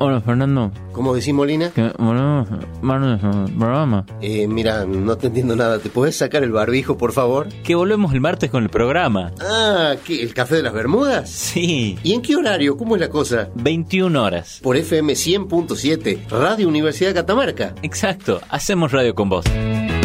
Hola 0.00 0.20
Fernando, 0.20 0.70
¿Cómo 0.92 1.12
decís, 1.12 1.34
Molina? 1.34 1.70
que 1.70 1.90
volvemos 1.98 2.48
martes 2.82 3.24
al 3.24 3.52
programa. 3.58 4.06
Eh, 4.20 4.46
mira, 4.46 4.84
no 4.84 5.18
te 5.18 5.26
entiendo 5.26 5.56
nada. 5.56 5.80
¿Te 5.80 5.88
puedes 5.90 6.14
sacar 6.14 6.44
el 6.44 6.52
barbijo, 6.52 6.96
por 6.96 7.10
favor? 7.10 7.48
Que 7.64 7.74
volvemos 7.74 8.14
el 8.14 8.20
martes 8.20 8.48
con 8.48 8.62
el 8.62 8.68
programa. 8.70 9.32
Ah, 9.40 9.96
¿qué? 10.04 10.22
¿El 10.22 10.34
café 10.34 10.54
de 10.54 10.62
las 10.62 10.72
Bermudas? 10.72 11.28
Sí, 11.30 11.98
¿Y 12.04 12.12
en 12.12 12.22
qué 12.22 12.36
horario? 12.36 12.76
¿Cómo 12.76 12.94
es 12.94 13.00
la 13.00 13.08
cosa? 13.08 13.48
21 13.56 14.22
horas. 14.22 14.60
Por 14.62 14.76
FM 14.76 15.14
100.7, 15.14 16.28
Radio 16.28 16.68
Universidad 16.68 17.08
de 17.10 17.14
Catamarca. 17.14 17.74
Exacto, 17.82 18.40
hacemos 18.50 18.92
radio 18.92 19.16
con 19.16 19.28
vos. 19.28 19.46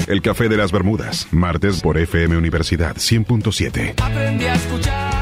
El 0.08 0.24
Café 0.24 0.50
de 0.50 0.58
las 0.58 0.72
Bermudas, 0.72 1.28
martes 1.30 1.82
por 1.84 2.00
FM 2.00 2.36
Universidad 2.36 2.96
100.7. 2.96 3.94
Aprendí 4.02 4.46
a 4.46 4.56
escuchar. 4.56 5.14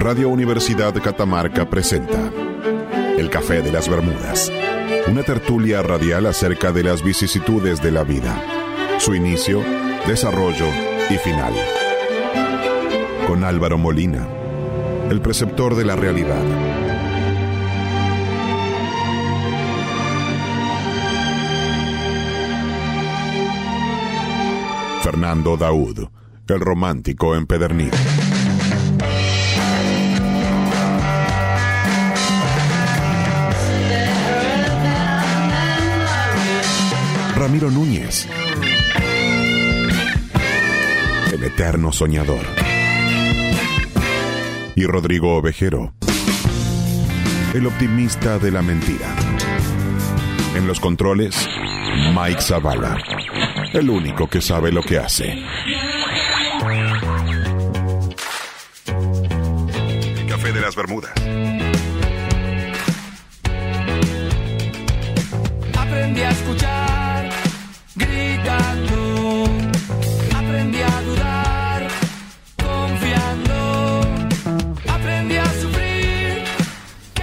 Radio 0.00 0.30
Universidad 0.30 0.92
Catamarca 1.00 1.70
presenta 1.70 2.18
El 3.22 3.30
Café 3.30 3.62
de 3.62 3.70
las 3.70 3.88
Bermudas, 3.88 4.50
una 5.06 5.22
tertulia 5.22 5.80
radial 5.80 6.26
acerca 6.26 6.72
de 6.72 6.82
las 6.82 7.04
vicisitudes 7.04 7.80
de 7.80 7.92
la 7.92 8.02
vida, 8.02 8.34
su 8.98 9.14
inicio, 9.14 9.62
desarrollo 10.08 10.66
y 11.08 11.14
final. 11.18 11.52
Con 13.28 13.44
Álvaro 13.44 13.78
Molina, 13.78 14.26
el 15.08 15.20
preceptor 15.20 15.76
de 15.76 15.84
la 15.84 15.94
realidad. 15.94 16.42
Fernando 25.04 25.56
Daud, 25.56 26.08
el 26.48 26.60
romántico 26.60 27.36
empedernido. 27.36 27.96
Ramiro 37.52 37.70
Núñez. 37.70 38.26
El 41.34 41.44
eterno 41.44 41.92
soñador. 41.92 42.46
Y 44.74 44.86
Rodrigo 44.86 45.36
Ovejero. 45.36 45.92
El 47.52 47.66
optimista 47.66 48.38
de 48.38 48.52
la 48.52 48.62
mentira. 48.62 49.14
En 50.56 50.66
los 50.66 50.80
controles, 50.80 51.46
Mike 52.14 52.40
Zavala. 52.40 52.96
El 53.74 53.90
único 53.90 54.28
que 54.28 54.40
sabe 54.40 54.72
lo 54.72 54.82
que 54.82 54.96
hace. 54.96 55.44
Café 60.26 60.52
de 60.54 60.60
las 60.62 60.74
Bermudas. 60.74 61.12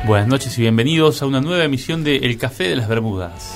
Buenas 0.09 0.27
noches 0.27 0.57
y 0.57 0.61
bienvenidos 0.61 1.21
a 1.21 1.27
una 1.27 1.39
nueva 1.39 1.65
emisión 1.65 2.03
de 2.03 2.15
El 2.15 2.35
Café 2.39 2.63
de 2.63 2.75
las 2.75 2.87
Bermudas. 2.87 3.53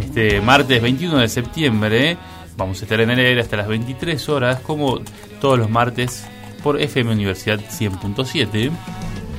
Este 0.00 0.40
martes 0.40 0.80
21 0.80 1.18
de 1.18 1.28
septiembre 1.28 2.16
vamos 2.56 2.80
a 2.80 2.84
estar 2.86 2.98
en 3.02 3.10
el 3.10 3.18
aire 3.18 3.38
hasta 3.38 3.58
las 3.58 3.68
23 3.68 4.30
horas, 4.30 4.60
como 4.60 5.02
todos 5.42 5.58
los 5.58 5.68
martes, 5.68 6.26
por 6.62 6.80
FM 6.80 7.12
Universidad 7.12 7.60
100.7, 7.60 8.70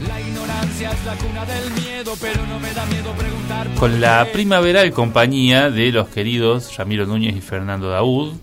La 0.08 0.22
ignorancia 0.22 0.91
es 0.91 1.03
la 1.03 1.16
cuna 1.16 1.44
del 1.44 1.72
miedo, 1.83 2.13
pero 2.22 2.45
no 2.45 2.59
me 2.59 2.72
da 2.75 2.85
miedo 2.85 3.11
preguntar. 3.13 3.67
por 3.69 3.80
con 3.80 4.02
la 4.02 4.28
primaveral 4.31 4.91
compañía 4.91 5.72
de 5.72 5.91
los 5.91 6.09
queridos 6.09 6.78
Ramiro 6.78 7.08
Núñez 7.08 7.35
y 7.35 7.41
Fernando 7.41 7.90
Daud. 7.90 8.34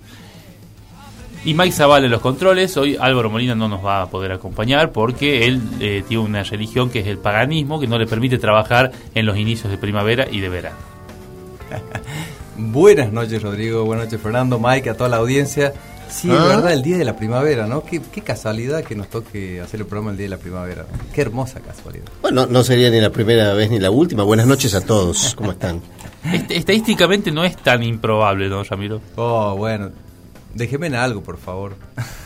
Y 1.45 1.55
Mike 1.55 1.73
Zavala 1.73 2.07
en 2.07 2.13
los 2.13 2.21
controles. 2.21 2.77
Hoy 2.77 2.97
Álvaro 3.01 3.31
Molina 3.31 3.55
no 3.55 3.69
nos 3.69 3.85
va 3.85 4.03
a 4.03 4.11
poder 4.11 4.33
acompañar 4.33 4.93
porque 4.93 5.47
él 5.47 5.63
eh, 5.81 6.03
tiene 6.07 6.23
una 6.23 6.43
religión 6.43 6.91
que 6.91 6.99
es 7.01 7.07
el 7.07 7.19
paganismo, 7.19 7.81
que 7.81 7.87
no 7.87 7.99
le 7.99 8.07
permite 8.07 8.39
trabajar 8.39 8.93
en 9.15 9.25
los 9.25 9.37
inicios 9.39 9.71
de 9.71 9.79
primavera 9.79 10.27
y 10.31 10.41
de 10.41 10.49
verano. 10.49 10.77
Buenas 12.57 13.13
noches, 13.13 13.43
Rodrigo. 13.43 13.85
Buenas 13.85 14.07
noches, 14.07 14.21
Fernando, 14.21 14.59
Mike, 14.59 14.91
a 14.91 14.95
toda 14.97 15.09
la 15.09 15.17
audiencia. 15.19 15.73
Sí, 16.11 16.29
Ah. 16.31 16.35
es 16.43 16.49
verdad, 16.49 16.73
el 16.73 16.83
día 16.83 16.97
de 16.99 17.05
la 17.05 17.17
primavera, 17.17 17.67
¿no? 17.67 17.85
Qué, 17.85 18.01
qué 18.13 18.23
casualidad 18.23 18.83
que 18.83 18.95
nos 18.97 19.09
toque 19.09 19.61
hacer 19.61 19.81
el 19.81 19.87
programa 19.87 20.11
el 20.11 20.17
día 20.17 20.25
de 20.25 20.31
la 20.31 20.39
primavera. 20.39 20.87
Qué 21.15 21.21
hermosa 21.21 21.61
casualidad. 21.61 22.07
Bueno, 22.23 22.47
no 22.47 22.65
sería 22.65 22.91
ni 22.91 23.01
la 23.01 23.11
primera 23.11 23.53
vez 23.55 23.71
ni 23.71 23.79
la 23.79 23.91
última. 23.91 24.23
Buenas 24.25 24.47
noches 24.47 24.75
a 24.75 24.81
todos. 24.85 25.35
¿Cómo 25.37 25.53
están? 25.53 25.81
Est- 26.33 26.51
estadísticamente 26.51 27.31
no 27.31 27.45
es 27.45 27.57
tan 27.59 27.83
improbable, 27.83 28.49
¿no, 28.49 28.65
Ramiro? 28.65 29.01
Oh, 29.17 29.55
bueno. 29.57 29.91
Déjeme 30.59 30.89
en 30.89 30.95
algo, 30.97 31.23
por 31.23 31.39
favor. 31.39 31.77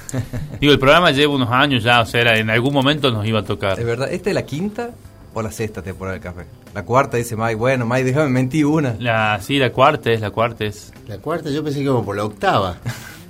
Digo, 0.60 0.72
el 0.72 0.78
programa 0.78 1.10
lleva 1.10 1.34
unos 1.34 1.50
años 1.50 1.82
ya, 1.82 2.00
o 2.00 2.06
sea, 2.06 2.20
era- 2.22 2.38
en 2.38 2.50
algún 2.50 2.72
momento 2.72 3.10
nos 3.10 3.26
iba 3.26 3.38
a 3.38 3.42
Es 3.42 3.46
tocar. 3.48 3.82
verdad, 3.84 4.12
¿esta 4.12 4.30
es 4.30 4.34
la 4.34 4.44
quinta 4.44 4.90
o 5.34 5.42
la 5.42 5.50
sexta 5.50 5.82
temporada 5.82 6.14
del 6.14 6.22
café? 6.22 6.46
La 6.74 6.84
cuarta, 6.84 7.16
dice 7.18 7.36
Mike. 7.36 7.54
Bueno, 7.56 7.84
Mike, 7.86 8.04
déjame 8.04 8.30
mentir 8.30 8.64
una. 8.66 8.96
La, 8.98 9.38
sí, 9.42 9.58
la 9.58 9.70
cuarta 9.70 10.10
es, 10.10 10.20
la 10.20 10.30
cuarta 10.30 10.64
es. 10.64 10.92
La 11.06 11.18
cuarta, 11.18 11.50
yo 11.50 11.62
pensé 11.62 11.78
que 11.80 11.84
íbamos 11.84 12.04
por 12.04 12.16
la 12.16 12.24
octava. 12.24 12.78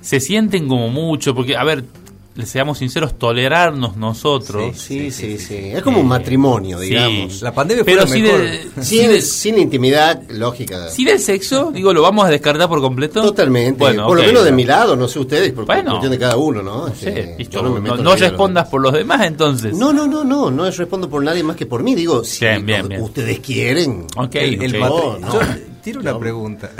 Se 0.01 0.19
sienten 0.19 0.67
como 0.67 0.89
mucho, 0.89 1.33
porque, 1.35 1.55
a 1.57 1.63
ver, 1.63 1.83
seamos 2.45 2.79
sinceros, 2.79 3.17
tolerarnos 3.19 3.95
nosotros. 3.95 4.75
Sí, 4.77 5.11
sí, 5.11 5.37
sí. 5.37 5.55
Es 5.55 5.83
como 5.83 5.99
un 6.01 6.07
matrimonio, 6.07 6.79
Sí. 6.79 6.85
digamos. 6.89 7.41
La 7.43 7.53
pandemia 7.53 7.83
fue 7.83 7.93
Pero 7.93 8.07
mejor. 8.07 8.41
de- 8.41 8.83
Sin, 8.83 9.07
de- 9.09 9.21
sin 9.21 9.59
intimidad, 9.59 10.21
lógica. 10.29 10.89
sí 10.89 11.05
del 11.05 11.19
sexo, 11.19 11.71
digo, 11.71 11.93
¿lo 11.93 12.01
vamos 12.01 12.25
a 12.25 12.29
descartar 12.29 12.67
por 12.67 12.81
completo? 12.81 13.21
Totalmente. 13.21 13.77
Bueno, 13.79 14.07
por 14.07 14.17
lo 14.17 14.23
menos 14.23 14.43
de 14.45 14.51
mi 14.51 14.63
lado, 14.65 14.95
no 14.95 15.07
sé 15.07 15.19
ustedes, 15.19 15.51
por 15.53 15.65
Bueno. 15.65 15.91
cuestión 15.91 16.11
de 16.11 16.17
cada 16.19 16.35
uno, 16.37 16.63
¿no? 16.63 16.87
No 16.87 16.95
sé, 16.95 17.09
Este, 17.09 17.35
listo, 17.37 17.61
yo 17.63 17.69
me 17.79 17.89
no, 18.03 18.15
respondas 18.15 18.67
por 18.67 18.81
los 18.81 18.93
demás 18.93 19.25
entonces. 19.27 19.75
No, 19.77 19.93
no, 19.93 20.07
no, 20.07 20.23
no, 20.23 20.49
no 20.49 20.65
es 20.65 20.75
respondo 20.77 21.09
por 21.09 21.23
nadie 21.23 21.43
más 21.43 21.55
que 21.55 21.65
por 21.67 21.83
mí. 21.83 21.93
Digo, 21.93 22.23
si 22.23 22.43
Bien, 22.45 22.65
bien, 22.65 22.81
lo- 22.83 22.87
bien. 22.89 23.01
ustedes 23.01 23.39
quieren. 23.41 24.07
Ok, 24.17 24.35
El, 24.35 24.63
el 24.63 24.71
Yo 24.73 24.79
no. 24.79 25.19
tiro 25.83 25.99
una 26.01 26.17
pregunta. 26.17 26.71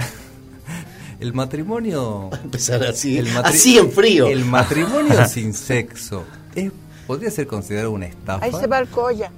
El 1.23 1.33
matrimonio. 1.33 2.29
Empezar 2.43 2.83
así, 2.83 3.17
el 3.17 3.27
matri- 3.27 3.45
así 3.45 3.77
en 3.77 3.89
frío. 3.91 4.27
El 4.27 4.43
matrimonio 4.43 5.25
sin 5.29 5.53
sexo. 5.53 6.25
¿es- 6.53 6.71
¿Podría 7.07 7.31
ser 7.31 7.47
considerado 7.47 7.91
una 7.91 8.07
estafa? 8.07 8.43
Ahí 8.45 8.51
se 8.51 8.67
va 8.67 8.79
el 8.79 8.87
colla. 8.89 9.31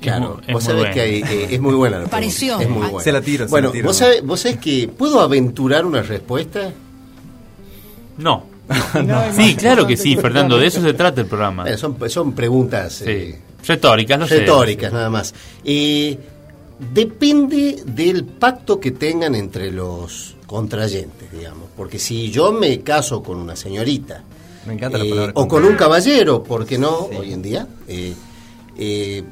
Claro, 0.00 0.38
Es 0.40 0.46
muy- 0.46 0.54
vos 0.54 0.64
sabés 0.64 0.94
que 0.94 1.00
hay, 1.02 1.16
eh, 1.22 1.48
es 1.50 1.60
muy 1.60 1.74
buena 1.74 1.98
la. 1.98 2.06
Pareció. 2.06 2.58
Es 2.58 2.68
muy 2.70 2.86
Ah, 2.86 2.90
buena. 2.90 3.04
se 3.04 3.12
la 3.12 3.20
tiro, 3.20 3.44
se 3.44 3.50
Bueno, 3.50 3.68
la 3.68 3.72
tiro. 3.72 3.86
vos 3.88 3.96
sabés, 3.98 4.24
vos 4.24 4.40
sabés 4.40 4.56
que 4.58 4.88
puedo 4.88 5.20
aventurar 5.20 5.84
una 5.84 6.00
respuesta. 6.02 6.72
No. 8.16 8.44
Sí, 9.36 9.56
claro 9.56 9.86
que 9.86 9.96
sí, 9.98 10.16
Fernando, 10.16 10.56
de 10.56 10.66
eso 10.68 10.80
se 10.80 10.94
trata 10.94 11.20
el 11.20 11.26
programa. 11.26 11.66
Son, 11.76 11.96
son 12.08 12.32
preguntas 12.32 12.94
Sí. 12.94 13.04
eh, 13.06 13.38
Retóricas, 13.66 14.18
no 14.18 14.26
sé. 14.26 14.38
retóricas, 14.38 14.90
nada 14.92 15.10
más. 15.10 15.34
Eh, 15.64 16.18
depende 16.80 17.82
del 17.84 18.24
pacto 18.24 18.80
que 18.80 18.92
tengan 18.92 19.34
entre 19.34 19.70
los 19.70 20.36
contrayentes, 20.46 21.30
digamos. 21.30 21.68
Porque 21.76 21.98
si 21.98 22.30
yo 22.30 22.52
me 22.52 22.80
caso 22.80 23.22
con 23.22 23.38
una 23.38 23.54
señorita 23.54 24.24
Me 24.66 24.74
encanta 24.74 24.98
la 24.98 25.04
eh, 25.04 25.10
palabra 25.10 25.32
o 25.36 25.46
con 25.46 25.64
un 25.64 25.76
caballero, 25.76 26.42
¿por 26.42 26.66
qué 26.66 26.78
no? 26.78 26.96
Hoy 27.16 27.32
en 27.32 27.42
día, 27.42 27.68
eh, 27.86 28.14
eh, 28.76 29.22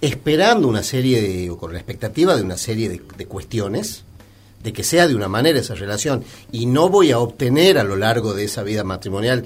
esperando 0.00 0.66
una 0.66 0.82
serie 0.82 1.20
de, 1.20 1.50
o 1.50 1.58
con 1.58 1.72
la 1.72 1.78
expectativa 1.78 2.34
de 2.36 2.42
una 2.42 2.56
serie 2.56 2.88
de, 2.88 3.02
de 3.16 3.26
cuestiones, 3.26 4.04
de 4.62 4.72
que 4.72 4.82
sea 4.82 5.06
de 5.06 5.14
una 5.14 5.28
manera 5.28 5.58
esa 5.58 5.74
relación, 5.74 6.24
y 6.50 6.64
no 6.66 6.88
voy 6.88 7.12
a 7.12 7.18
obtener 7.18 7.78
a 7.78 7.84
lo 7.84 7.96
largo 7.96 8.32
de 8.32 8.44
esa 8.44 8.62
vida 8.62 8.82
matrimonial, 8.82 9.44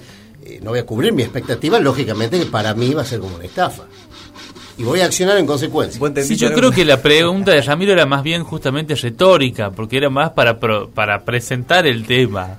no 0.62 0.70
voy 0.70 0.78
a 0.78 0.86
cubrir 0.86 1.12
mi 1.12 1.22
expectativa, 1.22 1.78
lógicamente 1.78 2.38
que 2.38 2.46
para 2.46 2.72
mí 2.72 2.94
va 2.94 3.02
a 3.02 3.04
ser 3.04 3.19
como 3.19 3.36
una 3.36 3.44
estafa. 3.44 3.84
Y 4.78 4.84
voy 4.84 5.00
a 5.00 5.06
accionar 5.06 5.36
en 5.38 5.46
consecuencia. 5.46 6.00
Sí, 6.22 6.36
yo 6.36 6.52
creo 6.52 6.70
que 6.70 6.84
la 6.84 7.02
pregunta 7.02 7.50
de 7.52 7.60
Ramiro 7.62 7.92
era 7.92 8.06
más 8.06 8.22
bien 8.22 8.44
justamente 8.44 8.94
retórica, 8.94 9.70
porque 9.70 9.96
era 9.96 10.08
más 10.08 10.30
para, 10.30 10.58
pro- 10.60 10.88
para 10.88 11.25
presentar 11.25 11.86
el 11.86 12.04
tema 12.06 12.56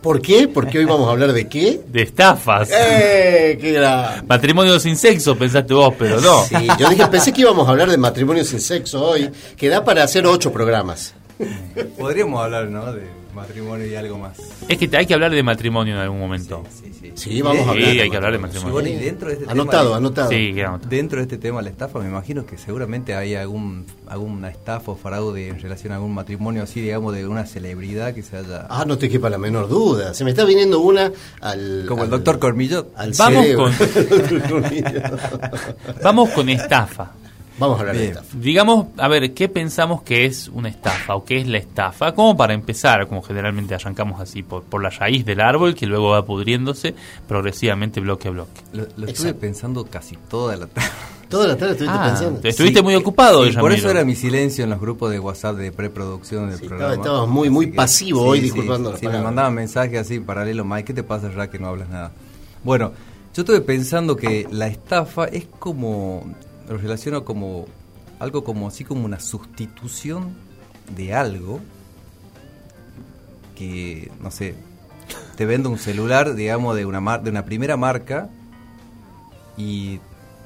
¿Por 0.00 0.20
qué? 0.20 0.48
Porque 0.48 0.78
hoy 0.80 0.84
vamos 0.84 1.08
a 1.08 1.12
hablar 1.12 1.32
de 1.32 1.48
qué. 1.48 1.80
de 1.88 2.02
estafas. 2.02 2.68
¡Eh! 2.70 3.56
¡Qué 3.58 3.72
gran! 3.72 4.26
Matrimonio 4.28 4.78
sin 4.78 4.96
sexo, 4.96 5.34
pensaste 5.34 5.72
vos, 5.72 5.94
pero 5.98 6.20
no. 6.20 6.44
Sí, 6.44 6.54
yo 6.78 6.90
dije, 6.90 7.06
pensé 7.06 7.32
que 7.32 7.40
íbamos 7.40 7.66
a 7.66 7.70
hablar 7.70 7.90
de 7.90 7.96
matrimonio 7.96 8.44
sin 8.44 8.60
sexo 8.60 9.02
hoy, 9.02 9.30
que 9.56 9.68
da 9.70 9.82
para 9.82 10.04
hacer 10.04 10.26
ocho 10.26 10.52
programas. 10.52 11.14
Podríamos 11.98 12.42
hablar, 12.42 12.68
¿no? 12.68 12.92
De 12.92 13.02
matrimonio 13.34 13.84
y 13.86 13.94
algo 13.96 14.16
más. 14.16 14.38
Es 14.68 14.78
que 14.78 14.88
hay 14.96 15.06
que 15.06 15.14
hablar 15.14 15.32
de 15.32 15.42
matrimonio 15.42 15.94
en 15.94 16.00
algún 16.00 16.20
momento. 16.20 16.62
Sí, 16.70 16.92
sí. 17.00 17.12
Sí, 17.16 17.42
vamos 17.42 17.66
a 17.68 17.72
Sí, 17.72 17.78
hablar. 17.82 17.88
hay 18.02 18.10
que 18.10 18.16
hablar 18.16 18.32
de 18.32 18.38
matrimonio. 18.38 18.72
Bueno, 18.72 18.88
y 18.88 18.94
dentro 18.94 19.28
de 19.28 19.34
este 19.34 19.50
Anotado, 19.50 19.84
tema, 19.86 19.96
anotado. 19.96 20.30
Sí. 20.30 20.54
Dentro 20.88 21.16
de 21.18 21.22
este 21.24 21.38
tema 21.38 21.60
la 21.60 21.70
estafa, 21.70 21.98
me 21.98 22.08
imagino 22.08 22.46
que 22.46 22.56
seguramente 22.56 23.14
hay 23.16 23.34
algún 23.34 23.84
alguna 24.06 24.48
estafa 24.50 24.92
o 24.92 24.96
fraude 24.96 25.48
en 25.48 25.60
relación 25.60 25.92
a 25.92 25.96
algún 25.96 26.14
matrimonio 26.14 26.62
así, 26.62 26.80
digamos, 26.80 27.12
de 27.12 27.26
una 27.26 27.44
celebridad 27.46 28.14
que 28.14 28.22
se 28.22 28.36
haya... 28.36 28.66
Ah, 28.70 28.84
no 28.86 28.98
te 28.98 29.08
quepa 29.08 29.28
la 29.30 29.38
menor 29.38 29.68
duda. 29.68 30.14
Se 30.14 30.22
me 30.24 30.30
está 30.30 30.44
viniendo 30.44 30.78
una 30.80 31.10
al. 31.40 31.86
como 31.88 32.04
el 32.04 32.10
doctor 32.10 32.38
Cormillot. 32.38 32.92
Al 32.96 33.12
Vamos 33.18 33.42
cerebro. 33.44 33.70
Vamos 36.02 36.30
con 36.30 36.48
estafa. 36.48 37.12
Vamos 37.58 37.76
a 37.76 37.80
hablar 37.80 37.96
de 37.96 38.08
estafa. 38.08 38.26
Digamos, 38.38 38.86
a 38.98 39.06
ver, 39.08 39.32
¿qué 39.32 39.48
pensamos 39.48 40.02
que 40.02 40.24
es 40.26 40.48
una 40.48 40.68
estafa 40.68 41.14
o 41.14 41.24
qué 41.24 41.38
es 41.40 41.46
la 41.46 41.58
estafa? 41.58 42.12
Como 42.12 42.36
para 42.36 42.52
empezar, 42.54 43.06
como 43.06 43.22
generalmente 43.22 43.74
arrancamos 43.74 44.20
así, 44.20 44.42
por, 44.42 44.64
por 44.64 44.82
la 44.82 44.90
raíz 44.90 45.24
del 45.24 45.40
árbol 45.40 45.74
que 45.74 45.86
luego 45.86 46.10
va 46.10 46.24
pudriéndose 46.24 46.94
progresivamente 47.28 48.00
bloque 48.00 48.28
a 48.28 48.30
bloque. 48.32 48.60
Lo, 48.72 48.86
lo 48.96 49.06
estuve 49.06 49.34
pensando 49.34 49.84
casi 49.84 50.16
toda 50.28 50.56
la 50.56 50.66
tarde. 50.66 50.88
Toda 51.24 51.48
la 51.48 51.56
tarde 51.56 51.72
estuviste 51.72 51.98
Ah, 51.98 52.06
pensando. 52.10 52.38
te- 52.40 52.48
Estuviste 52.50 52.82
muy 52.82 52.94
ocupado, 52.94 53.44
sí, 53.46 53.56
por 53.56 53.72
eso 53.72 53.90
era 53.90 54.04
mi 54.04 54.14
silencio 54.14 54.62
en 54.62 54.70
los 54.70 54.78
grupos 54.78 55.10
de 55.10 55.18
WhatsApp 55.18 55.56
de 55.56 55.72
preproducción 55.72 56.50
del 56.50 56.58
Sí, 56.60 56.66
programa. 56.68 56.92
estaba- 56.92 57.08
estabas 57.14 57.28
muy- 57.28 57.50
muy 57.50 57.64
Así 57.66 57.72
pasivo 57.74 58.22
hoy, 58.22 58.40
disculpando 58.40 58.96
Sí, 58.96 59.08
me 59.08 59.20
mandaban 59.20 59.52
mensajes 59.54 59.98
así 59.98 60.20
paralelo, 60.20 60.64
Mike, 60.64 60.84
¿qué 60.84 60.94
te 60.94 61.02
pasa 61.02 61.32
ya 61.34 61.48
que 61.48 61.58
no 61.58 61.68
hablas 61.68 61.88
nada? 61.88 62.12
Bueno, 62.62 62.92
yo 63.34 63.42
estuve 63.42 63.62
pensando 63.62 64.14
que 64.16 64.46
la 64.52 64.68
estafa 64.68 65.24
es 65.24 65.46
como, 65.58 66.24
lo 66.68 66.76
relaciono 66.78 67.24
como 67.24 67.66
algo 68.18 68.44
como 68.44 68.68
así 68.68 68.84
como 68.84 69.04
una 69.04 69.20
sustitución 69.20 70.34
de 70.96 71.14
algo 71.14 71.60
que, 73.56 74.10
no 74.20 74.30
sé, 74.30 74.54
te 75.36 75.46
vendo 75.46 75.70
un 75.70 75.78
celular, 75.78 76.34
digamos, 76.34 76.76
de 76.76 76.86
una, 76.86 77.00
mar- 77.00 77.22
de 77.22 77.30
una 77.30 77.44
primera 77.44 77.76
marca 77.76 78.28
y 79.56 80.00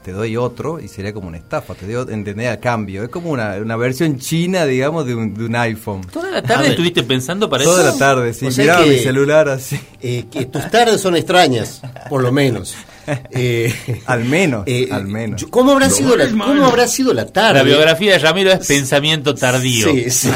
te 0.05 0.13
doy 0.13 0.37
otro 0.37 0.81
y 0.81 0.89
sería 0.89 1.13
como 1.13 1.29
una 1.29 1.39
estafa, 1.39 1.75
te 1.75 1.91
doy, 1.91 2.13
¿entendés? 2.13 2.49
A 2.51 2.61
cambio. 2.61 3.03
Es 3.03 3.09
como 3.09 3.31
una, 3.31 3.57
una 3.57 3.77
versión 3.77 4.19
china, 4.19 4.65
digamos, 4.65 5.07
de 5.07 5.15
un, 5.15 5.35
de 5.35 5.45
un 5.45 5.57
iPhone. 5.57 6.03
Toda 6.13 6.31
la 6.31 6.43
tarde 6.43 6.63
ver. 6.65 6.71
estuviste 6.73 7.03
pensando 7.03 7.49
para 7.49 7.65
Toda 7.65 7.83
eso. 7.83 7.93
la 7.93 7.99
tarde, 7.99 8.33
sí. 8.35 8.47
O 8.47 8.51
sea 8.51 8.65
Miraba 8.65 8.85
que- 8.85 8.91
mi 8.91 8.99
celular 8.99 9.49
así. 9.49 9.81
Eh, 10.01 10.27
que 10.31 10.47
tus 10.47 10.71
tardes 10.71 11.01
son 11.01 11.17
extrañas, 11.17 11.83
por 12.09 12.23
lo 12.23 12.31
menos. 12.33 12.75
Eh, 13.31 13.73
Al 14.07 14.25
menos, 14.25 14.65
eh, 14.67 14.89
al 14.91 15.07
menos. 15.07 15.41
yo- 15.41 15.51
¿Cómo 15.51 15.73
habrá, 15.73 15.89
sido 15.91 16.17
la, 16.17 16.29
¿Cómo 16.31 16.65
habrá 16.67 16.87
sido 16.89 17.13
la 17.15 17.27
tarde? 17.27 17.59
La 17.61 17.63
biografía 17.65 18.13
de 18.13 18.19
Ramiro 18.19 18.53
es 18.53 18.67
pensamiento 18.67 19.35
tardío. 19.35 19.89
Sí, 19.91 20.11
sí, 20.11 20.31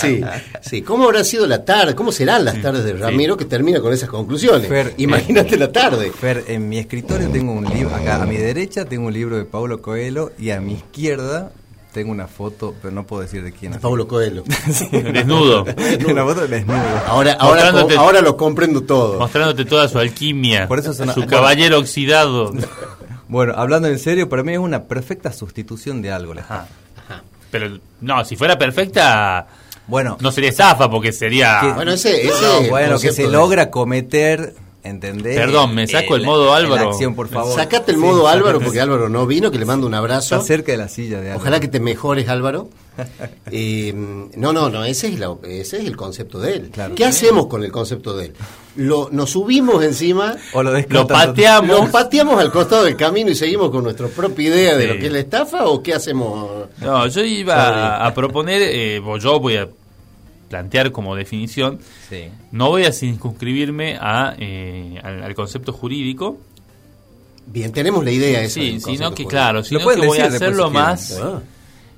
sí, 0.00 0.20
sí. 0.60 0.82
¿Cómo 0.82 1.04
habrá 1.04 1.24
sido 1.24 1.46
la 1.46 1.64
tarde? 1.64 1.94
¿Cómo 1.94 2.12
serán 2.12 2.44
las 2.44 2.60
tardes 2.60 2.84
de 2.84 2.92
Ramiro 2.94 3.36
que 3.36 3.44
termina 3.44 3.80
con 3.80 3.92
esas 3.92 4.08
conclusiones? 4.08 4.68
Fer, 4.68 4.94
Imagínate 4.98 5.56
la 5.56 5.70
tarde. 5.72 6.10
Fer, 6.12 6.44
en 6.48 6.68
mi 6.68 6.78
escritorio 6.78 7.28
tengo 7.28 7.52
un 7.52 7.64
libro, 7.64 7.94
acá 7.94 8.22
a 8.22 8.26
mi 8.26 8.36
derecha 8.36 8.84
tengo 8.84 9.06
un 9.06 9.12
libro 9.12 9.36
de 9.36 9.44
Paulo 9.44 9.80
Coelho 9.82 10.32
y 10.38 10.50
a 10.50 10.60
mi 10.60 10.74
izquierda 10.74 11.52
tengo 11.92 12.10
una 12.10 12.26
foto, 12.26 12.74
pero 12.80 12.92
no 12.94 13.04
puedo 13.06 13.22
decir 13.22 13.42
de 13.42 13.52
quién. 13.52 13.72
De 13.72 13.78
Pablo 13.78 14.08
Coelho. 14.08 14.44
Desnudo. 14.92 15.64
una 16.08 16.24
foto 16.24 16.40
de 16.42 16.48
desnudo. 16.48 16.78
Ahora, 17.06 17.32
ahora, 17.38 17.70
Mostrándote- 17.72 17.96
ahora 17.96 18.20
lo 18.22 18.36
comprendo 18.36 18.82
todo. 18.82 19.18
Mostrándote 19.18 19.64
toda 19.64 19.88
su 19.88 19.98
alquimia. 19.98 20.66
Por 20.68 20.78
eso 20.78 20.92
suena- 20.94 21.12
su 21.14 21.26
caballero 21.26 21.78
oxidado. 21.78 22.52
Bueno, 23.28 23.54
hablando 23.56 23.88
en 23.88 23.98
serio, 23.98 24.28
para 24.28 24.42
mí 24.42 24.52
es 24.52 24.58
una 24.58 24.84
perfecta 24.84 25.32
sustitución 25.32 26.02
de 26.02 26.12
algo. 26.12 26.34
la 26.34 26.42
Ajá. 26.42 26.66
Pero 27.50 27.78
no, 28.02 28.22
si 28.26 28.36
fuera 28.36 28.58
perfecta, 28.58 29.46
Bueno, 29.86 30.18
no 30.20 30.30
sería 30.30 30.50
estafa 30.50 30.90
porque 30.90 31.12
sería. 31.12 31.58
que- 31.62 31.72
Bueno, 31.72 31.92
ese, 31.92 32.26
ese 32.28 32.42
no, 32.42 32.68
bueno, 32.68 32.98
que 32.98 33.10
se 33.10 33.22
de- 33.22 33.28
logra 33.30 33.70
cometer, 33.70 34.54
¿entendés? 34.84 35.36
Perdón, 35.36 35.74
me 35.74 35.86
saco 35.86 36.16
el 36.16 36.24
modo 36.24 36.52
Álvaro. 36.54 36.90
acción, 36.90 37.14
por 37.14 37.28
favor. 37.28 37.54
Sacate 37.54 37.92
el 37.92 37.98
Sí, 37.98 38.02
modo 38.02 38.28
Álvaro 38.28 38.60
porque 38.60 38.80
Álvaro 38.80 39.08
no 39.08 39.26
vino, 39.26 39.50
que 39.50 39.58
le 39.58 39.64
mando 39.64 39.86
un 39.86 39.94
abrazo. 39.94 40.34
Está 40.36 40.46
cerca 40.46 40.72
de 40.72 40.78
la 40.78 40.88
silla 40.88 41.20
de 41.20 41.28
Álvaro. 41.30 41.40
Ojalá 41.40 41.60
que 41.60 41.68
te 41.68 41.80
mejores, 41.80 42.28
Álvaro. 42.28 42.68
Eh, 43.50 43.92
no, 43.94 44.52
no, 44.52 44.68
no, 44.70 44.84
ese 44.84 45.08
es, 45.08 45.18
la- 45.18 45.34
ese 45.44 45.78
es 45.78 45.84
el 45.86 45.96
concepto 45.96 46.38
de 46.38 46.54
él. 46.54 46.70
Claro. 46.70 46.94
¿Qué 46.94 47.04
hacemos 47.04 47.46
con 47.46 47.64
el 47.64 47.72
concepto 47.72 48.16
de 48.16 48.26
él? 48.26 48.32
Lo, 48.76 49.08
nos 49.12 49.30
subimos 49.30 49.82
encima, 49.84 50.36
O 50.52 50.62
lo, 50.62 50.72
Lo 50.78 51.06
pateamos. 51.06 51.68
lo 51.86 51.90
pateamos 51.90 52.38
al 52.40 52.50
costado 52.50 52.84
del 52.84 52.96
camino 52.96 53.30
y 53.30 53.34
seguimos 53.34 53.70
con 53.70 53.84
nuestra 53.84 54.08
propia 54.08 54.48
idea 54.48 54.76
de 54.76 54.82
Sí. 54.86 54.88
lo 54.94 55.00
que 55.00 55.06
es 55.06 55.12
la 55.12 55.18
estafa 55.18 55.66
o 55.66 55.82
qué 55.82 55.94
hacemos? 55.94 56.66
No, 56.80 57.06
yo 57.06 57.22
iba 57.22 57.54
a, 57.96 58.06
a 58.06 58.14
proponer, 58.14 58.62
eh, 58.62 59.00
o 59.04 59.16
yo 59.18 59.40
voy 59.40 59.56
a 59.56 59.68
plantear 60.52 60.92
como 60.92 61.16
definición, 61.16 61.78
Sí. 62.10 62.24
no 62.50 62.68
voy 62.68 62.84
a 62.84 62.92
circunscribirme 62.92 63.96
a, 63.98 64.34
eh, 64.38 65.00
al, 65.02 65.22
al 65.22 65.34
concepto 65.34 65.72
jurídico, 65.72 66.36
Bien, 67.46 67.72
tenemos 67.72 68.04
la 68.04 68.10
idea 68.10 68.42
esa. 68.42 68.54
sí, 68.60 68.72
del 68.72 68.80
sino 68.82 68.98
que 68.98 69.24
jurídico. 69.24 69.30
claro, 69.30 69.64
sino 69.64 69.80
que 69.80 70.06
voy 70.06 70.18
a 70.18 70.26
hacerlo 70.26 70.70
más, 70.70 71.18
Ah, 71.22 71.40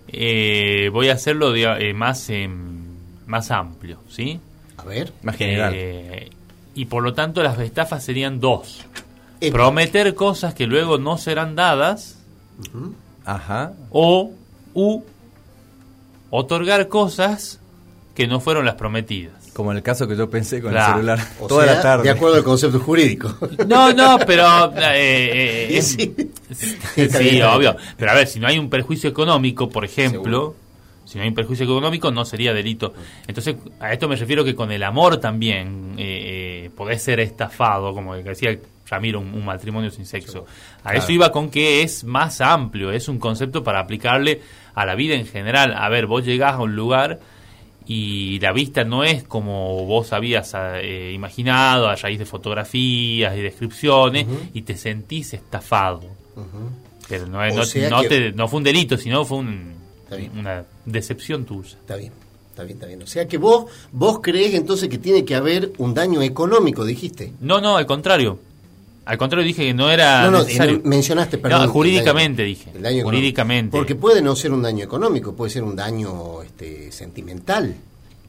eh, 0.07 0.89
voy 0.93 1.09
a 1.09 1.15
hacerlo 1.15 1.53
diga- 1.53 1.81
eh, 1.81 1.93
más, 1.95 2.31
em, 2.31 2.85
más 3.27 3.51
amplio, 3.51 3.99
¿sí? 4.09 4.39
a 4.77 4.85
ver. 4.85 5.13
Más 5.25 5.35
general. 5.37 5.73
Eh, 5.75 6.31
y 6.77 6.85
por 6.85 7.03
lo 7.03 7.13
tanto 7.13 7.43
las 7.43 7.59
estafas 7.59 8.05
serían 8.05 8.39
dos. 8.39 8.85
Epa. 9.41 9.53
Prometer 9.57 10.15
cosas 10.15 10.55
que 10.55 10.67
luego 10.69 10.97
no 10.99 11.19
serán 11.19 11.57
dadas 11.57 12.19
Ajá. 13.25 13.73
o 13.91 14.31
u 14.75 15.03
otorgar 16.31 16.89
cosas 16.89 17.61
que 18.15 18.27
no 18.27 18.41
fueron 18.41 18.65
las 18.65 18.75
prometidas. 18.77 19.33
Como 19.53 19.71
en 19.73 19.79
el 19.79 19.83
caso 19.83 20.07
que 20.09 20.17
yo 20.17 20.29
pensé 20.31 20.61
con 20.63 20.71
Claro. 20.73 20.93
el 20.93 20.95
celular. 21.07 21.19
O 21.41 21.47
toda 21.47 21.65
sea, 21.65 21.75
la 21.75 21.83
tarde. 21.83 22.05
De 22.05 22.11
acuerdo 22.11 22.37
al 22.37 22.45
concepto 22.45 22.79
jurídico. 22.81 23.37
No, 23.67 23.93
no, 23.93 24.19
pero 24.27 24.73
eh, 24.77 25.69
eh, 25.71 25.77
es- 25.79 25.89
sí. 25.93 26.15
sí, 26.97 27.43
obvio. 27.43 27.77
Pero 27.97 28.11
a 28.11 28.15
ver, 28.15 28.27
si 28.27 28.41
no 28.41 28.47
hay 28.47 28.59
un 28.59 28.69
perjuicio 28.71 29.11
económico, 29.11 29.69
por 29.69 29.85
ejemplo, 29.85 30.55
si 31.05 31.19
no 31.19 31.23
hay 31.23 31.29
un 31.29 31.35
perjuicio 31.35 31.65
económico, 31.65 32.11
no 32.11 32.25
sería 32.25 32.53
delito. 32.53 32.95
Entonces, 33.27 33.57
a 33.81 33.93
esto 33.93 34.09
me 34.09 34.17
refiero 34.17 34.45
que 34.45 34.55
con 34.55 34.71
el 34.73 34.83
amor 34.83 35.19
también 35.19 35.95
eh, 35.99 36.65
eh, 36.67 36.71
podés 36.77 37.03
ser 37.03 37.21
estafado, 37.21 37.93
como 37.93 38.15
decía 38.17 38.57
Ramiro, 38.89 39.21
un, 39.21 39.35
un 39.35 39.45
matrimonio 39.45 39.91
sin 39.91 40.07
sexo. 40.07 40.47
A 40.83 40.95
eso 40.95 41.11
iba 41.13 41.31
con 41.33 41.51
que 41.51 41.83
es 41.83 42.05
más 42.05 42.41
amplio, 42.41 42.91
es 42.91 43.09
un 43.09 43.19
concepto 43.19 43.63
para 43.65 43.81
aplicarle 43.81 44.41
a 44.75 44.85
la 44.85 44.95
vida 44.95 45.15
en 45.15 45.27
general. 45.27 45.75
A 45.77 45.89
ver, 45.89 46.07
vos 46.07 46.25
llegás 46.25 46.55
a 46.55 46.59
un 46.63 46.75
lugar 46.77 47.21
y 47.87 48.39
la 48.41 48.53
vista 48.53 48.85
no 48.85 49.05
es 49.05 49.25
como 49.25 49.85
vos 49.85 50.13
habías 50.13 50.53
eh, 50.57 51.13
imaginado 51.15 51.89
a 51.89 51.97
raíz 51.97 52.19
de 52.19 52.25
fotografías 52.27 53.37
y 53.37 53.41
descripciones 53.43 54.27
y 54.55 54.63
te 54.63 54.77
sentís 54.77 55.35
estafado. 55.35 56.03
Pero 57.09 57.27
no, 57.27 57.39
que- 58.03 58.09
te- 58.09 58.33
no 58.33 58.49
fue 58.49 58.59
un 58.59 58.65
delito, 58.65 58.97
sino 58.97 59.25
fue 59.25 59.39
un- 59.39 59.75
una 60.39 60.65
decepción 60.87 61.45
tuya. 61.45 61.77
Está 61.81 61.97
bien, 61.97 62.13
está 62.51 62.63
bien, 62.65 62.77
está 62.77 62.87
bien. 62.87 63.03
O 63.03 63.07
sea 63.07 63.27
que 63.29 63.37
vos, 63.37 63.67
vos 63.93 64.21
crees 64.23 64.55
entonces 64.55 64.89
que 64.89 64.99
tiene 64.99 65.25
que 65.25 65.35
haber 65.35 65.73
un 65.79 65.93
daño 65.93 66.23
económico, 66.23 66.85
dijiste. 66.85 67.33
No, 67.41 67.61
no, 67.61 67.77
al 67.77 67.85
contrario. 67.87 68.39
Al 69.07 69.19
contrario, 69.19 69.47
dije 69.47 69.63
que 69.67 69.75
no 69.75 69.91
era 69.91 70.23
no, 70.25 70.31
no, 70.31 70.39
necesario. 70.45 70.81
mencionaste, 70.85 71.37
perdón. 71.39 71.59
No, 71.59 71.65
el 71.65 71.71
jurídicamente 71.71 72.43
daño- 72.43 72.49
dije. 72.49 72.71
el 72.75 72.83
daño 72.83 72.97
económico. 73.01 73.09
Jurídicamente. 73.19 73.77
Porque 73.77 73.95
puede 73.95 74.23
no 74.23 74.35
ser 74.35 74.53
un 74.53 74.63
daño 74.63 74.83
económico, 74.85 75.35
puede 75.35 75.51
ser 75.51 75.63
un 75.63 75.77
daño 75.77 76.43
este, 76.43 76.91
sentimental. 76.91 77.75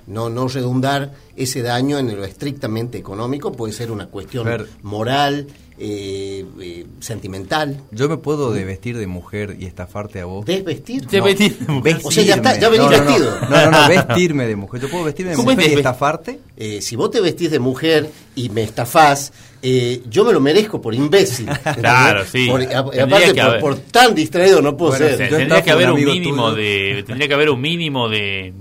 No, 0.07 0.29
no 0.29 0.47
redundar 0.47 1.13
ese 1.35 1.61
daño 1.63 1.97
en 1.97 2.15
lo 2.15 2.23
estrictamente 2.25 2.97
económico, 2.97 3.51
puede 3.51 3.73
ser 3.73 3.89
una 3.91 4.05
cuestión 4.07 4.45
Fer. 4.45 4.67
moral, 4.83 5.47
eh, 5.79 6.45
eh, 6.61 6.85
sentimental. 6.99 7.81
Yo 7.91 8.07
me 8.07 8.17
puedo 8.17 8.53
desvestir 8.53 8.97
de 8.97 9.07
mujer 9.07 9.57
y 9.59 9.65
estafarte 9.65 10.21
a 10.21 10.25
vos. 10.25 10.45
¿Desvestir? 10.45 11.05
No. 11.11 11.25
metí- 11.25 11.99
O 12.03 12.11
sea, 12.11 12.23
ya 12.23 12.35
está, 12.35 12.57
ya 12.59 12.69
venís 12.69 12.85
no, 12.85 12.91
no, 12.91 12.97
no. 12.97 13.05
vestido. 13.05 13.39
No, 13.49 13.71
no, 13.71 13.81
no, 13.81 13.87
vestirme 13.89 14.47
de 14.47 14.55
mujer. 14.55 14.81
Yo 14.81 14.89
puedo 14.89 15.03
vestirme 15.05 15.31
de 15.31 15.35
¿Cómo 15.37 15.51
es 15.51 15.57
mujer 15.57 15.71
y 15.71 15.75
estafarte. 15.75 16.39
Eh, 16.55 16.81
si 16.81 16.95
vos 16.95 17.09
te 17.11 17.19
vestís 17.19 17.51
de 17.51 17.59
mujer 17.59 18.09
y 18.35 18.49
me 18.49 18.61
estafás, 18.63 19.33
eh, 19.61 20.01
yo 20.09 20.23
me 20.23 20.31
lo 20.33 20.39
merezco 20.39 20.79
por 20.79 20.93
imbécil. 20.93 21.47
Claro, 21.79 22.23
sí. 22.31 22.47
Por- 22.47 22.61
a- 22.61 22.67
Tendría 22.67 23.03
aparte, 23.03 23.33
por, 23.33 23.39
haber- 23.41 23.59
por 23.61 23.75
tan 23.75 24.15
distraído 24.15 24.61
no 24.61 24.77
puedo 24.77 24.91
Bueno, 24.91 25.05
ser. 25.07 25.13
O 25.15 25.17
sea, 25.17 25.29
Yo 25.29 25.37
tendría 25.37 25.61
que 25.63 25.71
haber 25.71 25.91
un 25.91 26.05
mínimo 26.05 26.51
tuyo. 26.51 26.55
de 26.55 27.03
tendría 27.07 27.27
que 27.27 27.33
haber 27.33 27.49
un 27.49 27.59
mínimo 27.59 28.07
de 28.07 28.53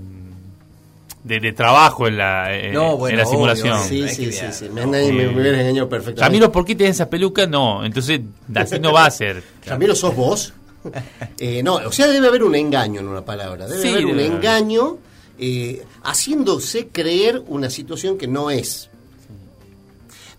de, 1.25 1.39
de 1.39 1.51
trabajo 1.53 2.07
en 2.07 2.17
la, 2.17 2.55
eh, 2.55 2.71
No, 2.71 2.95
bueno, 2.97 3.13
en 3.13 3.17
la 3.17 3.23
obvio, 3.23 3.31
simulación. 3.31 3.79
Sí, 3.83 4.03
Hay 4.03 4.09
sí, 4.09 4.31
sí, 4.31 4.45
sí. 4.51 4.65
no. 4.69 4.85
Me, 4.87 5.11
me, 5.11 5.11
me 5.11 5.27
hubieras 5.41 5.59
engañado 5.61 5.89
perfectamente. 5.89 6.21
Ramiro, 6.21 6.51
¿por 6.51 6.63
qué 6.63 6.75
tienes 6.75 6.95
esa 6.97 7.09
peluca? 7.09 7.47
No, 7.47 7.83
entonces 7.83 8.21
así 8.55 8.79
no 8.79 8.93
va 8.93 9.05
a 9.05 9.11
ser. 9.11 9.43
Ramiro, 9.65 9.93
¿sos 9.95 10.15
vos? 10.15 10.53
Eh, 11.39 11.63
no, 11.63 11.75
o 11.77 11.91
sea, 11.91 12.05
debe 12.07 12.27
haber 12.27 12.43
un 12.43 12.53
engaño 12.53 12.99
en 13.01 13.07
una 13.07 13.25
palabra. 13.25 13.65
Debe 13.67 13.81
Sí, 13.81 13.89
haber 13.89 14.05
un 14.05 14.17
debe 14.17 14.27
engaño 14.27 14.97
eh, 15.39 15.83
haciéndose 16.03 16.89
creer 16.89 17.41
una 17.47 17.71
situación 17.71 18.19
que 18.19 18.27
no 18.27 18.51
es. 18.51 18.91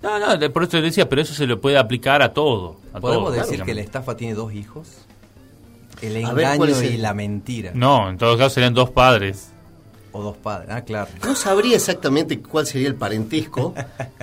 No, 0.02 0.18
no, 0.20 0.36
de- 0.36 0.48
por 0.50 0.62
eso 0.62 0.70
te 0.72 0.82
decía, 0.82 1.08
pero 1.08 1.22
eso 1.22 1.34
se 1.34 1.46
lo 1.48 1.60
puede 1.60 1.76
aplicar 1.78 2.22
a 2.22 2.32
todo. 2.32 2.76
A 2.92 3.00
¿Podemos 3.00 3.34
todo, 3.34 3.42
decir 3.42 3.62
que 3.64 3.74
la 3.74 3.80
estafa 3.80 4.16
tiene 4.16 4.34
dos 4.34 4.52
hijos? 4.52 4.86
El 6.00 6.24
A 6.24 6.32
ver, 6.32 6.56
¿cuál 6.56 6.70
engaño 6.70 6.90
y 6.90 6.94
el- 6.94 7.02
la 7.02 7.12
mentira. 7.12 7.72
No, 7.74 8.08
en 8.08 8.16
todo 8.16 8.36
caso 8.38 8.50
serían 8.50 8.72
dos 8.74 8.90
padres. 8.90 9.48
O 10.18 10.22
dos 10.22 10.36
padres. 10.38 10.70
Ah, 10.72 10.80
claro. 10.82 11.10
No 11.24 11.34
sabría 11.34 11.76
exactamente 11.76 12.40
cuál 12.40 12.66
sería 12.66 12.88
el 12.88 12.94
parentesco, 12.94 13.74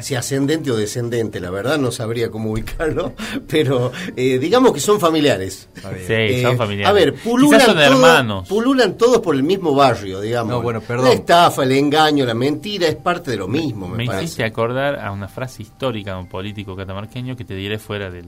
si 0.02 0.16
ascendente 0.16 0.72
o 0.72 0.76
descendente, 0.76 1.40
la 1.40 1.52
verdad 1.52 1.78
no 1.78 1.92
sabría 1.92 2.32
cómo 2.32 2.52
ubicarlo, 2.52 3.14
pero 3.48 3.92
eh, 4.16 4.40
digamos 4.40 4.72
que 4.74 4.80
son 4.80 5.00
familiares. 5.00 5.70
Sí, 5.76 6.14
Eh, 6.14 6.42
son 6.42 6.58
familiares. 6.58 6.90
A 6.90 6.94
ver, 6.94 7.14
pululan, 7.16 7.62
son 7.62 7.76
todos- 7.76 7.86
hermanos. 7.88 8.48
pululan 8.48 8.98
todos 8.98 9.20
por 9.20 9.36
el 9.36 9.44
mismo 9.44 9.76
barrio, 9.76 10.20
digamos. 10.22 10.52
No, 10.52 10.62
bueno, 10.62 10.82
perdón. 10.82 11.06
La 11.06 11.14
estafa, 11.14 11.64
el 11.64 11.72
engaño, 11.74 12.26
la 12.26 12.34
mentira 12.34 12.88
es 12.88 12.96
parte 12.96 13.32
de 13.32 13.38
lo 13.38 13.48
mismo, 13.48 13.88
me, 13.88 13.98
Me 13.98 14.06
parece. 14.08 14.26
hiciste 14.26 14.44
acordar 14.44 15.00
a 15.00 15.12
una 15.12 15.28
frase 15.28 15.62
histórica 15.62 16.14
de 16.14 16.20
un 16.22 16.28
político 16.28 16.76
catamarqueño 16.76 17.36
que 17.36 17.46
te 17.46 17.54
diré 17.56 17.78
fuera 17.78 18.10
del, 18.10 18.26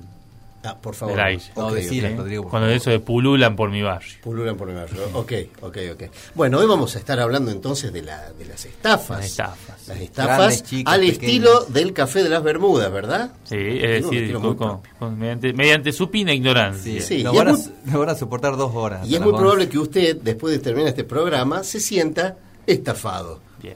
Ah, 0.66 0.78
por 0.82 0.96
favor. 0.96 1.16
del 1.16 1.24
aire. 1.26 1.44
Rodrigo, 1.56 2.44
por 2.44 2.52
Cuando 2.52 2.68
favor. 2.68 2.70
eso 2.72 2.90
de 2.90 3.00
pululan 3.00 3.56
por 3.56 3.70
mi 3.70 3.82
barrio. 3.82 4.10
Pululan 4.24 4.56
por 4.58 4.70
el 4.70 4.76
barrio. 4.76 5.02
Ok, 5.14 5.34
ok, 5.62 5.78
ok. 5.94 6.04
Bueno, 6.34 6.58
hoy 6.60 6.66
vamos 6.68 6.96
a 6.96 7.00
estar 7.00 7.20
hablando 7.20 7.52
entonces 7.52 7.94
de, 7.94 8.02
la, 8.02 8.32
de 8.32 8.46
las 8.46 8.66
estafas. 8.66 9.18
Las 9.20 9.26
estafas. 9.28 9.88
Las 9.88 10.00
estafas 10.00 10.38
Grandes, 10.38 10.64
chicas, 10.64 10.94
al 10.94 11.00
pequeñas. 11.02 11.24
estilo 11.24 11.66
del 11.66 11.94
café 11.94 12.24
de 12.24 12.30
las 12.30 12.44
Bermudas, 12.44 12.92
¿verdad? 12.92 13.32
Sí, 13.44 13.56
es 13.58 14.04
decir, 14.04 14.34
con- 14.34 14.56
con- 14.56 14.82
con- 15.00 15.18
mediante, 15.20 15.54
mediante 15.54 15.92
supina 15.92 16.34
ignorancia. 16.34 17.02
Sí, 17.02 17.24
nos, 17.24 17.34
y 17.34 17.38
van 17.38 17.48
es 17.50 17.54
a, 17.54 17.70
muy- 17.70 17.78
nos 17.92 18.00
van 18.00 18.10
a 18.10 18.16
soportar 18.16 18.58
dos 18.58 18.72
horas. 18.74 19.08
Y 19.08 19.16
es 19.16 19.22
muy 19.22 19.32
probable 19.34 19.64
11. 19.66 19.70
que 19.70 19.80
usted, 19.80 20.18
después 20.22 20.52
de 20.54 20.60
terminar 20.60 20.90
este 20.90 21.04
programa, 21.04 21.64
se 21.64 21.80
sienta 21.80 22.38
estafado. 22.66 23.40
Bien. 23.62 23.76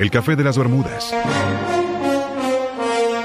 El 0.00 0.10
Café 0.10 0.36
de 0.36 0.44
las 0.44 0.56
Bermudas. 0.56 1.12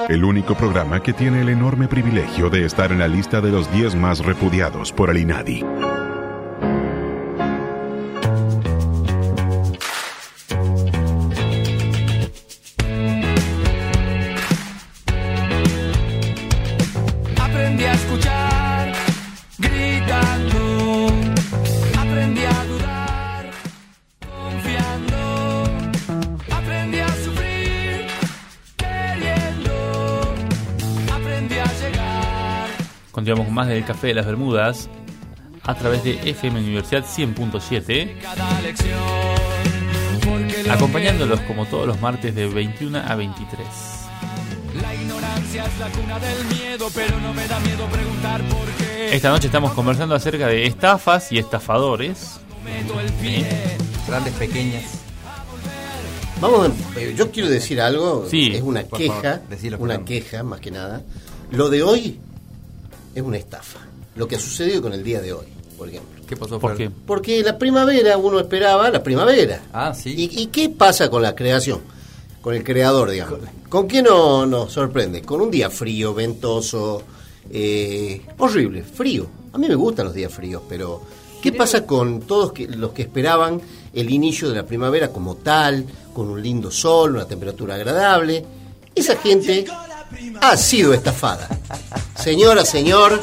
El 0.09 0.23
único 0.23 0.55
programa 0.55 1.01
que 1.01 1.13
tiene 1.13 1.41
el 1.41 1.49
enorme 1.49 1.87
privilegio 1.87 2.49
de 2.49 2.65
estar 2.65 2.91
en 2.91 2.99
la 2.99 3.07
lista 3.07 3.41
de 3.41 3.51
los 3.51 3.71
10 3.71 3.95
más 3.95 4.19
repudiados 4.19 4.91
por 4.91 5.09
el 5.09 5.17
INADI. 5.17 5.63
Continuamos 33.13 33.45
con 33.45 33.53
más 33.55 33.67
del 33.67 33.85
Café 33.85 34.07
de 34.07 34.13
las 34.15 34.25
Bermudas 34.25 34.89
a 35.61 35.75
través 35.75 36.03
de 36.03 36.19
FM 36.29 36.59
Universidad 36.59 37.05
100.7, 37.05 38.19
Cada 38.21 38.61
lección. 38.61 38.99
Porque 40.25 40.63
lo 40.65 40.73
acompañándolos 40.73 41.39
como 41.41 41.65
todos 41.67 41.87
los 41.87 42.01
martes 42.01 42.33
de 42.35 42.47
21 42.47 42.97
a 42.99 43.15
23. 43.15 43.67
que- 44.73 44.81
la 44.81 44.95
ignorancia 44.95 45.65
es 45.65 45.79
la 45.79 45.89
cuna 45.89 46.19
del 46.19 46.45
miedo, 46.47 46.87
pero 46.95 47.19
no 47.19 47.33
me 47.35 47.47
da 47.47 47.59
miedo 47.59 47.85
preguntar 47.85 48.41
por 48.47 48.65
qué. 48.79 49.15
Esta 49.15 49.29
noche 49.29 49.45
estamos 49.45 49.73
conversando 49.73 50.15
acerca 50.15 50.47
de 50.47 50.65
estafas 50.65 51.31
y 51.31 51.37
estafadores. 51.37 52.39
Pie. 53.21 53.45
Grandes, 54.07 54.33
pequeñas. 54.33 54.83
Vamos, 56.41 56.67
a- 56.95 56.99
eh, 56.99 57.13
yo 57.15 57.31
quiero 57.31 57.47
decir 57.47 57.79
algo, 57.79 58.25
Sí, 58.29 58.51
es 58.55 58.61
una 58.63 58.83
queja, 58.83 59.41
favor, 59.43 59.79
una 59.79 60.03
queja 60.03 60.43
más 60.43 60.59
que 60.59 60.71
nada. 60.71 61.03
Lo 61.51 61.69
de 61.69 61.83
hoy 61.83 62.19
es 63.15 63.21
una 63.21 63.37
estafa, 63.37 63.79
lo 64.15 64.27
que 64.27 64.35
ha 64.35 64.39
sucedido 64.39 64.81
con 64.81 64.93
el 64.93 65.03
día 65.03 65.21
de 65.21 65.33
hoy, 65.33 65.45
por 65.77 65.87
ejemplo. 65.89 66.21
¿Qué 66.27 66.37
pasó, 66.37 66.59
¿Por 66.59 66.75
qué? 66.75 66.89
Porque 66.89 67.43
la 67.43 67.57
primavera 67.57 68.17
uno 68.17 68.39
esperaba 68.39 68.89
la 68.89 69.03
primavera. 69.03 69.61
Ah, 69.73 69.93
sí. 69.93 70.13
¿Y, 70.17 70.41
y 70.43 70.47
qué 70.47 70.69
pasa 70.69 71.09
con 71.09 71.21
la 71.21 71.35
creación? 71.35 71.81
Con 72.41 72.55
el 72.55 72.63
creador, 72.63 73.09
digamos. 73.11 73.39
¿Con 73.69 73.87
qué 73.87 74.01
no 74.01 74.45
nos 74.45 74.71
sorprende? 74.71 75.21
Con 75.21 75.41
un 75.41 75.51
día 75.51 75.69
frío, 75.69 76.13
ventoso, 76.13 77.03
eh, 77.51 78.21
horrible, 78.37 78.83
frío. 78.83 79.27
A 79.53 79.57
mí 79.57 79.67
me 79.67 79.75
gustan 79.75 80.05
los 80.05 80.13
días 80.15 80.33
fríos, 80.33 80.61
pero 80.67 81.01
¿qué 81.41 81.51
pasa 81.51 81.85
con 81.85 82.21
todos 82.21 82.51
que- 82.53 82.67
los 82.67 82.91
que 82.91 83.03
esperaban 83.03 83.61
el 83.93 84.09
inicio 84.09 84.49
de 84.49 84.55
la 84.55 84.65
primavera 84.65 85.09
como 85.09 85.35
tal, 85.35 85.85
con 86.13 86.29
un 86.29 86.41
lindo 86.41 86.71
sol, 86.71 87.15
una 87.15 87.25
temperatura 87.27 87.75
agradable? 87.75 88.43
Esa 88.95 89.15
gente 89.17 89.65
ha 90.41 90.57
sido 90.57 90.93
estafada. 90.93 91.47
Señora, 92.15 92.65
señor, 92.65 93.21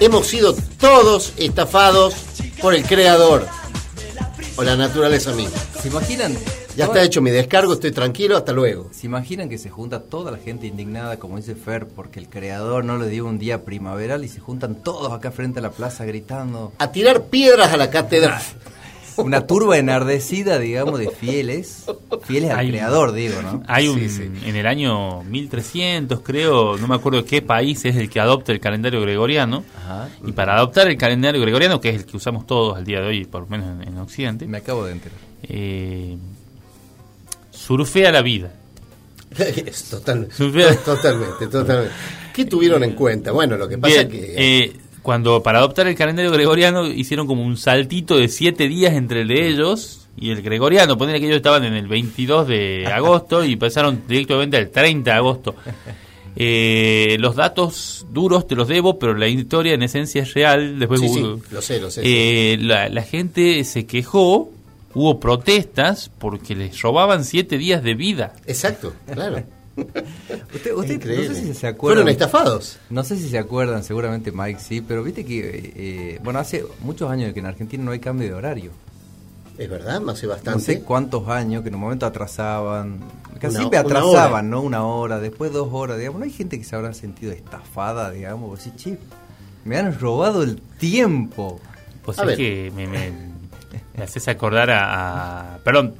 hemos 0.00 0.26
sido 0.26 0.54
todos 0.78 1.32
estafados 1.36 2.14
por 2.60 2.74
el 2.74 2.84
creador 2.84 3.46
o 4.56 4.62
la 4.62 4.76
naturaleza 4.76 5.32
misma. 5.32 5.58
¿Se 5.80 5.88
imaginan? 5.88 6.36
Ya 6.76 6.84
está 6.84 7.02
hecho 7.02 7.22
mi 7.22 7.30
descargo, 7.30 7.72
estoy 7.72 7.90
tranquilo, 7.90 8.36
hasta 8.36 8.52
luego. 8.52 8.90
¿Se 8.92 9.06
imaginan 9.06 9.48
que 9.48 9.56
se 9.56 9.70
junta 9.70 10.02
toda 10.02 10.30
la 10.30 10.36
gente 10.36 10.66
indignada, 10.66 11.16
como 11.18 11.38
dice 11.38 11.54
Fer, 11.54 11.88
porque 11.88 12.20
el 12.20 12.28
creador 12.28 12.84
no 12.84 12.98
le 12.98 13.08
dio 13.08 13.24
un 13.24 13.38
día 13.38 13.64
primaveral 13.64 14.24
y 14.24 14.28
se 14.28 14.40
juntan 14.40 14.74
todos 14.74 15.10
acá 15.10 15.30
frente 15.30 15.60
a 15.60 15.62
la 15.62 15.70
plaza 15.70 16.04
gritando? 16.04 16.72
A 16.78 16.92
tirar 16.92 17.24
piedras 17.24 17.72
a 17.72 17.78
la 17.78 17.90
catedral. 17.90 18.42
Una 19.18 19.46
turba 19.46 19.78
enardecida, 19.78 20.58
digamos, 20.58 20.98
de 20.98 21.10
fieles, 21.10 21.84
fieles 22.24 22.50
al 22.50 22.58
Hay- 22.58 22.68
creador, 22.70 23.12
digo, 23.12 23.40
¿no? 23.42 23.62
Hay 23.66 23.88
un, 23.88 23.98
Sí, 23.98 24.08
sí. 24.10 24.22
en 24.44 24.56
el 24.56 24.66
año 24.66 25.22
1300, 25.22 26.20
creo, 26.20 26.76
no 26.76 26.86
me 26.86 26.94
acuerdo 26.96 27.24
qué 27.24 27.40
país 27.42 27.84
es 27.84 27.96
el 27.96 28.10
que 28.10 28.20
adopta 28.20 28.52
el 28.52 28.60
calendario 28.60 29.00
gregoriano. 29.00 29.64
Ajá. 29.84 30.08
Y 30.26 30.32
para 30.32 30.56
adoptar 30.56 30.88
el 30.88 30.96
calendario 30.98 31.40
gregoriano, 31.40 31.80
que 31.80 31.88
es 31.90 31.96
el 31.96 32.04
que 32.04 32.16
usamos 32.16 32.46
todos 32.46 32.76
al 32.76 32.84
día 32.84 33.00
de 33.00 33.06
hoy, 33.08 33.24
por 33.24 33.42
lo 33.42 33.46
menos 33.48 33.82
en, 33.82 33.88
en 33.88 33.98
Occidente, 33.98 34.46
Me 34.46 34.58
acabo 34.58 34.84
de 34.84 34.92
enterar. 34.92 35.18
eh, 35.44 36.16
surfea 37.50 38.12
la 38.12 38.22
vida. 38.22 38.52
Es 39.38 39.84
total- 39.90 40.28
Surfea- 40.30 40.76
totalmente, 40.84 41.46
totalmente. 41.48 41.92
¿Qué 42.34 42.44
tuvieron 42.44 42.84
en 42.84 42.92
cuenta? 42.92 43.32
Bueno, 43.32 43.56
lo 43.56 43.68
que 43.68 43.78
pasa 43.78 44.02
Bien, 44.04 44.06
es 44.06 44.12
que... 44.36 44.58
eh, 44.64 44.72
cuando 45.06 45.40
para 45.40 45.60
adoptar 45.60 45.86
el 45.86 45.94
calendario 45.94 46.32
gregoriano 46.32 46.84
hicieron 46.84 47.28
como 47.28 47.44
un 47.44 47.56
saltito 47.56 48.16
de 48.16 48.26
siete 48.26 48.66
días 48.66 48.92
entre 48.94 49.20
el 49.20 49.28
de 49.28 49.46
ellos 49.48 50.08
y 50.18 50.30
el 50.30 50.42
gregoriano. 50.42 50.98
Poner 50.98 51.20
que 51.20 51.26
ellos 51.26 51.36
estaban 51.36 51.62
en 51.64 51.74
el 51.74 51.86
22 51.86 52.48
de 52.48 52.86
agosto 52.92 53.44
y 53.44 53.54
pasaron 53.54 54.02
directamente 54.08 54.56
al 54.56 54.68
30 54.70 55.10
de 55.12 55.16
agosto. 55.16 55.54
Eh, 56.38 57.16
los 57.18 57.34
datos 57.34 58.04
duros 58.10 58.46
te 58.46 58.54
los 58.56 58.68
debo, 58.68 58.98
pero 58.98 59.14
la 59.14 59.26
historia 59.26 59.72
en 59.72 59.82
esencia 59.82 60.20
es 60.22 60.34
real. 60.34 60.78
Después 60.78 61.00
sí, 61.00 61.08
sí, 61.08 61.22
hubo- 61.22 61.40
lo 61.50 61.62
sé, 61.62 61.80
lo 61.80 61.90
sé. 61.90 62.02
eh, 62.04 62.58
la, 62.60 62.90
la 62.90 63.00
gente 63.02 63.64
se 63.64 63.86
quejó, 63.86 64.50
hubo 64.92 65.18
protestas 65.18 66.10
porque 66.18 66.54
les 66.54 66.78
robaban 66.82 67.24
siete 67.24 67.56
días 67.56 67.82
de 67.82 67.94
vida. 67.94 68.34
Exacto, 68.46 68.92
claro. 69.10 69.42
Usted, 70.54 70.72
no 70.74 70.82
sé 70.82 71.34
si 71.34 71.54
se 71.54 71.54
Fueron 71.54 71.74
acuerdan. 71.74 72.08
estafados. 72.08 72.78
No 72.90 73.04
sé 73.04 73.16
si 73.16 73.28
se 73.28 73.38
acuerdan, 73.38 73.84
seguramente 73.84 74.32
Mike 74.32 74.60
sí, 74.60 74.80
pero 74.80 75.02
viste 75.02 75.24
que, 75.24 75.38
eh, 75.40 75.72
eh, 75.76 76.20
bueno, 76.24 76.38
hace 76.38 76.64
muchos 76.80 77.10
años 77.10 77.32
que 77.34 77.40
en 77.40 77.46
Argentina 77.46 77.84
no 77.84 77.90
hay 77.92 77.98
cambio 78.00 78.28
de 78.28 78.34
horario. 78.34 78.70
Es 79.58 79.68
verdad, 79.70 80.02
hace 80.10 80.26
No 80.26 80.32
bastante. 80.32 80.60
sé 80.60 80.80
cuántos 80.82 81.28
años 81.28 81.62
que 81.62 81.68
en 81.68 81.74
un 81.76 81.80
momento 81.80 82.04
atrasaban, 82.06 83.00
casi 83.40 83.46
Una- 83.48 83.58
siempre 83.58 83.78
atrasaban. 83.78 84.50
¿no? 84.50 84.60
Una 84.60 84.84
hora, 84.84 85.18
después 85.18 85.52
dos 85.52 85.68
horas, 85.72 85.98
digamos. 85.98 86.18
No 86.20 86.24
hay 86.26 86.32
gente 86.32 86.58
que 86.58 86.64
se 86.64 86.76
habrá 86.76 86.92
sentido 86.92 87.32
estafada, 87.32 88.10
digamos, 88.10 88.50
vos 88.50 88.64
decís, 88.64 88.82
che, 88.82 88.98
me 89.64 89.78
han 89.78 89.98
robado 89.98 90.42
el 90.42 90.60
tiempo. 90.78 91.58
Pues 92.04 92.18
A 92.18 92.22
es 92.22 92.28
ver. 92.28 92.36
que 92.36 92.72
me, 92.76 92.86
me, 92.86 93.10
me 93.96 94.04
haces 94.04 94.28
acordar 94.28 94.70
a, 94.70 95.54
a- 95.54 95.58
Perdón, 95.58 95.94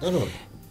No, 0.00 0.10
no. 0.12 0.18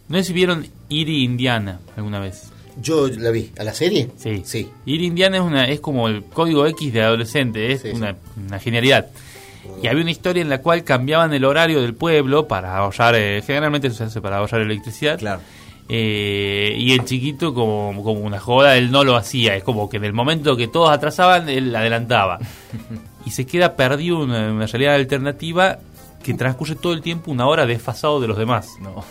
No 0.08 0.18
sé 0.18 0.24
si 0.24 0.32
vieron 0.32 0.66
Iri 0.88 1.24
Indiana 1.24 1.80
alguna 1.96 2.20
vez. 2.20 2.50
Yo 2.80 3.08
la 3.08 3.30
vi. 3.30 3.50
¿A 3.58 3.64
la 3.64 3.74
serie? 3.74 4.10
Sí. 4.16 4.42
Sí. 4.44 4.68
Ir 4.86 5.02
Indiana 5.02 5.38
es, 5.38 5.42
una, 5.42 5.68
es 5.68 5.80
como 5.80 6.08
el 6.08 6.24
código 6.24 6.66
X 6.66 6.92
de 6.92 7.02
adolescente, 7.02 7.72
es 7.72 7.82
Sí, 7.82 7.90
una, 7.90 8.14
una 8.36 8.58
genialidad. 8.58 9.08
Y 9.82 9.86
había 9.86 10.02
una 10.02 10.10
historia 10.10 10.42
en 10.42 10.48
la 10.48 10.62
cual 10.62 10.84
cambiaban 10.84 11.32
el 11.34 11.44
horario 11.44 11.82
del 11.82 11.94
pueblo 11.94 12.48
para 12.48 12.76
ahorrar, 12.76 13.14
eh, 13.16 13.42
generalmente 13.46 13.90
se 13.90 14.04
hace 14.04 14.20
para 14.20 14.38
ahorrar 14.38 14.62
electricidad. 14.62 15.18
Claro. 15.18 15.40
Eh, 15.88 16.74
y 16.78 16.92
el 16.92 17.04
chiquito, 17.04 17.54
como, 17.54 18.02
como 18.02 18.20
una 18.20 18.38
joda, 18.38 18.76
él 18.76 18.90
no 18.90 19.04
lo 19.04 19.16
hacía. 19.16 19.56
Es 19.56 19.64
como 19.64 19.88
que 19.88 19.96
en 19.96 20.04
el 20.04 20.12
momento 20.12 20.56
que 20.56 20.68
todos 20.68 20.90
atrasaban, 20.90 21.48
él 21.48 21.74
adelantaba. 21.74 22.38
y 23.26 23.30
se 23.30 23.46
queda 23.46 23.74
perdido 23.74 24.22
en 24.22 24.30
una, 24.30 24.52
una 24.52 24.66
realidad 24.66 24.94
alternativa 24.94 25.78
que 26.22 26.34
transcurre 26.34 26.74
todo 26.74 26.92
el 26.92 27.00
tiempo 27.00 27.30
una 27.30 27.46
hora 27.46 27.66
desfasado 27.66 28.20
de 28.20 28.28
los 28.28 28.36
demás. 28.38 28.68
No. 28.80 29.04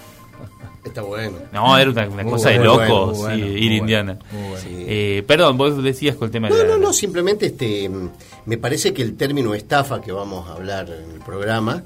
Está 0.88 1.02
bueno. 1.02 1.38
No, 1.52 1.78
era 1.78 1.90
una, 1.90 2.08
una 2.08 2.24
cosa 2.24 2.50
de 2.50 2.58
bueno, 2.60 2.76
locos, 2.86 3.18
muy 3.18 3.26
bueno, 3.28 3.36
sí, 3.36 3.42
muy 3.42 3.52
ir 3.52 3.68
bueno, 3.70 3.76
Indiana. 3.78 4.20
bueno. 4.32 4.56
Eh, 4.70 5.24
perdón, 5.28 5.58
vos 5.58 5.84
decías 5.84 6.16
con 6.16 6.26
el 6.28 6.32
tema 6.32 6.50
No, 6.50 6.56
de 6.56 6.64
la- 6.64 6.70
no, 6.70 6.78
no, 6.78 6.94
simplemente 6.94 7.48
este, 7.48 7.90
me 8.46 8.58
parece 8.58 8.94
que 8.94 9.02
el 9.02 9.16
término 9.16 9.54
estafa 9.54 10.02
que 10.02 10.12
vamos 10.12 10.48
a 10.50 10.54
hablar 10.54 10.88
en 10.90 11.12
el 11.12 11.20
programa 11.20 11.84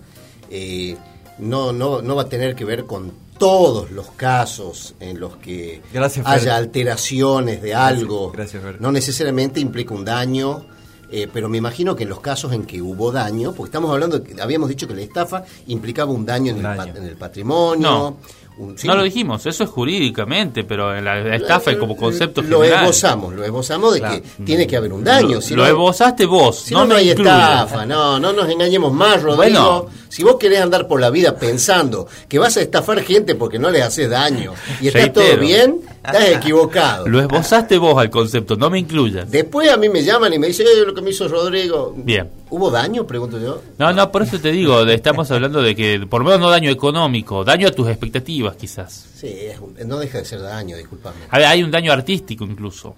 eh, 0.50 0.96
no, 1.40 1.72
no, 1.74 2.02
no 2.02 2.16
va 2.16 2.24
a 2.24 2.30
tener 2.30 2.56
que 2.56 2.66
ver 2.66 2.86
con 2.86 3.12
todos 3.38 3.90
los 3.90 4.12
casos 4.12 4.94
en 5.00 5.20
los 5.20 5.36
que 5.38 5.82
Gracias, 5.92 6.26
haya 6.28 6.56
alteraciones 6.56 7.62
de 7.62 7.74
algo. 7.74 8.32
gracias, 8.32 8.62
Fer. 8.62 8.80
no 8.82 8.92
necesariamente 8.92 9.60
implica 9.60 9.94
un 9.94 10.06
daño 10.06 10.66
Eh, 11.14 11.28
pero 11.28 11.50
me 11.50 11.58
imagino 11.58 11.94
que 11.94 12.04
en 12.04 12.10
los 12.10 12.22
casos 12.22 12.54
en 12.54 12.64
que 12.64 12.82
hubo 12.82 13.12
daño, 13.12 13.52
porque 13.52 13.68
estamos 13.68 13.92
hablando, 13.92 14.20
de 14.20 14.24
que 14.34 14.42
habíamos 14.42 14.70
dicho 14.70 14.88
que 14.88 14.94
la 14.96 15.02
estafa 15.02 15.44
implicaba 15.68 16.10
un 16.10 16.26
daño 16.26 16.52
en, 16.54 16.60
Un 16.60 16.66
el, 16.72 16.78
daño. 16.78 16.94
en 16.96 17.04
el 17.04 17.18
patrimonio. 17.18 17.82
No. 17.90 18.18
Un- 18.58 18.78
sí. 18.78 18.88
No 18.88 18.96
lo 18.96 19.04
dijimos, 19.04 19.46
eso 19.46 19.64
es 19.64 19.70
jurídicamente, 19.70 20.64
pero 20.64 20.96
en 20.96 21.06
la, 21.06 21.20
la 21.22 21.36
estafa 21.36 21.78
como 21.78 21.96
concepto 21.96 22.42
Lo 22.42 22.60
general. 22.62 22.84
esbozamos, 22.84 23.34
lo 23.34 23.44
esbozamos 23.44 23.94
de 23.94 24.00
Claro. 24.00 24.22
que 24.22 24.44
tiene 24.44 24.68
que 24.68 24.78
haber 24.78 24.94
un 24.94 25.04
daño. 25.04 25.36
Lo, 25.36 25.42
si 25.42 25.56
lo 25.56 25.64
no- 25.64 25.70
esbozaste 25.70 26.26
vos, 26.26 26.60
Si 26.60 26.74
no, 26.74 26.82
no, 26.82 26.96
me 26.96 26.96
hay 27.02 27.10
estafa, 27.12 27.86
no, 27.86 28.20
no 28.20 28.34
nos 28.34 28.50
engañemos 28.50 28.92
más, 28.94 29.22
Rodrigo. 29.22 29.36
Bueno. 29.38 29.86
si 30.10 30.24
vos 30.24 30.36
querés 30.40 30.60
andar 30.62 30.88
por 30.88 31.00
la 31.00 31.10
vida 31.10 31.36
pensando 31.38 32.08
que 32.28 32.38
vas 32.40 32.58
a 32.58 32.62
estafar 32.62 33.02
gente 33.02 33.36
porque 33.36 33.58
no 33.60 33.70
le 33.70 33.82
haces 33.82 34.10
daño 34.10 34.54
y 34.82 34.88
está 34.90 35.12
todo 35.14 35.38
bien, 35.38 35.78
estás 36.04 36.30
equivocado. 36.30 37.08
Lo 37.08 37.20
esbozaste 37.20 37.78
vos 37.78 37.98
al 37.98 38.10
concepto, 38.10 38.56
no 38.56 38.70
me 38.70 38.80
incluyas. 38.80 39.30
Después 39.30 39.70
a 39.70 39.78
mí 39.78 39.90
me 39.90 40.04
llaman 40.04 40.34
y 40.34 40.40
me 40.40 40.48
dicen, 40.48 40.68
"Eh, 40.68 40.86
lo 40.86 40.94
que 40.94 41.02
me 41.02 41.10
hizo 41.12 41.28
Rodrigo. 41.28 41.94
Bien. 41.96 42.30
¿Hubo 42.50 42.70
daño? 42.72 43.06
Pregunto 43.08 43.40
yo. 43.40 43.62
No, 43.78 43.94
no, 43.94 44.12
por 44.12 44.24
eso 44.24 44.40
te 44.40 44.52
digo, 44.52 44.82
estamos 44.82 45.30
hablando 45.32 45.62
de 45.62 45.76
que 45.76 46.06
por 46.10 46.22
lo 46.22 46.26
menos 46.26 46.42
no 46.42 46.50
daño 46.50 46.70
económico, 46.70 47.44
daño 47.44 47.68
a 47.68 47.72
tus 47.72 47.88
expectativas 47.88 48.56
quizás. 48.56 49.08
Sí, 49.16 49.28
es 49.28 49.60
un- 49.60 49.76
no 49.88 50.00
deja 50.00 50.18
de 50.18 50.26
ser 50.26 50.42
daño, 50.42 50.76
discúlpame. 50.78 51.18
Hay, 51.30 51.44
hay 51.44 51.64
un 51.64 51.72
daño 51.72 51.92
artístico 51.94 52.44
incluso. 52.46 52.96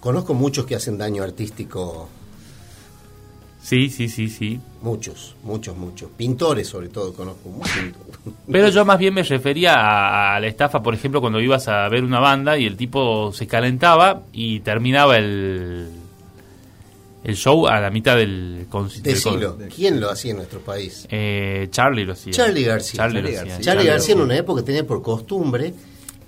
Conozco 0.00 0.32
muchos 0.32 0.64
que 0.64 0.76
hacen 0.76 0.96
daño 0.96 1.24
artístico, 1.24 2.08
Sí, 3.60 3.90
sí, 3.90 4.08
sí, 4.08 4.28
sí. 4.28 4.60
muchos, 4.82 5.34
muchos, 5.42 5.76
muchos. 5.76 6.10
Pintores 6.16 6.68
sobre 6.68 6.88
todo 6.88 7.12
conozco 7.12 7.48
muchos. 7.50 7.74
Pero 8.50 8.68
yo 8.70 8.84
más 8.84 8.98
bien 8.98 9.14
me 9.14 9.22
refería 9.22 9.74
a, 9.74 10.36
a 10.36 10.40
la 10.40 10.46
estafa, 10.46 10.82
por 10.82 10.94
ejemplo, 10.94 11.20
cuando 11.20 11.40
ibas 11.40 11.68
a 11.68 11.88
ver 11.88 12.04
una 12.04 12.20
banda 12.20 12.56
y 12.56 12.66
el 12.66 12.76
tipo 12.76 13.32
se 13.32 13.46
calentaba 13.46 14.22
y 14.32 14.60
terminaba 14.60 15.16
el, 15.18 15.88
el 17.24 17.36
show 17.36 17.66
a 17.66 17.80
la 17.80 17.90
mitad 17.90 18.16
del 18.16 18.66
concierto. 18.70 19.10
Decilo, 19.10 19.58
¿quién 19.74 20.00
lo 20.00 20.08
hacía 20.10 20.30
en 20.30 20.36
nuestro 20.38 20.60
país? 20.60 21.06
Eh, 21.10 21.68
Charlie 21.70 22.04
lo 22.04 22.12
hacía. 22.14 22.32
Charlie 22.32 22.62
García. 22.64 22.96
Charlie, 22.98 23.14
Charlie 23.20 23.32
lo 23.32 23.38
hacía. 23.40 23.52
García. 23.54 23.72
Charlie 23.72 23.88
García 23.88 24.14
en 24.14 24.20
una 24.20 24.36
época 24.36 24.62
tenía 24.62 24.86
por 24.86 25.02
costumbre 25.02 25.74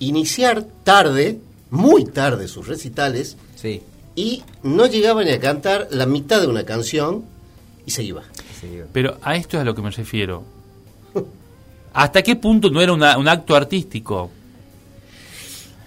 iniciar 0.01 0.65
tarde, 0.83 1.39
muy 1.71 2.05
tarde 2.07 2.49
sus 2.49 2.67
recitales 2.67 3.37
Sí, 3.55 3.83
y 4.21 4.43
no 4.63 4.87
llegaba 4.87 5.25
ni 5.25 5.31
a 5.31 5.41
cantar 5.41 5.89
la 5.91 6.05
mitad 6.07 6.41
de 6.41 6.47
una 6.47 6.65
canción 6.65 7.25
y 7.87 7.91
se 7.91 8.03
iba. 8.03 8.23
Pero 8.93 9.17
a 9.23 9.35
esto 9.37 9.57
es 9.57 9.63
a 9.63 9.65
lo 9.65 9.75
que 9.75 9.81
me 9.83 9.91
refiero. 9.91 10.45
¿Hasta 11.95 12.23
qué 12.23 12.37
punto 12.37 12.69
no 12.71 12.81
era 12.83 12.93
una- 12.93 13.17
un 13.17 13.27
acto 13.29 13.57
artístico? 13.57 14.31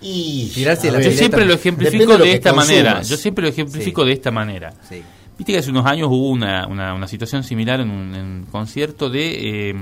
Y 0.01 0.51
la 0.65 0.73
Yo 0.75 1.11
siempre 1.11 1.45
lo 1.45 1.53
ejemplifico 1.53 2.11
de 2.13 2.17
lo 2.17 2.25
de 2.25 2.31
que 2.31 2.35
esta 2.37 2.53
manera. 2.53 3.01
Yo 3.03 3.15
siempre 3.15 3.43
lo 3.43 3.49
ejemplifico 3.49 4.01
Sí. 4.01 4.07
de 4.07 4.13
esta 4.13 4.31
manera. 4.31 4.73
Sí. 4.89 5.01
Viste 5.37 5.53
que 5.53 5.59
hace 5.59 5.69
unos 5.69 5.85
años 5.85 6.09
hubo 6.09 6.29
una, 6.29 6.67
una, 6.67 6.93
una 6.93 7.07
situación 7.07 7.43
similar 7.43 7.79
en 7.79 7.89
un, 7.89 8.13
en 8.15 8.25
un 8.25 8.45
concierto 8.51 9.09
de 9.09 9.69
eh, 9.69 9.75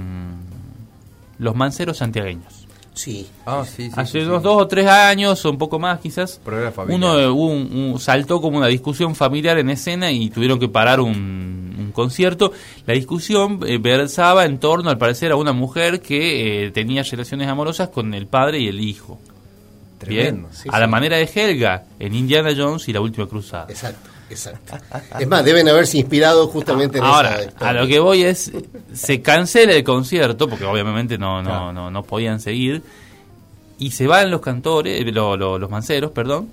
los 1.40 1.56
manceros 1.56 1.98
santiagueños. 1.98 2.61
Sí. 2.94 3.26
Ah, 3.46 3.64
sí, 3.66 3.86
sí. 3.86 3.92
hace 3.96 4.20
sí, 4.22 4.26
unos 4.28 4.44
dos 4.44 4.62
o 4.62 4.68
tres 4.68 4.86
años, 4.86 5.44
o 5.46 5.50
un 5.50 5.58
poco 5.58 5.80
más 5.80 6.00
quizás, 6.02 6.42
uno 6.94 7.18
eh, 7.20 7.30
un- 7.30 7.72
un- 7.94 8.00
saltó 8.00 8.42
como 8.42 8.58
una 8.58 8.68
discusión 8.68 9.16
familiar 9.16 9.58
en 9.60 9.70
escena 9.70 10.12
y 10.12 10.30
tuvieron 10.30 10.60
que 10.60 10.68
parar 10.68 11.00
un, 11.00 11.16
un 11.80 11.92
concierto. 11.94 12.52
La 12.86 12.94
discusión 12.94 13.62
eh, 13.66 13.78
versaba 13.78 14.44
en 14.46 14.60
torno, 14.60 14.90
al 14.90 14.98
parecer, 14.98 15.32
a 15.32 15.38
una 15.38 15.54
mujer 15.54 16.02
que 16.02 16.66
eh, 16.66 16.72
tenía 16.72 17.04
relaciones 17.04 17.48
amorosas 17.48 17.90
con 17.90 18.14
el 18.14 18.28
padre 18.28 18.60
y 18.60 18.68
el 18.68 18.82
hijo. 18.82 19.20
Tremendo. 19.98 20.50
Bien, 20.50 20.74
a 20.76 20.80
la 20.80 20.88
manera 20.88 21.16
de 21.18 21.30
Helga 21.34 21.84
en 22.00 22.16
Indiana 22.16 22.50
Jones 22.58 22.90
y 22.90 22.94
la 22.94 23.02
última 23.02 23.28
cruzada. 23.28 23.68
Exacto, 23.70 24.10
exacto. 24.32 24.78
Es 25.20 25.28
más, 25.28 25.44
deben 25.46 25.68
haberse 25.70 25.98
inspirado 25.98 26.48
justamente 26.48 26.98
en 26.98 27.04
Ahora, 27.04 27.40
esa 27.42 27.70
a 27.70 27.74
lo 27.74 27.88
que 27.88 28.00
voy 28.00 28.24
es, 28.24 28.52
se 28.94 29.22
cancela 29.22 29.74
el 29.74 29.84
concierto, 29.84 30.48
porque 30.48 30.66
obviamente 30.66 31.18
no, 31.18 31.42
no, 31.42 31.50
Claro. 31.50 31.74
no, 31.74 31.92
no 31.92 32.04
podían 32.04 32.40
seguir, 32.40 32.82
y 33.80 33.92
se 33.92 34.08
van 34.08 34.30
los 34.32 34.42
cantores, 34.42 35.02
eh, 35.02 35.12
lo- 35.12 35.36
lo- 35.38 35.58
los 35.60 35.70
manceros, 35.70 36.12
perdón, 36.12 36.50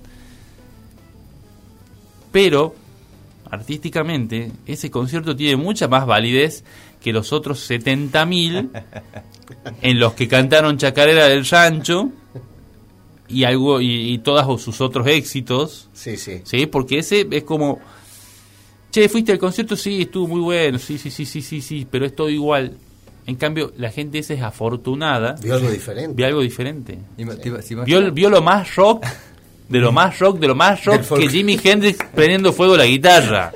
pero 2.32 2.75
artísticamente 3.50 4.52
ese 4.66 4.90
concierto 4.90 5.35
tiene 5.35 5.56
mucha 5.56 5.88
más 5.88 6.06
validez 6.06 6.64
que 7.02 7.12
los 7.12 7.32
otros 7.32 7.58
70.000 7.70 8.70
en 9.82 9.99
los 9.99 10.12
que 10.14 10.28
cantaron 10.28 10.76
Chacarera 10.76 11.26
del 11.28 11.47
Rancho 11.47 12.11
y 13.28 13.44
algo 13.44 13.80
y, 13.80 14.12
y 14.12 14.18
todos 14.18 14.62
sus 14.62 14.80
otros 14.80 15.06
éxitos 15.06 15.88
Sí, 15.92 16.16
sí. 16.16 16.40
¿sí? 16.44 16.66
Porque 16.66 16.99
ese 16.99 17.26
es 17.30 17.44
como, 17.44 17.78
che, 18.90 19.08
fuiste 19.08 19.32
al 19.32 19.38
concierto, 19.38 19.76
sí, 19.76 20.02
estuvo 20.02 20.26
muy 20.28 20.40
bueno, 20.40 20.78
sí, 20.78 20.99
sí, 20.99 21.10
sí, 21.10 21.25
sí, 21.26 21.43
sí, 21.43 21.60
sí, 21.60 21.86
pero 21.91 22.06
es 22.06 22.14
todo 22.14 22.28
igual. 22.30 22.76
En 23.26 23.36
cambio, 23.36 23.73
la 23.76 23.91
gente 23.91 24.19
esa 24.19 24.32
es 24.32 24.41
afortunada, 24.41 25.34
Vio 25.43 25.54
algo 25.54 25.71
diferente. 25.71 26.14
vio 26.14 26.26
algo 26.26 26.41
diferente. 26.41 26.99
Vio, 27.84 28.10
vio 28.12 28.30
lo 28.30 28.41
más 28.41 28.75
rock, 28.75 29.04
de 29.69 29.78
lo 29.80 29.93
más 29.93 30.19
rock, 30.19 30.38
de 30.38 30.49
lo 30.49 30.54
más 30.54 30.82
rock 30.86 31.02
que 31.19 31.28
Jimi 31.28 31.60
Hendrix 31.62 31.99
prendiendo 32.14 32.54
fuego 32.54 32.75
la 32.75 32.86
guitarra. 32.86 33.52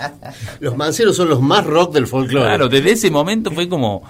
Los 0.60 0.76
manceros 0.76 1.16
son 1.16 1.30
los 1.30 1.40
más 1.40 1.64
rock 1.64 1.94
del 1.94 2.06
folclore. 2.06 2.44
Claro, 2.44 2.68
desde 2.68 2.92
ese 2.92 3.10
momento 3.10 3.50
fue 3.50 3.66
como, 3.70 4.02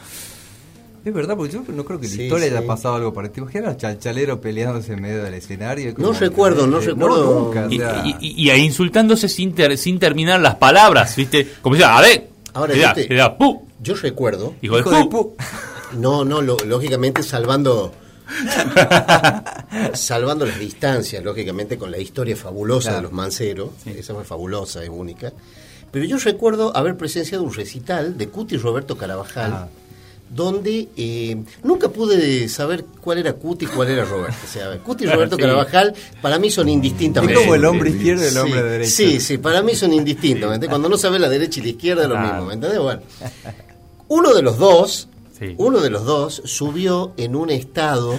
Es 1.06 1.14
verdad, 1.14 1.36
porque 1.36 1.52
yo 1.52 1.62
no 1.68 1.84
creo 1.84 2.00
que 2.00 2.06
en 2.06 2.12
Sí, 2.12 2.18
la 2.18 2.24
historia 2.24 2.48
sí. 2.48 2.54
haya 2.56 2.66
pasado 2.66 2.96
algo 2.96 3.12
parecido. 3.14 3.34
¿Te 3.34 3.40
imaginas 3.58 3.68
al 3.70 3.76
chalchalero 3.76 4.40
peleándose 4.40 4.92
en 4.92 5.00
medio 5.02 5.22
del 5.22 5.34
escenario? 5.34 5.94
No 5.98 6.12
recuerdo, 6.12 6.66
no 6.66 6.80
recuerdo. 6.80 7.44
nunca, 7.44 7.66
o 7.66 7.70
y, 7.70 7.78
sea, 7.78 8.02
y- 8.04 8.16
y- 8.20 8.42
y 8.44 8.50
ahí 8.50 8.62
insultándose 8.62 9.28
sin, 9.28 9.54
ter- 9.54 9.78
sin 9.78 10.00
terminar 10.00 10.40
las 10.40 10.56
palabras, 10.56 11.14
¿viste? 11.14 11.46
Como 11.62 11.76
decía, 11.76 11.96
a 11.96 12.00
ver, 12.00 12.28
Ahora, 12.54 12.74
le 12.74 13.14
da, 13.16 13.38
¡pu! 13.38 13.66
Yo 13.80 13.94
recuerdo, 13.94 14.54
Hijo 14.62 14.74
de 14.74 14.80
hijo 14.80 14.90
de 14.90 15.04
pu. 15.04 15.36
no, 15.98 16.24
no, 16.24 16.42
lo- 16.42 16.56
lógicamente 16.66 17.22
salvando 17.22 17.92
salvando 19.94 20.44
las 20.46 20.58
distancias, 20.58 21.22
lógicamente 21.22 21.78
con 21.78 21.90
la 21.90 21.98
historia 21.98 22.36
fabulosa 22.36 22.88
Claro. 22.90 22.96
de 22.96 23.02
los 23.04 23.12
manceros, 23.12 23.68
esa 23.86 24.14
fue 24.14 24.24
fabulosa, 24.24 24.82
es 24.82 24.88
única. 24.88 25.32
Pero 25.92 26.04
yo 26.04 26.18
recuerdo 26.18 26.76
haber 26.76 26.96
presenciado 26.96 27.44
un 27.44 27.54
recital 27.54 28.18
de 28.18 28.28
Cuti 28.28 28.56
y 28.56 28.58
Roberto 28.58 28.96
Carabajal, 28.96 29.52
Ah. 29.54 29.68
Donde 30.28 30.88
eh, 30.96 31.36
nunca 31.62 31.88
pude 31.88 32.48
saber 32.48 32.84
cuál 33.00 33.18
era 33.18 33.32
Cuti 33.34 33.64
y 33.64 33.68
cuál 33.68 33.88
era 33.90 34.04
Roberto. 34.04 34.36
O 34.44 34.52
sea, 34.52 34.76
Cuti 34.78 35.04
y 35.04 35.06
Roberto 35.06 35.36
Sí. 35.36 35.42
Carabajal 35.42 35.94
para 36.20 36.38
mí 36.38 36.50
son 36.50 36.68
indistintamente. 36.68 37.34
Es 37.34 37.40
como 37.40 37.54
el 37.54 37.64
hombre 37.64 37.90
izquierdo 37.90 38.24
y 38.24 38.28
el 38.28 38.36
hombre 38.38 38.60
Sí, 38.60 38.66
derecho. 38.68 38.90
Sí, 38.90 39.20
sí, 39.20 39.38
para 39.38 39.62
mí 39.62 39.74
son 39.74 39.92
indistintamente. 39.92 40.66
Cuando 40.68 40.88
no 40.88 40.96
sabes 40.98 41.20
la 41.20 41.28
derecha 41.28 41.60
y 41.60 41.62
la 41.62 41.68
izquierda 41.70 42.02
es 42.02 42.08
lo 42.08 42.18
mismo, 42.18 42.44
¿me 42.46 42.54
entendés? 42.54 42.78
Bueno, 42.80 43.00
uno 44.08 44.34
de 44.34 44.42
los 44.42 44.58
dos, 44.58 45.08
Sí. 45.38 45.54
uno 45.58 45.80
de 45.80 45.90
los 45.90 46.04
dos 46.04 46.42
subió 46.44 47.12
en 47.18 47.36
un 47.36 47.50
estado 47.50 48.18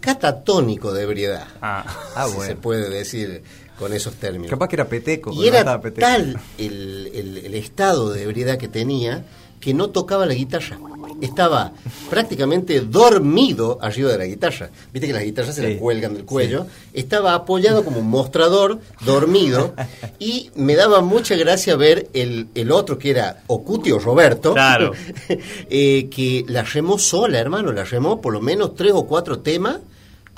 catatónico 0.00 0.92
de 0.92 1.02
ebriedad. 1.02 1.46
Ah. 1.60 1.84
Ah, 2.14 2.26
si 2.28 2.34
bueno. 2.34 2.48
se 2.50 2.56
puede 2.56 2.88
decir 2.90 3.42
con 3.78 3.92
esos 3.92 4.14
términos. 4.14 4.50
Capaz 4.50 4.68
que 4.68 4.76
era 4.76 4.88
peteco. 4.88 5.32
y 5.32 5.46
era 5.46 5.80
peteco. 5.80 6.00
tal 6.06 6.38
el, 6.58 7.10
el- 7.14 7.36
el 7.38 7.54
estado 7.54 8.10
de 8.10 8.22
ebriedad 8.22 8.58
que 8.58 8.68
tenía 8.68 9.24
que 9.60 9.74
no 9.74 9.90
tocaba 9.90 10.26
la 10.26 10.34
guitarra. 10.34 10.78
Estaba 11.20 11.72
prácticamente 12.10 12.80
dormido 12.80 13.78
arriba 13.80 14.12
de 14.12 14.18
la 14.18 14.26
guitarra. 14.26 14.70
Viste 14.92 15.08
que 15.08 15.12
las 15.12 15.24
guitarras 15.24 15.54
se 15.54 15.62
le 15.62 15.78
cuelgan 15.78 16.14
del 16.14 16.24
cuello. 16.24 16.66
Estaba 16.92 17.34
apoyado 17.34 17.84
como 17.84 17.98
un 17.98 18.08
mostrador, 18.08 18.80
dormido. 19.04 19.74
y 20.20 20.50
me 20.54 20.76
daba 20.76 21.00
mucha 21.00 21.34
gracia 21.34 21.74
ver 21.76 22.08
el, 22.12 22.48
el 22.54 22.70
otro 22.70 22.98
que 22.98 23.10
era 23.10 23.42
Ocuti 23.48 23.90
o 23.90 23.98
Roberto. 23.98 24.52
Claro. 24.52 24.92
eh, 25.70 26.08
que 26.08 26.44
la 26.46 26.62
remó 26.62 26.98
sola, 26.98 27.38
hermano. 27.38 27.72
La 27.72 27.84
remó 27.84 28.20
por 28.20 28.32
lo 28.32 28.40
menos 28.40 28.76
tres 28.76 28.92
o 28.94 29.06
cuatro 29.06 29.40
temas 29.40 29.78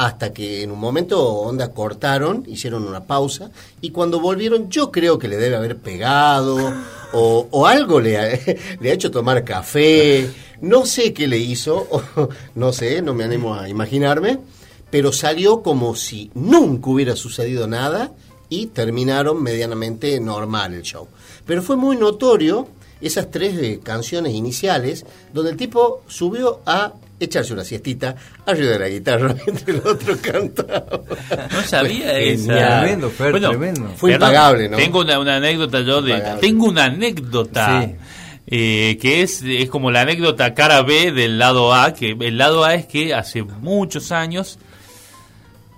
hasta 0.00 0.32
que 0.32 0.62
en 0.62 0.70
un 0.70 0.80
momento 0.80 1.22
onda 1.22 1.72
cortaron, 1.72 2.44
hicieron 2.46 2.84
una 2.84 3.04
pausa 3.04 3.50
y 3.82 3.90
cuando 3.90 4.18
volvieron 4.18 4.70
yo 4.70 4.90
creo 4.90 5.18
que 5.18 5.28
le 5.28 5.36
debe 5.36 5.56
haber 5.56 5.76
pegado 5.76 6.72
o, 7.12 7.66
algo 7.66 8.00
le 8.02 8.18
ha, 8.18 8.34
hecho 8.82 9.10
tomar 9.10 9.44
café, 9.44 10.30
no 10.60 10.86
sé 10.86 11.12
qué 11.12 11.26
le 11.26 11.38
hizo, 11.38 11.86
no 12.54 12.72
sé, 12.72 13.02
no 13.02 13.14
me 13.14 13.24
animo 13.24 13.54
a 13.54 13.68
imaginarme, 13.68 14.38
pero 14.90 15.12
salió 15.12 15.62
como 15.62 15.94
si 15.94 16.30
nunca 16.34 16.90
hubiera 16.90 17.16
sucedido 17.16 17.66
nada 17.66 18.12
y 18.48 18.66
terminaron 18.66 19.42
medianamente 19.42 20.18
normal 20.20 20.74
el 20.74 20.82
show. 20.82 21.06
Pero 21.46 21.62
fue 21.62 21.76
muy 21.76 21.96
notorio 21.96 22.68
esas 23.00 23.30
tres 23.30 23.56
eh, 23.58 23.80
canciones 23.82 24.34
iniciales 24.34 25.06
donde 25.32 25.52
el 25.52 25.56
tipo 25.56 26.02
subió 26.08 26.60
a 26.66 26.92
echarse 27.20 27.52
una 27.52 27.62
siestita 27.64 28.16
arriba 28.46 28.70
de 28.72 28.78
la 28.78 28.88
guitarra 28.88 29.34
mientras 29.46 29.68
el 29.68 29.82
otro 29.86 30.16
cantaba. 30.20 31.00
No 31.52 31.62
sabía 31.62 32.14
genial. 32.14 32.80
Tremendo, 32.80 33.10
Fer, 33.10 33.38
tremendo. 33.40 33.88
Fue 33.96 34.12
perdón, 34.12 34.28
impagable, 34.30 34.68
¿no? 34.70 34.76
Tengo 34.78 35.00
una, 35.00 35.18
una 35.20 35.36
anécdota 35.36 35.80
yo 35.82 36.02
de. 36.02 36.12
Impagable. 36.12 36.40
Tengo 36.40 36.66
una 36.66 36.84
anécdota. 36.84 37.82
Sí. 37.82 37.94
eh, 38.46 38.98
que 39.00 39.22
es, 39.22 39.42
es 39.42 39.68
como 39.68 39.90
la 39.90 40.00
anécdota 40.00 40.54
cara 40.54 40.82
B 40.82 41.12
del 41.12 41.38
lado 41.38 41.72
A, 41.74 41.92
que 41.94 42.16
el 42.18 42.38
lado 42.38 42.64
A 42.64 42.74
es 42.74 42.86
que 42.86 43.14
hace 43.14 43.42
muchos 43.44 44.10
años 44.10 44.58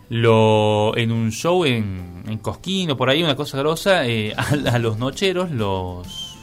lo 0.08 0.96
en 0.96 1.10
un 1.10 1.32
show 1.32 1.64
en, 1.64 2.22
en 2.28 2.38
Cosquín 2.38 2.90
o 2.90 2.96
por 2.96 3.08
ahí, 3.08 3.22
una 3.22 3.36
cosa 3.36 3.58
grosa, 3.58 4.06
eh, 4.06 4.34
a, 4.36 4.74
a 4.74 4.78
los 4.78 4.98
nocheros 4.98 5.50
los, 5.50 6.36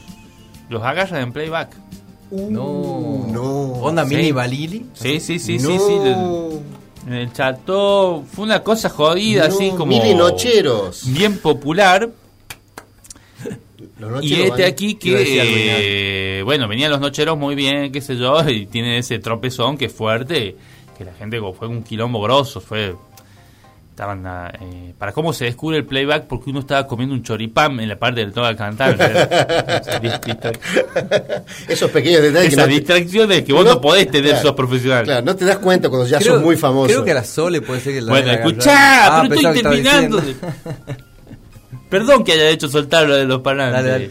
los 0.68 0.82
agarran 0.82 1.22
en 1.22 1.32
playback. 1.32 1.70
No. 2.30 3.26
no. 3.28 3.50
Onda 3.82 4.04
Sí. 4.06 4.14
mini 4.14 4.32
Balili. 4.32 4.86
Sí, 4.94 5.20
sí, 5.20 5.38
sí, 5.38 5.58
no. 5.58 5.68
sí, 5.70 5.78
sí. 5.78 6.60
En 7.06 7.14
el 7.14 7.32
cható 7.32 8.24
fue 8.30 8.44
una 8.44 8.62
cosa 8.62 8.88
jodida, 8.88 9.48
No, 9.48 9.54
así 9.54 9.70
como. 9.70 9.86
Mili 9.86 10.14
Nocheros. 10.14 11.04
Bien 11.12 11.38
popular. 11.38 12.10
Los 13.98 14.24
Y 14.24 14.34
este 14.42 14.64
aquí 14.64 14.94
que, 14.94 16.38
eh, 16.38 16.42
bueno, 16.42 16.68
venían 16.68 16.90
los 16.90 17.00
nocheros 17.00 17.38
muy 17.38 17.54
bien, 17.54 17.90
qué 17.92 18.00
sé 18.00 18.16
yo, 18.16 18.48
y 18.48 18.66
tiene 18.66 18.98
ese 18.98 19.18
tropezón 19.18 19.76
que 19.76 19.86
es 19.86 19.92
fuerte, 19.92 20.56
que 20.96 21.04
la 21.04 21.12
gente 21.14 21.38
fue 21.58 21.68
un 21.68 21.82
quilombo 21.82 22.20
grosso, 22.20 22.60
fue... 22.60 22.94
Estaban, 24.00 24.26
ah, 24.26 24.50
eh, 24.62 24.94
para 24.96 25.12
cómo 25.12 25.34
se 25.34 25.44
descubre 25.44 25.76
el 25.76 25.84
playback, 25.84 26.24
porque 26.26 26.48
uno 26.48 26.60
estaba 26.60 26.86
comiendo 26.86 27.14
un 27.14 27.22
choripán 27.22 27.78
en 27.80 27.86
la 27.90 27.98
parte 27.98 28.20
del 28.20 28.32
todo 28.32 28.46
a 28.46 28.56
cantar. 28.56 28.96
sea, 28.96 30.00
dis- 30.00 30.20
distra- 30.24 30.52
Esos 31.68 31.90
pequeños 31.90 32.22
detalles 32.22 32.48
que 32.48 32.54
Esas 32.54 32.66
no 32.66 32.72
te- 32.72 32.78
distracciones 32.78 33.42
que 33.44 33.52
vos 33.52 33.62
no, 33.66 33.78
podés 33.78 34.10
tener, 34.10 34.30
claro, 34.30 34.42
sos 34.46 34.52
profesional. 34.56 35.04
Claro, 35.04 35.26
no 35.26 35.36
te 35.36 35.44
das 35.44 35.58
cuenta 35.58 35.90
cuando 35.90 36.06
ya 36.08 36.18
Creo- 36.18 36.36
sos 36.36 36.42
muy 36.42 36.56
famoso. 36.56 36.86
Creo 36.88 37.04
que 37.04 37.10
a 37.10 37.14
la 37.16 37.24
Sole 37.24 37.60
puede 37.60 37.80
ser 37.82 37.92
que 37.92 38.00
la 38.00 38.10
Bueno, 38.10 38.30
escuchá, 38.32 38.72
agarrado. 39.04 39.20
Ah, 39.20 39.26
pero 39.28 39.34
estoy 39.34 39.54
que 39.54 39.62
terminando. 39.62 40.22
Perdón 41.90 42.24
que 42.24 42.32
haya 42.32 42.48
hecho 42.48 42.68
soltar 42.70 43.06
lo 43.06 43.16
de 43.16 43.26
los 43.26 43.42
parlantes. 43.42 43.74
Dale, 43.84 43.90
dale. 43.90 44.10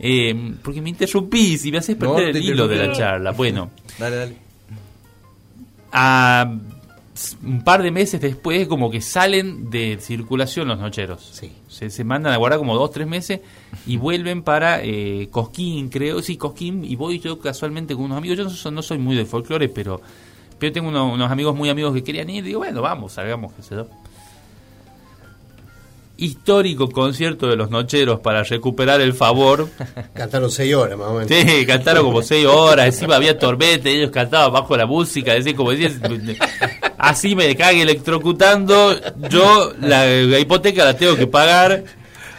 Eh, 0.00 0.54
porque 0.64 0.82
me 0.82 0.90
interrumpís 0.90 1.64
y 1.64 1.70
me 1.70 1.78
haces 1.78 1.96
No, 1.96 2.16
perder 2.16 2.32
te 2.32 2.38
el 2.40 2.44
hilo 2.44 2.66
de 2.66 2.88
la 2.88 2.92
charla. 2.92 3.30
Bueno, 3.30 3.70
Dale, 4.00 4.16
dale. 4.16 4.36
a 5.92 6.52
un 7.42 7.62
par 7.62 7.82
de 7.82 7.90
meses 7.90 8.20
después 8.20 8.66
como 8.68 8.90
que 8.90 9.00
salen 9.00 9.70
de 9.70 9.98
circulación 10.00 10.68
los 10.68 10.78
nocheros. 10.78 11.28
Sí. 11.32 11.52
Se, 11.68 11.90
se 11.90 12.04
mandan 12.04 12.32
a 12.32 12.36
guardar 12.36 12.58
como 12.58 12.74
dos, 12.76 12.90
tres 12.90 13.06
meses 13.06 13.40
y 13.86 13.96
vuelven 13.96 14.42
para 14.42 14.82
eh, 14.82 15.28
Cosquín, 15.30 15.88
creo. 15.88 16.22
Sí, 16.22 16.36
Cosquín. 16.36 16.84
Y 16.84 16.96
voy 16.96 17.18
yo 17.18 17.38
casualmente 17.38 17.94
con 17.94 18.04
unos 18.04 18.18
amigos. 18.18 18.38
Yo 18.38 18.44
no, 18.44 18.50
so- 18.50 18.70
no 18.70 18.82
soy 18.82 18.98
muy 18.98 19.16
de 19.16 19.24
folclore, 19.24 19.68
pero, 19.68 20.00
pero 20.58 20.72
tengo 20.72 20.88
unos, 20.88 21.12
unos 21.14 21.30
amigos 21.30 21.54
muy 21.56 21.68
amigos 21.68 21.94
que 21.94 22.02
querían 22.04 22.28
ir. 22.30 22.44
Digo, 22.44 22.58
bueno, 22.60 22.82
vamos, 22.82 23.12
salgamos, 23.12 23.52
qué 23.54 23.62
sé 23.62 23.74
yo. 23.76 23.86
Histórico 26.16 26.90
concierto 26.90 27.48
de 27.48 27.56
los 27.56 27.70
nocheros 27.70 28.20
para 28.20 28.42
recuperar 28.42 29.00
el 29.00 29.14
favor. 29.14 29.68
Cantaron 30.14 30.50
seis 30.50 30.74
horas 30.74 30.98
más 30.98 31.08
o 31.08 31.14
menos. 31.14 31.28
Sí, 31.28 31.66
cantaron 31.66 32.04
como 32.04 32.22
seis 32.22 32.46
horas, 32.46 32.86
encima 32.86 33.16
había 33.16 33.38
tormenta, 33.40 33.88
ellos 33.88 34.10
cantaban 34.10 34.52
bajo 34.52 34.76
la 34.76 34.86
música, 34.86 35.34
decía, 35.34 35.56
como 35.56 35.70
así 36.98 37.34
me 37.34 37.54
cague 37.56 37.82
electrocutando, 37.82 38.94
yo 39.28 39.72
la, 39.80 40.06
la 40.06 40.38
hipoteca 40.38 40.84
la 40.84 40.96
tengo 40.96 41.16
que 41.16 41.26
pagar, 41.26 41.84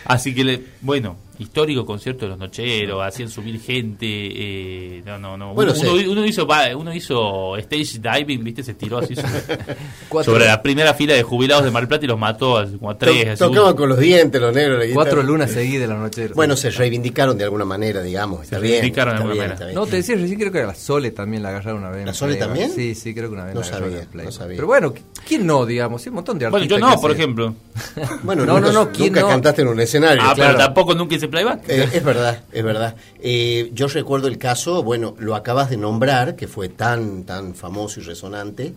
así 0.05 0.33
que, 0.33 0.43
le, 0.43 0.63
bueno, 0.81 1.17
histórico 1.39 1.85
concierto 1.85 2.25
de 2.25 2.29
los 2.29 2.37
nocheros, 2.39 3.01
hacían 3.03 3.29
subir 3.29 3.59
gente, 3.59 4.05
eh, 4.07 5.01
no, 5.05 5.17
no, 5.17 5.35
no, 5.37 5.53
Bueno, 5.53 5.73
uno, 5.79 5.97
sí. 5.97 6.07
uno 6.07 6.25
hizo, 6.25 6.45
va, 6.45 6.75
uno 6.75 6.93
hizo 6.93 7.57
stage 7.57 7.99
diving, 7.99 8.43
viste, 8.43 8.63
se 8.63 8.73
tiró 8.75 8.99
así 8.99 9.15
sobre, 10.23 10.45
la 10.45 10.61
primera 10.61 10.93
fila 10.93 11.13
de 11.13 11.23
jubilados 11.23 11.63
de 11.65 11.71
Mar 11.71 11.87
Plata 11.87 12.05
y 12.05 12.07
los 12.07 12.19
mató 12.19 12.57
a- 12.57 12.65
como 12.67 12.89
a 12.91 12.93
To- 12.93 13.05
tres. 13.05 13.27
así, 13.29 13.39
tocaban 13.39 13.69
uno- 13.69 13.75
con 13.75 13.89
los 13.89 13.99
dientes, 13.99 14.39
los 14.41 14.53
negros. 14.53 14.83
Cuatro 14.93 15.23
lunas 15.23 15.51
seguidas 15.51 15.89
la 15.89 15.95
noche. 15.95 16.29
Bueno, 16.35 16.55
se 16.55 16.69
reivindicaron 16.69 17.37
de 17.37 17.43
alguna 17.45 17.65
manera, 17.65 18.01
digamos. 18.01 18.43
Está 18.43 18.59
bien. 18.59 18.73
reivindicaron 18.73 19.13
de 19.15 19.17
alguna 19.17 19.33
bien, 19.33 19.49
manera. 19.55 19.71
No, 19.73 19.85
te 19.85 19.97
decía 19.97 20.15
recién, 20.15 20.39
creo 20.39 20.51
que 20.51 20.59
a 20.61 20.65
la 20.67 20.75
Sole 20.75 21.11
también 21.11 21.43
la 21.43 21.49
agarraron 21.49 21.81
una 21.81 21.89
vez. 21.89 22.05
¿La 22.05 22.13
Sole 22.13 22.35
también? 22.35 22.71
Sí, 22.71 22.95
sí, 22.95 23.13
creo 23.13 23.29
que 23.29 23.33
una 23.35 23.45
vez 23.45 23.55
No 23.55 23.61
la 23.61 23.65
sabía, 23.67 24.07
no 24.13 24.31
sabía. 24.31 24.55
Pero 24.55 24.67
bueno, 24.67 24.93
¿quién 25.27 25.45
no, 25.45 25.65
digamos? 25.65 26.01
Sí, 26.01 26.09
un 26.09 26.15
montón 26.15 26.37
de 26.39 26.45
Bueno, 26.49 26.63
artistas. 26.63 26.79
yo 26.89 26.95
no, 26.95 27.01
por 27.01 27.11
se- 27.11 27.17
ejemplo. 27.17 27.55
Bueno, 28.23 28.45
No, 28.45 28.55
nunca, 28.59 28.67
no, 28.71 28.85
no, 28.85 28.91
¿quién 28.91 29.07
nunca 29.09 29.21
no? 29.21 29.27
cantaste 29.29 29.61
en 29.63 29.67
un 29.69 29.79
escenario. 29.79 30.21
Ah, 30.23 30.33
claro. 30.35 30.53
pero 30.53 30.65
tampoco 30.65 30.93
nunca 30.95 31.15
hice 31.23 31.27
playback. 31.31 31.69
Eh, 31.69 31.89
es 31.93 32.03
verdad, 32.03 32.41
es 32.51 32.63
verdad. 32.63 32.95
Eh, 33.21 33.71
yo 33.73 33.87
recuerdo 33.87 34.27
el 34.27 34.37
caso, 34.37 34.83
bueno, 34.83 35.15
lo 35.19 35.35
acabas 35.35 35.69
de 35.69 35.77
nombrar, 35.77 36.35
que 36.35 36.47
fue 36.47 36.69
tan, 36.69 37.23
tan 37.23 37.55
famoso 37.55 37.99
y 37.99 38.03
resonante, 38.03 38.73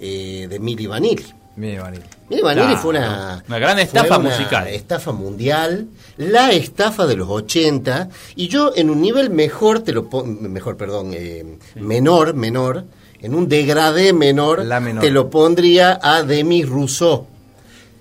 eh, 0.00 0.46
de 0.50 0.58
Mili 0.58 0.86
Vanilli. 0.86 1.24
Mire, 1.56 1.80
Vanille. 1.80 2.04
Mili 2.28 2.42
Vanilli 2.42 2.66
Claro, 2.66 2.80
fue 2.82 2.90
una, 2.90 3.42
una 3.48 3.58
gran 3.58 3.78
estafa 3.78 4.18
una 4.18 4.28
musical. 4.28 4.68
estafa 4.68 5.12
mundial, 5.12 5.86
la 6.18 6.52
estafa 6.52 7.06
de 7.06 7.16
los 7.16 7.28
80, 7.30 8.10
y 8.34 8.48
yo 8.48 8.72
en 8.76 8.90
un 8.90 9.00
nivel 9.00 9.30
mejor, 9.30 9.80
te 9.80 9.92
lo 9.92 10.02
mejor, 10.02 10.76
perdón, 10.76 11.12
eh, 11.14 11.56
menor, 11.76 12.34
menor, 12.34 12.84
en 13.22 13.34
un 13.34 13.48
degradé 13.48 14.12
menor, 14.12 14.66
La 14.66 14.80
menor. 14.80 15.02
te 15.02 15.10
lo 15.10 15.30
pondría 15.30 15.98
a 16.02 16.22
Demi 16.24 16.62
Rousseau. 16.62 17.26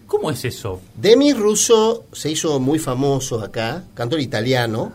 ¿Cómo 0.08 0.30
es 0.32 0.46
eso? 0.46 0.82
Demi 0.96 1.34
Russo 1.34 2.06
se 2.14 2.30
hizo 2.32 2.60
muy 2.60 2.80
famoso 2.80 3.42
acá, 3.42 3.84
cantor 3.94 4.20
italiano, 4.20 4.92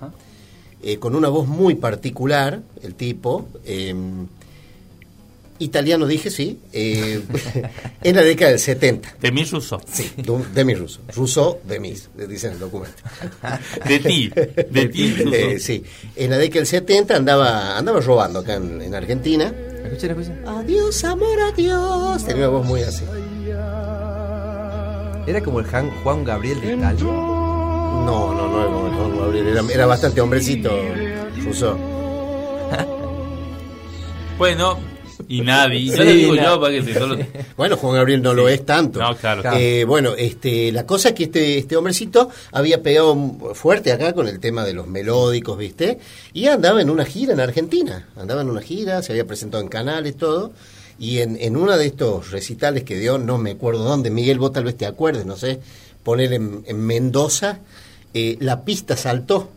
eh, 0.82 0.98
con 0.98 1.14
una 1.16 1.28
voz 1.28 1.46
muy 1.48 1.74
particular, 1.74 2.60
el 2.82 2.94
tipo. 2.94 3.48
eh, 3.64 3.94
italiano 5.60 6.06
dije, 6.06 6.30
sí, 6.30 6.58
eh, 6.72 7.20
en 8.02 8.16
la 8.16 8.22
década 8.22 8.50
del 8.52 8.60
70. 8.60 9.16
De 9.20 9.30
mi 9.30 9.44
ruso. 9.44 9.78
Sí, 9.92 10.10
Demi 10.54 10.74
Russo. 10.74 11.00
Russo, 11.14 11.60
Demi, 11.64 11.94
dice 12.28 12.46
en 12.46 12.54
el 12.54 12.58
documento. 12.58 12.96
De 13.86 13.98
ti. 13.98 14.30
De 14.30 14.88
ti, 14.88 15.14
sí, 15.60 15.84
en 16.16 16.30
la 16.30 16.38
década 16.38 16.60
del 16.60 16.66
70 16.66 17.14
andaba, 17.14 17.76
andaba 17.76 18.00
robando 18.00 18.38
acá 18.38 18.54
en, 18.54 18.80
en 18.80 18.94
Argentina. 18.94 19.52
Escuchen, 19.84 20.10
escuchen. 20.12 20.48
Adiós, 20.48 21.04
amor, 21.04 21.38
adiós. 21.52 22.24
Tenía 22.24 22.48
una 22.48 22.58
voz 22.58 22.66
muy 22.66 22.82
así. 22.82 23.04
Era 25.30 25.40
como 25.42 25.60
el 25.60 25.66
Han- 25.74 25.90
Juan 26.02 26.24
Gabriel 26.24 26.60
de 26.60 26.74
Italia. 26.74 27.04
No, 27.04 28.34
no, 28.34 28.48
no 28.48 28.60
era 28.60 28.70
como 28.72 28.86
el 28.88 28.92
Juan 28.94 29.18
Gabriel, 29.18 29.46
era, 29.48 29.62
era 29.72 29.86
bastante 29.86 30.20
hombrecito, 30.20 30.70
Russo. 31.44 31.76
Bueno, 34.38 34.78
y 35.28 35.42
nadie. 35.42 35.84
Yo 35.84 35.92
Sí, 35.92 35.98
lo 35.98 36.04
digo 36.12 36.34
na- 36.36 36.44
yo 36.44 36.60
para 36.60 36.72
que 36.72 36.82
se 36.82 36.94
solo. 36.94 37.18
Bueno, 37.56 37.76
Juan 37.76 37.94
Gabriel 37.96 38.22
no 38.22 38.32
lo 38.32 38.48
es 38.48 38.64
tanto. 38.64 39.00
No, 39.00 39.14
claro. 39.16 39.42
Eh, 39.54 39.84
bueno, 39.84 40.14
este, 40.16 40.72
la 40.72 40.86
cosa 40.86 41.10
es 41.10 41.14
que 41.14 41.24
este, 41.24 41.58
este 41.58 41.76
hombrecito 41.76 42.30
había 42.52 42.82
pegado 42.82 43.14
fuerte 43.54 43.92
acá 43.92 44.14
con 44.14 44.28
el 44.28 44.40
tema 44.40 44.64
de 44.64 44.72
los 44.72 44.86
melódicos, 44.86 45.58
¿viste? 45.58 45.98
Y 46.32 46.46
andaba 46.46 46.80
en 46.80 46.88
una 46.88 47.04
gira 47.04 47.34
en 47.34 47.40
Argentina. 47.40 48.08
Andaba 48.16 48.40
en 48.40 48.48
una 48.48 48.62
gira, 48.62 49.02
se 49.02 49.12
había 49.12 49.26
presentado 49.26 49.62
en 49.62 49.68
canales, 49.68 50.16
todo. 50.16 50.52
Y 51.00 51.18
en, 51.20 51.36
en 51.40 51.56
uno 51.56 51.76
de 51.76 51.86
estos 51.86 52.30
recitales 52.30 52.84
que 52.84 52.96
dio, 52.98 53.18
no 53.18 53.38
me 53.38 53.52
acuerdo 53.52 53.82
dónde, 53.84 54.10
Miguel, 54.10 54.38
vos 54.38 54.52
tal 54.52 54.64
vez 54.64 54.76
te 54.76 54.86
acuerdes, 54.86 55.26
no 55.26 55.36
sé, 55.36 55.58
poner 56.04 56.32
en, 56.34 56.62
en 56.66 56.78
Mendoza, 56.86 57.58
eh, 58.14 58.36
la 58.40 58.64
pista 58.64 58.96
saltó. 58.96 59.50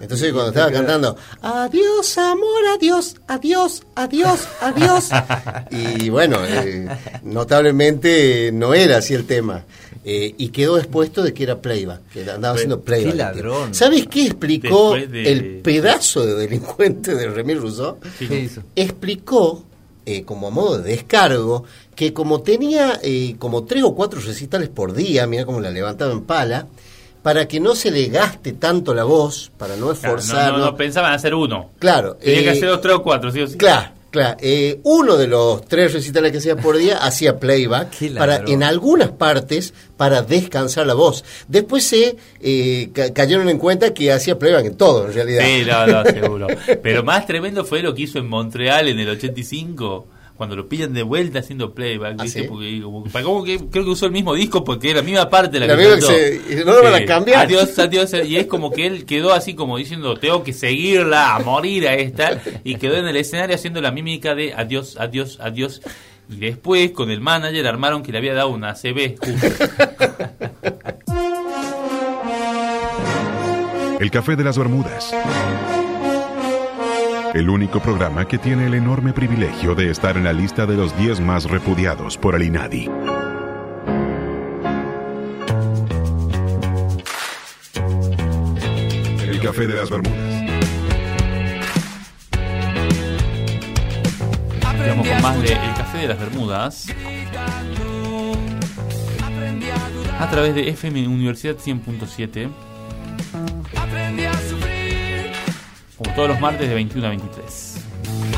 Entonces 0.00 0.32
cuando 0.32 0.50
estaba 0.50 0.70
cantando, 0.72 1.16
adiós 1.40 2.18
amor, 2.18 2.62
adiós, 2.76 3.14
adiós, 3.28 3.82
adiós, 3.94 4.40
adiós. 4.60 5.08
Y 5.70 6.10
bueno, 6.10 6.38
eh, 6.44 6.88
notablemente 7.22 8.50
no 8.52 8.74
era 8.74 8.98
así 8.98 9.14
el 9.14 9.24
tema. 9.26 9.64
Eh, 10.06 10.34
y 10.36 10.48
quedó 10.48 10.76
expuesto 10.76 11.22
de 11.22 11.32
que 11.32 11.44
era 11.44 11.62
playback, 11.62 12.00
que 12.12 12.28
andaba 12.30 12.54
haciendo 12.56 12.80
playback. 12.82 13.12
qué 13.12 13.16
ladrón. 13.18 13.74
¿Sabes 13.74 14.06
qué 14.08 14.26
explicó 14.26 14.94
de- 14.96 15.32
el 15.32 15.60
pedazo 15.62 16.26
de 16.26 16.34
delincuente 16.34 17.14
de 17.14 17.28
Remy 17.28 17.54
Rousseau? 17.54 17.98
¿Qué 18.18 18.40
hizo? 18.40 18.62
explicó, 18.76 19.64
eh, 20.06 20.24
como 20.24 20.48
a 20.48 20.50
modo 20.50 20.78
de 20.78 20.90
descargo, 20.90 21.64
que 21.94 22.12
como 22.12 22.42
tenía 22.42 22.98
eh, 23.02 23.36
como 23.38 23.64
tres 23.64 23.82
o 23.84 23.94
cuatro 23.94 24.20
recitales 24.20 24.68
por 24.68 24.92
día, 24.94 25.26
mira 25.26 25.44
cómo 25.46 25.60
la 25.60 25.70
levantaba 25.70 26.12
en 26.12 26.22
pala, 26.22 26.66
para 27.22 27.48
que 27.48 27.58
no 27.60 27.74
se 27.74 27.90
le 27.90 28.08
gaste 28.08 28.52
tanto 28.52 28.92
la 28.94 29.04
voz, 29.04 29.50
para 29.56 29.76
no 29.76 29.86
Claro, 29.86 29.92
esforzarlo. 29.94 30.58
no, 30.58 30.64
no, 30.66 30.70
no 30.72 30.76
pensaban 30.76 31.12
hacer 31.12 31.34
uno. 31.34 31.70
Claro, 31.78 32.16
Tenía 32.16 32.42
que 32.42 32.48
eh, 32.48 32.52
hacer 32.52 32.68
dos, 32.68 32.80
tres 32.82 32.94
o 32.96 33.02
cuatro, 33.02 33.30
¿sí 33.30 33.40
o 33.40 33.46
sí? 33.46 33.56
Claro, 33.56 33.92
claro. 34.14 34.36
Eh, 34.40 34.78
uno 34.84 35.16
de 35.16 35.26
los 35.26 35.66
tres 35.66 35.92
recitales 35.92 36.30
que 36.30 36.38
hacía 36.38 36.56
por 36.56 36.76
día 36.76 36.98
hacía 36.98 37.40
playback 37.40 38.14
para 38.16 38.44
en 38.46 38.62
algunas 38.62 39.10
partes 39.10 39.74
para 39.96 40.22
descansar 40.22 40.86
la 40.86 40.94
voz. 40.94 41.24
Después 41.48 41.84
se 41.84 42.16
eh, 42.40 42.90
ca- 42.92 43.12
cayeron 43.12 43.48
en 43.48 43.58
cuenta 43.58 43.92
que 43.92 44.12
hacía 44.12 44.38
playback 44.38 44.66
en 44.66 44.76
todo, 44.76 45.06
en 45.06 45.12
realidad. 45.14 45.44
Sí, 45.44 45.64
no, 45.66 45.86
no, 45.86 46.04
seguro. 46.04 46.46
Pero 46.82 47.02
más 47.02 47.26
tremendo 47.26 47.64
fue 47.64 47.82
lo 47.82 47.92
que 47.94 48.02
hizo 48.02 48.18
en 48.20 48.28
Montreal 48.28 48.88
en 48.88 49.00
el 49.00 49.08
85, 49.08 50.06
cuando 50.36 50.56
lo 50.56 50.68
pillan 50.68 50.92
de 50.92 51.02
vuelta 51.04 51.38
haciendo 51.38 51.72
playback, 51.74 52.16
¿Ah. 52.18 52.24
Porque 52.48 52.80
como, 52.82 53.04
como 53.22 53.44
que 53.44 53.58
creo 53.70 53.84
que 53.84 53.90
usó 53.90 54.06
el 54.06 54.12
mismo 54.12 54.34
disco 54.34 54.64
porque 54.64 54.90
era 54.90 54.98
la 55.00 55.04
misma 55.04 55.30
parte 55.30 55.60
la, 55.60 55.66
La 55.66 55.76
que 55.76 55.80
misma 55.82 55.94
que 55.96 56.00
cantó. 56.00 56.16
se- 56.56 56.64
no 56.64 56.72
lo 56.72 56.82
van 56.82 56.94
a 56.94 57.04
cambiar. 57.04 57.46
Adiós, 57.46 57.78
adiós. 57.78 58.12
Y 58.26 58.36
es 58.36 58.46
como 58.46 58.70
que 58.72 58.86
él 58.86 59.04
quedó 59.04 59.32
así 59.32 59.54
como 59.54 59.78
diciendo, 59.78 60.16
tengo 60.16 60.42
que 60.42 60.52
seguirla, 60.52 61.36
a 61.36 61.38
morir 61.40 61.86
a 61.86 61.94
esta. 61.94 62.40
Y 62.64 62.76
quedó 62.76 62.96
en 62.96 63.06
el 63.06 63.16
escenario 63.16 63.54
haciendo 63.54 63.80
la 63.80 63.90
mímica 63.92 64.34
de 64.34 64.52
adiós, 64.54 64.96
adiós, 64.98 65.38
adiós. 65.40 65.80
Y 66.28 66.36
después 66.36 66.90
con 66.92 67.10
el 67.10 67.20
manager 67.20 67.66
armaron 67.66 68.02
que 68.02 68.10
le 68.10 68.18
había 68.18 68.34
dado 68.34 68.48
una 68.48 68.74
CB. 68.74 69.16
El 74.00 74.10
Café 74.10 74.34
de 74.36 74.44
las 74.44 74.58
Bermudas 74.58 75.14
el 77.34 77.50
único 77.50 77.80
programa 77.80 78.26
que 78.28 78.38
tiene 78.38 78.66
el 78.66 78.74
enorme 78.74 79.12
privilegio 79.12 79.74
de 79.74 79.90
estar 79.90 80.16
en 80.16 80.22
la 80.22 80.32
lista 80.32 80.66
de 80.66 80.76
los 80.76 80.96
10 80.96 81.18
más 81.20 81.50
repudiados 81.50 82.16
por 82.16 82.36
el 82.36 82.44
INADI. 82.44 82.88
El 89.20 89.40
Café 89.40 89.66
de 89.66 89.74
las 89.74 89.90
Bermudas. 89.90 90.44
Estamos 94.78 95.08
con 95.08 95.22
más 95.22 95.42
de 95.42 95.52
El 95.54 95.74
Café 95.74 95.98
de 95.98 96.08
las 96.08 96.20
Bermudas 96.20 96.86
a 100.20 100.30
través 100.30 100.54
de 100.54 100.68
FM 100.68 101.08
Universidad 101.08 101.56
100.7 101.56 102.48
todos 106.14 106.28
los 106.28 106.40
martes 106.40 106.68
de 106.68 106.74
21 106.74 107.06
a 107.06 107.10
23. 107.10 107.76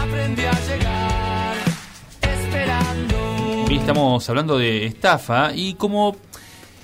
aprendí 0.00 0.42
a 0.42 0.52
llegar, 0.66 1.56
esperando. 2.22 3.16
Hoy 3.68 3.76
estamos 3.76 4.28
hablando 4.30 4.58
de 4.58 4.86
estafa 4.86 5.52
y 5.54 5.74
como 5.74 6.16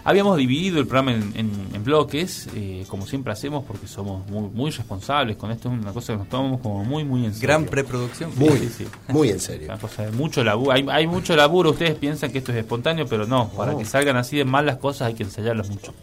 habíamos 0.05 0.37
dividido 0.37 0.81
el 0.81 0.87
programa 0.87 1.12
en, 1.12 1.33
en- 1.37 1.68
en 1.74 1.85
bloques, 1.85 2.48
eh, 2.55 2.85
como 2.88 3.07
siempre 3.07 3.33
hacemos 3.33 3.64
porque 3.64 3.87
somos 3.87 4.28
muy, 4.28 4.50
muy 4.50 4.70
responsables 4.70 5.37
con 5.37 5.50
esto, 5.50 5.72
es 5.72 5.78
una 5.81 5.92
cosa 5.92 6.12
que 6.12 6.18
nos 6.18 6.28
tomamos 6.28 6.61
como 6.61 6.85
muy, 6.85 7.05
muy 7.05 7.24
en 7.24 7.33
serio. 7.33 7.48
Gran 7.48 7.64
preproducción. 7.64 8.31
Muy, 8.37 8.59
Sí, 8.59 8.68
sí. 8.78 8.87
muy 9.09 9.31
en 9.31 9.40
serio. 9.40 9.68
Una 9.68 9.78
cosa 9.78 10.02
de 10.05 10.11
mucho 10.12 10.44
laburo. 10.44 10.72
Hay, 10.72 10.85
hay 10.90 11.07
mucho 11.07 11.35
laburo. 11.37 11.70
Ustedes 11.70 11.94
piensan 11.94 12.31
que 12.33 12.38
esto 12.38 12.52
es 12.52 12.59
espontáneo, 12.59 13.07
pero 13.07 13.26
no. 13.26 13.48
Para 13.50 13.76
que 13.78 13.85
salgan 13.87 14.16
así 14.16 14.37
de 14.37 14.44
mal 14.44 14.66
las 14.66 14.76
cosas 14.76 15.09
hay 15.09 15.14
que 15.14 15.22
ensayarlas 15.22 15.68
mucho. 15.70 15.94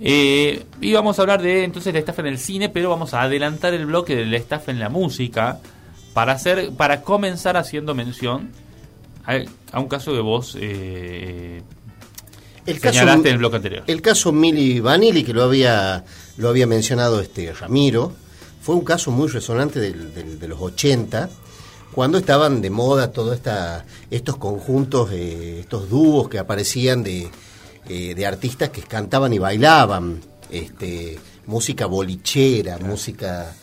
Eh, 0.00 0.64
y 0.80 0.92
vamos 0.92 1.18
a 1.18 1.22
hablar 1.22 1.40
de 1.42 1.64
entonces 1.64 1.92
la 1.92 1.98
estafa 2.00 2.20
en 2.22 2.28
el 2.28 2.38
cine, 2.38 2.68
pero 2.68 2.90
vamos 2.90 3.14
a 3.14 3.22
adelantar 3.22 3.72
el 3.74 3.86
bloque 3.86 4.14
de 4.14 4.26
la 4.26 4.36
estafa 4.36 4.70
en 4.70 4.78
la 4.78 4.88
música 4.90 5.58
para 6.12 6.32
hacer, 6.32 6.70
para 6.72 7.02
comenzar 7.02 7.56
haciendo 7.56 7.94
mención 7.94 8.50
a, 9.24 9.38
a 9.72 9.80
un 9.80 9.88
caso 9.88 10.12
que 10.12 10.20
vos 10.20 10.56
eh, 10.60 11.62
El 12.66 12.78
caso, 12.80 12.98
señalaste 12.98 13.28
en 13.28 13.32
el 13.34 13.38
bloque 13.38 13.56
anterior. 13.56 13.84
el 13.86 14.02
caso 14.02 14.32
Mili 14.32 14.80
Vanilli, 14.80 15.24
que 15.24 15.32
lo 15.32 15.42
había, 15.44 16.04
lo 16.36 16.48
había 16.50 16.66
mencionado 16.66 17.20
este 17.20 17.52
Ramiro, 17.52 18.12
fue 18.60 18.74
un 18.74 18.84
caso 18.84 19.10
muy 19.10 19.28
resonante 19.28 19.80
del- 19.80 20.12
del- 20.12 20.38
de 20.38 20.48
los 20.48 20.60
80, 20.60 21.30
cuando 21.92 22.18
estaban 22.18 22.60
de 22.60 22.68
moda 22.68 23.12
todos 23.12 23.40
estos 24.10 24.36
conjuntos, 24.36 25.10
eh, 25.12 25.60
estos 25.60 25.88
dúos 25.88 26.28
que 26.28 26.38
aparecían 26.38 27.02
de, 27.02 27.30
eh, 27.88 28.14
de 28.14 28.26
artistas 28.26 28.70
que 28.70 28.82
cantaban 28.82 29.32
y 29.32 29.38
bailaban, 29.38 30.20
este, 30.50 31.18
música 31.46 31.86
bolichera, 31.86 32.78
música, 32.78 33.54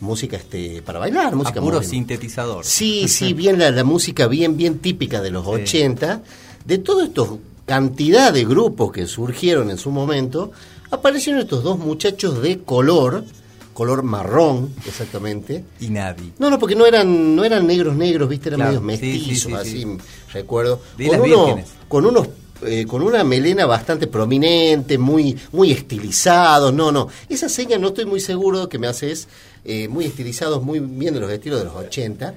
música 0.00 0.36
este, 0.36 0.82
para 0.82 0.98
bailar, 0.98 1.32
A 1.32 1.36
música 1.36 1.60
puro 1.60 1.82
sintetizador. 1.82 2.64
Sí, 2.64 3.08
sí, 3.08 3.32
bien 3.34 3.58
la, 3.58 3.70
la 3.70 3.84
música 3.84 4.26
bien, 4.26 4.56
bien 4.56 4.78
típica 4.78 5.20
de 5.20 5.30
los 5.30 5.46
80, 5.46 6.22
de 6.64 6.78
todos 6.78 7.04
estos 7.04 7.38
cantidad 7.64 8.32
de 8.32 8.44
grupos 8.44 8.92
que 8.92 9.06
surgieron 9.06 9.70
en 9.70 9.78
su 9.78 9.90
momento, 9.90 10.50
aparecieron 10.90 11.40
estos 11.40 11.62
dos 11.62 11.78
muchachos 11.78 12.42
de 12.42 12.58
color, 12.58 13.24
color 13.72 14.02
marrón, 14.02 14.74
exactamente. 14.86 15.64
Y 15.80 15.88
nadie. 15.88 16.32
No, 16.38 16.50
no, 16.50 16.58
porque 16.58 16.74
no 16.74 16.84
eran, 16.84 17.34
no 17.36 17.44
eran 17.44 17.66
negros 17.66 17.96
negros, 17.96 18.28
viste, 18.28 18.48
eran 18.50 18.60
Claro, 18.60 18.80
medios 18.80 19.00
sí, 19.00 19.12
sí, 19.12 19.18
mestizos, 19.28 19.50
sí, 19.50 19.54
así, 19.54 19.82
sí. 19.82 19.98
recuerdo. 20.34 20.80
De 20.98 21.06
con, 21.08 21.20
uno- 21.22 21.64
con 21.88 22.04
unos 22.06 22.28
eh, 22.66 22.86
con 22.86 23.02
una 23.02 23.24
melena 23.24 23.66
bastante 23.66 24.06
prominente, 24.06 24.98
muy, 24.98 25.36
muy 25.52 25.72
estilizados, 25.72 26.72
no, 26.72 26.92
no. 26.92 27.08
Esa 27.28 27.48
seña 27.48 27.78
no 27.78 27.88
estoy 27.88 28.04
muy 28.04 28.20
seguro 28.20 28.68
que 28.68 28.78
me 28.78 28.86
haces, 28.86 29.28
eh, 29.64 29.88
muy 29.88 30.04
estilizados, 30.04 30.62
muy 30.62 30.80
bien 30.80 31.14
de 31.14 31.20
los 31.20 31.30
estilos 31.30 31.58
de 31.58 31.64
los 31.66 31.74
80. 31.74 32.34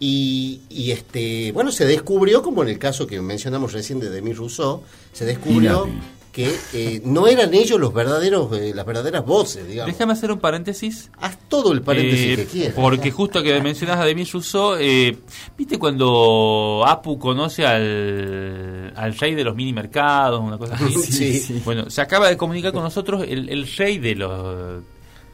Y, 0.00 0.60
y, 0.68 0.92
este 0.92 1.50
bueno, 1.52 1.72
se 1.72 1.84
descubrió, 1.84 2.42
como 2.42 2.62
en 2.62 2.68
el 2.68 2.78
caso 2.78 3.06
que 3.06 3.20
mencionamos 3.20 3.72
recién 3.72 3.98
de 3.98 4.10
Demi 4.10 4.32
Rousseau, 4.32 4.82
se 5.12 5.24
descubrió 5.24 5.88
que 6.44 6.56
eh, 6.72 7.02
no 7.04 7.26
eran 7.26 7.52
ellos 7.52 7.80
los 7.80 7.92
verdaderos, 7.92 8.52
eh, 8.56 8.72
las 8.74 8.86
verdaderas 8.86 9.24
voces, 9.26 9.66
digamos. 9.66 9.92
Déjame 9.92 10.12
hacer 10.12 10.30
un 10.30 10.38
paréntesis. 10.38 11.10
Haz 11.18 11.36
todo 11.48 11.72
el 11.72 11.82
paréntesis 11.82 12.26
Eh, 12.26 12.36
que 12.36 12.44
quieras. 12.46 12.74
Porque 12.76 13.10
justo 13.10 13.42
que 13.42 13.60
mencionas 13.60 13.98
a 13.98 14.04
Demi 14.04 14.24
Rousseau, 14.24 14.76
eh, 14.78 15.18
¿viste 15.56 15.78
cuando 15.80 16.84
Apu 16.86 17.18
conoce 17.18 17.66
al, 17.66 18.92
al 18.94 19.18
rey 19.18 19.34
de 19.34 19.42
los 19.42 19.56
mini 19.56 19.72
mercados, 19.72 20.40
una 20.40 20.58
cosa 20.58 20.74
así? 20.74 20.94
Sí, 21.02 21.38
sí. 21.40 21.62
Bueno, 21.64 21.90
se 21.90 22.00
acaba 22.02 22.28
de 22.28 22.36
comunicar 22.36 22.72
con 22.72 22.82
nosotros 22.84 23.24
el, 23.26 23.48
el 23.48 23.66
rey 23.76 23.98
de 23.98 24.14
los 24.14 24.82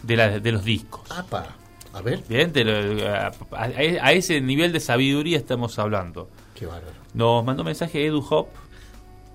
de, 0.03 0.17
la- 0.17 0.38
de 0.38 0.53
los 0.53 0.64
discos. 0.64 1.03
Apa, 1.11 1.55
a 1.93 2.01
ver, 2.01 2.23
Bien, 2.29 2.51
de 2.53 2.64
lo- 2.64 3.07
a, 3.09 3.27
a- 3.53 3.64
a 4.03 4.12
ese 4.12 4.40
nivel 4.40 4.73
de 4.73 4.81
sabiduría 4.81 5.37
estamos 5.37 5.79
hablando. 5.79 6.31
qué 6.55 6.64
bárbaro. 6.67 6.93
Nos 7.12 7.45
mandó 7.45 7.62
mensaje 7.62 8.07
Edu 8.07 8.25
Hop, 8.31 8.49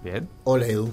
bien, 0.04 0.28
Hola, 0.46 0.66
Edu. 0.68 0.92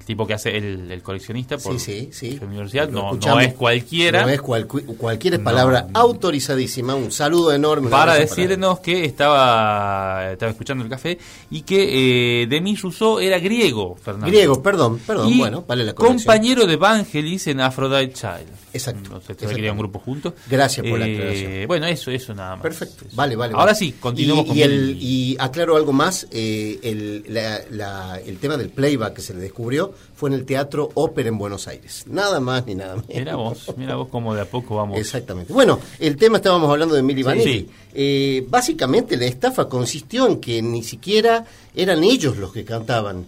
El 0.00 0.06
tipo 0.06 0.26
que 0.26 0.34
hace 0.34 0.56
el, 0.56 0.90
el 0.90 1.02
coleccionista 1.02 1.58
por 1.58 1.78
Sí, 1.78 2.08
sí, 2.12 2.30
sí. 2.30 2.38
su 2.38 2.44
universidad, 2.46 2.88
no, 2.88 3.18
es 3.40 3.52
cualquiera. 3.54 4.22
No 4.22 4.28
es 4.30 4.40
cual- 4.40 4.66
cualquiera, 4.66 5.36
es 5.36 5.42
palabra 5.42 5.88
autorizadísima. 5.92 6.94
Un 6.94 7.12
saludo 7.12 7.52
enorme. 7.52 7.90
para 7.90 8.14
decirnos 8.14 8.80
que 8.80 9.04
estaba, 9.04 10.32
estaba 10.32 10.50
escuchando 10.50 10.82
el 10.84 10.90
café 10.90 11.18
y 11.50 11.62
que 11.62 12.42
eh, 12.42 12.46
Demi 12.46 12.74
Rousseau 12.76 13.18
era 13.20 13.38
griego, 13.38 13.96
Fernando. 14.02 14.26
Griego, 14.28 14.62
perdón, 14.62 14.98
perdón. 15.06 15.28
Y 15.32 15.38
bueno, 15.38 15.64
vale 15.66 15.84
la 15.84 15.92
compañero 15.94 16.66
de 16.66 16.76
Vangelis 16.76 17.46
en 17.48 17.60
Aphrodite 17.60 18.12
Child. 18.14 18.60
Exacto, 18.72 19.20
se 19.20 19.32
exacto. 19.32 19.72
un 19.72 19.78
grupo 19.78 19.98
juntos. 19.98 20.32
Gracias 20.48 20.86
por 20.86 20.98
la 20.98 21.06
Eh, 21.08 21.14
aclaración. 21.14 21.66
Bueno, 21.66 21.86
eso, 21.86 22.10
eso 22.10 22.34
nada 22.34 22.54
más. 22.56 22.62
Perfecto, 22.62 23.04
vale, 23.14 23.34
vale. 23.36 23.52
Ahora 23.54 23.66
vale. 23.66 23.78
sí, 23.78 23.92
continuemos 23.98 24.44
y, 24.44 24.48
con 24.48 24.56
y, 24.58 24.62
el, 24.62 24.96
y 25.00 25.36
aclaro 25.38 25.76
algo 25.76 25.92
más, 25.92 26.26
eh, 26.30 26.78
el, 26.82 27.24
la- 27.28 27.60
la- 27.70 28.20
el 28.24 28.38
tema 28.38 28.56
del 28.56 28.70
playback 28.70 29.14
que 29.14 29.22
se 29.22 29.34
le 29.34 29.40
descubrió 29.40 29.89
fue 30.14 30.30
en 30.30 30.34
el 30.34 30.44
Teatro 30.44 30.90
Ópera 30.94 31.28
en 31.28 31.38
Buenos 31.38 31.68
Aires. 31.68 32.04
Nada 32.06 32.40
más 32.40 32.66
ni 32.66 32.74
nada 32.74 32.94
menos. 32.96 33.08
Mira 33.08 33.36
vos, 33.36 33.64
mira 33.76 33.94
vos 33.96 34.08
cómo 34.08 34.34
de 34.34 34.40
a 34.42 34.44
poco 34.44 34.76
vamos. 34.76 34.98
Exactamente. 34.98 35.52
Bueno, 35.52 35.78
el 35.98 36.16
tema 36.16 36.36
estábamos 36.38 36.70
hablando 36.70 36.94
de 36.94 37.02
Milli 37.02 37.22
Sí, 37.22 37.26
Vanilli. 37.26 37.52
sí. 37.60 37.68
Eh, 37.94 38.46
básicamente 38.48 39.16
la 39.16 39.26
estafa 39.26 39.68
consistió 39.68 40.26
en 40.26 40.40
que 40.40 40.60
ni 40.62 40.82
siquiera 40.82 41.44
eran 41.74 42.04
ellos 42.04 42.36
los 42.36 42.52
que 42.52 42.64
cantaban. 42.64 43.26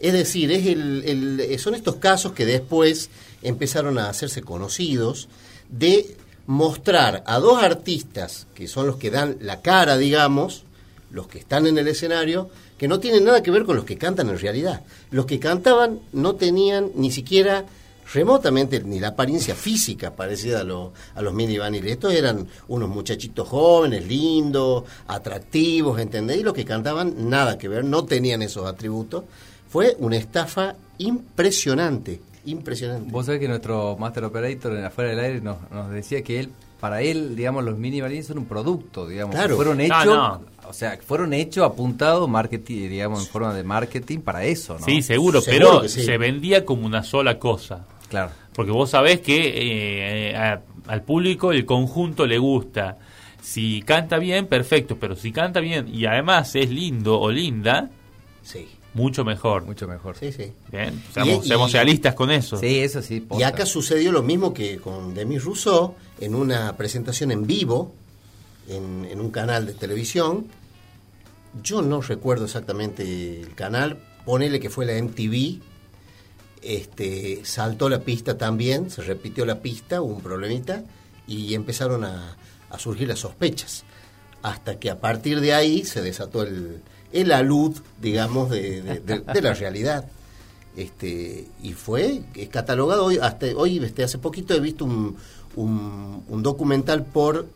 Es 0.00 0.12
decir, 0.12 0.50
es 0.52 0.66
el, 0.66 1.02
el- 1.06 1.40
eh, 1.40 1.58
son 1.58 1.74
estos 1.74 1.96
casos 1.96 2.32
que 2.32 2.44
después 2.44 3.08
empezaron 3.42 3.98
a 3.98 4.08
hacerse 4.10 4.42
conocidos 4.42 5.28
de 5.70 6.16
mostrar 6.46 7.22
a 7.26 7.38
dos 7.38 7.62
artistas 7.62 8.46
que 8.54 8.68
son 8.68 8.86
los 8.86 8.96
que 8.96 9.10
dan 9.10 9.36
la 9.40 9.62
cara, 9.62 9.96
digamos, 9.96 10.64
los 11.10 11.26
que 11.26 11.38
están 11.38 11.66
en 11.66 11.78
el 11.78 11.88
escenario, 11.88 12.50
que 12.78 12.88
no 12.88 13.00
tienen 13.00 13.24
nada 13.24 13.42
que 13.42 13.50
ver 13.50 13.64
con 13.64 13.76
los 13.76 13.84
que 13.84 13.96
cantan 13.96 14.28
en 14.28 14.38
realidad. 14.38 14.82
Los 15.10 15.26
que 15.26 15.38
cantaban 15.38 16.00
no 16.12 16.34
tenían 16.34 16.90
ni 16.94 17.10
siquiera 17.10 17.64
remotamente 18.12 18.82
ni 18.82 19.00
la 19.00 19.08
apariencia 19.08 19.54
física 19.54 20.14
parecida 20.14 20.60
a, 20.60 21.18
a 21.18 21.22
los 21.22 21.34
mini 21.34 21.58
Vanilli. 21.58 21.90
Estos 21.90 22.12
eran 22.12 22.46
unos 22.68 22.88
muchachitos 22.88 23.48
jóvenes, 23.48 24.06
lindos, 24.06 24.84
atractivos, 25.06 26.00
¿entendés? 26.00 26.38
Y 26.38 26.42
los 26.42 26.54
que 26.54 26.64
cantaban 26.64 27.30
nada 27.30 27.58
que 27.58 27.68
ver, 27.68 27.84
no 27.84 28.04
tenían 28.04 28.42
esos 28.42 28.66
atributos. 28.66 29.24
Fue 29.68 29.96
una 29.98 30.16
estafa 30.16 30.76
impresionante, 30.98 32.20
impresionante. 32.44 33.10
Vos 33.10 33.26
sabés 33.26 33.40
que 33.40 33.48
nuestro 33.48 33.96
Master 33.96 34.24
Operator 34.24 34.76
en 34.76 34.84
afuera 34.84 35.10
del 35.10 35.20
aire 35.20 35.40
nos, 35.40 35.70
nos 35.70 35.90
decía 35.90 36.22
que 36.22 36.40
él, 36.40 36.50
para 36.80 37.00
él, 37.02 37.34
digamos, 37.36 37.64
los 37.64 37.78
mini 37.78 38.00
balines 38.00 38.26
son 38.26 38.38
un 38.38 38.46
producto, 38.46 39.06
digamos. 39.06 39.34
Claro. 39.34 39.56
Fueron 39.56 39.80
hechos, 39.80 40.04
no. 40.06 40.42
o 40.68 40.72
sea, 40.72 40.98
fueron 41.06 41.32
hechos 41.32 41.64
apuntados 41.64 42.28
marketing, 42.28 42.88
digamos, 42.88 43.20
en 43.20 43.26
forma 43.26 43.54
de 43.54 43.64
marketing 43.64 44.18
para 44.20 44.44
eso, 44.44 44.78
¿no? 44.78 44.84
Sí, 44.84 45.00
seguro, 45.02 45.40
Seguro 45.40 45.78
pero 45.80 45.88
sí. 45.88 46.02
se 46.04 46.18
vendía 46.18 46.64
como 46.64 46.84
una 46.86 47.02
sola 47.02 47.38
cosa. 47.38 47.86
Claro. 48.08 48.30
Porque 48.54 48.70
vos 48.70 48.90
sabés 48.90 49.20
que 49.20 50.30
eh, 50.30 50.36
a- 50.36 50.60
al 50.86 51.02
público 51.02 51.52
el 51.52 51.64
conjunto 51.64 52.26
le 52.26 52.38
gusta. 52.38 52.98
Si 53.42 53.82
canta 53.82 54.18
bien, 54.18 54.46
perfecto, 54.46 54.96
pero 54.98 55.16
si 55.16 55.32
canta 55.32 55.60
bien 55.60 55.88
y 55.92 56.06
además 56.06 56.54
es 56.56 56.70
lindo 56.70 57.20
o 57.20 57.30
linda, 57.30 57.90
Sí, 58.42 58.68
mucho 58.94 59.24
mejor. 59.24 59.64
Mucho 59.64 59.86
mejor. 59.86 60.16
sí, 60.16 60.32
sí. 60.32 60.52
Bien, 60.72 61.02
seamos, 61.12 61.44
Y- 61.44 61.48
seamos 61.48 61.70
y- 61.70 61.72
realistas 61.74 62.14
con 62.14 62.30
eso. 62.30 62.56
Sí, 62.56 62.78
eso 62.78 63.02
sí. 63.02 63.26
Y 63.38 63.42
acá 63.42 63.66
sucedió 63.66 64.10
lo 64.12 64.22
mismo 64.22 64.54
que 64.54 64.78
con 64.78 65.14
Demi 65.14 65.38
Rousseau 65.38 65.94
en 66.20 66.34
una 66.34 66.76
presentación 66.76 67.30
en 67.30 67.46
vivo 67.46 67.92
en, 68.68 69.04
en 69.10 69.20
un 69.20 69.30
canal 69.30 69.66
de 69.66 69.74
televisión. 69.74 70.46
Yo 71.62 71.82
no 71.82 72.00
recuerdo 72.00 72.46
exactamente 72.46 73.40
el 73.42 73.54
canal, 73.54 73.98
ponele 74.24 74.58
que 74.60 74.70
fue 74.70 74.86
la 74.86 74.94
MTV. 75.00 75.60
Este, 76.62 77.44
saltó 77.44 77.88
la 77.90 78.00
pista 78.00 78.38
también, 78.38 78.90
se 78.90 79.02
repitió 79.02 79.44
la 79.44 79.60
pista, 79.60 80.00
hubo 80.00 80.14
un 80.14 80.22
problemita 80.22 80.82
y 81.26 81.54
empezaron 81.54 82.04
a, 82.04 82.36
a 82.70 82.78
surgir 82.78 83.08
las 83.08 83.18
sospechas. 83.18 83.84
Hasta 84.42 84.78
que 84.78 84.90
a 84.90 84.98
partir 84.98 85.40
de 85.40 85.52
ahí 85.54 85.84
se 85.84 86.00
desató 86.00 86.42
el, 86.42 86.80
el 87.14 87.32
alud, 87.32 87.76
digamos, 88.02 88.50
de, 88.50 88.82
de- 88.82 89.00
de- 89.00 89.20
de 89.20 89.42
la 89.42 89.54
realidad 89.54 90.04
este 90.76 91.46
y 91.62 91.72
fue 91.72 92.22
es 92.34 92.48
catalogado 92.48 93.04
hoy 93.04 93.18
hasta 93.22 93.46
hoy 93.56 93.78
este 93.84 94.02
hace 94.02 94.18
poquito 94.18 94.54
he 94.54 94.60
visto 94.60 94.84
un, 94.84 95.16
un, 95.54 96.24
un 96.28 96.42
documental 96.42 97.04
por 97.04 97.46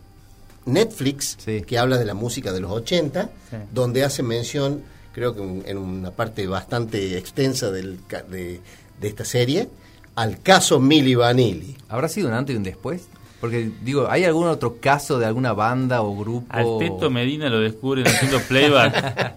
Netflix 0.66 1.36
Sí. 1.44 1.62
que 1.62 1.78
habla 1.78 1.98
de 1.98 2.04
la 2.04 2.14
música 2.14 2.52
de 2.52 2.60
los 2.60 2.70
80 2.70 3.30
Sí. 3.50 3.56
donde 3.72 4.04
hace 4.04 4.22
mención 4.22 4.82
creo 5.12 5.34
que 5.34 5.42
en, 5.68 5.78
una 5.78 6.12
parte 6.12 6.46
bastante 6.46 7.18
extensa 7.18 7.70
del, 7.72 7.98
de, 8.30 8.60
de 9.00 9.08
esta 9.08 9.24
serie 9.24 9.68
al 10.14 10.40
caso 10.40 10.78
Milli 10.80 11.14
Vanilli. 11.14 11.76
¿Habrá 11.88 12.08
sido 12.08 12.28
un 12.28 12.34
antes 12.34 12.54
y 12.54 12.56
un 12.56 12.62
después? 12.64 13.02
Porque, 13.40 13.70
digo, 13.82 14.08
¿hay 14.10 14.24
algún 14.24 14.48
otro 14.48 14.78
caso 14.80 15.16
de 15.20 15.24
alguna 15.26 15.52
banda 15.52 16.02
o 16.02 16.16
grupo? 16.16 16.46
Al 16.48 16.66
Teto 16.80 17.08
Medina 17.08 17.48
lo 17.48 17.60
descubren 17.60 18.04
haciendo 18.04 18.40
playback 18.40 19.36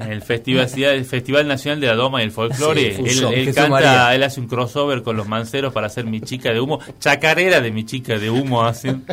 en 0.00 0.12
el 0.12 0.22
Festival, 0.22 0.68
el 0.76 1.04
Festival 1.04 1.48
Nacional 1.48 1.80
de 1.80 1.88
la 1.88 1.94
Doma 1.96 2.20
y 2.22 2.26
el 2.26 2.30
Folclore. 2.30 2.94
Sí, 2.96 3.24
él 3.32 3.46
canta, 3.52 3.68
María. 3.70 4.14
él 4.14 4.22
hace 4.22 4.38
un 4.40 4.46
crossover 4.46 5.02
con 5.02 5.16
los 5.16 5.26
manceros 5.26 5.72
para 5.72 5.88
hacer 5.88 6.04
Mi 6.06 6.20
Chica 6.20 6.52
de 6.52 6.60
Humo. 6.60 6.78
Chacarera 7.00 7.60
de 7.60 7.72
Mi 7.72 7.84
Chica 7.84 8.18
de 8.18 8.30
Humo 8.30 8.62
hacen. 8.64 9.04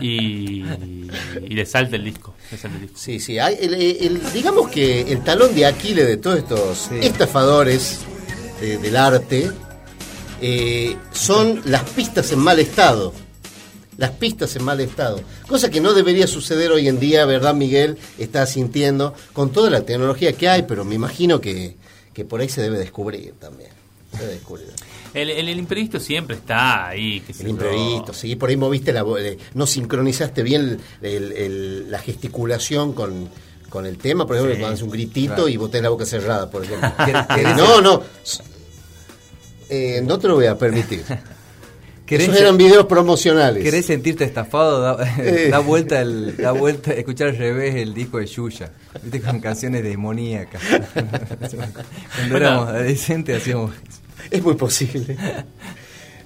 Y, 0.00 0.64
y 0.64 1.54
le 1.54 1.64
salta 1.66 1.94
el 1.94 2.04
disco. 2.04 2.34
Le 2.50 2.58
salta 2.58 2.76
el 2.76 2.82
disco. 2.82 2.98
Sí, 2.98 3.20
sí, 3.20 3.38
hay 3.38 3.56
el- 3.60 3.74
el- 3.74 4.32
digamos 4.32 4.68
que 4.70 5.02
el 5.02 5.20
talón 5.22 5.54
de 5.54 5.66
Aquiles 5.66 6.06
de 6.06 6.16
todos 6.16 6.38
estos 6.38 6.78
Sí. 6.88 6.96
estafadores 7.00 8.00
de- 8.60 8.78
del 8.78 8.96
arte 8.96 9.50
eh, 10.42 10.96
son 11.12 11.62
las 11.66 11.82
pistas 11.90 12.32
en 12.32 12.40
mal 12.40 12.58
estado. 12.58 13.12
Las 13.98 14.10
pistas 14.10 14.54
en 14.56 14.64
mal 14.64 14.80
estado. 14.80 15.20
Cosa 15.48 15.70
que 15.70 15.80
no 15.80 15.94
debería 15.94 16.26
suceder 16.26 16.70
hoy 16.70 16.86
en 16.88 17.00
día, 17.00 17.24
¿verdad, 17.24 17.54
Miguel? 17.54 17.96
Está 18.18 18.44
sintiendo 18.46 19.14
con 19.32 19.52
toda 19.52 19.70
la 19.70 19.82
tecnología 19.82 20.32
que 20.34 20.48
hay, 20.48 20.62
pero 20.64 20.84
me 20.84 20.94
imagino 20.94 21.40
que, 21.40 21.76
que 22.12 22.24
por 22.24 22.40
ahí 22.40 22.48
se 22.48 22.60
debe 22.60 22.78
descubrir 22.78 23.32
también. 23.38 23.70
Se 24.12 24.18
debe 24.20 24.32
descubrir. 24.34 24.66
El, 25.14 25.30
el, 25.30 25.48
el 25.48 25.58
imprevisto 25.58 25.98
siempre 25.98 26.36
está 26.36 26.88
ahí. 26.88 27.22
El 27.38 27.48
imprevisto, 27.48 28.12
sí, 28.12 28.36
por 28.36 28.50
ahí 28.50 28.56
moviste 28.58 28.92
la 28.92 29.02
eh, 29.18 29.38
no 29.54 29.66
sincronizaste 29.66 30.42
bien 30.42 30.78
el- 31.00 31.08
el- 31.08 31.32
el- 31.32 31.90
la 31.90 31.98
gesticulación 31.98 32.92
con, 32.92 33.30
con 33.70 33.86
el 33.86 33.96
tema, 33.96 34.26
por 34.26 34.36
ejemplo, 34.36 34.54
Sí. 34.56 34.60
cuando 34.60 34.74
haces 34.74 34.84
un 34.84 34.90
gritito 34.90 35.34
Claro. 35.36 35.48
y 35.48 35.56
botés 35.56 35.82
la 35.82 35.88
boca 35.88 36.04
cerrada, 36.04 36.50
por 36.50 36.64
ejemplo. 36.64 36.88
¿Querés- 36.98 37.26
querés- 37.28 37.56
no, 37.56 37.80
no. 37.80 38.02
Eh, 39.68 40.00
no 40.04 40.18
te 40.18 40.28
lo 40.28 40.34
voy 40.34 40.46
a 40.46 40.56
permitir. 40.58 41.02
¿Querés, 42.06 42.28
Esos 42.28 42.40
eran 42.40 42.56
videos 42.56 42.86
promocionales. 42.86 43.64
¿Querés 43.64 43.84
sentirte 43.86 44.22
estafado? 44.24 44.80
Da, 44.80 45.14
Eh. 45.18 45.48
da 45.50 45.58
vuelta, 45.58 46.00
el, 46.00 46.36
da 46.36 46.52
vuelta, 46.52 46.92
escuchar 46.92 47.28
al 47.28 47.36
revés 47.36 47.74
el 47.74 47.92
disco 47.94 48.18
de 48.18 48.26
Yuya. 48.26 48.70
Viste, 49.02 49.20
con 49.20 49.40
canciones 49.40 49.82
demoníacas. 49.82 50.62
Cuando 52.16 52.36
éramos 52.36 52.68
adolescentes 52.68 53.36
hacíamos... 53.42 53.72
Es 54.30 54.42
muy 54.42 54.54
posible. 54.54 55.16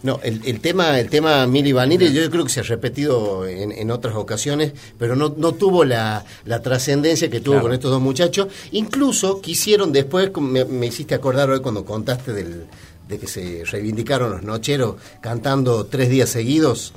No, 0.03 0.19
el, 0.23 0.41
el 0.47 0.61
tema, 0.61 0.99
el 0.99 1.11
tema 1.11 1.47
Mili 1.47 1.73
Vanilli, 1.73 2.11
yo 2.15 2.31
creo 2.31 2.45
que 2.45 2.51
se 2.51 2.61
ha 2.61 2.63
repetido 2.63 3.47
en, 3.47 3.71
en 3.73 3.91
otras 3.91 4.15
ocasiones, 4.15 4.73
pero 4.99 5.15
no, 5.15 5.35
no 5.37 5.53
tuvo 5.53 5.85
la, 5.85 6.25
la 6.47 6.63
trascendencia 6.63 7.29
que 7.29 7.41
tuvo 7.41 7.55
Claro. 7.57 7.67
con 7.67 7.73
estos 7.75 7.91
dos 7.91 8.01
muchachos. 8.01 8.49
Incluso 8.73 9.43
quisieron 9.43 9.93
después, 9.93 10.31
me 10.41 10.87
hiciste 10.87 11.15
acordar 11.15 11.51
hoy 11.51 11.61
cuando 11.61 11.85
contaste 11.85 12.33
del, 12.33 12.65
de 13.11 13.19
que 13.19 13.27
se 13.27 13.65
reivindicaron 13.71 14.31
los 14.31 14.43
nocheros 14.43 14.95
cantando 15.21 15.85
tres 15.87 16.09
días 16.09 16.31
seguidos. 16.31 16.93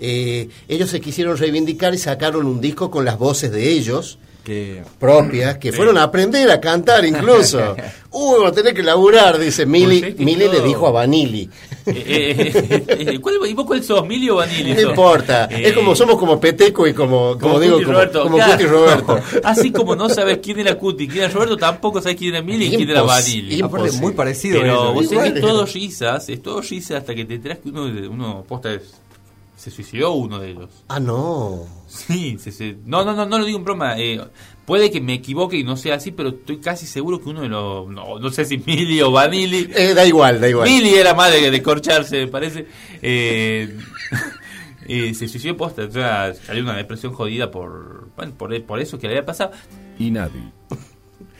eh, 0.00 0.48
ellos 0.68 0.88
se 0.90 1.00
quisieron 1.00 1.36
reivindicar 1.36 1.92
y 1.94 1.98
sacaron 1.98 2.46
un 2.46 2.60
disco 2.60 2.90
con 2.90 3.04
las 3.04 3.18
voces 3.18 3.50
de 3.50 3.68
ellos 3.70 4.18
Que, 4.44 4.82
propias, 4.98 5.58
que 5.58 5.72
fueron 5.74 5.98
a 5.98 6.04
aprender 6.04 6.50
a 6.50 6.58
cantar 6.58 7.04
incluso. 7.04 7.58
Uy, 8.12 8.34
vamos 8.38 8.52
a 8.52 8.54
tener 8.54 8.72
que 8.72 8.82
laburar, 8.82 9.36
dice 9.38 9.66
Mili. 9.66 10.14
Mili 10.18 10.48
le 10.48 10.60
dijo 10.62 10.86
a 10.86 10.90
Vanilli. 10.90 11.50
Eh, 12.08 12.52
eh, 12.54 12.84
eh, 13.14 13.18
¿cuál- 13.20 13.36
¿Y 13.48 13.54
vos 13.54 13.64
cuál 13.66 13.82
sos? 13.82 14.06
¿Mili 14.06 14.28
o 14.30 14.36
Vanilli? 14.36 14.74
No 14.74 14.80
importa, 14.90 15.46
Eh, 15.50 15.68
es 15.68 15.72
como 15.72 15.94
somos 15.94 16.16
como 16.18 16.38
Peteco 16.40 16.86
y 16.86 16.92
como, 16.94 17.30
como, 17.32 17.38
como 17.38 17.60
digo, 17.60 17.74
Cuti 17.74 17.84
como, 17.86 17.94
Roberto. 17.98 18.22
como 18.24 18.36
claro. 18.36 18.52
Cuti 18.52 18.64
Roberto. 18.66 19.20
Así 19.44 19.70
como 19.72 19.96
no 19.96 20.08
sabes 20.08 20.38
quién 20.42 20.58
era 20.60 20.76
Cuti, 20.76 21.08
quién 21.08 21.24
era 21.24 21.32
Roberto, 21.32 21.56
tampoco 21.56 22.00
sabes 22.00 22.16
quién 22.18 22.34
era 22.34 22.42
Mili 22.44 22.66
y 22.66 22.76
quién 22.76 22.90
era 22.90 23.02
Vanilli. 23.02 23.60
aparte, 23.62 23.92
muy 23.92 24.12
parecido. 24.12 24.60
Pero 24.60 24.74
eso. 24.74 24.92
vos 24.92 25.08
que 25.08 25.14
es 25.16 25.26
Igual. 25.26 25.40
todo 25.40 25.66
risas, 25.66 26.28
es 26.28 26.42
todo 26.42 26.60
risas 26.60 26.98
hasta 26.98 27.14
que 27.14 27.24
te 27.24 27.34
enterás 27.34 27.58
que 27.58 27.68
uno, 27.70 27.86
de- 27.86 28.08
uno 28.08 28.44
posta 28.46 28.72
es- 28.74 28.94
se 29.56 29.70
suicidó 29.70 30.12
uno 30.12 30.38
de 30.38 30.50
ellos. 30.50 30.70
Ah, 30.88 31.00
no. 31.00 31.64
Sí, 31.88 32.36
se- 32.38 32.52
se- 32.52 32.76
no, 32.84 33.04
no, 33.04 33.12
no, 33.14 33.26
no 33.26 33.38
lo 33.38 33.44
digo 33.44 33.58
en 33.58 33.64
broma. 33.64 33.98
eh, 33.98 34.20
puede 34.68 34.90
que 34.90 35.00
me 35.00 35.14
equivoque 35.14 35.56
y 35.56 35.64
no 35.64 35.78
sea 35.78 35.94
así, 35.94 36.10
pero 36.10 36.28
estoy 36.28 36.58
casi 36.58 36.84
seguro 36.84 37.18
que 37.18 37.30
uno 37.30 37.40
de 37.40 37.48
los, 37.48 37.88
no, 37.88 38.18
no 38.18 38.30
sé 38.30 38.44
si 38.44 38.58
Mili 38.58 39.00
o 39.00 39.10
Vanilli, 39.10 39.66
Eh, 39.74 39.94
da 39.94 40.04
igual, 40.04 40.42
da 40.42 40.46
igual. 40.46 40.68
Mili 40.68 40.90
era 40.94 41.14
más 41.14 41.32
de, 41.32 41.50
de 41.50 41.62
corcharse, 41.62 42.18
me 42.18 42.26
parece. 42.26 42.66
Eh, 43.00 43.74
eh, 44.86 45.14
se 45.14 45.26
suicidó 45.26 45.56
posta, 45.56 45.84
o 45.84 45.90
sea, 45.90 46.34
salió 46.34 46.62
una 46.64 46.76
depresión 46.76 47.14
jodida 47.14 47.50
por, 47.50 48.10
bueno, 48.14 48.34
por, 48.36 48.62
por 48.64 48.78
eso 48.78 48.98
que 48.98 49.06
le 49.06 49.14
había 49.14 49.24
pasado. 49.24 49.52
Y 49.98 50.10
nadie. 50.10 50.42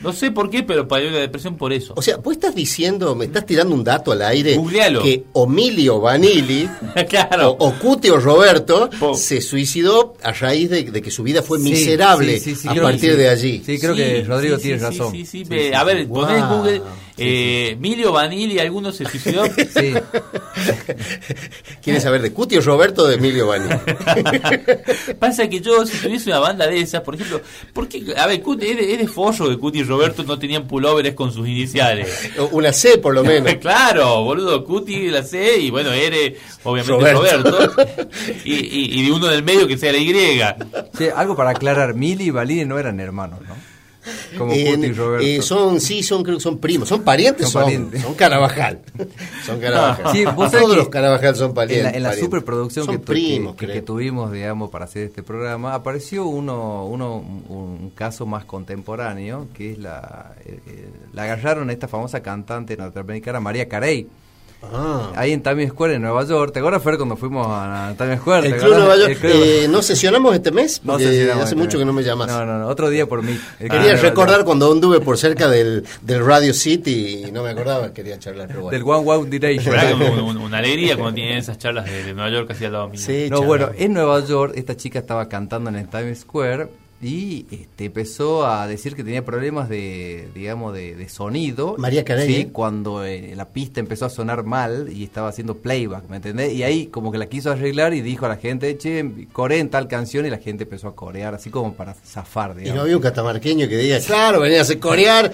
No 0.00 0.12
sé 0.12 0.30
por 0.30 0.48
qué, 0.48 0.62
pero 0.62 0.86
salió 0.88 1.08
una 1.08 1.18
depresión 1.18 1.56
por 1.56 1.72
eso. 1.72 1.92
O 1.96 2.02
sea, 2.02 2.18
vos 2.18 2.32
estás 2.34 2.54
diciendo, 2.54 3.14
me 3.16 3.24
estás 3.24 3.44
tirando 3.46 3.74
un 3.74 3.82
dato 3.82 4.12
al 4.12 4.22
aire 4.22 4.54
Googlealo. 4.56 5.02
que 5.02 5.24
o 5.32 5.46
Mili 5.46 5.88
o 5.88 6.00
Vanilli 6.00 6.68
claro. 7.08 7.50
o, 7.58 7.68
o 7.68 7.74
Cuti 7.74 8.08
o 8.10 8.18
Roberto 8.20 8.88
Po- 8.98 9.14
se 9.14 9.40
suicidó 9.40 10.14
a 10.22 10.32
raíz 10.32 10.70
de, 10.70 10.84
de 10.84 11.02
que 11.02 11.10
su 11.10 11.22
vida 11.24 11.42
fue 11.42 11.58
Sí, 11.58 11.70
miserable 11.70 12.38
sí, 12.38 12.54
sí, 12.54 12.62
sí, 12.62 12.68
a 12.68 12.74
partir 12.80 13.16
de 13.16 13.28
allí. 13.28 13.62
Sí, 13.66 13.78
creo 13.78 13.94
que 13.96 14.22
Rodrigo 14.24 14.56
sí, 14.56 14.62
tiene 14.62 14.78
sí, 14.78 14.84
razón. 14.84 15.10
Sí, 15.12 15.24
sí, 15.26 15.38
Sí, 15.44 15.44
ve, 15.50 15.68
sí, 15.68 15.74
a 15.74 15.80
sí. 15.80 15.86
ver, 15.86 16.08
ponés. 16.08 16.48
Google, 16.48 16.82
eh, 17.18 17.76
Milio 17.80 18.12
Vanilli, 18.12 18.58
¿alguno 18.58 18.92
se 18.92 19.04
suicidó? 19.04 19.44
Sí. 19.68 19.92
¿Quieres 21.82 22.02
saber 22.02 22.22
de 22.22 22.32
Cuti 22.32 22.56
o 22.56 22.60
Roberto 22.60 23.02
o 23.02 23.06
de 23.06 23.16
Emilio 23.16 23.46
Vanilli? 23.46 23.74
Pasa 25.18 25.48
que 25.48 25.60
yo, 25.60 25.86
si 25.86 25.96
tuviese 25.98 26.30
una 26.30 26.38
banda 26.40 26.66
de 26.66 26.80
esas, 26.80 27.02
por 27.02 27.14
ejemplo, 27.14 27.40
porque, 27.72 28.04
a 28.16 28.26
ver, 28.26 28.42
Cuti, 28.42 28.66
es 28.66 28.76
de, 28.76 28.92
es 28.92 28.98
de 28.98 29.08
follo 29.08 29.48
que 29.48 29.58
Cuti 29.58 29.80
y 29.80 29.84
Roberto 29.84 30.22
no 30.24 30.38
tenían 30.38 30.66
pulóveres 30.66 31.14
con 31.14 31.32
sus 31.32 31.46
iniciales. 31.46 32.30
Una 32.52 32.72
C 32.72 32.98
por 32.98 33.14
lo 33.14 33.22
menos. 33.22 33.54
claro, 33.56 34.24
boludo, 34.24 34.64
Cuti 34.64 35.08
la 35.10 35.22
C 35.22 35.58
y 35.58 35.70
bueno, 35.70 35.92
Ere, 35.92 36.36
obviamente 36.64 37.12
Roberto. 37.12 37.50
Roberto. 37.50 37.86
y, 38.44 38.54
y, 38.54 39.00
y 39.00 39.06
de 39.06 39.12
uno 39.12 39.26
del 39.26 39.42
medio 39.42 39.66
que 39.66 39.76
sea 39.78 39.92
la 39.92 39.98
Y. 39.98 40.08
Algo 41.14 41.36
para 41.36 41.50
aclarar, 41.50 41.94
Mili 41.94 42.24
y 42.24 42.30
Valini 42.30 42.64
no 42.64 42.78
eran 42.78 42.98
hermanos, 43.00 43.40
¿no? 43.46 43.77
Como 44.36 44.54
y 44.54 44.92
Roberto. 44.92 45.42
son, 45.42 45.80
sí, 45.80 46.02
son, 46.02 46.22
creo 46.22 46.36
que 46.36 46.42
son 46.42 46.58
primos, 46.58 46.88
son 46.88 47.02
parientes, 47.02 47.46
Son 47.48 47.52
son, 47.52 47.62
parientes. 47.64 48.02
son 48.02 48.14
Carabajal. 48.14 48.80
Son 49.46 49.58
Carabajal. 49.60 50.12
Sí, 50.12 50.24
vos 50.24 50.50
sabés 50.50 50.62
Todos 50.62 50.70
que 50.70 50.76
los 50.76 50.88
Carabajal 50.88 51.36
son 51.36 51.54
parientes. 51.54 51.86
En 51.94 52.02
la, 52.02 52.10
en 52.10 52.16
la 52.16 52.22
superproducción 52.22 52.86
son 52.86 52.96
que, 52.96 52.98
primos, 53.04 53.56
que- 53.56 53.66
que- 53.66 53.82
tuvimos, 53.82 54.30
digamos, 54.32 54.70
para 54.70 54.84
hacer 54.84 55.04
este 55.04 55.22
programa, 55.22 55.74
apareció 55.74 56.26
uno, 56.26 56.84
uno 56.86 57.16
un, 57.16 57.44
un 57.48 57.90
caso 57.90 58.26
más 58.26 58.44
contemporáneo, 58.44 59.48
que 59.54 59.72
es 59.72 59.78
la... 59.78 60.32
eh, 60.44 60.58
eh, 60.66 60.88
la 61.12 61.22
agarraron 61.24 61.70
a 61.70 61.72
esta 61.72 61.88
famosa 61.88 62.20
cantante 62.22 62.76
norteamericana, 62.76 63.40
María 63.40 63.68
Carey, 63.68 64.06
Ah. 64.60 65.12
ahí 65.14 65.32
en 65.32 65.42
Times 65.42 65.70
Square, 65.70 65.94
en 65.94 66.02
Nueva 66.02 66.24
York. 66.24 66.52
¿Te 66.52 66.58
acuerdas, 66.58 66.82
Fer, 66.82 66.96
cuando 66.96 67.16
fuimos 67.16 67.46
a 67.48 67.94
Times 67.96 68.18
Square? 68.20 68.46
El 68.48 68.52
¿Te 68.54 68.58
Club? 68.58 68.74
Nueva 68.76 68.96
York. 68.96 69.10
El 69.10 69.16
Club- 69.18 69.32
eh, 69.34 69.66
¿No 69.70 69.82
sesionamos 69.82 70.34
este 70.34 70.50
mes? 70.50 70.80
No 70.84 70.98
sesionamos 70.98 71.44
hace 71.44 71.54
este 71.54 71.56
mucho 71.56 71.76
mes. 71.76 71.82
que 71.82 71.84
no 71.86 71.92
me 71.92 72.02
llamas. 72.02 72.26
No, 72.26 72.44
no, 72.44 72.58
no, 72.58 72.66
otro 72.66 72.90
día 72.90 73.06
por 73.06 73.22
mí. 73.22 73.38
El 73.60 73.70
Quería 73.70 73.94
recordar 73.96 74.36
York. 74.38 74.46
cuando 74.46 74.70
anduve 74.72 75.00
por 75.00 75.16
cerca 75.16 75.48
del, 75.48 75.84
del 76.02 76.24
Radio 76.26 76.52
City 76.52 77.24
y 77.28 77.30
no 77.32 77.44
me 77.44 77.50
acordaba, 77.50 77.92
quería 77.94 78.18
charlar. 78.18 78.48
Pero 78.48 78.62
bueno. 78.62 78.76
Del 78.78 78.82
One 78.88 79.04
Wow 79.04 79.24
Direction. 79.26 79.74
Una 80.42 80.58
alegría 80.58 80.96
cuando 80.96 81.14
tienen 81.14 81.38
esas 81.38 81.56
charlas 81.58 81.84
de, 81.86 82.02
de 82.04 82.12
Nueva 82.14 82.30
York 82.30 82.50
así 82.50 82.64
al 82.64 82.72
lado 82.72 82.88
mío. 82.88 83.00
Sí, 83.00 83.28
No, 83.30 83.38
charlar. 83.40 83.46
bueno, 83.46 83.68
en 83.78 83.92
Nueva 83.94 84.24
York 84.26 84.52
esta 84.56 84.76
chica 84.76 84.98
estaba 84.98 85.28
cantando 85.28 85.70
en 85.70 85.76
el 85.76 85.88
Times 85.88 86.20
Square 86.20 86.68
y 87.00 87.46
este, 87.50 87.84
empezó 87.84 88.44
a 88.46 88.66
decir 88.66 88.96
que 88.96 89.04
tenía 89.04 89.24
problemas 89.24 89.68
de, 89.68 90.28
digamos, 90.34 90.74
de, 90.74 90.96
de 90.96 91.08
sonido. 91.08 91.76
María 91.78 92.04
Carey, 92.04 92.26
Sí, 92.26 92.34
¿eh? 92.40 92.48
cuando 92.52 93.04
eh, 93.04 93.34
la 93.36 93.48
pista 93.50 93.78
empezó 93.78 94.06
a 94.06 94.10
sonar 94.10 94.42
mal 94.42 94.88
y 94.92 95.04
estaba 95.04 95.28
haciendo 95.28 95.58
playback, 95.58 96.08
¿me 96.08 96.16
entendés? 96.16 96.52
Y 96.54 96.64
ahí 96.64 96.86
como 96.86 97.12
que 97.12 97.18
la 97.18 97.26
quiso 97.26 97.52
arreglar 97.52 97.94
y 97.94 98.00
dijo 98.00 98.26
a 98.26 98.30
la 98.30 98.36
gente, 98.36 98.76
che, 98.78 99.28
coreen 99.32 99.68
tal 99.70 99.86
canción 99.86 100.26
y 100.26 100.30
la 100.30 100.38
gente 100.38 100.64
empezó 100.64 100.88
a 100.88 100.96
corear, 100.96 101.34
así 101.34 101.50
como 101.50 101.74
para 101.74 101.94
zafar, 101.94 102.50
Y 102.50 102.54
no 102.54 102.60
digamos. 102.60 102.82
había 102.82 102.96
un 102.96 103.02
catamarqueño 103.02 103.68
que 103.68 103.76
diga, 103.76 104.00
claro, 104.00 104.40
venías 104.40 104.68
a 104.68 104.80
corear, 104.80 105.30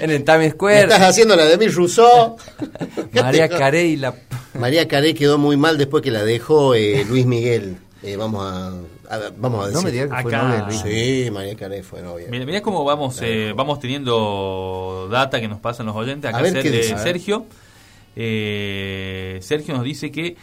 En 0.00 0.10
el 0.10 0.24
Times 0.24 0.40
me 0.40 0.50
Square, 0.50 0.80
estás 0.82 1.02
haciendo 1.02 1.36
la 1.36 1.44
de 1.44 1.54
Emil 1.54 1.72
Rousseau. 1.72 2.36
María 3.12 3.48
Carey 3.48 3.96
la... 3.96 4.14
María 4.58 4.88
Carey 4.88 5.14
quedó 5.14 5.38
muy 5.38 5.56
mal 5.56 5.78
después 5.78 6.02
que 6.02 6.10
la 6.10 6.24
dejó 6.24 6.74
eh, 6.74 7.04
Luis 7.08 7.26
Miguel. 7.26 7.76
Eh, 8.02 8.16
vamos 8.16 8.44
a, 8.44 8.72
a- 9.10 9.30
vamos 9.36 9.64
a 9.64 9.68
decir. 9.68 9.76
No 9.76 9.82
me 9.82 9.90
digas 9.92 10.08
que 10.10 10.22
fue 10.22 10.34
Acá. 10.34 10.42
novia 10.44 10.56
de 10.60 10.66
Luis. 10.66 10.80
Sí, 11.24 11.30
María 11.30 11.56
Carey 11.56 11.82
fue 11.82 12.02
novia. 12.02 12.26
Mira, 12.30 12.44
mira 12.46 12.60
cómo 12.62 12.84
vamos 12.84 13.18
eh, 13.22 13.52
vamos 13.56 13.78
teniendo 13.80 15.08
data 15.10 15.40
que 15.40 15.48
nos 15.48 15.60
pasan 15.60 15.86
los 15.86 15.96
oyentes. 15.96 16.28
Acá 16.28 16.38
A 16.38 16.42
ver, 16.42 16.52
Ser- 16.52 16.62
¿qué 16.62 16.68
eh, 16.68 16.72
dice? 16.72 16.92
A 16.92 16.96
ver. 16.96 17.02
Sergio, 17.04 17.46
eh, 18.16 19.38
Sergio 19.42 19.74
nos 19.74 19.84
dice 19.84 20.10
que 20.10 20.36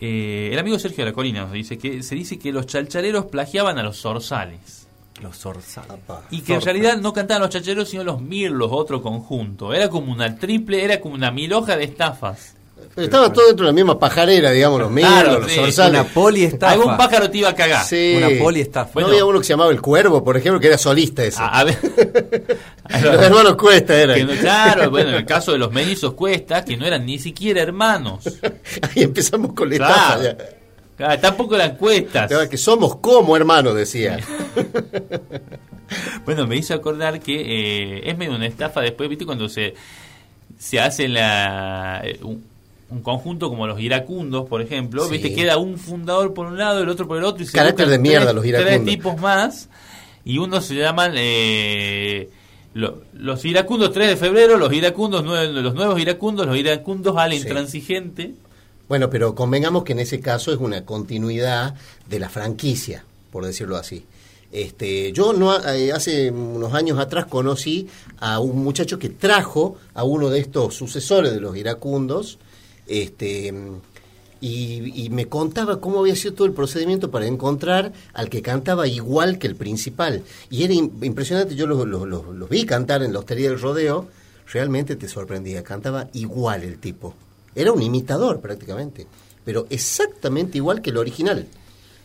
eh, 0.00 0.50
el 0.52 0.58
amigo 0.58 0.78
Sergio 0.78 1.04
de 1.04 1.10
la 1.10 1.14
Colina 1.14 1.42
nos 1.42 1.52
dice 1.52 1.78
que 1.78 2.02
se 2.02 2.14
dice 2.14 2.38
que 2.38 2.52
los 2.52 2.66
chalchaleros 2.66 3.26
plagiaban 3.26 3.78
a 3.78 3.82
los 3.82 3.98
zorzales 4.00 4.86
Los 5.22 5.38
zorzales. 5.38 5.90
Apa. 5.90 6.22
y 6.30 6.40
que 6.42 6.54
en 6.54 6.60
realidad 6.60 6.98
no 6.98 7.12
cantaban 7.12 7.42
los 7.42 7.50
chalchaleros 7.50 7.88
sino 7.88 8.04
los 8.04 8.20
mirlos, 8.20 8.70
otro 8.72 9.00
conjunto. 9.02 9.72
Era 9.72 9.88
como 9.88 10.12
una 10.12 10.36
triple, 10.36 10.84
era 10.84 11.00
como 11.00 11.14
una 11.14 11.30
mil 11.30 11.52
hoja 11.52 11.76
de 11.76 11.84
estafas. 11.84 12.53
Pero 12.94 13.04
estaban 13.04 13.32
todos 13.32 13.48
dentro 13.48 13.66
de 13.66 13.72
la 13.72 13.74
misma 13.74 13.98
pajarera, 13.98 14.50
digamos, 14.50 14.80
los 14.80 14.90
mirlos, 14.90 15.12
Claro, 15.12 15.38
los 15.40 15.50
sí, 15.50 15.56
zorzales. 15.56 16.00
Una 16.00 16.08
poliestafa. 16.10 16.72
Algún 16.72 16.96
pájaro 16.96 17.30
te 17.30 17.38
iba 17.38 17.48
a 17.50 17.54
cagar. 17.54 17.84
Sí. 17.84 18.14
Una 18.16 18.28
poliestafa. 18.42 18.88
¿No 18.88 18.92
Bueno. 18.94 19.08
había 19.08 19.24
uno 19.24 19.38
que 19.38 19.44
se 19.44 19.52
llamaba 19.52 19.70
El 19.70 19.80
Cuervo, 19.80 20.22
por 20.24 20.36
ejemplo, 20.36 20.60
que 20.60 20.66
era 20.68 20.78
solista 20.78 21.24
ese? 21.24 21.40
A, 21.42 21.60
a 21.60 21.64
ver. 21.64 21.78
Los 23.02 23.22
hermanos 23.22 23.56
Cuesta 23.56 23.96
eran. 23.96 24.26
No- 24.26 24.32
claro, 24.34 24.90
bueno, 24.90 25.10
en 25.10 25.16
el 25.16 25.24
caso 25.26 25.52
de 25.52 25.58
los 25.58 25.72
mellizos 25.72 26.14
Cuesta, 26.14 26.64
que 26.64 26.76
no 26.76 26.84
eran 26.86 27.04
ni 27.06 27.18
siquiera 27.18 27.62
hermanos. 27.62 28.24
Ahí 28.82 29.02
empezamos 29.02 29.52
con 29.54 29.68
la 29.68 29.74
estafa 29.76 30.22
ya. 30.22 30.36
Claro, 30.96 31.20
tampoco 31.20 31.56
eran 31.56 31.76
cuestas. 31.76 32.28
Claro, 32.30 32.48
Que 32.48 32.56
somos 32.56 32.96
como 32.96 33.36
hermanos, 33.36 33.74
decía. 33.74 34.18
Bueno, 36.24 36.46
me 36.46 36.56
hizo 36.56 36.74
acordar 36.74 37.20
que 37.20 37.34
eh, 37.98 38.10
es 38.10 38.16
medio 38.16 38.34
una 38.34 38.46
estafa 38.46 38.80
después, 38.80 39.08
¿viste? 39.08 39.26
Cuando 39.26 39.48
se, 39.48 39.74
se 40.58 40.80
hace 40.80 41.08
la, 41.08 42.00
eh, 42.04 42.18
un, 42.22 42.42
un 42.90 43.02
conjunto 43.02 43.48
como 43.48 43.66
los 43.66 43.80
iracundos, 43.80 44.48
por 44.48 44.60
ejemplo, 44.62 45.04
Sí. 45.04 45.12
¿viste? 45.12 45.34
Queda 45.34 45.56
un 45.58 45.78
fundador 45.78 46.34
por 46.34 46.46
un 46.46 46.58
lado, 46.58 46.82
el 46.82 46.88
otro 46.88 47.08
por 47.08 47.18
el 47.18 47.24
otro. 47.24 47.42
Y 47.42 47.46
se 47.46 47.52
Carácter 47.52 47.88
de 47.88 47.98
mierda 47.98 48.26
tres- 48.26 48.34
los 48.34 48.42
Tres 48.44 48.60
iracundos. 48.60 48.94
tipos 48.94 49.20
más, 49.20 49.68
y 50.24 50.38
unos 50.38 50.64
se 50.66 50.74
llaman... 50.76 51.12
Eh, 51.16 52.28
lo- 52.74 53.02
los 53.14 53.44
iracundos 53.44 53.92
3 53.92 54.08
de 54.08 54.16
febrero, 54.16 54.56
los 54.58 54.72
iracundos 54.72 55.24
los 55.24 55.74
nuevos 55.74 56.00
iracundos, 56.00 56.44
los 56.46 56.56
iracundos 56.56 57.16
al 57.16 57.30
Sí. 57.32 57.38
intransigente. 57.38 58.34
Bueno, 58.88 59.08
pero 59.10 59.34
convengamos 59.34 59.84
que 59.84 59.92
en 59.92 60.00
ese 60.00 60.18
caso 60.20 60.52
es 60.52 60.58
una 60.58 60.84
continuidad 60.84 61.74
de 62.08 62.18
la 62.18 62.28
franquicia, 62.28 63.04
por 63.30 63.46
decirlo 63.46 63.76
así. 63.76 64.04
Este, 64.52 65.10
yo 65.12 65.32
no 65.32 65.56
eh, 65.68 65.92
hace 65.92 66.30
unos 66.30 66.74
años 66.74 66.98
atrás 66.98 67.26
conocí 67.26 67.88
a 68.18 68.38
un 68.40 68.62
muchacho 68.62 68.98
que 68.98 69.08
trajo 69.08 69.76
a 69.94 70.04
uno 70.04 70.28
de 70.30 70.40
estos 70.40 70.74
sucesores 70.74 71.32
de 71.32 71.40
los 71.40 71.56
iracundos, 71.56 72.38
este, 72.86 73.52
y, 74.40 75.04
y 75.06 75.10
me 75.10 75.26
contaba 75.26 75.80
cómo 75.80 76.00
había 76.00 76.16
sido 76.16 76.34
todo 76.34 76.46
el 76.46 76.52
procedimiento 76.52 77.10
para 77.10 77.26
encontrar 77.26 77.92
al 78.12 78.28
que 78.28 78.42
cantaba 78.42 78.86
igual 78.86 79.38
que 79.38 79.46
el 79.46 79.56
principal. 79.56 80.22
Y 80.50 80.64
era 80.64 80.74
im- 80.74 80.90
impresionante, 81.02 81.54
yo 81.54 81.66
los 81.66 81.86
los 81.86 82.48
vi 82.50 82.66
cantar 82.66 83.02
en 83.02 83.12
la 83.12 83.20
hostería 83.20 83.48
del 83.50 83.60
rodeo, 83.60 84.06
realmente 84.52 84.96
te 84.96 85.08
sorprendía, 85.08 85.62
cantaba 85.62 86.08
igual 86.12 86.62
el 86.62 86.78
tipo. 86.78 87.14
Era 87.54 87.72
un 87.72 87.80
imitador 87.82 88.40
prácticamente, 88.40 89.06
pero 89.44 89.66
exactamente 89.70 90.58
igual 90.58 90.82
que 90.82 90.90
el 90.90 90.98
original. 90.98 91.46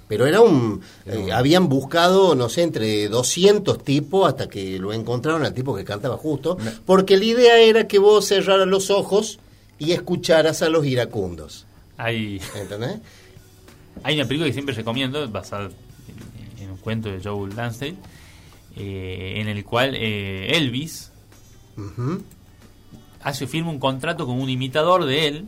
Pero 0.08 0.26
era 0.26 0.42
un... 0.42 0.82
eh, 1.06 1.32
habían 1.34 1.70
buscado, 1.70 2.34
no 2.36 2.50
sé, 2.50 2.64
entre 2.64 3.10
200 3.10 3.84
tipos 3.84 4.28
hasta 4.28 4.48
que 4.50 4.80
lo 4.80 4.92
encontraron 4.94 5.44
al 5.46 5.54
tipo 5.54 5.76
que 5.76 5.84
cantaba 5.84 6.18
justo, 6.18 6.58
porque 6.86 7.18
la 7.18 7.26
idea 7.26 7.60
era 7.60 7.88
que 7.88 8.00
vos 8.00 8.26
cerraras 8.26 8.68
los 8.68 8.90
ojos 8.90 9.40
y 9.80 9.92
escucharas 9.94 10.62
a 10.62 10.70
los 10.70 10.86
iracundos. 10.86 11.66
Hay, 11.98 12.40
¿Entendés? 12.56 13.00
hay 14.04 14.16
una 14.16 14.26
película 14.26 14.48
que 14.48 14.54
siempre 14.54 14.76
recomiendo, 14.76 15.28
basada 15.30 15.70
en, 16.58 16.64
en 16.64 16.72
un 16.72 16.78
cuento 16.78 17.10
de 17.10 17.20
Joe 17.24 17.50
Lansdale, 17.54 17.96
eh, 18.78 19.34
en 19.38 19.48
el 19.48 19.66
cual 19.66 19.96
eh, 19.96 20.56
Elvis 20.58 21.12
hace 23.22 23.48
firma 23.48 23.70
un 23.72 23.80
contrato 23.80 24.26
con 24.26 24.40
un 24.40 24.50
imitador 24.50 25.06
de 25.06 25.28
él 25.28 25.46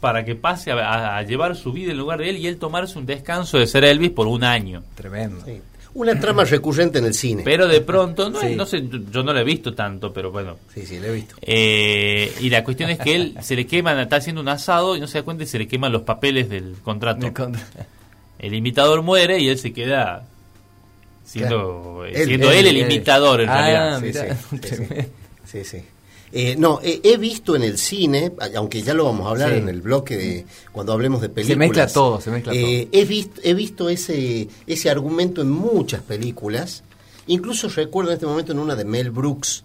para 0.00 0.24
que 0.24 0.34
pase 0.34 0.70
a, 0.72 0.76
a- 0.76 1.18
a 1.18 1.22
llevar 1.22 1.56
su 1.56 1.72
vida 1.72 1.92
en 1.92 1.98
lugar 1.98 2.20
de 2.20 2.30
él 2.30 2.38
y 2.38 2.46
él 2.46 2.56
tomarse 2.58 2.98
un 2.98 3.06
descanso 3.06 3.58
de 3.58 3.66
ser 3.66 3.84
Elvis 3.84 4.10
por 4.10 4.26
un 4.26 4.44
año. 4.44 4.82
Tremendo. 4.94 5.44
Sí. 5.44 5.60
Una 5.94 6.18
trama 6.20 6.44
recurrente 6.44 6.98
en 6.98 7.04
el 7.06 7.14
cine. 7.14 7.42
Pero 7.44 7.66
de 7.66 7.80
pronto, 7.80 8.30
no, 8.30 8.40
Sí. 8.40 8.54
no 8.54 8.64
sé, 8.64 8.86
yo, 8.88 8.98
yo 9.10 9.22
no 9.24 9.32
lo 9.32 9.40
he 9.40 9.44
visto 9.44 9.74
tanto, 9.74 10.12
pero 10.12 10.30
bueno. 10.30 10.56
Sí, 10.72 10.86
sí, 10.86 10.98
lo 11.00 11.06
he 11.08 11.12
visto. 11.12 11.34
Eh, 11.42 12.32
y 12.40 12.48
la 12.50 12.62
cuestión 12.62 12.90
es 12.90 12.98
que 12.98 13.14
él 13.16 13.34
se 13.40 13.56
le 13.56 13.66
queman, 13.66 13.98
está 13.98 14.16
haciendo 14.16 14.40
un 14.40 14.48
asado 14.48 14.96
y 14.96 15.00
no 15.00 15.06
se 15.08 15.18
da 15.18 15.24
cuenta 15.24 15.42
y 15.44 15.46
se 15.46 15.58
le 15.58 15.66
queman 15.66 15.90
los 15.92 16.02
papeles 16.02 16.48
del 16.48 16.76
contrato. 16.82 17.32
Contra- 17.34 17.60
El 18.38 18.54
imitador 18.54 19.02
muere 19.02 19.38
y 19.40 19.48
él 19.48 19.58
se 19.58 19.72
queda 19.72 20.26
siendo, 21.24 21.56
Claro. 21.98 22.04
eh, 22.06 22.12
Él- 22.14 22.26
siendo 22.26 22.50
él- 22.52 22.58
él, 22.58 22.66
el 22.68 22.76
imitador 22.78 23.40
en 23.42 23.48
Ah, 23.48 23.56
realidad. 23.56 23.98
Sí, 23.98 24.04
mira, 24.06 24.36
sí, 24.36 24.40
sí, 24.50 24.56
sí. 24.56 24.58
tremendo. 24.76 25.10
Sí, 25.44 25.64
sí. 25.64 25.82
Eh, 26.32 26.54
no, 26.56 26.78
eh, 26.82 27.00
he 27.02 27.16
visto 27.16 27.56
en 27.56 27.62
el 27.64 27.76
cine, 27.76 28.32
aunque 28.54 28.82
ya 28.82 28.94
lo 28.94 29.04
vamos 29.04 29.26
a 29.26 29.30
hablar 29.30 29.50
Sí. 29.50 29.56
en 29.56 29.68
el 29.68 29.80
bloque 29.82 30.16
de 30.16 30.46
cuando 30.70 30.92
hablemos 30.92 31.20
de 31.20 31.28
películas. 31.28 31.54
Se 31.54 31.58
mezcla 31.58 31.86
todo, 31.92 32.20
se 32.20 32.30
mezcla 32.30 32.52
eh, 32.54 32.88
He 32.92 33.04
visto, 33.04 33.40
he 33.42 33.52
visto 33.54 33.88
ese, 33.88 34.48
ese 34.66 34.90
argumento 34.90 35.42
en 35.42 35.50
muchas 35.50 36.02
películas. 36.02 36.84
Incluso 37.26 37.68
recuerdo 37.68 38.10
en 38.10 38.14
este 38.14 38.26
momento 38.26 38.52
en 38.52 38.60
una 38.60 38.76
de 38.76 38.84
Mel 38.84 39.10
Brooks, 39.10 39.64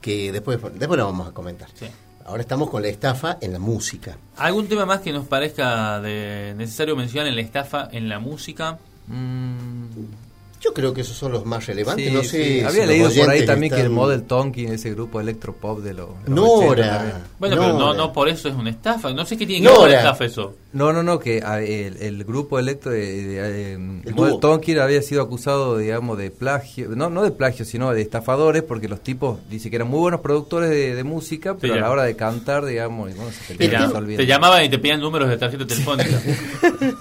que 0.00 0.30
después, 0.30 0.58
después 0.78 0.98
la 0.98 1.04
vamos 1.04 1.28
a 1.28 1.32
comentar. 1.32 1.68
Sí. 1.74 1.86
Ahora 2.24 2.42
estamos 2.42 2.70
con 2.70 2.82
la 2.82 2.88
estafa 2.88 3.38
en 3.40 3.52
la 3.52 3.58
música. 3.58 4.16
¿Algún 4.36 4.68
tema 4.68 4.84
más 4.86 5.00
que 5.00 5.12
nos 5.12 5.26
parezca 5.26 6.00
de 6.00 6.54
necesario 6.56 6.94
mencionar 6.94 7.26
en 7.28 7.34
la 7.36 7.40
estafa, 7.42 7.88
en 7.90 8.08
la 8.08 8.18
música? 8.20 8.78
Mm, 9.06 9.84
Yo 10.60 10.74
creo 10.74 10.92
que 10.92 11.02
esos 11.02 11.16
son 11.16 11.30
los 11.32 11.44
más 11.46 11.66
relevantes. 11.66 12.06
sí, 12.08 12.12
no 12.12 12.22
sí. 12.22 12.28
sé. 12.28 12.44
si 12.44 12.60
Había 12.62 12.86
leído 12.86 13.10
por 13.10 13.30
ahí 13.30 13.46
también 13.46 13.70
que 13.70 13.76
el 13.80 13.86
están- 13.86 13.94
Model 13.94 14.22
Tonkin, 14.24 14.72
ese 14.72 14.90
grupo 14.90 15.20
electropop 15.20 15.80
de 15.80 15.94
los. 15.94 16.08
de 16.24 16.30
los 16.30 16.34
Nora. 16.34 16.68
80 16.70 16.96
también. 16.98 17.16
Bueno, 17.38 17.56
pero 17.56 17.72
no, 17.74 17.78
Nora. 17.78 17.96
no 17.98 18.12
por 18.12 18.28
eso 18.28 18.48
es 18.48 18.54
una 18.54 18.70
estafa. 18.70 19.12
No 19.12 19.24
sé 19.24 19.36
qué 19.36 19.46
tiene 19.46 19.62
que 19.62 19.68
ver 19.68 19.76
con 19.76 19.86
Nora. 19.86 19.98
estafa 20.00 20.24
eso. 20.24 20.54
No, 20.72 20.92
no, 20.92 21.02
no, 21.02 21.18
que 21.18 21.42
a- 21.42 21.62
el, 21.62 21.96
el 22.02 22.24
grupo 22.24 22.58
electro 22.58 22.90
de, 22.90 22.98
de- 23.00 23.38
eh, 23.38 23.72
El 24.04 24.14
Model. 24.14 24.38
Tonkin 24.40 24.78
había 24.80 25.00
sido 25.00 25.22
acusado, 25.22 25.78
digamos, 25.78 26.18
de 26.18 26.30
plagio, 26.30 26.88
no, 26.90 27.08
no 27.08 27.22
de 27.22 27.30
plagio, 27.30 27.64
sino 27.64 27.92
de 27.92 28.02
estafadores, 28.02 28.62
porque 28.64 28.88
los 28.88 29.00
tipos 29.00 29.38
dice 29.48 29.70
que 29.70 29.76
eran 29.76 29.88
muy 29.88 30.00
buenos 30.00 30.20
productores 30.20 30.68
de, 30.70 30.94
de 30.94 31.04
música, 31.04 31.56
pero 31.58 31.72
Sí, 31.74 31.78
a 31.78 31.82
ya. 31.82 31.86
la 31.86 31.92
hora 31.92 32.02
de 32.02 32.16
cantar, 32.16 32.64
digamos, 32.66 33.10
y 33.10 33.14
bueno, 33.14 33.30
se 33.30 33.54
Te, 33.54 33.70
se 33.70 34.16
te 34.16 34.26
llamaban 34.26 34.64
y 34.64 34.68
te 34.68 34.78
pedían 34.78 35.00
números 35.00 35.28
de 35.28 35.36
tarjeta 35.38 35.66
telefónica. 35.66 36.20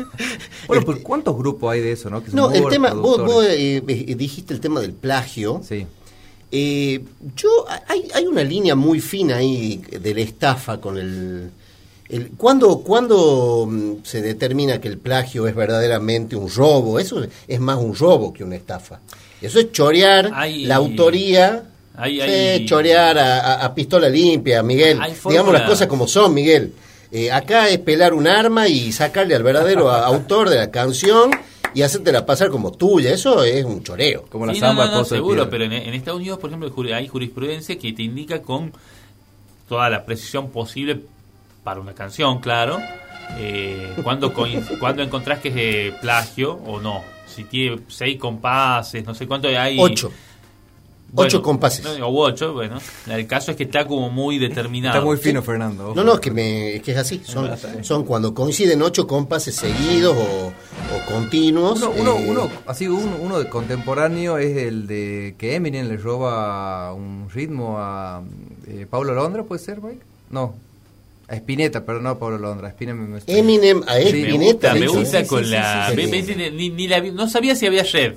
Bueno, 0.68 0.84
pues 0.86 1.00
¿cuántos 1.02 1.38
grupos 1.38 1.72
hay 1.72 1.80
de 1.82 1.94
eso, 1.94 2.10
no? 2.10 2.22
Que 2.22 2.30
son 2.32 2.36
No, 2.42 2.50
muy 2.50 2.58
el 2.58 2.64
buenos 2.64 2.74
tema, 2.74 2.94
vos, 2.94 3.16
productores. 3.16 3.34
vos, 3.34 3.47
eh, 3.50 3.84
eh, 3.88 4.16
dijiste 4.16 4.54
el 4.54 4.60
tema 4.60 4.80
del 4.82 4.94
plagio. 4.94 5.62
Sí. 5.68 5.86
Eh, 6.52 7.02
yo 7.36 7.50
hay, 7.88 8.08
hay 8.14 8.26
una 8.26 8.44
línea 8.44 8.74
muy 8.76 9.02
fina 9.02 9.38
ahí 9.38 9.82
de 10.00 10.14
la 10.14 10.22
estafa 10.22 10.80
con 10.80 10.98
el, 10.98 11.50
el 12.08 12.30
¿cuándo, 12.38 12.80
cuándo, 12.80 13.68
mm, 13.70 13.96
se 14.04 14.22
determina 14.22 14.80
que 14.80 14.88
el 14.88 14.98
plagio 14.98 15.46
es 15.48 15.54
verdaderamente 15.56 16.36
un 16.38 16.50
robo? 16.50 17.00
Eso 17.00 17.22
es 17.48 17.60
más 17.60 17.78
un 17.78 17.94
robo 17.96 18.32
que 18.32 18.44
una 18.46 18.56
estafa. 18.56 19.00
Eso 19.42 19.60
es 19.60 19.72
chorear 19.74 20.32
Hay- 20.34 20.66
la 20.66 20.76
autoría, 20.78 21.64
hay- 21.96 22.16
sí, 22.16 22.22
hay- 22.22 22.66
chorear 22.66 23.18
a, 23.18 23.40
a- 23.40 23.66
a 23.66 23.76
pistola 23.76 24.08
limpia, 24.08 24.64
Miguel. 24.64 25.00
Digamos 25.28 25.52
las 25.54 25.64
cosas 25.70 25.88
como 25.88 26.08
son, 26.08 26.34
Miguel. 26.34 26.74
Eh, 27.12 27.32
acá 27.32 27.70
es 27.70 27.80
pelar 27.80 28.14
un 28.14 28.28
arma 28.28 28.68
y 28.68 28.92
sacarle 28.94 29.36
al 29.36 29.44
verdadero 29.44 29.90
autor 29.92 30.50
de 30.50 30.58
la 30.58 30.72
canción 30.72 31.32
y 31.78 31.84
hacértela 31.84 32.26
pasar 32.26 32.50
como 32.50 32.72
tuya. 32.72 33.12
Eso 33.14 33.44
es 33.44 33.64
un 33.64 33.84
choreo. 33.84 34.24
Como 34.32 34.48
la 34.48 34.54
Sí, 34.56 34.60
samba 34.60 34.88
no, 34.88 35.06
seguro, 35.06 35.48
pero 35.48 35.64
en, 35.64 35.74
en 35.74 35.94
Estados 35.94 36.20
Unidos, 36.20 36.40
por 36.40 36.50
ejemplo, 36.50 36.74
hay 36.92 37.08
jurisprudencia 37.08 37.78
que 37.78 37.94
te 37.94 38.02
indica 38.02 38.42
con 38.42 38.74
toda 39.70 39.88
la 39.88 40.04
precisión 40.04 40.50
posible 40.50 41.00
para 41.64 41.80
una 41.80 41.94
canción, 41.94 42.40
claro, 42.40 42.80
eh, 43.38 43.94
cuando, 44.02 44.34
cuando 44.34 45.04
encontrás 45.04 45.38
que 45.38 45.50
es 45.50 45.56
eh, 45.56 45.94
plagio 46.02 46.54
o 46.54 46.82
no. 46.82 47.04
Si 47.28 47.44
tiene 47.44 47.80
seis 47.90 48.18
compases, 48.18 49.06
no 49.06 49.14
sé 49.14 49.28
cuánto 49.28 49.48
hay. 49.48 49.78
Ocho. 49.80 50.12
Ocho 51.16 51.42
compases. 51.42 51.84
no, 52.00 52.08
O 52.08 52.26
ocho, 52.26 52.54
bueno. 52.54 52.80
El 53.10 53.26
caso 53.28 53.52
es 53.52 53.58
que 53.58 53.64
está 53.64 53.86
como 53.88 54.10
muy 54.10 54.38
determinado. 54.38 54.96
Está 54.98 55.06
muy 55.06 55.18
fino, 55.18 55.42
Fernando. 55.42 55.94
No, 55.96 56.04
no, 56.04 56.16
es 56.16 56.20
que, 56.20 56.32
me, 56.32 56.76
es 56.76 56.82
que 56.82 56.92
es 56.92 56.98
así. 56.98 57.22
Son, 57.26 57.50
son 57.82 58.04
cuando 58.04 58.34
coinciden 58.34 58.82
ocho 58.82 59.08
compases 59.08 59.56
seguidos 59.56 60.16
o, 60.18 60.48
o 60.48 61.12
continuos. 61.12 61.82
Uno, 61.82 61.92
uno, 61.98 62.18
eh, 62.18 62.26
uno, 62.30 62.50
así 62.66 62.88
uno, 62.88 63.16
uno 63.22 63.40
de 63.40 63.50
contemporáneo 63.50 64.38
es 64.38 64.58
el 64.58 64.86
de 64.86 65.36
que 65.38 65.56
Eminem 65.56 65.88
le 65.88 65.98
roba 65.98 66.94
un 66.94 67.30
ritmo 67.34 67.78
a 67.80 68.22
eh, 68.68 68.86
Pablo 68.90 69.14
Londra, 69.14 69.44
¿puede 69.44 69.64
ser, 69.64 69.82
Mike? 69.82 70.02
No, 70.30 70.56
a 71.30 71.36
Spinetta, 71.36 71.86
pero 71.86 72.02
no 72.02 72.10
a 72.10 72.20
Pablo 72.20 72.38
Londra. 72.38 72.68
a 72.68 72.72
Spinetta 72.72 72.98
me- 72.98 73.08
me- 73.08 73.22
Eminem 73.28 73.82
a 73.88 73.96
Sí, 73.96 74.04
Me 74.14 74.22
Spinetta. 74.24 74.74
gusta, 74.74 74.74
me 74.76 74.88
gusta 74.88 75.22
sí, 75.22 75.28
con 75.28 75.44
sí, 75.46 75.52
la. 75.52 75.88
sí, 75.90 75.96
sí, 76.02 76.12
ve- 76.12 76.24
sí. 76.24 76.34
ve- 76.34 76.52
ni- 76.52 76.70
ni 76.70 76.88
la 76.88 77.00
vi- 77.00 77.12
no 77.12 77.30
sabía 77.30 77.56
si 77.56 77.66
había 77.66 77.84
red. 77.84 78.16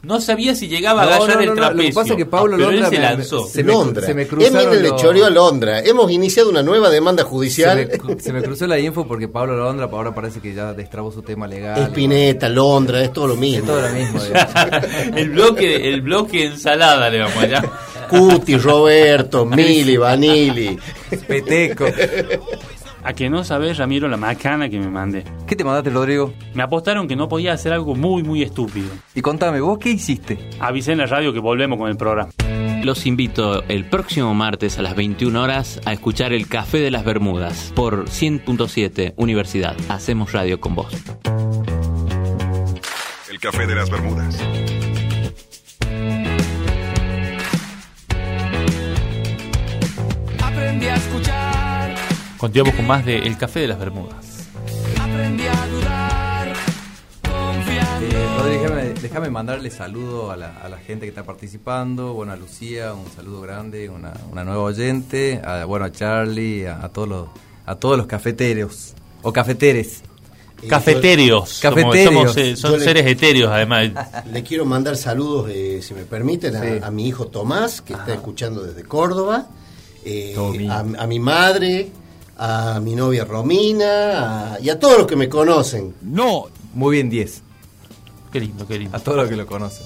No 0.00 0.20
sabía 0.20 0.54
si 0.54 0.68
llegaba 0.68 1.02
a 1.02 1.06
No, 1.06 1.12
agarrar 1.14 1.36
no, 1.44 1.50
el 1.50 1.54
trapecio. 1.56 1.82
Lo 1.82 1.88
que 1.88 1.92
pasa 1.94 2.10
es 2.12 2.16
que 2.18 2.26
Pablo 2.26 2.56
pero 2.56 2.70
Londra 2.70 2.88
se 2.88 2.96
me- 2.96 3.02
lanzó. 3.02 3.46
se 3.48 3.64
me- 3.64 3.72
Londra. 3.72 4.06
se 4.06 4.14
me 4.14 4.26
cruzaron 4.28 4.82
le 4.82 4.94
choreó 4.96 5.26
a 5.26 5.30
Londra. 5.30 5.80
Hemos 5.80 6.10
iniciado 6.12 6.50
una 6.50 6.62
nueva 6.62 6.88
demanda 6.88 7.24
Se 7.24 7.28
judicial. 7.28 7.76
me, 8.06 8.20
se 8.20 8.32
me 8.32 8.42
cruzó 8.42 8.66
la 8.68 8.78
info 8.78 9.08
porque 9.08 9.26
Pablo 9.26 9.56
Londra 9.56 9.88
ahora 9.90 10.14
parece 10.14 10.40
que 10.40 10.54
ya 10.54 10.72
destrabó 10.72 11.10
su 11.10 11.22
tema 11.22 11.48
legal. 11.48 11.82
Spinetta, 11.88 12.48
Londra, 12.48 13.02
es 13.02 13.12
todo 13.12 13.26
lo 13.26 13.34
Es 13.34 13.40
mismo. 13.40 13.66
todo 13.66 13.80
lo 13.82 13.88
mismo. 13.90 14.20
el 15.16 15.30
bloque 15.30 15.88
el 15.88 16.00
bloque 16.02 16.44
ensalada 16.46 17.10
le 17.10 17.18
vamos 17.18 17.36
allá. 17.42 17.64
Cuti, 18.08 18.56
Roberto, 18.56 19.44
Mili, 19.44 19.96
Vanilli. 19.96 20.78
Peteco. 21.26 21.86
A 23.04 23.12
que 23.12 23.30
no 23.30 23.44
sabes, 23.44 23.78
Ramiro, 23.78 24.08
la 24.08 24.16
macana 24.16 24.68
que 24.68 24.78
me 24.78 24.88
mandé. 24.88 25.24
¿Qué 25.46 25.56
te 25.56 25.64
mandaste, 25.64 25.90
Rodrigo? 25.90 26.32
Me 26.54 26.62
apostaron 26.62 27.08
que 27.08 27.16
no 27.16 27.28
podía 27.28 27.52
hacer 27.52 27.72
algo 27.72 27.94
muy, 27.94 28.22
muy 28.22 28.42
estúpido. 28.42 28.88
Y 29.14 29.22
contame, 29.22 29.60
¿vos 29.60 29.78
qué 29.78 29.90
hiciste? 29.90 30.38
Avisé 30.60 30.92
en 30.92 30.98
la 30.98 31.06
radio 31.06 31.32
que 31.32 31.40
volvemos 31.40 31.78
con 31.78 31.88
el 31.88 31.96
programa. 31.96 32.30
Los 32.82 33.06
invito 33.06 33.64
el 33.64 33.84
próximo 33.84 34.34
martes 34.34 34.78
a 34.78 34.82
las 34.82 34.94
21 34.94 35.42
horas 35.42 35.80
a 35.84 35.92
escuchar 35.92 36.32
el 36.32 36.48
Café 36.48 36.78
de 36.78 36.90
las 36.90 37.04
Bermudas 37.04 37.72
por 37.74 38.06
100.7 38.06 39.14
Universidad. 39.16 39.76
Hacemos 39.88 40.32
radio 40.32 40.60
con 40.60 40.74
vos. 40.74 40.92
El 43.30 43.40
café 43.40 43.66
de 43.66 43.74
las 43.74 43.90
Bermudas. 43.90 44.38
Continuamos 52.38 52.74
con 52.76 52.86
más 52.86 53.04
de 53.04 53.18
El 53.18 53.36
Café 53.36 53.60
de 53.60 53.68
las 53.68 53.78
Bermudas. 53.78 54.48
aprendí 55.00 55.44
a 55.46 55.66
dudar, 55.66 56.52
confiando. 57.22 58.06
Eh, 58.46 58.50
déjame, 58.60 58.82
déjame 59.00 59.30
mandarle 59.30 59.70
saludo 59.70 60.30
a 60.30 60.36
la, 60.36 60.56
a 60.58 60.68
la 60.68 60.78
gente 60.78 61.06
que 61.06 61.08
está 61.10 61.24
participando. 61.24 62.12
Bueno, 62.14 62.32
a 62.32 62.36
Lucía, 62.36 62.94
un 62.94 63.10
saludo 63.14 63.40
grande, 63.40 63.88
una, 63.88 64.12
una 64.30 64.44
nueva 64.44 64.62
oyente. 64.62 65.40
A, 65.44 65.64
bueno, 65.64 65.86
a 65.86 65.92
Charlie, 65.92 66.66
a, 66.66 66.84
a 66.84 66.88
todos 66.90 67.08
los 67.08 67.28
a 67.66 67.74
todos 67.74 67.98
los 67.98 68.06
cafeteros 68.06 68.94
o 69.22 69.32
cafeteres. 69.32 70.02
Eh, 70.62 70.66
Cafeterios. 70.68 71.58
Cafeterios. 71.60 72.04
somos, 72.32 72.36
eh, 72.36 72.56
son 72.56 72.78
le- 72.78 72.84
seres 72.84 73.06
etéreos, 73.06 73.50
además. 73.52 73.90
Le 74.32 74.42
quiero 74.42 74.64
mandar 74.64 74.96
saludos, 74.96 75.50
eh, 75.52 75.80
si 75.82 75.92
me 75.94 76.02
permiten, 76.04 76.56
a, 76.56 76.62
Sí. 76.62 76.68
a 76.82 76.90
mi 76.90 77.06
hijo 77.06 77.26
Tomás, 77.28 77.80
que 77.80 77.92
está 77.92 78.14
escuchando 78.14 78.62
desde 78.62 78.82
Córdoba, 78.84 79.46
eh, 80.04 80.34
a 80.98 81.06
mi 81.06 81.20
madre, 81.20 81.90
a 82.38 82.80
mi 82.80 82.94
novia 82.94 83.24
Romina 83.24 84.54
a- 84.54 84.60
y 84.60 84.70
a 84.70 84.78
todos 84.78 84.98
los 84.98 85.06
que 85.06 85.16
me 85.16 85.28
conocen. 85.28 85.94
Muy 86.74 86.96
bien, 86.96 87.10
10. 87.10 87.42
Qué 88.32 88.40
lindo, 88.40 88.66
qué 88.66 88.78
lindo. 88.78 88.96
A 88.96 89.00
todos 89.00 89.18
los 89.18 89.28
que 89.28 89.36
lo 89.36 89.46
conocen. 89.46 89.84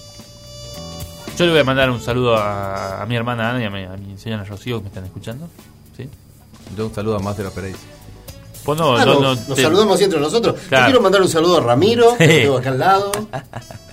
Yo 1.39 1.47
le 1.47 1.53
voy 1.53 1.61
a 1.61 1.65
mandar 1.65 1.91
un 1.91 2.01
saludo 2.01 2.37
a, 2.37 3.01
a 3.03 3.07
mi 3.07 3.17
hermana 3.17 3.51
Ana 3.51 3.63
y 3.63 3.65
a 3.65 3.71
mi, 3.71 3.85
a 3.85 3.97
mi 3.97 4.19
señora 4.19 4.45
Rocío 4.45 4.79
que 4.79 4.83
me 4.83 4.89
están 4.89 5.05
escuchando. 5.05 5.49
¿Sí? 5.97 6.09
Yo 6.77 6.87
un 6.87 6.95
saludo 6.95 7.17
a 7.17 7.21
Master 7.21 7.51
Pereira. 7.51 7.79
Pues 8.65 8.79
no, 8.79 8.97
Ah, 8.97 9.05
no, 9.05 9.15
nos, 9.15 9.23
no, 9.23 9.35
nos 9.49 9.57
te- 9.57 9.63
saludamos 9.63 10.01
entre 10.01 10.21
nosotros. 10.21 10.57
Claro. 10.69 10.85
Yo 10.85 10.87
quiero 10.89 11.01
mandar 11.03 11.23
un 11.23 11.29
saludo 11.29 11.57
a 11.59 11.61
Ramiro, 11.61 12.17
que 12.19 12.27
lo 12.27 12.35
tengo 12.43 12.57
acá 12.59 12.69
al 12.71 12.79
lado. 12.79 13.13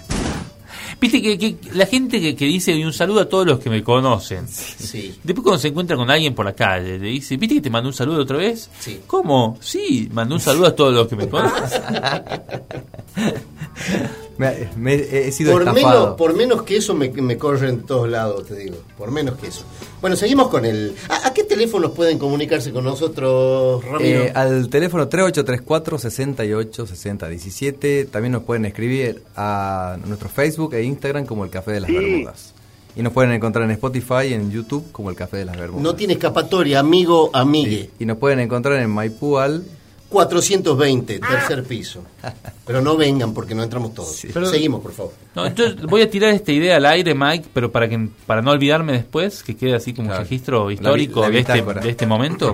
Viste 1.01 1.21
que, 1.21 1.37
que 1.37 1.55
la 1.73 1.85
gente 1.85 2.19
que, 2.19 2.35
que 2.35 2.45
dice 2.45 2.73
y 2.73 2.83
un 2.83 2.91
saludo 2.91 3.21
a 3.21 3.29
todos 3.29 3.45
los 3.45 3.59
que 3.59 3.69
me 3.69 3.81
conocen. 3.83 4.47
Sí. 4.47 5.17
Después 5.23 5.43
cuando 5.43 5.59
se 5.59 5.69
encuentra 5.69 5.95
con 5.95 6.09
alguien 6.11 6.35
por 6.35 6.45
la 6.45 6.53
calle, 6.53 6.99
le 6.99 7.07
dice, 7.07 7.37
¿viste 7.37 7.55
que 7.55 7.61
te 7.61 7.69
mandó 7.69 7.87
un 7.89 7.93
saludo 7.93 8.21
otra 8.21 8.37
vez? 8.37 8.69
Sí. 8.79 8.99
¿Cómo? 9.07 9.57
Sí, 9.61 10.09
mandó 10.11 10.35
un 10.35 10.41
saludo 10.41 10.67
a 10.67 10.75
todos 10.75 10.93
los 10.93 11.07
que 11.07 11.15
me 11.15 11.29
conocen. 11.29 11.81
Me, 14.37 14.69
me- 14.77 14.93
he 14.93 15.31
sido 15.33 15.51
Por 15.51 15.63
estafado. 15.63 15.99
menos, 16.01 16.15
por 16.17 16.33
menos 16.33 16.61
que 16.63 16.77
eso 16.77 16.93
me, 16.93 17.09
me 17.09 17.37
corre 17.37 17.67
en 17.67 17.81
todos 17.83 18.07
lados, 18.09 18.45
te 18.47 18.55
digo. 18.55 18.77
Por 18.97 19.11
menos 19.11 19.37
que 19.37 19.47
eso. 19.47 19.63
Bueno, 19.99 20.15
seguimos 20.15 20.47
con 20.47 20.63
el... 20.63 20.95
¿A, 21.09 21.27
a 21.27 21.28
qué 21.28 21.28
teléfonos 21.49 21.91
pueden 21.91 22.17
comunicarse 22.17 22.71
con 22.71 22.85
nosotros, 22.85 23.83
Ramiro? 23.83 24.23
Eh, 24.23 24.31
al 24.33 24.69
teléfono 24.69 25.09
3834-686017. 25.09 28.09
También 28.09 28.31
nos 28.31 28.43
pueden 28.43 28.63
escribir 28.65 29.23
a 29.35 29.97
nuestro 30.05 30.29
Facebook 30.29 30.73
e 30.75 30.83
Instagram 30.83 31.25
como 31.25 31.43
El 31.43 31.49
Café 31.49 31.73
de 31.73 31.81
las 31.81 31.91
Bermudas. 31.91 32.53
Y 32.95 33.01
nos 33.01 33.11
pueden 33.11 33.33
encontrar 33.33 33.65
en 33.65 33.71
Spotify 33.71 34.27
y 34.29 34.33
en 34.33 34.49
YouTube 34.51 34.89
como 34.93 35.09
El 35.09 35.17
Café 35.17 35.35
de 35.37 35.45
las 35.45 35.57
Bermudas. 35.57 35.83
no 35.83 35.95
tiene 35.95 36.13
escapatoria, 36.13 36.79
amigo, 36.79 37.29
amigue. 37.33 37.89
Y 37.99 38.05
nos 38.05 38.15
pueden 38.17 38.39
encontrar 38.39 38.81
en 38.81 38.89
Maipú 38.89 39.37
al... 39.37 39.63
420, 40.09 41.19
tercer 41.19 41.63
piso. 41.63 42.03
Pero 42.65 42.81
no 42.81 42.97
vengan 42.97 43.33
porque 43.33 43.53
no 43.55 43.63
entramos 43.63 43.93
todos. 43.93 44.21
Pero- 44.33 44.45
Seguimos, 44.47 44.81
por 44.81 44.91
favor. 44.93 45.13
No, 45.35 45.45
entonces 45.45 45.81
voy 45.83 46.01
a 46.01 46.09
tirar 46.09 46.33
esta 46.33 46.51
idea 46.51 46.77
al 46.77 46.85
aire, 46.85 47.13
Mike, 47.13 47.49
pero 47.53 47.71
para 47.71 47.87
que 47.87 48.09
para 48.25 48.41
no 48.41 48.51
olvidarme 48.51 48.93
después, 48.93 49.43
que 49.43 49.55
quede 49.55 49.75
así 49.75 49.93
como 49.93 50.07
Claro. 50.07 50.21
un 50.21 50.25
registro 50.25 50.67
La 50.67 50.73
histórico 50.73 51.21
la 51.21 51.29
de, 51.29 51.39
este, 51.39 51.61
de 51.61 51.89
este 51.89 52.05
momento. 52.07 52.53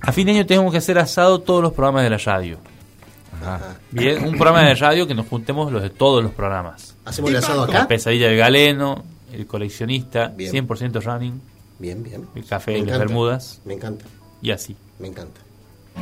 A 0.00 0.12
fin 0.12 0.26
de 0.26 0.32
año 0.32 0.46
tenemos 0.46 0.72
que 0.72 0.78
hacer 0.78 0.98
asado 0.98 1.40
todos 1.40 1.62
los 1.62 1.72
programas 1.72 2.02
de 2.04 2.10
la 2.10 2.18
radio. 2.18 2.58
Ajá. 3.40 3.76
Bien, 3.90 4.24
un 4.24 4.32
programa 4.36 4.62
de 4.64 4.74
radio 4.74 5.06
que 5.06 5.14
nos 5.14 5.26
juntemos 5.28 5.70
los 5.72 5.82
de 5.82 5.90
todos 5.90 6.22
los 6.22 6.32
programas. 6.32 6.96
¿Hacemos 7.04 7.30
el 7.30 7.36
asado 7.36 7.66
La 7.66 7.78
acá? 7.80 7.88
pesadilla 7.88 8.26
del 8.28 8.36
galeno, 8.38 9.04
el 9.32 9.46
coleccionista, 9.46 10.28
Bien. 10.28 10.50
100% 10.66 11.00
running, 11.02 11.40
Bien, 11.78 12.02
bien. 12.02 12.26
el 12.34 12.44
café 12.44 12.78
y 12.78 12.84
las. 12.84 12.98
Bermudas 12.98 13.60
Me 13.64 13.74
encanta, 13.74 14.04
y 14.42 14.50
así. 14.50 14.76
me 14.98 15.08
encanta. 15.08 15.40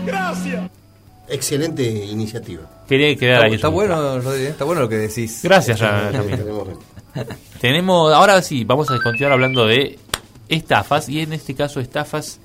Gracias. 0.05 0.71
Excelente 1.29 1.83
iniciativa. 1.85 2.63
Quería 2.89 3.17
quedar 3.17 3.35
Está, 3.37 3.47
ahí. 3.47 3.55
está 3.55 3.69
bueno, 3.69 4.21
Rodri, 4.21 4.43
¿eh? 4.45 4.49
está 4.51 4.65
bueno 4.65 4.83
lo 4.83 4.89
que 4.89 4.97
decís. 4.97 5.41
Gracias, 5.43 5.79
ya, 5.81 6.11
Ramiro. 6.11 6.37
Tenemos- 6.39 6.69
Tenemos, 7.61 8.13
ahora 8.13 8.41
sí, 8.43 8.65
vamos 8.65 8.91
a 8.91 8.99
continuar 9.03 9.33
hablando 9.33 9.67
de 9.67 9.99
estafas 10.49 11.09
y 11.09 11.21
en 11.21 11.33
este 11.33 11.55
caso 11.55 11.81
estafas 11.81 12.39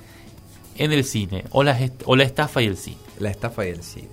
en 0.77 0.91
el 0.93 1.03
cine 1.03 1.43
o 1.51 1.63
la, 1.63 1.79
est- 1.79 2.01
o 2.05 2.15
la 2.15 2.23
estafa 2.23 2.61
y 2.61 2.65
el 2.67 2.77
cine. 2.77 2.97
La 3.19 3.29
estafa 3.29 3.65
y 3.65 3.69
el 3.69 3.83
cine. 3.83 4.07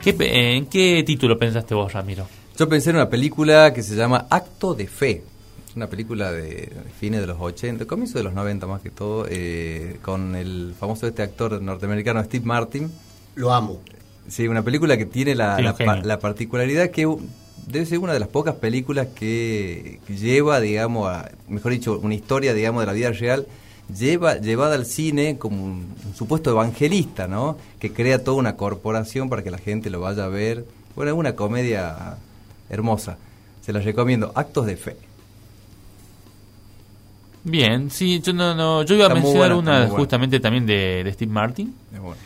¿Qué, 0.00 0.14
pe- 0.14 0.56
¿En 0.56 0.66
qué 0.66 1.02
título 1.04 1.36
pensaste 1.38 1.74
vos, 1.74 1.92
Ramiro? 1.92 2.26
Yo 2.56 2.68
pensé 2.68 2.90
en 2.90 2.96
una 2.96 3.10
película 3.10 3.72
que 3.74 3.82
se 3.82 3.94
llama 3.96 4.26
Acto 4.30 4.72
de 4.74 4.86
Fe. 4.86 5.22
Es 5.72 5.76
una 5.76 5.86
película 5.86 6.30
de 6.30 6.70
fines 7.00 7.22
de 7.22 7.26
los 7.26 7.40
80, 7.40 7.86
comienzo 7.86 8.18
de 8.18 8.24
los 8.24 8.34
90 8.34 8.66
más 8.66 8.82
que 8.82 8.90
todo, 8.90 9.24
eh, 9.30 9.96
con 10.02 10.36
el 10.36 10.74
famoso 10.78 11.06
este 11.06 11.22
actor 11.22 11.62
norteamericano 11.62 12.22
Steve 12.22 12.44
Martin. 12.44 12.90
Lo 13.36 13.54
amo. 13.54 13.80
Sí, 14.28 14.46
una 14.48 14.62
película 14.62 14.98
que 14.98 15.06
tiene 15.06 15.34
la, 15.34 15.56
Sí, 15.56 15.60
un 15.62 15.64
la, 15.64 15.72
pa- 15.72 15.78
genio. 15.94 16.02
la 16.04 16.18
particularidad 16.18 16.90
que 16.90 17.08
debe 17.68 17.86
ser 17.86 18.00
una 18.00 18.12
de 18.12 18.20
las 18.20 18.28
pocas 18.28 18.56
películas 18.56 19.06
que, 19.14 19.98
que 20.06 20.16
lleva, 20.18 20.60
digamos, 20.60 21.08
a, 21.08 21.30
mejor 21.48 21.72
dicho, 21.72 21.98
una 22.02 22.14
historia, 22.14 22.52
digamos, 22.52 22.82
de 22.82 22.86
la 22.88 22.92
vida 22.92 23.10
real, 23.12 23.46
lleva 23.98 24.34
llevada 24.36 24.74
al 24.74 24.84
cine 24.84 25.38
como 25.38 25.64
un, 25.64 25.86
un 26.06 26.14
supuesto 26.14 26.50
evangelista, 26.50 27.28
¿no? 27.28 27.56
Que 27.80 27.94
crea 27.94 28.22
toda 28.22 28.36
una 28.36 28.56
corporación 28.56 29.30
para 29.30 29.42
que 29.42 29.50
la 29.50 29.56
gente 29.56 29.88
lo 29.88 30.00
vaya 30.02 30.26
a 30.26 30.28
ver. 30.28 30.66
Bueno, 30.96 31.12
es 31.12 31.16
una 31.16 31.34
comedia 31.34 32.18
hermosa. 32.68 33.16
Se 33.64 33.72
la 33.72 33.80
recomiendo. 33.80 34.32
Actos 34.34 34.66
de 34.66 34.76
fe. 34.76 34.96
Bien, 37.44 37.90
sí, 37.90 38.20
yo 38.20 38.32
no, 38.32 38.54
no 38.54 38.82
yo 38.84 38.94
iba 38.94 39.04
a 39.06 39.08
Está 39.08 39.14
mencionar 39.20 39.54
buena, 39.54 39.70
una 39.72 39.78
buena. 39.86 39.94
justamente 39.96 40.38
también 40.40 40.64
de, 40.66 41.02
de 41.04 41.12
Steve 41.12 41.32
Martin, 41.32 41.74
Es 41.92 42.00
bueno. 42.00 42.16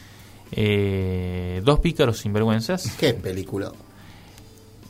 eh, 0.53 1.63
Dos 1.65 1.81
pícaros 1.81 2.19
sinvergüenzas, 2.19 2.95
Qué 2.99 3.15
película. 3.15 3.73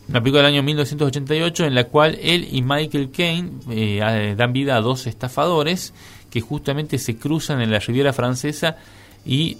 una 0.09 0.21
película 0.21 0.43
del 0.43 0.53
año 0.55 0.63
1988 0.65 1.67
en 1.67 1.75
la 1.77 1.85
cual 1.85 2.19
él 2.21 2.49
y 2.51 2.61
Michael 2.63 3.11
Caine 3.11 3.51
eh, 3.71 4.35
dan 4.37 4.53
vida 4.53 4.77
a 4.77 4.81
dos 4.81 5.07
estafadores 5.07 5.95
que 6.31 6.41
justamente 6.41 6.99
se 6.99 7.17
cruzan 7.17 7.61
en 7.61 7.71
la 7.71 7.79
Riviera 7.79 8.13
Francesa 8.13 8.77
y 9.25 9.57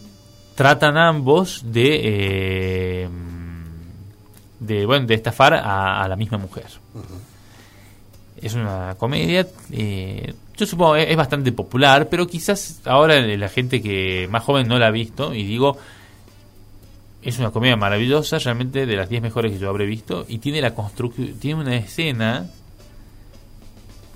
tratan 0.57 0.97
ambos 0.99 1.63
de 1.73 2.01
eh, 3.05 3.09
de 4.59 4.85
bueno 4.87 5.07
de 5.07 5.15
estafar 5.15 5.55
a, 5.55 6.03
a 6.03 6.09
la 6.09 6.17
misma 6.17 6.39
mujer. 6.39 6.67
Es 8.41 8.55
una 8.55 8.95
comedia, 8.99 9.47
eh, 9.73 10.35
yo 10.57 10.67
supongo 10.67 10.97
es, 10.97 11.11
es 11.11 11.17
bastante 11.17 11.53
popular, 11.53 12.09
pero 12.09 12.27
quizás 12.27 12.81
ahora 12.85 13.21
la 13.21 13.49
gente 13.49 13.83
que 13.83 14.27
más 14.31 14.43
joven 14.43 14.67
no 14.69 14.79
la 14.79 14.87
ha 14.89 14.91
visto 14.91 15.35
y 15.35 15.45
digo 15.45 15.77
es 17.23 17.39
una 17.41 17.51
comedia 17.51 17.77
maravillosa, 17.77 18.39
realmente 18.39 18.87
de 18.87 18.97
las 18.97 19.09
10 19.09 19.21
mejores 19.23 19.53
que 19.53 19.59
yo 19.59 19.69
habré 19.69 19.85
visto 19.87 20.25
y 20.29 20.39
tiene 20.39 20.61
la 20.61 20.75
construcción 20.75 21.35
tiene 21.39 21.61
una 21.61 21.77
escena 21.77 22.47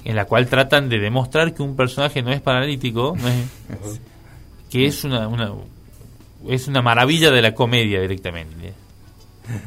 en 0.05 0.17
la 0.17 0.25
cual 0.25 0.47
tratan 0.47 0.89
de 0.89 0.99
demostrar 0.99 1.53
que 1.53 1.63
un 1.63 1.77
personaje 1.77 2.23
no 2.23 2.33
es 2.33 2.41
paralítico, 2.41 3.17
no 3.21 3.29
es- 3.29 4.01
que 4.71 4.87
es 4.87 5.05
una, 5.05 5.29
una 5.29 5.53
es 6.49 6.69
una 6.69 6.81
maravilla 6.81 7.31
de 7.31 7.43
la 7.43 7.53
comedia 7.55 8.01
directamente. 8.01 8.73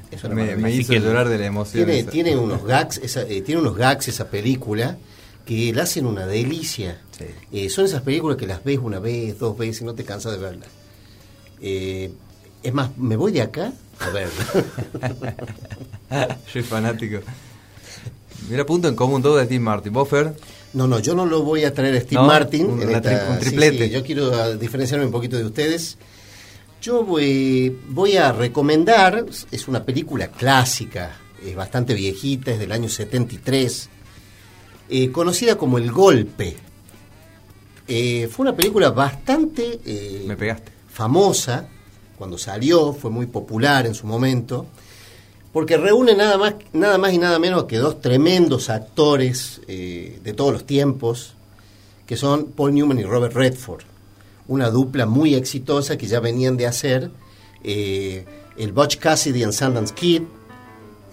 Es 0.09 0.23
una 0.23 0.33
Me, 0.33 0.55
me 0.55 0.71
hizo 0.71 0.93
que- 0.93 0.99
llorar 1.01 1.27
de 1.29 1.37
la 1.37 1.45
emoción. 1.45 1.85
Tiene, 1.85 1.99
esa. 1.99 2.09
tiene 2.11 2.35
unos 2.37 2.63
gags, 2.63 2.97
esa, 2.97 3.21
eh, 3.23 3.41
tiene 3.41 3.61
unos 3.61 3.75
gags 3.75 4.07
esa 4.07 4.29
película 4.29 4.97
que 5.45 5.73
la 5.73 5.83
hacen 5.83 6.05
una 6.05 6.25
delicia. 6.25 6.99
Sí. 7.17 7.25
Eh, 7.51 7.69
son 7.69 7.85
esas 7.85 8.01
películas 8.01 8.37
que 8.37 8.47
las 8.47 8.63
ves 8.63 8.79
una 8.81 8.99
vez, 8.99 9.37
dos 9.39 9.57
veces 9.57 9.81
y 9.81 9.85
no 9.85 9.93
te 9.93 10.03
cansas 10.03 10.31
de 10.33 10.37
verlas. 10.37 10.69
Eh, 11.61 12.11
es 12.61 12.73
más, 12.73 12.97
me 12.97 13.15
voy 13.15 13.31
de 13.31 13.41
acá 13.41 13.73
a 13.99 14.09
verla. 14.09 14.45
Soy 16.51 16.61
fanático. 16.63 17.19
Mira, 18.49 18.65
punto 18.65 18.87
en 18.87 18.95
común 18.95 19.21
todo 19.21 19.37
de 19.37 19.45
Steve 19.45 19.59
Martin. 19.59 19.93
¿Vos, 19.93 20.07
Fer? 20.09 20.33
No, 20.73 20.87
no, 20.87 20.99
yo 20.99 21.15
no 21.15 21.25
lo 21.25 21.43
voy 21.43 21.63
a 21.65 21.73
traer 21.73 21.95
a 21.95 22.01
Steve 22.01 22.21
¿No? 22.21 22.27
Martin. 22.27 22.65
Un- 22.71 22.81
en 22.81 22.91
esta- 22.91 23.27
tri- 23.27 23.31
un 23.33 23.39
triplete. 23.39 23.85
sí, 23.85 23.89
yo 23.91 24.03
quiero 24.03 24.33
ah, 24.33 24.51
diferenciarme 24.55 25.05
un 25.05 25.11
poquito 25.11 25.37
de 25.37 25.45
ustedes. 25.45 25.97
Yo 26.81 27.03
voy, 27.05 27.77
voy 27.89 28.17
a 28.17 28.31
recomendar, 28.33 29.25
es 29.51 29.67
una 29.69 29.85
película 29.85 30.27
clásica, 30.27 31.15
es 31.45 31.55
bastante 31.55 31.93
viejita, 31.93 32.51
es 32.51 32.59
del 32.59 32.73
año 32.73 32.89
73, 32.89 33.89
eh, 34.89 35.11
conocida 35.11 35.57
como 35.57 35.77
El 35.77 35.91
Golpe. 35.91 36.55
Eh, 37.87 38.29
fue 38.31 38.43
una 38.43 38.55
película 38.55 38.91
bastante 38.91 39.79
eh, 39.85 40.23
Me 40.25 40.37
pegaste. 40.37 40.71
famosa 40.89 41.67
cuando 42.17 42.37
salió, 42.37 42.93
fue 42.93 43.09
muy 43.09 43.25
popular 43.25 43.85
en 43.85 43.95
su 43.95 44.07
momento, 44.07 44.67
porque 45.51 45.77
reúne 45.77 46.15
nada 46.15 46.37
más, 46.37 46.55
nada 46.71 46.97
más 46.97 47.11
y 47.13 47.17
nada 47.17 47.37
menos 47.39 47.65
que 47.65 47.77
dos 47.77 48.01
tremendos 48.01 48.69
actores 48.69 49.61
de 49.67 50.33
todos 50.35 50.53
los 50.53 50.65
tiempos, 50.65 51.33
que 52.05 52.15
son 52.15 52.45
Paul 52.51 52.75
Newman 52.75 52.99
y 52.99 53.03
Robert 53.03 53.33
Redford. 53.33 53.83
Una 54.47 54.69
dupla 54.69 55.05
muy 55.05 55.35
exitosa 55.35 55.97
que 55.97 56.07
ya 56.07 56.19
venían 56.21 56.55
de 56.55 56.67
hacer 56.67 57.11
el 57.63 58.71
Butch 58.73 58.97
Cassidy 58.99 59.43
and 59.43 59.53
Sundance 59.53 59.93
Kid, 59.93 60.21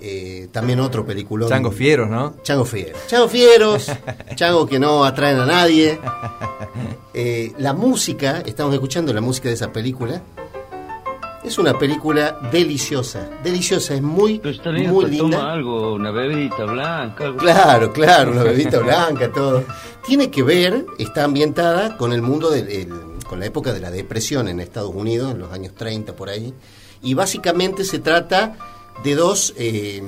eh, 0.01 0.49
también 0.53 0.81
otro 0.81 1.05
película. 1.05 1.47
Chango 1.47 1.71
Fieros, 1.71 2.09
¿no? 2.09 2.35
Chango 2.43 2.65
Fieros. 2.65 2.99
Chango 3.07 3.29
Fieros, 3.29 3.87
Chango 4.35 4.67
que 4.67 4.79
no 4.79 5.05
atraen 5.05 5.39
a 5.39 5.47
nadie. 5.47 5.99
Eh, 7.15 7.53
la 7.59 7.73
música, 7.73 8.43
estamos 8.47 8.73
escuchando 8.75 9.13
la 9.13 9.21
música 9.21 9.49
de 9.49 9.55
esa 9.55 9.73
película. 9.73 10.23
Es 11.43 11.59
una 11.59 11.79
película 11.79 12.39
deliciosa, 12.53 13.29
deliciosa, 13.43 13.95
es 13.95 14.03
muy, 14.03 14.41
muy 14.89 15.07
linda. 15.07 15.53
algo, 15.53 15.95
una 15.95 16.11
bebida 16.11 16.65
blanca. 16.67 17.25
Algo. 17.25 17.39
Claro, 17.39 17.93
claro, 17.93 18.33
una 18.33 18.43
bebida 18.43 18.79
blanca, 18.79 19.33
todo. 19.33 19.65
Tiene 20.07 20.31
que 20.31 20.43
ver, 20.43 20.85
está 20.99 21.25
ambientada 21.25 21.97
con 21.97 22.13
el 22.13 22.21
mundo, 22.21 22.51
del, 22.51 22.69
el- 22.69 22.93
con 23.27 23.41
la 23.41 23.47
época 23.47 23.73
de 23.73 23.81
la 23.81 23.91
depresión 23.91 24.49
en 24.49 24.61
Estados 24.61 24.93
Unidos, 24.95 25.31
en 25.33 25.39
los 25.39 25.51
años 25.53 25.73
30 25.75 26.15
por 26.15 26.29
ahí. 26.29 26.53
Y 27.03 27.15
básicamente 27.15 27.85
se 27.85 28.01
trata 28.01 28.57
de 29.03 29.15
dos 29.15 29.55
eh, 29.57 30.03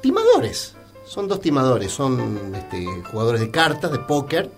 timadores. 0.00 0.74
Son 1.06 1.26
dos 1.26 1.40
timadores, 1.40 1.90
son 1.92 2.52
este, 2.54 2.84
jugadores 3.10 3.40
de 3.40 3.50
cartas, 3.50 3.90
de 3.90 3.98
póker, 3.98 4.50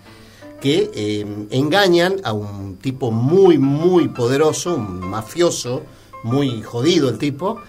que 0.61 0.91
eh, 0.95 1.47
engañan 1.51 2.17
a 2.25 2.33
un 2.33 2.77
tipo 2.77 3.11
muy, 3.11 3.57
muy 3.57 4.09
poderoso, 4.09 4.75
un 4.75 5.01
mafioso, 5.01 5.83
muy 6.25 6.63
jodido 6.63 7.09
el 7.09 7.19
tipo. 7.19 7.61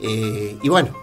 eh, 0.00 0.56
y 0.62 0.68
bueno, 0.68 0.94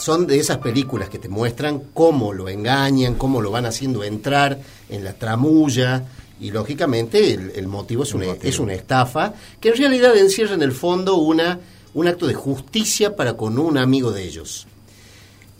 son 0.00 0.26
de 0.26 0.38
esas 0.38 0.58
películas 0.58 1.10
que 1.10 1.18
te 1.18 1.28
muestran 1.28 1.82
cómo 1.92 2.32
lo 2.32 2.48
engañan, 2.48 3.14
cómo 3.14 3.42
lo 3.42 3.50
van 3.50 3.66
haciendo 3.66 4.02
entrar 4.02 4.58
en 4.88 5.04
la 5.04 5.12
tramulla. 5.12 6.04
Y 6.40 6.50
lógicamente 6.52 7.34
el, 7.34 7.52
el 7.54 7.66
motivo, 7.66 8.04
es, 8.04 8.14
una, 8.14 8.24
es 8.42 8.58
una 8.58 8.72
estafa 8.72 9.34
que 9.60 9.68
en 9.68 9.76
realidad 9.76 10.16
encierra 10.16 10.54
en 10.54 10.62
el 10.62 10.72
fondo 10.72 11.16
una, 11.16 11.60
un 11.94 12.08
acto 12.08 12.26
de 12.26 12.34
justicia 12.34 13.16
para 13.16 13.36
con 13.36 13.58
un 13.58 13.78
amigo 13.78 14.12
de 14.12 14.24
ellos. 14.24 14.66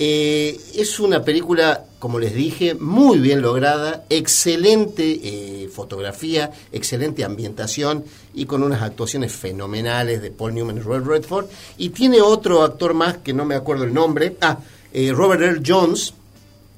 Eh, 0.02 0.58
es 0.76 0.98
una 0.98 1.22
película, 1.22 1.84
como 1.98 2.18
les 2.18 2.34
dije, 2.34 2.74
muy 2.74 3.18
bien 3.18 3.42
lograda, 3.42 4.06
excelente 4.08 5.20
eh, 5.22 5.68
fotografía, 5.68 6.50
excelente 6.72 7.22
ambientación 7.22 8.04
y 8.32 8.46
con 8.46 8.62
unas 8.62 8.80
actuaciones 8.80 9.30
fenomenales 9.30 10.22
de 10.22 10.30
Paul 10.30 10.54
Newman 10.54 10.78
y 10.78 10.80
Robert 10.80 11.06
Redford. 11.06 11.46
Y 11.76 11.90
tiene 11.90 12.22
otro 12.22 12.62
actor 12.62 12.94
más 12.94 13.18
que 13.18 13.34
no 13.34 13.44
me 13.44 13.54
acuerdo 13.54 13.84
el 13.84 13.92
nombre, 13.92 14.38
ah, 14.40 14.60
eh, 14.94 15.12
Robert 15.12 15.42
Earl 15.42 15.62
Jones, 15.66 16.14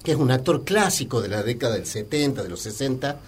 que 0.03 0.11
es 0.11 0.19
un 0.19 0.33
actor 0.33 0.65
clásico 0.65 1.23
de 1.23 1.29
la 1.29 1.45
década 1.45 1.75
del 1.75 1.87
70, 1.87 2.43
de 2.43 2.49
los 2.49 2.61
60, 2.61 3.21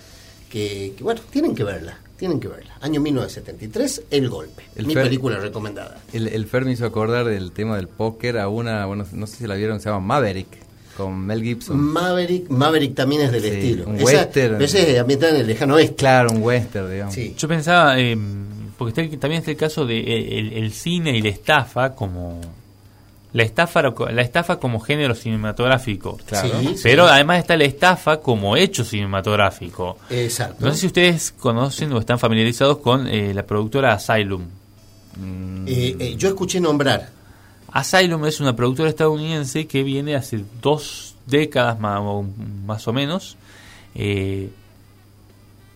que, 0.51 0.95
que, 0.97 1.05
bueno, 1.05 1.21
tienen 1.31 1.55
que 1.55 1.63
verla, 1.63 2.01
tienen 2.19 2.39
que 2.41 2.49
verla. 2.49 2.75
Año 2.81 3.01
1973, 3.01 4.03
El 4.11 4.29
Golpe, 4.29 4.63
El 4.77 4.87
mi 4.87 4.95
Fer- 4.95 5.03
película 5.05 5.39
recomendada. 5.39 5.99
El, 6.13 6.29
el 6.29 6.47
Fer 6.47 6.65
me 6.65 6.73
hizo 6.73 6.87
acordar 6.87 7.27
del 7.27 7.53
tema 7.53 7.77
del 7.77 7.89
póker 7.89 8.39
a 8.39 8.49
una, 8.49 8.87
bueno, 8.87 9.05
no 9.13 9.27
sé 9.27 9.37
si 9.37 9.47
la 9.47 9.55
vieron, 9.57 9.81
se 9.81 9.89
llama 9.91 10.01
Maverick, 10.07 10.49
con 10.97 11.19
Mel 11.27 11.43
Gibson. 11.43 11.79
Maverick, 11.81 12.49
Maverick 12.51 12.95
también 12.95 13.23
es 13.23 13.33
del 13.33 13.43
Sí, 13.43 13.49
estilo. 13.49 13.87
un 13.89 13.97
Esa- 13.97 14.05
western. 14.05 14.63
Ese 14.63 14.93
es 14.95 14.99
ambientada 15.01 15.35
en 15.35 15.41
el 15.41 15.47
lejano 15.49 15.75
oeste. 15.75 15.97
Claro, 15.97 16.31
un 16.33 16.43
western, 16.43 16.91
digamos. 16.91 17.15
Sí. 17.15 17.35
Yo 17.37 17.49
pensaba, 17.49 17.99
eh, 17.99 18.17
porque 18.79 18.91
está 18.91 19.01
el- 19.03 19.19
también 19.19 19.41
está 19.41 19.51
el 19.51 19.57
caso 19.57 19.85
de 19.87 19.99
eh, 19.99 20.39
el, 20.39 20.53
el 20.53 20.73
cine 20.73 21.17
y 21.17 21.23
la 21.23 21.31
estafa 21.31 21.95
como 21.97 22.41
la 23.35 23.43
estafa 23.43 23.83
la 23.83 24.23
estafa 24.23 24.59
como 24.61 24.79
género 24.81 25.15
cinematográfico. 25.15 26.19
Claro. 26.25 26.61
Sí, 26.61 26.77
Pero 26.85 27.05
sí. 27.05 27.11
además 27.13 27.41
está 27.41 27.57
la 27.57 27.65
estafa 27.65 28.21
como 28.21 28.57
hecho 28.57 28.85
cinematográfico. 28.85 29.99
Exacto. 30.09 30.65
No 30.65 30.73
sé 30.73 30.79
si 30.79 30.87
ustedes 30.87 31.33
conocen 31.33 31.93
o 31.93 31.99
están 31.99 32.21
familiarizados 32.21 32.79
con 32.79 33.09
eh, 33.09 33.35
la 33.35 33.45
productora 33.45 33.93
Asylum. 33.93 34.45
Eh, 35.67 35.97
eh, 35.99 36.15
yo 36.17 36.29
escuché 36.29 36.61
nombrar. 36.61 37.11
Asylum 37.73 38.25
es 38.25 38.39
una 38.39 38.55
productora 38.55 38.89
estadounidense 38.89 39.67
que 39.67 39.83
viene 39.83 40.15
hace 40.15 40.45
dos 40.63 41.17
décadas 41.27 41.81
más, 41.81 42.01
o, 42.03 42.25
más 42.65 42.87
o 42.87 42.93
menos 42.93 43.37
eh, 43.97 44.51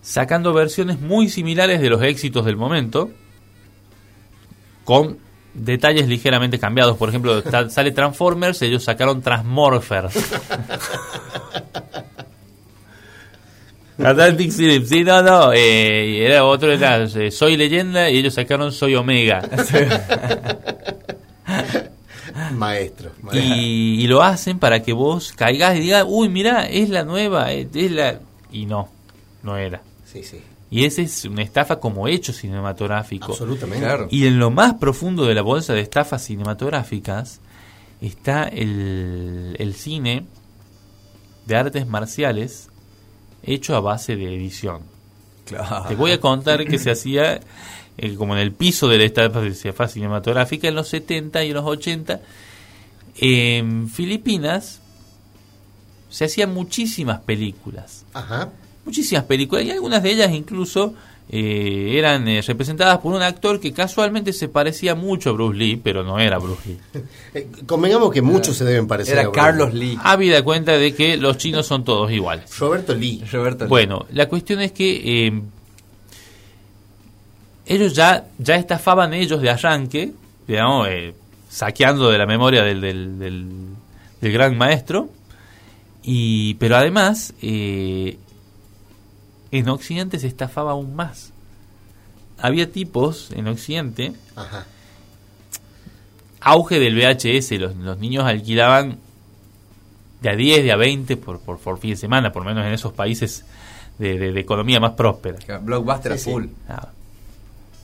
sacando 0.01 0.53
versiones 0.53 1.01
muy 1.01 1.27
similares 1.27 1.81
de 1.81 1.89
los 1.89 2.01
éxitos 2.03 2.45
del 2.45 2.55
momento 2.55 3.11
con 4.85 5.17
detalles 5.63 6.07
ligeramente 6.07 6.59
cambiados. 6.59 6.97
Por 6.97 7.09
ejemplo, 7.09 7.41
sale 7.69 7.91
Transformers, 7.91 8.61
ellos 8.61 8.83
sacaron 8.83 9.21
Transmorphers. 9.21 10.13
Atlantic 14.03 14.51
City, 14.51 14.85
sí, 14.85 15.03
no, 15.03 15.21
no, 15.21 15.51
eh, 15.51 16.25
era 16.25 16.45
otro, 16.45 16.71
era 16.71 17.03
eh, 17.03 17.31
Soy 17.31 17.57
Leyenda 17.57 18.09
y 18.09 18.19
ellos 18.19 18.33
sacaron 18.33 18.71
Soy 18.71 18.95
Omega. 18.95 19.41
Maestro. 22.53 23.11
maestro. 23.21 23.39
y, 23.41 24.01
y 24.01 24.07
lo 24.07 24.23
hacen 24.23 24.57
para 24.57 24.81
que 24.81 24.93
vos 24.93 25.33
caigas 25.33 25.75
y 25.75 25.81
digas, 25.81 26.05
uy, 26.07 26.29
mira, 26.29 26.65
es 26.65 26.89
la 26.89 27.03
nueva, 27.03 27.51
es, 27.51 27.67
es 27.75 27.91
la... 27.91 28.19
Y 28.53 28.65
no, 28.65 28.89
no 29.43 29.57
era. 29.57 29.81
Sí, 30.05 30.23
sí. 30.23 30.39
Y 30.71 30.85
ese 30.85 31.03
es 31.03 31.25
una 31.25 31.41
estafa 31.41 31.79
como 31.79 32.07
hecho 32.07 32.31
cinematográfico. 32.31 33.31
Absolutamente. 33.31 33.85
Claro. 33.85 34.07
Y 34.11 34.27
en 34.27 34.37
lo 34.39 34.51
más 34.51 34.75
profundo 34.75 35.25
de 35.25 35.33
la 35.33 35.41
bolsa 35.41 35.73
de 35.73 35.81
estafas 35.81 36.23
cinematográficas 36.23 37.41
está 38.01 38.43
el, 38.43 39.55
el 39.57 39.73
cine 39.73 40.25
de 41.45 41.55
artes 41.55 41.87
marciales 41.87 42.69
hecho 43.43 43.75
a 43.75 43.79
base 43.79 44.15
de 44.15 44.35
edición. 44.35 44.83
Claro. 45.45 45.87
Te 45.87 45.95
voy 45.95 46.11
a 46.11 46.19
contar 46.19 46.65
que 46.65 46.77
se 46.77 46.91
hacía 46.91 47.39
eh, 47.97 48.15
como 48.15 48.33
en 48.35 48.39
el 48.39 48.53
piso 48.53 48.87
de 48.87 48.97
la 48.97 49.03
estafa 49.03 49.41
de 49.41 49.49
estafa 49.49 49.87
cinematográfica 49.87 50.67
en 50.67 50.75
los 50.75 50.87
70 50.89 51.43
y 51.43 51.49
en 51.49 51.53
los 51.53 51.65
80. 51.65 52.21
En 53.17 53.89
Filipinas 53.89 54.81
se 56.09 56.25
hacían 56.25 56.53
muchísimas 56.53 57.19
películas. 57.21 58.05
Ajá. 58.13 58.51
Muchísimas 58.89 59.23
películas 59.25 59.65
y 59.65 59.71
algunas 59.71 60.01
de 60.01 60.11
ellas 60.11 60.31
incluso 60.31 60.95
eh, 61.31 61.93
eran 61.95 62.27
eh, 62.27 62.41
representadas 62.41 62.97
por 62.97 63.13
un 63.13 63.21
actor 63.21 63.59
que 63.59 63.71
casualmente 63.71 64.33
se 64.33 64.47
parecía 64.47 64.95
mucho 64.95 65.29
a 65.29 65.33
Bruce 65.33 65.57
Lee, 65.59 65.75
pero 65.83 66.03
no 66.03 66.17
era 66.19 66.39
Bruce 66.39 66.61
Lee. 66.69 66.79
Eh, 67.35 67.47
convengamos 67.67 68.11
que 68.11 68.23
muchos 68.23 68.57
se 68.57 68.65
deben 68.65 68.87
parecer 68.87 69.15
a 69.17 69.21
Era 69.21 69.29
Bruce 69.29 69.39
Carlos 69.39 69.73
Lee. 69.75 69.95
Habida 70.03 70.43
cuenta 70.43 70.71
de 70.71 70.95
que 70.95 71.15
los 71.17 71.37
chinos 71.37 71.67
son 71.67 71.83
todos 71.83 72.11
iguales. 72.11 72.49
Roberto 72.57 72.95
Lee. 72.95 73.23
Roberto 73.31 73.65
Lee. 73.65 73.69
Bueno, 73.69 74.07
la 74.11 74.27
cuestión 74.27 74.61
es 74.61 74.71
que 74.71 75.27
eh, 75.27 75.41
ellos 77.67 77.93
ya, 77.93 78.25
ya 78.39 78.55
estafaban 78.55 79.13
ellos 79.13 79.41
de 79.41 79.49
arranque, 79.51 80.11
digamos, 80.47 80.87
eh, 80.89 81.13
saqueando 81.49 82.09
de 82.09 82.17
la 82.17 82.25
memoria 82.25 82.63
del, 82.63 82.81
del, 82.81 83.19
del- 83.19 83.49
del 84.21 84.31
gran 84.33 84.57
maestro, 84.57 85.09
y, 86.03 86.55
pero 86.55 86.75
además 86.75 87.33
eh, 87.41 88.17
en 89.51 89.69
Occidente 89.69 90.19
se 90.19 90.27
estafaba 90.27 90.71
aún 90.71 90.95
más. 90.95 91.31
Había 92.37 92.71
tipos 92.71 93.31
en 93.31 93.47
Occidente, 93.47 94.13
Ajá. 94.35 94.65
auge 96.41 96.79
del 96.79 96.95
VHS, 96.95 97.51
los, 97.59 97.75
los 97.75 97.97
niños 97.99 98.23
alquilaban 98.25 98.97
de 100.21 100.29
a 100.29 100.35
10, 100.35 100.63
de 100.63 100.71
a 100.71 100.75
20 100.77 101.17
por, 101.17 101.39
por, 101.39 101.59
por 101.59 101.79
fin 101.79 101.91
de 101.91 101.95
semana, 101.97 102.31
por 102.31 102.43
lo 102.43 102.49
menos 102.49 102.65
en 102.65 102.73
esos 102.73 102.93
países 102.93 103.45
de, 103.97 104.17
de- 104.17 104.31
de 104.31 104.39
economía 104.39 104.79
más 104.79 104.91
próspera. 104.93 105.37
Blockbuster 105.61 106.13
Sí, 106.17 106.23
sí. 106.25 106.31
full. 106.31 106.45
Ah. 106.67 106.89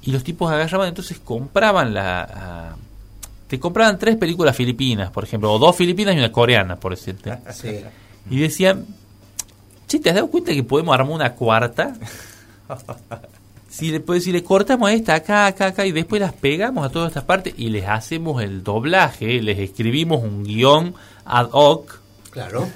Y 0.04 0.12
los 0.12 0.24
tipos 0.24 0.52
agarraban, 0.52 0.90
entonces 0.90 1.20
compraban 1.20 1.94
la... 1.94 2.22
ah, 2.34 2.76
te 3.48 3.60
compraban 3.60 3.98
tres 4.00 4.16
películas 4.18 4.56
filipinas, 4.56 5.12
por 5.12 5.24
ejemplo, 5.24 5.52
o 5.52 5.60
dos 5.60 5.76
filipinas 5.76 6.16
y 6.16 6.20
una 6.20 6.32
coreana, 6.32 6.78
por 6.78 6.92
decirte. 6.96 7.38
Sí. 7.54 7.82
Y 8.30 8.40
decían, 8.40 8.86
che, 9.88 10.00
¿te 10.00 10.10
has 10.10 10.16
dado 10.16 10.28
cuenta 10.28 10.54
que 10.54 10.64
podemos 10.64 10.94
armar 10.94 11.14
una 11.16 11.34
cuarta? 11.34 11.94
Si 13.70 13.92
le, 13.92 14.00
pues, 14.00 14.24
si 14.24 14.32
le 14.32 14.44
cortamos 14.44 14.90
esta 14.92 15.16
acá, 15.16 15.48
acá, 15.48 15.68
acá 15.68 15.86
y 15.86 15.92
después 15.92 16.22
las 16.22 16.34
pegamos 16.34 16.86
a 16.86 16.90
todas 16.90 17.10
estas 17.10 17.26
partes 17.26 17.54
y 17.58 17.70
les 17.70 17.86
hacemos 17.88 18.42
el 18.42 18.64
doblaje, 18.64 19.42
les 19.42 19.60
escribimos 19.60 20.24
un 20.24 20.44
guion 20.44 20.94
ad 21.26 21.50
hoc, 21.52 22.00
Claro. 22.32 22.68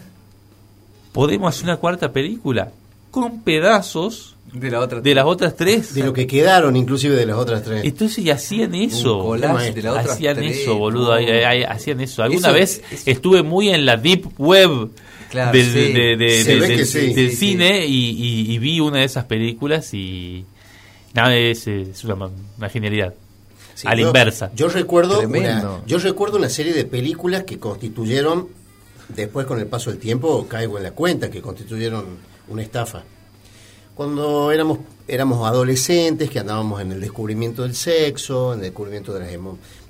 podemos 1.13 1.55
hacer 1.55 1.65
una 1.65 1.77
cuarta 1.77 2.11
película 2.11 2.71
con 3.11 3.41
pedazos 3.41 4.35
De 4.53 4.69
la 4.69 4.79
otra. 4.81 4.99
de 5.01 5.15
las 5.15 5.25
otras 5.25 5.55
tres. 5.55 5.93
De 5.93 6.03
lo 6.03 6.11
que 6.13 6.27
quedaron, 6.27 6.75
inclusive 6.75 7.15
de 7.15 7.25
las 7.25 7.37
otras 7.37 7.63
tres. 7.63 7.83
Entonces 7.85 8.19
y 8.25 8.29
hacían 8.29 8.75
eso. 8.75 9.17
Un 9.19 9.25
collage 9.39 9.71
de 9.71 9.81
la 9.81 9.91
otra 9.93 10.13
hacían 10.13 10.35
tres, 10.35 10.57
eso, 10.59 10.77
boludo. 10.77 11.17
no. 11.19 11.27
hacían 11.69 12.01
eso. 12.01 12.23
Alguna 12.23 12.47
Eso- 12.49 12.53
vez 12.53 12.81
eso- 12.91 13.03
estuve 13.09 13.41
muy 13.43 13.69
en 13.69 13.85
la 13.85 13.95
deep 13.95 14.27
web 14.37 14.89
Claro, 15.29 15.51
del, 15.57 15.65
sí. 15.65 15.93
de- 15.93 16.17
de- 16.17 16.43
Se 16.43 16.53
de- 16.55 16.59
ve 16.59 16.67
del- 16.67 16.77
que 16.77 16.85
sí, 16.85 17.13
del 17.13 17.29
sí, 17.31 17.35
cine 17.35 17.85
Y, 17.85 18.09
y- 18.09 18.51
y 18.53 18.57
vi 18.59 18.79
una 18.79 18.99
de 18.99 19.05
esas 19.05 19.25
películas 19.25 19.93
y 19.93 20.43
nada, 21.13 21.35
es, 21.35 21.67
es 21.67 22.03
una, 22.03 22.15
una 22.57 22.69
genialidad. 22.69 23.13
Sí, 23.75 23.87
a 23.87 23.91
la 23.95 24.01
yo- 24.01 24.07
inversa. 24.07 24.51
Yo 24.55 24.67
recuerdo, 24.69 25.21
una, 25.21 25.81
yo 25.85 25.99
recuerdo 25.99 26.37
una 26.37 26.49
serie 26.49 26.73
de 26.73 26.83
películas 26.85 27.43
que 27.43 27.59
constituyeron, 27.59 28.47
después 29.09 29.45
con 29.45 29.59
el 29.59 29.67
paso 29.67 29.89
del 29.91 29.99
tiempo, 29.99 30.47
caigo 30.47 30.77
en 30.77 30.83
la 30.83 30.91
cuenta, 30.91 31.29
que 31.29 31.41
constituyeron 31.41 32.05
una 32.49 32.61
estafa. 32.61 33.03
Cuando 33.95 34.51
éramos, 34.51 34.79
éramos 35.07 35.47
adolescentes, 35.47 36.29
que 36.29 36.39
andábamos 36.39 36.81
en 36.81 36.91
el 36.93 37.01
descubrimiento 37.01 37.63
del 37.63 37.75
sexo, 37.75 38.53
en 38.53 38.59
el 38.59 38.65
descubrimiento 38.65 39.13
de, 39.13 39.19
las 39.19 39.29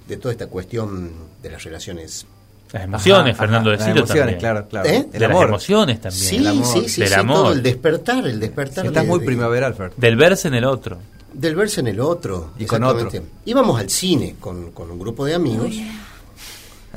de 0.08 0.18
toda 0.18 0.32
esta 0.32 0.48
cuestión 0.48 1.12
de 1.42 1.50
las 1.52 1.64
relaciones. 1.64 2.26
Las 2.72 2.84
emociones, 2.84 3.34
Ajá, 3.36 3.44
Fernando 3.44 3.72
ajá, 3.72 3.78
decilo 3.84 4.02
Las 4.02 4.10
emociones, 4.12 4.20
también. 4.20 4.40
claro, 4.40 4.68
claro. 4.70 4.90
¿Eh? 4.90 5.08
De 5.12 5.20
las 5.20 5.32
emociones 5.32 6.02
también. 6.02 6.24
Sí, 6.30 6.36
el 6.38 6.48
amor, 6.48 6.66
sí, 6.66 6.90
sí, 6.90 7.02
del 7.02 7.10
sí, 7.10 7.16
amor. 7.16 7.36
todo 7.38 7.52
el 7.54 7.64
despertar, 7.64 8.28
el 8.28 8.40
despertar. 8.40 8.86
Estás 8.86 9.04
de- 9.04 9.10
muy 9.10 9.20
de- 9.20 9.26
primaveral, 9.26 9.74
Fer. 9.74 9.92
Del 9.98 10.16
verse 10.16 10.48
en 10.50 10.54
el 10.54 10.66
otro. 10.66 10.98
Del 11.34 11.56
verse 11.56 11.80
en 11.80 11.88
el 11.88 12.00
otro. 12.00 12.52
Y 12.60 12.66
con 12.66 12.84
exactamente. 12.84 13.20
otro. 13.20 13.30
Íbamos 13.46 13.80
al 13.80 13.90
cine 13.90 14.36
con, 14.40 14.72
con 14.72 14.92
un 14.92 15.00
grupo 15.00 15.26
de 15.26 15.34
amigos 15.36 15.74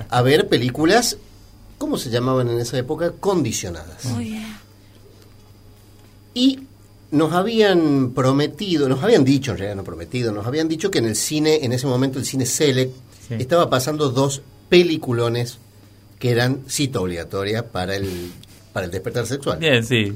a 0.08 0.22
ver 0.22 0.48
películas, 0.48 1.16
¿cómo 1.78 1.96
se 1.98 2.10
llamaban 2.10 2.48
en 2.50 2.58
esa 2.60 2.76
época? 2.78 3.12
Condicionadas. 3.18 4.04
Y 6.34 6.60
nos 7.10 7.32
habían 7.32 8.10
prometido, 8.14 8.88
nos 8.88 9.02
habían 9.02 9.24
dicho, 9.24 9.52
en 9.52 9.58
realidad 9.58 9.76
no 9.76 9.84
prometido, 9.84 10.32
nos 10.32 10.46
habían 10.46 10.68
dicho 10.68 10.90
que 10.90 10.98
en 10.98 11.06
el 11.06 11.16
cine, 11.16 11.60
en 11.62 11.72
ese 11.72 11.86
momento 11.86 12.18
el 12.18 12.24
cine 12.24 12.46
Select, 12.46 12.92
Sí. 13.28 13.34
estaba 13.38 13.68
pasando 13.70 14.08
dos 14.10 14.42
peliculones 14.72 15.58
que 16.18 16.30
eran 16.30 16.60
cita 16.66 16.98
obligatoria 16.98 17.66
para 17.70 17.94
el, 17.94 18.32
para 18.72 18.86
el 18.86 18.90
despertar 18.90 19.26
sexual. 19.26 19.58
Bien, 19.58 19.84
sí, 19.84 20.14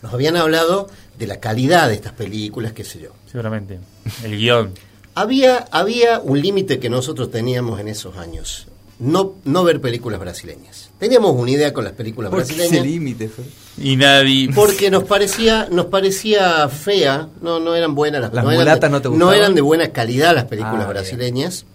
Nos 0.00 0.14
habían 0.14 0.36
hablado 0.38 0.88
de 1.18 1.26
la 1.26 1.38
calidad 1.38 1.88
de 1.88 1.94
estas 1.94 2.14
películas, 2.14 2.72
qué 2.72 2.82
sé 2.82 2.98
yo. 3.00 3.10
seguramente. 3.30 3.78
El 4.24 4.38
guion. 4.38 4.70
Había, 5.14 5.66
había 5.70 6.18
un 6.20 6.40
límite 6.40 6.78
que 6.78 6.88
nosotros 6.88 7.30
teníamos 7.30 7.78
en 7.78 7.88
esos 7.88 8.16
años. 8.16 8.68
No, 8.98 9.34
no 9.44 9.64
ver 9.64 9.82
películas 9.82 10.18
brasileñas. 10.18 10.88
Teníamos 10.98 11.34
una 11.36 11.50
idea 11.50 11.74
con 11.74 11.84
las 11.84 11.92
películas 11.92 12.30
¿Por 12.30 12.38
qué 12.38 12.44
ese 12.52 12.54
brasileñas. 12.62 12.86
límite? 12.86 13.30
Y 13.76 13.96
nadie. 13.96 14.48
Porque 14.54 14.90
nos 14.90 15.04
parecía, 15.04 15.68
nos 15.70 15.86
parecía 15.86 16.66
fea, 16.70 17.28
no, 17.42 17.60
no 17.60 17.74
eran 17.74 17.94
buenas 17.94 18.22
las 18.22 18.32
¿Las 18.32 18.44
no 18.44 18.50
eran 18.52 18.80
de- 18.80 18.88
no 18.88 19.02
te 19.02 19.08
gustaban? 19.08 19.34
eran 19.36 19.54
de 19.54 19.60
buena 19.60 19.88
calidad 19.92 20.34
las 20.34 20.44
películas 20.46 20.74
Ah, 20.88 20.92
bien. 20.92 21.02
brasileñas. 21.02 21.66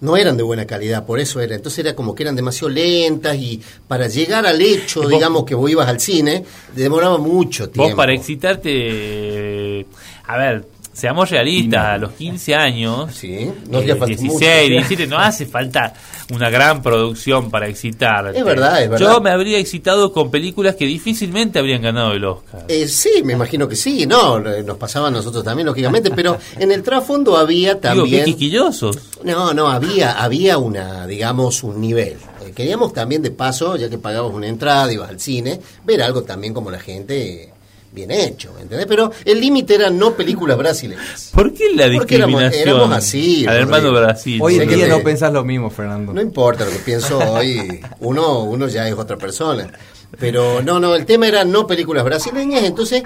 No 0.00 0.16
eran 0.16 0.36
de 0.36 0.42
buena 0.42 0.66
calidad, 0.66 1.04
por 1.04 1.20
eso 1.20 1.40
era. 1.40 1.54
Entonces 1.54 1.80
era 1.80 1.94
como 1.94 2.14
que 2.14 2.22
eran 2.22 2.34
demasiado 2.34 2.70
lentas 2.70 3.36
y 3.36 3.60
para 3.86 4.08
llegar 4.08 4.46
al 4.46 4.60
hecho, 4.62 5.02
vos- 5.02 5.10
digamos, 5.10 5.44
que 5.44 5.54
vos 5.54 5.70
ibas 5.70 5.88
al 5.88 6.00
cine, 6.00 6.44
demoraba 6.74 7.18
mucho 7.18 7.68
tiempo. 7.68 7.88
Vos 7.90 7.96
para 7.96 8.14
excitarte. 8.14 9.86
A 10.26 10.36
ver, 10.38 10.64
seamos 10.92 11.30
realistas, 11.30 11.84
a 11.84 11.98
los 11.98 12.12
15 12.12 12.54
años. 12.54 13.14
Sí, 13.14 13.50
no 13.68 13.78
eh, 13.78 13.82
hacía 13.82 13.96
falta 13.96 14.06
16, 14.06 14.32
mucho. 14.32 14.46
17, 14.68 15.06
no 15.06 15.18
hace 15.18 15.46
falta 15.46 15.94
una 16.32 16.50
gran 16.50 16.82
producción 16.82 17.50
para 17.50 17.68
excitarte. 17.68 18.38
Es 18.38 18.44
verdad, 18.44 18.82
es 18.82 18.90
verdad. 18.90 19.14
Yo 19.14 19.20
me 19.20 19.30
habría 19.30 19.58
excitado 19.58 20.12
con 20.12 20.30
películas 20.30 20.76
que 20.76 20.86
difícilmente 20.86 21.58
habrían 21.58 21.82
ganado 21.82 22.12
el 22.12 22.24
Oscar. 22.24 22.64
Eh, 22.68 22.86
sí, 22.88 23.22
me 23.24 23.32
imagino 23.32 23.68
que 23.68 23.76
sí, 23.76 24.06
no, 24.06 24.38
eh, 24.38 24.62
nos 24.62 24.76
pasaba 24.76 25.08
a 25.08 25.10
nosotros 25.10 25.44
también, 25.44 25.66
lógicamente, 25.66 26.10
pero 26.10 26.38
en 26.58 26.70
el 26.72 26.82
trasfondo 26.82 27.36
había 27.36 27.74
Digo, 27.74 27.80
también... 27.80 28.24
quisquillosos. 28.24 28.98
No, 29.24 29.52
no, 29.54 29.68
había, 29.68 30.22
había 30.22 30.58
una, 30.58 31.06
digamos, 31.06 31.62
un 31.62 31.80
nivel. 31.80 32.16
Eh, 32.44 32.52
Queríamos 32.54 32.92
también 32.92 33.22
de 33.22 33.30
paso, 33.30 33.76
ya 33.76 33.88
que 33.88 33.98
pagamos 33.98 34.32
una 34.34 34.46
entrada, 34.46 34.92
ibas 34.92 35.08
al 35.08 35.20
cine, 35.20 35.60
ver 35.84 36.02
algo 36.02 36.22
también 36.22 36.54
como 36.54 36.70
la 36.70 36.78
gente 36.78 37.52
bien 37.92 38.10
hecho, 38.10 38.52
¿me 38.54 38.62
entendés? 38.62 38.86
Pero 38.86 39.10
el 39.24 39.40
límite 39.40 39.74
era 39.74 39.90
no 39.90 40.14
películas 40.14 40.56
brasileñas. 40.56 41.30
¿Por 41.34 41.52
qué 41.52 41.64
la 41.74 41.86
Porque 41.96 42.14
éramos- 42.16 42.40
discriminación 42.40 42.68
éramos 42.76 42.96
así, 42.96 43.46
al 43.46 43.56
hermano. 43.56 43.92
Brasil? 43.92 44.38
Hoy 44.42 44.56
en 44.60 44.68
día 44.68 44.84
te- 44.84 44.90
no 44.90 45.02
pensás 45.02 45.32
lo 45.32 45.44
mismo, 45.44 45.70
Fernando. 45.70 46.12
No 46.12 46.20
importa 46.20 46.64
lo 46.64 46.70
que 46.70 46.78
pienso 46.78 47.18
hoy, 47.18 47.80
uno, 48.00 48.44
uno 48.44 48.68
ya 48.68 48.86
es 48.88 48.94
otra 48.94 49.16
persona. 49.16 49.70
Pero 50.18 50.62
no, 50.62 50.80
no, 50.80 50.94
el 50.96 51.06
tema 51.06 51.28
era 51.28 51.44
no 51.44 51.66
películas 51.66 52.04
brasileñas, 52.04 52.64
entonces 52.64 53.02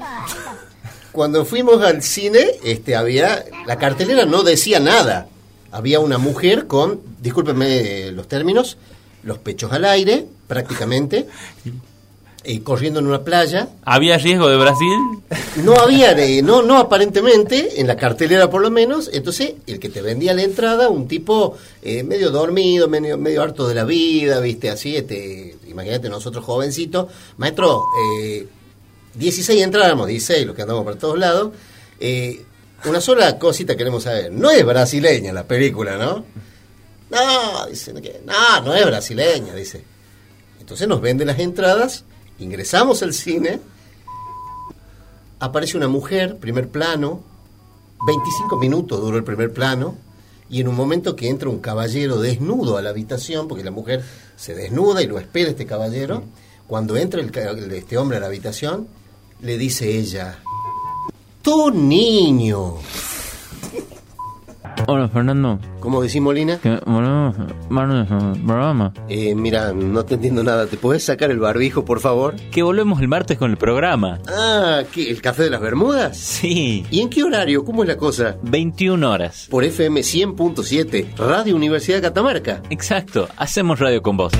cuando 1.13 1.45
fuimos 1.45 1.83
al 1.83 2.03
cine, 2.03 2.45
este 2.65 2.97
había 2.97 3.45
la 3.67 3.77
cartelera 3.77 4.25
no 4.25 4.43
decía 4.43 4.81
nada. 4.81 5.29
Había 5.71 6.01
una 6.01 6.19
mujer 6.19 6.67
con, 6.67 7.01
discúlpenme 7.21 8.11
los 8.13 8.27
términos, 8.29 8.79
los 9.23 9.39
pechos 9.39 9.73
al 9.73 9.85
aire, 9.85 10.27
prácticamente, 10.47 11.27
y 12.45 12.61
corriendo 12.61 13.01
en 13.01 13.07
una 13.07 13.23
playa. 13.23 13.69
¿Había 13.85 14.19
riesgo 14.19 14.49
de 14.49 14.57
Brasil? 14.57 14.99
No 15.63 15.75
había, 15.77 16.15
de, 16.15 16.43
no, 16.43 16.63
no 16.63 16.79
aparentemente, 16.79 17.81
en 17.81 17.87
la 17.87 17.97
cartelera 17.97 18.51
por 18.51 18.63
lo 18.63 18.71
menos. 18.71 19.11
Entonces, 19.13 19.55
el 19.67 19.79
que 19.79 19.89
te 19.89 20.03
vendía 20.03 20.35
la 20.35 20.43
entrada, 20.43 20.89
un 20.89 21.09
tipo 21.09 21.57
eh, 21.83 22.03
medio 22.03 22.31
dormido, 22.31 22.89
medio, 22.89 23.19
medio 23.19 23.43
harto 23.43 23.67
de 23.67 23.75
la 23.75 23.85
vida, 23.85 24.41
viste, 24.41 24.71
así, 24.71 24.97
este, 24.97 25.57
imagínate 25.69 26.09
nosotros 26.09 26.45
jovencitos. 26.45 27.07
Maestro, 27.37 27.85
eh, 28.21 28.47
16 29.15 29.63
entrábamos, 29.63 30.07
16, 30.09 30.47
los 30.47 30.57
que 30.57 30.63
andamos 30.63 30.85
por 30.85 30.97
todos 30.97 31.19
lados. 31.19 31.53
Eh, 32.01 32.45
una 32.85 33.01
sola 33.01 33.39
cosita 33.39 33.77
queremos 33.77 34.03
saber. 34.03 34.31
No 34.33 34.51
es 34.51 34.65
brasileña 34.65 35.33
la 35.33 35.45
película, 35.45 35.97
¿no? 35.97 36.25
No, 37.11 37.67
dicen 37.67 38.01
que 38.03 38.21
no, 38.25 38.61
no 38.63 38.75
es 38.75 38.85
brasileña, 38.85 39.55
dice. 39.55 39.85
Entonces 40.61 40.89
nos 40.89 41.01
venden 41.01 41.29
las 41.29 41.39
entradas, 41.39 42.05
ingresamos 42.45 43.03
al 43.03 43.13
cine, 43.13 43.61
aparece 45.41 45.77
una 45.77 45.89
mujer, 45.89 46.39
primer 46.39 46.69
plano, 46.69 47.23
25 48.07 48.57
minutos 48.59 49.01
duró 49.01 49.17
el 49.17 49.25
primer 49.25 49.53
plano, 49.53 49.97
y 50.49 50.61
en 50.61 50.69
un 50.69 50.77
momento 50.77 51.17
que 51.17 51.29
entra 51.29 51.49
un 51.49 51.59
caballero 51.59 52.21
desnudo 52.21 52.77
a 52.77 52.83
la 52.83 52.91
habitación, 52.91 53.49
porque 53.49 53.65
la 53.65 53.71
mujer 53.71 54.05
se 54.37 54.55
desnuda 54.55 55.03
y 55.03 55.07
lo 55.07 55.19
espera 55.19 55.51
este 55.51 55.67
caballero, 55.67 56.23
cuando 56.67 56.97
entra 56.97 57.21
el 57.21 57.73
este 57.73 57.99
hombre 57.99 58.19
a 58.19 58.21
la 58.21 58.27
habitación, 58.27 58.87
le 59.41 59.59
dice 59.59 59.99
ella, 59.99 60.39
tu 61.43 61.71
niño. 61.71 62.77
Hola, 64.87 65.09
Fernando. 65.09 65.59
¿Cómo 65.81 66.03
decís, 66.03 66.21
Molina? 66.21 66.59
Que 66.59 66.79
volvemos 66.87 67.37
martes 67.69 68.11
al 68.11 68.41
programa. 68.45 68.93
Eh, 69.09 69.35
mira, 69.35 69.73
no 69.73 70.05
te 70.05 70.15
entiendo 70.15 70.43
nada. 70.43 70.67
¿Te 70.67 70.77
puedes 70.77 71.05
sacar 71.05 71.31
el 71.31 71.39
barbijo, 71.39 71.85
por 71.85 72.01
favor? 72.01 72.37
Que 72.51 72.63
volvemos 72.63 73.01
el 73.01 73.09
martes 73.09 73.39
con 73.39 73.51
el 73.51 73.57
programa. 73.57 74.19
Ah, 74.29 74.83
¿qué? 74.93 75.11
¿El 75.11 75.21
café 75.21 75.45
de 75.45 75.51
las 75.51 75.61
Bermudas? 75.61 76.17
Sí. 76.17 76.85
¿Y 76.91 77.01
en 77.01 77.09
qué 77.09 77.23
horario? 77.23 77.65
¿Cómo 77.65 77.83
es 77.83 77.89
la 77.89 77.97
cosa? 77.97 78.37
21 78.43 79.11
horas. 79.11 79.47
Por 79.51 79.65
FM 79.65 80.01
100.7, 80.01 81.17
Radio 81.17 81.57
Universidad 81.57 81.99
de 81.99 82.03
Catamarca. 82.03 82.63
Exacto. 82.71 83.29
Hacemos 83.37 83.79
radio 83.79 84.03
con 84.03 84.17
vos. 84.17 84.33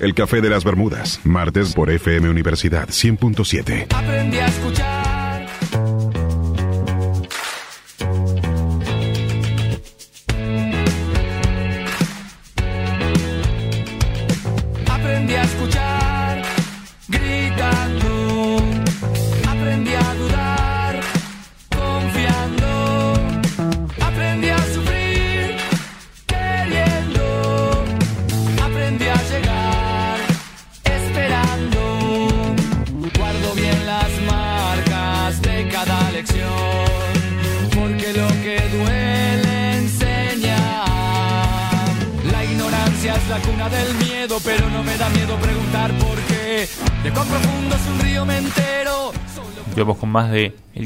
El 0.00 0.14
Café 0.14 0.40
de 0.40 0.50
las 0.50 0.64
Bermudas, 0.64 1.20
martes 1.24 1.74
por 1.74 1.90
FM 1.90 2.28
Universidad 2.28 2.88
100.7. 2.88 3.86
Aprendí 3.94 4.38
a 4.38 4.46
escuchar. 4.46 5.03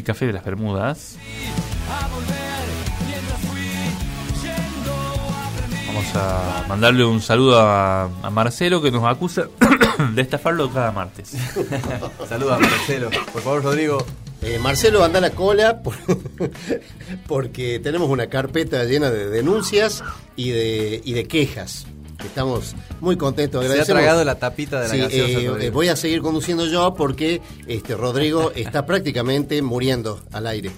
Café 0.09 0.27
de 0.27 0.33
las 0.33 0.43
Bermudas. 0.43 1.17
Vamos 5.87 6.07
a 6.15 6.65
mandarle 6.67 7.05
un 7.05 7.21
saludo 7.21 7.61
a, 7.61 8.05
a 8.05 8.31
Marcelo 8.31 8.81
que 8.81 8.91
nos 8.91 9.05
acusa 9.05 9.49
de 10.15 10.23
estafarlo 10.23 10.71
cada 10.73 10.93
martes. 10.93 11.31
Saluda, 12.29 12.59
Marcelo. 12.59 13.11
Por 13.35 13.43
favor, 13.43 13.63
Rodrigo. 13.65 13.99
Eh, 14.41 14.59
Marcelo, 14.63 15.05
anda 15.05 15.19
a 15.19 15.21
la 15.23 15.31
cola 15.31 15.83
por- 15.83 15.97
porque 17.27 17.79
tenemos 17.81 18.09
una 18.09 18.29
carpeta 18.29 18.85
llena 18.85 19.11
de 19.11 19.29
denuncias 19.29 20.03
y 20.37 20.49
de, 20.51 21.03
y 21.05 21.13
de 21.13 21.25
quejas. 21.29 21.87
Estamos 22.25 22.75
muy 23.01 23.17
contentos. 23.17 23.65
Se 23.67 23.81
ha 23.81 23.85
tragado 23.85 24.25
la 24.25 24.35
tapita 24.39 24.81
de 24.81 24.89
la 24.89 24.95
Sí, 24.95 25.01
gaseosa, 25.01 25.41
eh, 25.41 25.49
Rodrigo. 25.49 25.73
voy 25.73 25.89
a 25.89 25.97
seguir 25.97 26.21
conduciendo 26.21 26.67
yo 26.67 26.95
porque 26.95 27.41
este 27.67 27.95
Rodrigo 27.95 28.51
está 28.57 28.85
prácticamente 28.87 29.63
muriendo 29.63 30.21
al 30.33 30.47
aire. 30.49 30.71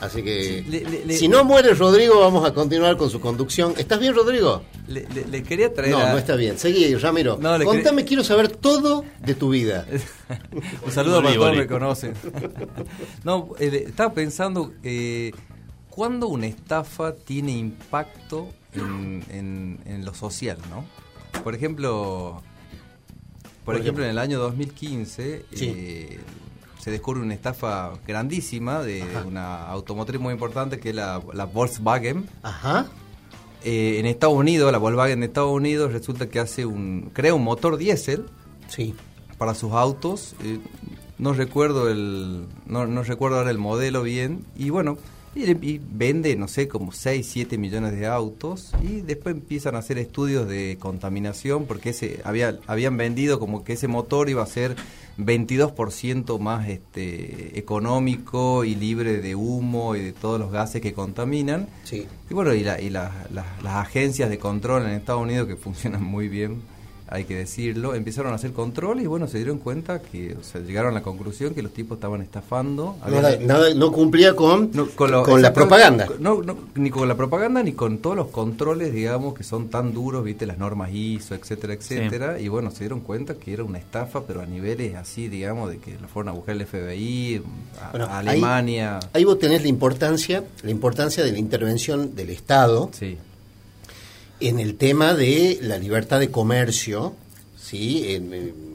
Así 0.00 0.22
que, 0.22 0.62
Sí, 0.62 0.70
le- 0.70 0.80
le- 0.84 1.04
le- 1.06 1.16
si 1.16 1.26
no 1.26 1.42
muere 1.44 1.72
Rodrigo, 1.72 2.20
vamos 2.20 2.46
a 2.46 2.52
continuar 2.52 2.98
con 2.98 3.08
su 3.08 3.18
conducción. 3.18 3.72
¿Estás 3.78 3.98
bien, 3.98 4.14
Rodrigo? 4.14 4.62
Le, 4.88 5.06
le- 5.14 5.24
le 5.26 5.42
quería 5.42 5.72
traer 5.72 5.90
No, 5.92 5.98
a- 6.00 6.12
no 6.12 6.18
está 6.18 6.36
bien. 6.36 6.58
Seguí, 6.58 6.94
Ramiro. 6.96 7.38
No, 7.40 7.58
Contame, 7.64 8.04
quiero 8.04 8.22
saber 8.22 8.48
todo 8.48 9.04
de 9.24 9.34
tu 9.34 9.48
vida. 9.50 9.86
Un 10.84 10.92
saludo 10.92 11.22
para 11.22 11.34
todos 11.34 11.56
me 11.56 11.66
conocen. 11.66 12.12
no, 13.24 13.50
eh, 13.58 13.84
estaba 13.88 14.12
pensando, 14.12 14.72
eh, 14.82 15.32
¿cuándo 15.88 16.28
una 16.28 16.46
estafa 16.46 17.14
tiene 17.14 17.52
impacto 17.52 18.48
en, 18.82 19.24
en- 19.30 19.80
en 19.86 20.04
lo 20.04 20.14
social, 20.14 20.58
no? 20.70 20.84
Por 21.42 21.54
ejemplo, 21.54 22.42
por, 23.64 23.74
Por 23.74 23.74
ejemplo, 23.76 24.02
ejemplo. 24.02 24.04
en 24.04 24.10
el 24.10 24.18
año 24.18 24.38
2015 24.38 25.44
Sí. 25.52 25.72
eh, 25.76 26.20
se 26.80 26.90
descubre 26.90 27.20
una 27.20 27.34
estafa 27.34 27.92
grandísima 28.06 28.80
de 28.82 29.02
una 29.26 29.66
automotriz 29.68 30.20
muy 30.20 30.32
importante 30.32 30.78
que 30.78 30.90
es 30.90 30.94
la, 30.94 31.20
la 31.32 31.44
Volkswagen. 31.46 32.28
Ajá. 32.42 32.86
Eh, 33.64 33.98
en 33.98 34.06
Estados 34.06 34.36
Unidos, 34.36 34.70
la 34.70 34.78
Volkswagen 34.78 35.18
de 35.20 35.26
Estados 35.26 35.50
Unidos 35.50 35.92
resulta 35.92 36.28
que 36.28 36.38
hace 36.38 36.64
un 36.64 37.10
crea 37.12 37.34
un 37.34 37.42
motor 37.42 37.76
diésel 37.76 38.26
Sí. 38.68 38.94
para 39.38 39.54
sus 39.54 39.72
autos. 39.72 40.36
eh, 40.44 40.60
no 41.18 41.32
recuerdo 41.32 41.88
el 41.90 42.44
no, 42.66 42.86
no 42.86 43.02
recuerdo 43.02 43.38
ahora 43.38 43.50
el 43.50 43.56
modelo 43.58 44.02
bien 44.02 44.44
y 44.54 44.68
bueno 44.70 44.98
y, 45.36 45.50
y 45.50 45.80
vende 45.92 46.34
no 46.34 46.48
sé 46.48 46.66
como 46.66 46.90
6 46.92 47.26
7 47.30 47.58
millones 47.58 47.92
de 47.92 48.06
autos 48.06 48.72
y 48.82 49.02
después 49.02 49.34
empiezan 49.36 49.74
a 49.76 49.78
hacer 49.78 49.98
estudios 49.98 50.48
de 50.48 50.76
contaminación 50.80 51.66
porque 51.66 51.90
ese 51.90 52.20
había 52.24 52.58
habían 52.66 52.96
vendido 52.96 53.38
como 53.38 53.62
que 53.62 53.74
ese 53.74 53.86
motor 53.86 54.28
iba 54.30 54.42
a 54.42 54.46
ser 54.46 54.74
22% 55.18 56.38
más 56.38 56.68
este 56.68 57.58
económico 57.58 58.64
y 58.64 58.74
libre 58.74 59.18
de 59.18 59.34
humo 59.34 59.94
y 59.96 60.00
de 60.00 60.12
todos 60.12 60.38
los 60.40 60.50
gases 60.50 60.80
que 60.82 60.92
contaminan 60.92 61.68
Sí. 61.84 62.06
y 62.30 62.34
bueno, 62.34 62.52
y, 62.54 62.62
la- 62.64 62.80
y 62.80 62.90
la- 62.90 63.26
la- 63.32 63.46
las 63.62 63.74
agencias 63.76 64.28
de 64.30 64.38
control 64.38 64.82
en 64.84 64.90
Estados 64.90 65.22
Unidos, 65.22 65.46
que 65.48 65.56
funcionan 65.56 66.02
muy 66.02 66.28
bien, 66.28 66.60
hay 67.08 67.24
que 67.24 67.36
decirlo, 67.36 67.94
empezaron 67.94 68.32
a 68.32 68.34
hacer 68.34 68.52
control 68.52 69.00
y 69.00 69.06
bueno, 69.06 69.28
se 69.28 69.36
dieron 69.38 69.58
cuenta 69.58 70.00
que, 70.02 70.34
o 70.34 70.42
sea, 70.42 70.60
llegaron 70.60 70.90
a 70.92 70.94
la 70.94 71.02
conclusión 71.02 71.54
que 71.54 71.62
los 71.62 71.72
tipos 71.72 71.96
estaban 71.98 72.20
estafando. 72.22 72.96
No, 73.08 73.18
Habían- 73.18 73.46
nada- 73.46 73.72
no 73.74 73.92
cumplía 73.92 74.34
con, 74.34 74.70
no, 74.74 74.86
con, 74.88 75.10
lo- 75.12 75.38
la 75.38 75.52
propaganda. 75.52 76.08
No, 76.18 76.42
no, 76.42 76.56
ni 76.74 76.90
con 76.90 77.06
la 77.08 77.16
propaganda 77.16 77.62
ni 77.62 77.72
con 77.72 77.98
todos 77.98 78.16
los 78.16 78.28
controles, 78.28 78.92
digamos, 78.92 79.34
que 79.34 79.44
son 79.44 79.68
tan 79.68 79.92
duros, 79.94 80.24
viste, 80.24 80.46
las 80.46 80.58
normas 80.58 80.90
ISO, 80.92 81.34
etcétera, 81.34 81.74
etcétera. 81.74 82.40
Y 82.40 82.48
bueno, 82.48 82.70
se 82.70 82.80
dieron 82.80 83.00
cuenta 83.00 83.34
que 83.34 83.52
era 83.52 83.62
una 83.62 83.78
estafa, 83.78 84.22
pero 84.26 84.40
a 84.40 84.46
niveles 84.46 84.96
así, 84.96 85.28
digamos, 85.28 85.70
de 85.70 85.78
que 85.78 85.96
lo 86.00 86.08
fueron 86.08 86.30
a 86.30 86.32
buscar 86.32 86.56
el 86.56 86.62
FBI, 86.66 87.42
a, 87.80 87.90
Bueno, 87.92 88.06
a 88.06 88.18
ahí- 88.18 88.28
Alemania. 88.30 88.98
Ahí 89.12 89.24
vos 89.24 89.38
tenés 89.38 89.62
la 89.62 89.68
importancia, 89.68 90.42
la 90.62 90.70
importancia 90.70 91.22
de 91.22 91.30
la 91.32 91.38
intervención 91.38 92.14
del 92.16 92.30
Estado 92.30 92.90
Sí, 92.92 93.16
en 94.40 94.60
el 94.60 94.76
tema 94.76 95.14
de 95.14 95.58
la 95.62 95.78
libertad 95.78 96.20
de 96.20 96.30
comercio, 96.30 97.14
¿sí? 97.56 98.14
En, 98.14 98.66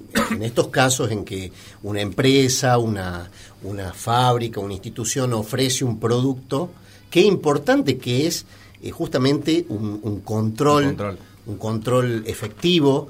estos 0.41 0.67
casos 0.67 1.09
en 1.11 1.23
que 1.23 1.53
una 1.83 2.01
empresa, 2.01 2.77
una, 2.77 3.29
una 3.63 3.93
fábrica, 3.93 4.59
una 4.59 4.73
institución 4.73 5.31
ofrece 5.33 5.85
un 5.85 5.99
producto, 5.99 6.69
qué 7.09 7.21
importante 7.21 7.97
que 7.97 8.27
es 8.27 8.45
eh, 8.81 8.91
justamente 8.91 9.65
un, 9.69 9.99
un 10.03 10.19
control, 10.19 10.83
Un 10.83 10.89
control. 10.89 11.17
un 11.45 11.57
control 11.57 12.23
efectivo 12.27 13.09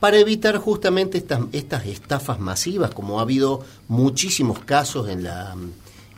para 0.00 0.18
evitar 0.18 0.58
justamente 0.58 1.16
estas, 1.16 1.40
estas 1.52 1.86
estafas 1.86 2.38
masivas, 2.38 2.90
como 2.90 3.18
ha 3.18 3.22
habido 3.22 3.64
muchísimos 3.88 4.58
casos 4.58 5.08
en 5.08 5.22
la, 5.24 5.56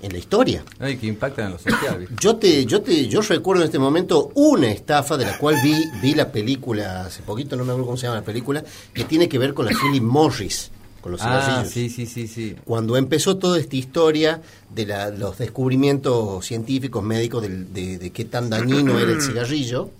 en 0.03 0.13
la 0.13 0.19
historia. 0.19 0.63
¿no? 0.79 0.89
y 0.89 0.97
que 0.97 1.07
impactan 1.07 1.47
en 1.47 1.53
lo 1.53 1.59
social, 1.59 1.99
¿viste? 1.99 2.15
Yo 2.21 2.37
te, 2.37 2.67
yo 2.67 2.83
te, 2.83 3.09
yo 3.09 3.21
recuerdo 3.23 3.63
en 3.63 3.67
este 3.67 3.79
momento 3.79 4.31
una 4.35 4.71
estafa 4.71 5.17
de 5.17 5.25
la 5.25 5.39
cual 5.39 5.57
vi, 5.65 5.75
vi 6.03 6.15
la 6.15 6.31
película 6.31 7.07
hace 7.07 7.23
poquito, 7.23 7.57
no 7.57 7.65
me 7.65 7.71
acuerdo 7.73 7.87
cómo 7.87 7.97
se 7.97 8.07
llama 8.07 8.21
la 8.21 8.25
película, 8.25 8.63
que 8.93 9.05
tiene 9.05 9.29
que 9.29 9.39
ver 9.39 9.55
con 9.55 9.65
la 9.67 9.73
Philip 9.73 10.03
Morris, 10.03 10.71
con 11.01 11.13
los 11.13 11.21
Ah, 11.23 11.41
cigarrillos. 11.41 11.73
sí, 11.73 11.89
sí, 11.89 12.07
sí, 12.07 12.27
sí. 12.29 12.57
Cuando 12.65 12.97
empezó 12.97 13.37
toda 13.39 13.59
esta 13.59 13.77
historia 13.77 14.43
de 14.75 14.87
la- 14.87 15.11
los 15.11 15.39
descubrimientos 15.39 16.45
científicos 16.45 17.03
médicos 17.03 17.43
de 17.43 18.11
qué 18.13 18.25
tan 18.27 18.51
dañino 18.51 18.99
era 18.99 19.13
el 19.13 19.21
cigarrillo 19.23 19.91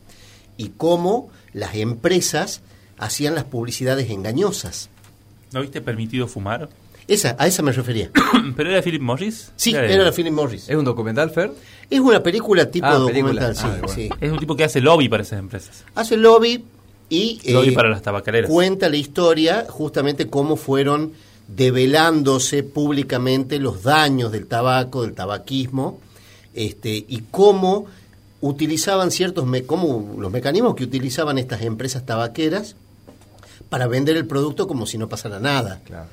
y 0.59 0.71
cómo 0.77 1.31
las 1.53 1.75
empresas 1.77 2.61
hacían 2.99 3.35
las 3.35 3.45
publicidades 3.45 4.11
engañosas. 4.11 4.91
¿No 5.53 5.61
viste 5.63 5.81
permitido 5.81 6.27
fumar? 6.27 6.69
Esa, 7.09 7.37
a 7.39 7.47
esa 7.47 7.63
me 7.63 7.71
refería. 7.73 8.11
¿Pero 8.57 8.71
era 8.71 8.83
Philip 8.83 9.01
Morris? 9.03 9.53
Sí, 9.57 9.73
era 9.75 10.03
la 10.03 10.13
Philip 10.13 10.33
Morris. 10.33 10.69
¿Es 10.69 10.75
un 10.77 10.85
documental, 10.85 11.31
Fer? 11.31 11.53
Es 11.89 12.01
una 12.01 12.21
película 12.23 12.69
tipo 12.71 12.87
Ah, 12.87 13.05
película. 13.07 13.43
documental, 13.43 13.57
sí, 13.57 13.63
Ah, 13.65 13.77
bueno. 13.83 13.89
sí. 13.89 14.09
Es 14.21 14.33
un 14.33 14.39
tipo 14.39 14.57
que 14.57 14.65
hace 14.65 14.81
lobby 14.81 15.09
para 15.09 15.23
esas 15.23 15.39
empresas. 15.39 15.85
Hace 15.95 16.17
lobby 16.17 16.65
y 17.09 17.41
eh, 17.45 17.53
Lobby 17.53 17.71
para 17.71 17.89
las 17.89 18.03
tabacaleras. 18.03 18.51
cuenta 18.51 18.89
la 18.89 18.97
historia 18.97 19.67
justamente 19.69 20.27
cómo 20.29 20.57
fueron 20.57 21.13
develándose 21.47 22.65
públicamente 22.65 23.59
los 23.61 23.85
daños 23.85 24.33
del 24.33 24.47
tabaco, 24.47 25.03
del 25.03 25.13
tabaquismo, 25.15 26.01
este, 26.55 27.05
y 27.09 27.23
cómo 27.31 27.87
utilizaban 28.41 29.11
ciertos 29.13 29.47
me- 29.47 29.63
cómo 29.63 30.17
los 30.19 30.33
mecanismos 30.33 30.75
que 30.75 30.83
utilizaban 30.85 31.39
estas 31.39 31.63
empresas 31.63 32.05
tabaqueras 32.05 32.75
para 33.69 33.87
vender 33.87 34.17
el 34.17 34.27
producto 34.27 34.67
como 34.67 34.87
si 34.87 34.99
no 34.99 35.09
pasara 35.09 35.39
nada. 35.39 35.81
Claro. 35.85 36.07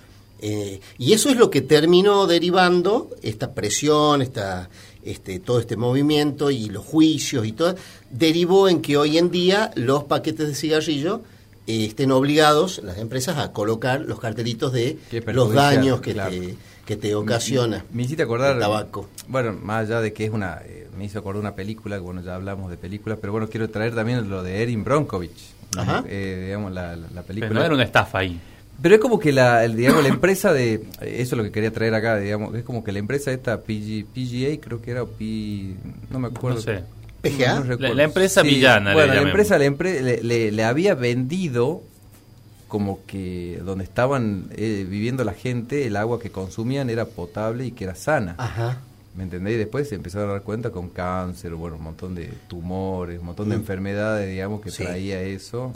Eh, 0.45 0.81
y 0.97 1.13
eso 1.13 1.29
es 1.29 1.37
lo 1.37 1.49
que 1.49 1.61
terminó 1.61 2.27
derivando 2.27 3.09
esta 3.21 3.53
presión, 3.53 4.21
esta, 4.21 4.69
este, 5.05 5.39
todo 5.39 5.59
este 5.59 5.77
movimiento 5.77 6.51
y 6.51 6.65
los 6.67 6.83
juicios 6.83 7.45
y 7.47 7.53
todo, 7.53 7.75
derivó 8.11 8.67
en 8.67 8.81
que 8.81 8.97
hoy 8.97 9.17
en 9.17 9.31
día 9.31 9.71
los 9.75 10.03
paquetes 10.03 10.47
de 10.49 10.53
cigarrillo 10.55 11.21
eh, 11.65 11.85
estén 11.85 12.11
obligados, 12.11 12.81
las 12.83 12.97
empresas, 12.97 13.37
a 13.37 13.53
colocar 13.53 14.01
los 14.01 14.19
cartelitos 14.19 14.73
de 14.73 14.97
los 15.27 15.53
daños 15.53 16.01
que, 16.01 16.11
claro. 16.11 16.31
te, 16.31 16.55
que 16.85 16.97
te 16.97 17.15
ocasiona. 17.15 17.85
Me 17.93 18.03
hiciste 18.03 18.23
acordar. 18.23 18.55
el 18.55 18.59
tabaco. 18.59 19.07
Bueno, 19.29 19.53
más 19.63 19.85
allá 19.85 20.01
de 20.01 20.11
que 20.11 20.25
es 20.25 20.31
una. 20.31 20.59
eh, 20.65 20.89
me 20.97 21.05
hizo 21.05 21.19
acordar 21.19 21.39
una 21.39 21.55
película, 21.55 21.95
que 21.95 22.01
bueno, 22.01 22.21
ya 22.21 22.35
hablamos 22.35 22.69
de 22.69 22.75
películas, 22.75 23.17
pero 23.21 23.31
bueno, 23.31 23.47
quiero 23.47 23.69
traer 23.69 23.95
también 23.95 24.29
lo 24.29 24.43
de 24.43 24.61
Erin 24.61 24.83
Bronkovich. 24.83 25.53
Ajá. 25.77 26.03
Eh, 26.05 26.41
digamos, 26.47 26.73
la, 26.73 26.97
la- 26.97 27.07
la 27.15 27.21
película. 27.23 27.47
Pero 27.47 27.59
no 27.61 27.65
era 27.65 27.73
una 27.75 27.83
estafa 27.85 28.17
ahí. 28.19 28.39
Pero 28.81 28.95
es 28.95 29.01
como 29.01 29.17
que 29.19 29.31
la, 29.31 29.63
el, 29.63 29.75
digamos, 29.77 30.03
la 30.03 30.09
empresa 30.09 30.51
de, 30.51 30.83
eso 31.01 31.35
es 31.35 31.37
lo 31.37 31.43
que 31.43 31.51
quería 31.51 31.71
traer 31.71 31.93
acá, 31.93 32.17
digamos, 32.17 32.53
es 32.55 32.63
como 32.63 32.83
que 32.83 32.91
la 32.91 32.99
empresa 32.99 33.31
esta 33.31 33.61
PG, 33.61 34.05
PGA 34.13 34.59
creo 34.59 34.81
que 34.81 34.91
era 34.91 35.03
o 35.03 35.07
P, 35.07 35.75
no 36.09 36.19
me 36.19 36.27
acuerdo. 36.27 36.57
No 36.57 36.61
sé. 36.61 36.83
PGA. 37.21 37.63
La- 37.79 37.93
la 37.93 38.03
empresa 38.03 38.41
villana, 38.41 38.89
le 38.89 38.95
Bueno, 38.95 39.13
la 39.13 39.21
empresa 39.21 39.57
le, 39.57 39.69
le, 40.23 40.51
le- 40.51 40.63
había 40.65 40.95
vendido 40.95 41.83
como 42.67 43.05
que 43.05 43.61
donde 43.63 43.83
estaban 43.85 44.47
eh, 44.55 44.85
viviendo 44.89 45.23
la 45.23 45.33
gente, 45.33 45.85
el 45.87 45.95
agua 45.95 46.19
que 46.19 46.31
consumían 46.31 46.89
era 46.89 47.05
potable 47.05 47.65
y 47.67 47.71
que 47.71 47.83
era 47.85 47.95
sana. 47.95 48.35
Ajá. 48.37 48.79
¿Me 49.15 49.23
entendés? 49.23 49.53
Y 49.53 49.57
después 49.57 49.87
se 49.87 49.93
empezaron 49.95 50.29
a 50.31 50.33
dar 50.33 50.41
cuenta 50.41 50.71
con 50.71 50.89
cáncer, 50.89 51.53
bueno, 51.53 51.75
un 51.77 51.83
montón 51.83 52.15
de 52.15 52.33
tumores, 52.47 53.19
un 53.19 53.27
montón 53.27 53.47
de 53.49 53.55
Mm. 53.55 53.59
enfermedades, 53.59 54.27
digamos, 54.29 54.59
que 54.61 54.71
Sí. 54.71 54.83
traía 54.83 55.21
eso. 55.21 55.71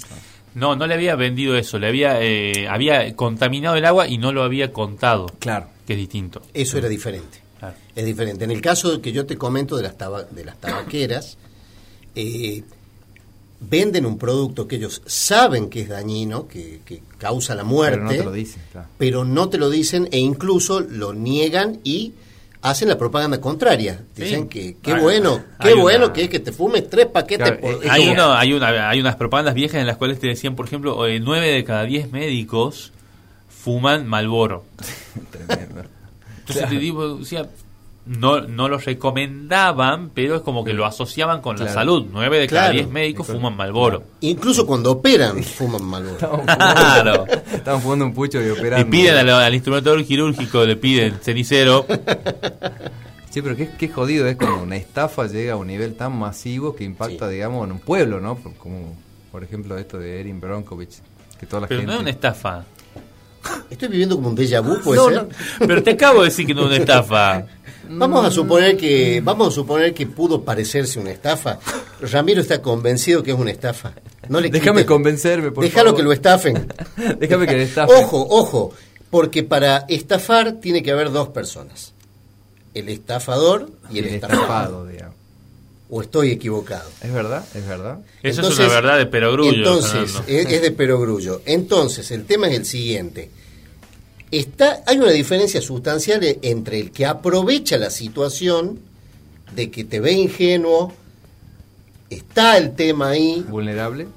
No, 0.58 0.76
no 0.76 0.88
le 0.88 0.94
había 0.96 1.16
vendido 1.16 1.56
eso. 1.56 1.78
Le 1.80 1.88
había, 1.88 2.22
eh, 2.22 2.68
había 2.68 3.16
contaminado 3.16 3.76
el 3.76 3.86
agua 3.86 4.08
y 4.08 4.18
no 4.18 4.32
lo 4.32 4.44
había 4.44 4.74
contado. 4.74 5.28
Claro. 5.40 5.68
Que 5.86 5.94
es 5.94 6.00
distinto. 6.00 6.42
Eso 6.54 6.78
era 6.78 6.90
diferente. 6.90 7.40
Claro. 7.60 7.76
Es 7.96 8.06
diferente. 8.06 8.44
En 8.44 8.52
el 8.52 8.62
caso 8.62 9.02
que 9.02 9.12
yo 9.12 9.26
te 9.26 9.38
comento 9.38 9.78
de 9.78 9.84
las, 9.84 9.98
taba- 9.98 10.24
de 10.30 10.44
las 10.46 10.58
tabaqueras, 10.60 11.38
eh, 12.16 12.64
venden 13.60 14.06
un 14.06 14.18
producto 14.18 14.68
que 14.68 14.76
ellos 14.76 15.02
saben 15.06 15.70
que 15.70 15.82
es 15.82 15.90
dañino, 15.90 16.48
que, 16.48 16.82
que 16.86 17.02
causa 17.18 17.56
la 17.56 17.64
muerte, 17.64 17.98
Pero 18.00 18.04
no 18.12 18.18
te 18.18 18.24
lo 18.26 18.32
dicen, 18.32 18.62
claro. 18.72 18.88
pero 18.98 19.26
no 19.26 19.50
te 19.50 19.58
lo 19.58 19.70
dicen 19.70 20.08
e 20.12 20.20
incluso 20.20 20.80
lo 20.82 21.14
niegan 21.14 21.80
y 21.84 22.14
hacen 22.62 22.88
la 22.90 22.98
propaganda 22.98 23.40
contraria. 23.40 24.04
Sí. 24.16 24.24
Dicen 24.24 24.48
que 24.50 24.78
qué 24.82 24.94
bueno, 24.96 25.42
qué 25.62 25.74
una- 25.74 25.82
bueno 25.82 26.14
que 26.14 26.24
es 26.24 26.30
que 26.30 26.40
te 26.40 26.52
fumes 26.52 26.90
tres 26.90 27.06
paquetes 27.08 27.48
Claro, 27.48 27.62
por 27.62 27.86
eh, 27.86 27.90
Hay, 27.90 28.10
uno, 28.10 28.34
hay, 28.34 28.54
una, 28.54 28.90
hay 28.90 29.00
unas 29.00 29.16
propagandas 29.16 29.54
viejas 29.54 29.80
en 29.82 29.88
las 29.88 29.98
cuales 29.98 30.20
te 30.20 30.28
decían, 30.28 30.56
por 30.56 30.66
ejemplo, 30.66 31.06
eh, 31.08 31.20
9 31.20 31.48
de 31.52 31.64
cada 31.64 31.84
10 31.84 32.12
médicos 32.12 32.92
fuman 33.50 34.08
Malboro. 34.08 34.66
Tremendo. 35.32 35.84
Entonces 36.40 36.70
te 36.70 36.76
digo, 36.80 37.18
decía, 37.18 37.48
no, 38.08 38.42
no 38.42 38.68
lo 38.70 38.78
recomendaban, 38.78 40.12
pero 40.14 40.36
es 40.36 40.42
como 40.42 40.64
que 40.64 40.74
lo 40.74 40.86
asociaban 40.86 41.42
con 41.42 41.58
la 41.60 41.68
salud. 41.72 42.06
9 42.12 42.40
de 42.40 42.48
cada 42.48 42.62
Claro. 42.68 42.74
10 42.76 42.90
médicos 42.90 43.28
fuman 43.28 43.56
Malboro. 43.56 44.04
Incluso 44.22 44.66
cuando 44.66 44.92
operan, 44.92 45.44
fuman 45.44 45.84
Marlboro. 45.84 46.14
Estaban 46.16 46.46
Claro. 46.46 47.26
estaban 47.54 47.82
fumando 47.82 48.06
un 48.06 48.14
pucho 48.14 48.40
y 48.42 48.46
Le 48.46 48.52
operando. 48.52 48.90
piden 48.90 49.16
al, 49.18 49.30
al 49.30 49.54
instrumentador 49.54 50.04
quirúrgico, 50.06 50.66
le 50.66 50.76
piden 50.76 51.20
cenicero. 51.22 51.86
Sí, 53.30 53.42
pero 53.44 53.56
qué, 53.56 53.70
qué 53.78 53.88
jodido 53.90 54.26
es 54.26 54.36
cuando 54.36 54.64
una 54.64 54.78
estafa 54.78 55.28
llega 55.28 55.54
a 55.54 55.56
un 55.58 55.68
nivel 55.68 55.94
tan 55.96 56.18
masivo 56.18 56.76
que 56.76 56.84
impacta, 56.86 57.28
Sí. 57.28 57.34
digamos, 57.36 57.66
en 57.68 57.74
un 57.74 57.80
pueblo, 57.80 58.20
¿no? 58.20 58.36
Por- 58.36 58.56
Como, 58.56 58.96
por 59.32 59.44
ejemplo, 59.44 59.78
esto 59.78 60.00
de 60.00 60.20
Erin 60.22 60.40
Bronkovich. 60.40 61.02
Que 61.40 61.46
toda 61.46 61.62
la 61.62 61.68
Pero 61.68 61.82
gente... 61.82 61.92
no 61.92 61.96
es 61.98 62.02
una 62.02 62.10
estafa. 62.10 62.64
Estoy 63.70 63.90
viviendo 63.90 64.16
como 64.16 64.30
un 64.30 64.36
déjà 64.38 64.62
vu, 64.64 64.80
puede 64.82 65.00
No, 65.00 65.06
ser. 65.10 65.16
no, 65.60 65.68
pero 65.68 65.84
te 65.84 65.92
acabo 65.92 66.20
de 66.22 66.30
decir 66.30 66.48
que 66.48 66.54
no 66.56 66.62
es 66.62 66.68
una 66.68 66.76
estafa. 66.78 67.46
Vamos 67.90 68.26
a 68.26 68.32
suponer 68.32 68.78
que 68.78 69.22
vamos 69.24 69.50
a 69.50 69.52
suponer 69.52 69.94
que 69.94 70.06
pudo 70.08 70.44
parecerse 70.44 71.00
una 71.00 71.12
estafa. 71.12 71.60
Ramiro 72.02 72.42
está 72.42 72.62
convencido 72.62 73.24
que 73.24 73.32
es 73.32 73.38
una 73.38 73.52
estafa. 73.52 73.94
No 74.30 74.40
le 74.40 74.50
Déjame 74.50 74.82
quites- 74.82 74.88
convencerme, 74.88 75.52
por 75.52 75.64
Déjalo 75.64 75.90
favor. 75.92 75.98
que 75.98 76.04
lo 76.04 76.12
estafen. 76.14 76.68
Déjame 77.20 77.48
que 77.48 77.54
le 77.56 77.64
estafen. 77.64 77.96
Ojo, 77.96 78.28
ojo, 78.30 78.74
porque 79.10 79.44
para 79.44 79.86
estafar 79.88 80.54
tiene 80.60 80.84
que 80.84 80.92
haber 80.92 81.12
dos 81.12 81.30
personas. 81.30 81.94
El 82.74 82.90
estafador 82.90 83.70
y 83.90 84.00
el, 84.00 84.06
El 84.08 84.16
estafado. 84.16 84.42
estafado, 84.42 84.86
digamos. 84.88 85.16
O 85.90 86.02
estoy 86.02 86.32
equivocado. 86.32 86.90
¿Es 87.02 87.14
verdad? 87.14 87.46
¿Es 87.56 87.66
verdad? 87.66 88.00
Eso 88.22 88.42
Entonces- 88.42 88.60
es 88.60 88.66
una 88.66 88.76
verdad 88.82 88.98
de 88.98 89.06
perogrullo. 89.06 89.52
Entonces, 89.58 90.12
Fernando. 90.12 90.24
es 90.52 90.62
de 90.62 90.72
perogrullo. 90.72 91.42
Entonces, 91.46 92.12
el 92.12 92.26
tema 92.26 92.48
es 92.50 92.58
el 92.58 92.66
siguiente. 92.66 93.32
Está, 94.32 94.84
hay 94.86 94.98
una 94.98 95.12
diferencia 95.12 95.62
sustancial 95.62 96.24
e- 96.24 96.40
entre 96.42 96.80
el 96.80 96.92
que 96.92 97.06
aprovecha 97.06 97.78
la 97.78 97.90
situación 97.90 98.80
de 99.56 99.72
que 99.72 99.86
te 99.86 100.00
ve 100.02 100.12
ingenuo, 100.12 100.92
está 102.10 102.58
el 102.58 102.76
tema 102.76 103.10
ahí, 103.10 103.46
¿Vulnerable? 103.48 104.08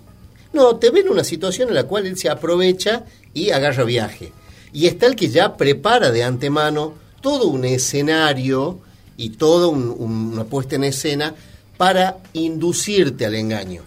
no, 0.52 0.76
te 0.76 0.90
ve 0.90 1.00
en 1.00 1.10
una 1.10 1.22
situación 1.24 1.68
en 1.68 1.74
la 1.76 1.84
cual 1.84 2.06
él 2.06 2.16
se 2.18 2.28
aprovecha 2.28 3.04
y 3.32 3.50
agarra 3.50 3.84
viaje. 3.84 4.32
Y 4.72 4.86
está 4.86 5.06
el 5.06 5.14
que 5.16 5.28
ya 5.28 5.56
prepara 5.56 6.10
de 6.10 6.24
antemano 6.24 6.94
todo 7.20 7.46
un 7.48 7.64
escenario 7.64 8.80
y 9.16 9.30
toda 9.30 9.68
un- 9.68 9.94
un- 9.96 10.32
una 10.32 10.44
puesta 10.44 10.74
en 10.76 10.84
escena 10.84 11.34
para 11.76 12.18
inducirte 12.32 13.26
al 13.26 13.34
engaño. 13.36 13.82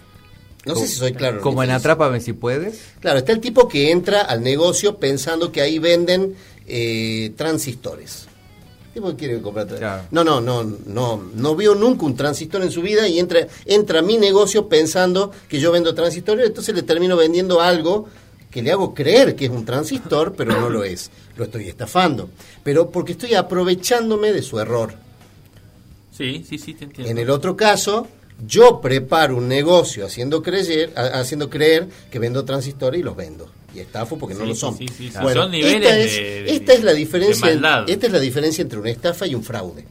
No 0.66 0.74
sé 0.76 0.86
si 0.88 0.96
soy 0.96 1.12
claro. 1.12 1.40
Como 1.40 1.62
en. 1.62 1.70
Atrápame 1.70 2.20
si 2.20 2.32
puedes. 2.32 2.80
Claro, 3.00 3.18
está 3.18 3.32
el 3.32 3.40
tipo 3.40 3.68
que 3.68 3.90
entra 3.90 4.22
al 4.22 4.42
negocio 4.42 4.96
pensando 4.96 5.52
que 5.52 5.60
ahí 5.60 5.78
venden 5.78 6.34
eh, 6.66 7.32
transistores. 7.36 8.26
El 8.88 8.92
tipo 8.94 9.10
que 9.10 9.16
quiere 9.16 9.40
comprar 9.42 9.66
Claro. 9.66 10.04
No, 10.10 10.24
no, 10.24 10.40
no, 10.40 10.62
no, 10.62 11.22
no 11.34 11.56
vio 11.56 11.74
nunca 11.74 12.06
un 12.06 12.16
transistor 12.16 12.62
en 12.62 12.70
su 12.70 12.80
vida 12.80 13.06
y 13.08 13.18
entra, 13.18 13.46
entra 13.66 13.98
a 13.98 14.02
mi 14.02 14.16
negocio 14.16 14.68
pensando 14.68 15.32
que 15.48 15.58
yo 15.58 15.72
vendo 15.72 15.94
transistores, 15.94 16.46
entonces 16.46 16.74
le 16.74 16.82
termino 16.82 17.16
vendiendo 17.16 17.60
algo 17.60 18.08
que 18.54 18.62
le 18.62 18.70
hago 18.70 18.94
creer 18.94 19.34
que 19.34 19.46
es 19.46 19.50
un 19.50 19.64
transistor, 19.64 20.34
pero 20.36 20.58
no 20.60 20.70
lo 20.70 20.84
es. 20.84 21.10
Lo 21.36 21.44
estoy 21.44 21.68
estafando. 21.68 22.30
Pero 22.62 22.88
porque 22.88 23.12
estoy 23.12 23.34
aprovechándome 23.34 24.32
de 24.32 24.42
su 24.42 24.60
error. 24.60 24.94
Sí, 26.16 26.46
sí, 26.48 26.58
sí, 26.58 26.74
te 26.74 26.84
entiendo. 26.84 27.10
En 27.10 27.18
el 27.18 27.30
otro 27.30 27.56
caso, 27.56 28.06
yo 28.46 28.80
preparo 28.80 29.36
un 29.36 29.48
negocio 29.48 30.06
haciendo 30.06 30.42
creer, 30.42 30.92
ha- 30.96 31.20
haciendo 31.20 31.48
creer 31.50 31.88
que 32.10 32.18
vendo 32.18 32.44
transistores 32.44 33.00
y 33.00 33.02
los 33.04 33.14
vendo. 33.16 33.48
Y 33.74 33.80
estafo 33.80 34.16
porque 34.18 34.34
no 34.34 34.44
lo 34.46 34.54
son. 34.54 34.76
sí, 34.78 34.86
sí, 34.88 35.08
sí. 35.10 35.18
Bueno, 35.20 35.42
Son 35.42 35.50
niveles 35.50 35.74
esta 35.82 35.98
es, 35.98 36.12
de- 36.12 36.42
de- 36.44 36.50
esta 36.56 36.72
es 36.74 36.84
la 36.84 36.92
diferencia. 36.92 37.48
de 37.48 37.54
maldad. 37.56 37.90
esta 37.90 38.06
es 38.06 38.12
la 38.12 38.20
diferencia 38.20 38.62
entre 38.62 38.78
una 38.78 38.90
estafa 38.90 39.26
y 39.26 39.34
un 39.34 39.42
fraude. 39.42 39.84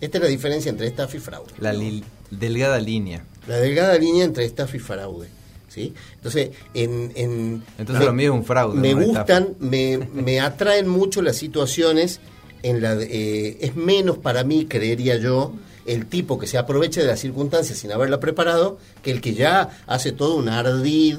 Esta 0.00 0.18
es 0.18 0.24
la 0.24 0.30
diferencia 0.30 0.70
entre 0.70 0.86
estafa 0.86 1.16
y 1.16 1.20
fraude. 1.20 1.52
La 1.58 1.72
li- 1.72 2.02
delgada 2.30 2.78
línea. 2.78 3.24
La 3.46 3.56
delgada 3.58 3.96
línea 3.98 4.24
entre 4.24 4.44
estafa 4.44 4.76
y 4.76 4.80
fraude. 4.80 5.28
¿sí? 5.68 5.92
Entonces, 6.16 6.50
en, 6.74 7.12
en- 7.14 7.62
Entonces 7.78 8.04
lo 8.04 8.12
mío 8.12 8.32
es 8.32 8.38
un 8.40 8.44
fraude, 8.44 8.78
Me 8.80 8.92
gustan, 8.94 9.54
me, 9.60 9.98
me 9.98 10.40
atraen 10.40 10.88
mucho 10.88 11.22
las 11.22 11.36
situaciones 11.36 12.20
en 12.62 12.82
la 12.82 12.96
de- 12.96 13.06
eh, 13.50 13.58
es 13.60 13.76
menos 13.76 14.18
para 14.18 14.42
mí, 14.42 14.66
creería 14.66 15.16
yo, 15.16 15.54
el 15.86 16.06
tipo 16.06 16.38
que 16.38 16.46
se 16.46 16.58
aprovecha 16.58 17.00
de 17.00 17.06
las 17.06 17.20
circunstancias 17.20 17.78
sin 17.78 17.92
haberla 17.92 18.20
preparado, 18.20 18.78
que 19.02 19.10
el 19.10 19.20
que 19.20 19.34
ya 19.34 19.70
hace 19.86 20.12
todo 20.12 20.36
un 20.36 20.48
ardid 20.48 21.18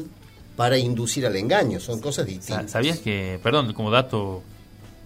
para 0.55 0.77
inducir 0.77 1.25
al 1.25 1.35
engaño. 1.35 1.79
Son 1.79 1.99
cosas 1.99 2.25
Sa- 2.25 2.31
distintas. 2.31 2.71
¿Sabías 2.71 2.99
que, 2.99 3.39
perdón, 3.41 3.73
como 3.73 3.89
dato 3.91 4.43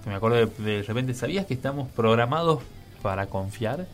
que 0.03 0.09
me 0.09 0.15
acuerdo 0.15 0.37
de, 0.37 0.63
de 0.63 0.83
repente, 0.83 1.13
¿sabías 1.13 1.45
que 1.45 1.53
estamos 1.53 1.89
programados 1.89 2.61
para 3.01 3.27
confiar? 3.27 3.87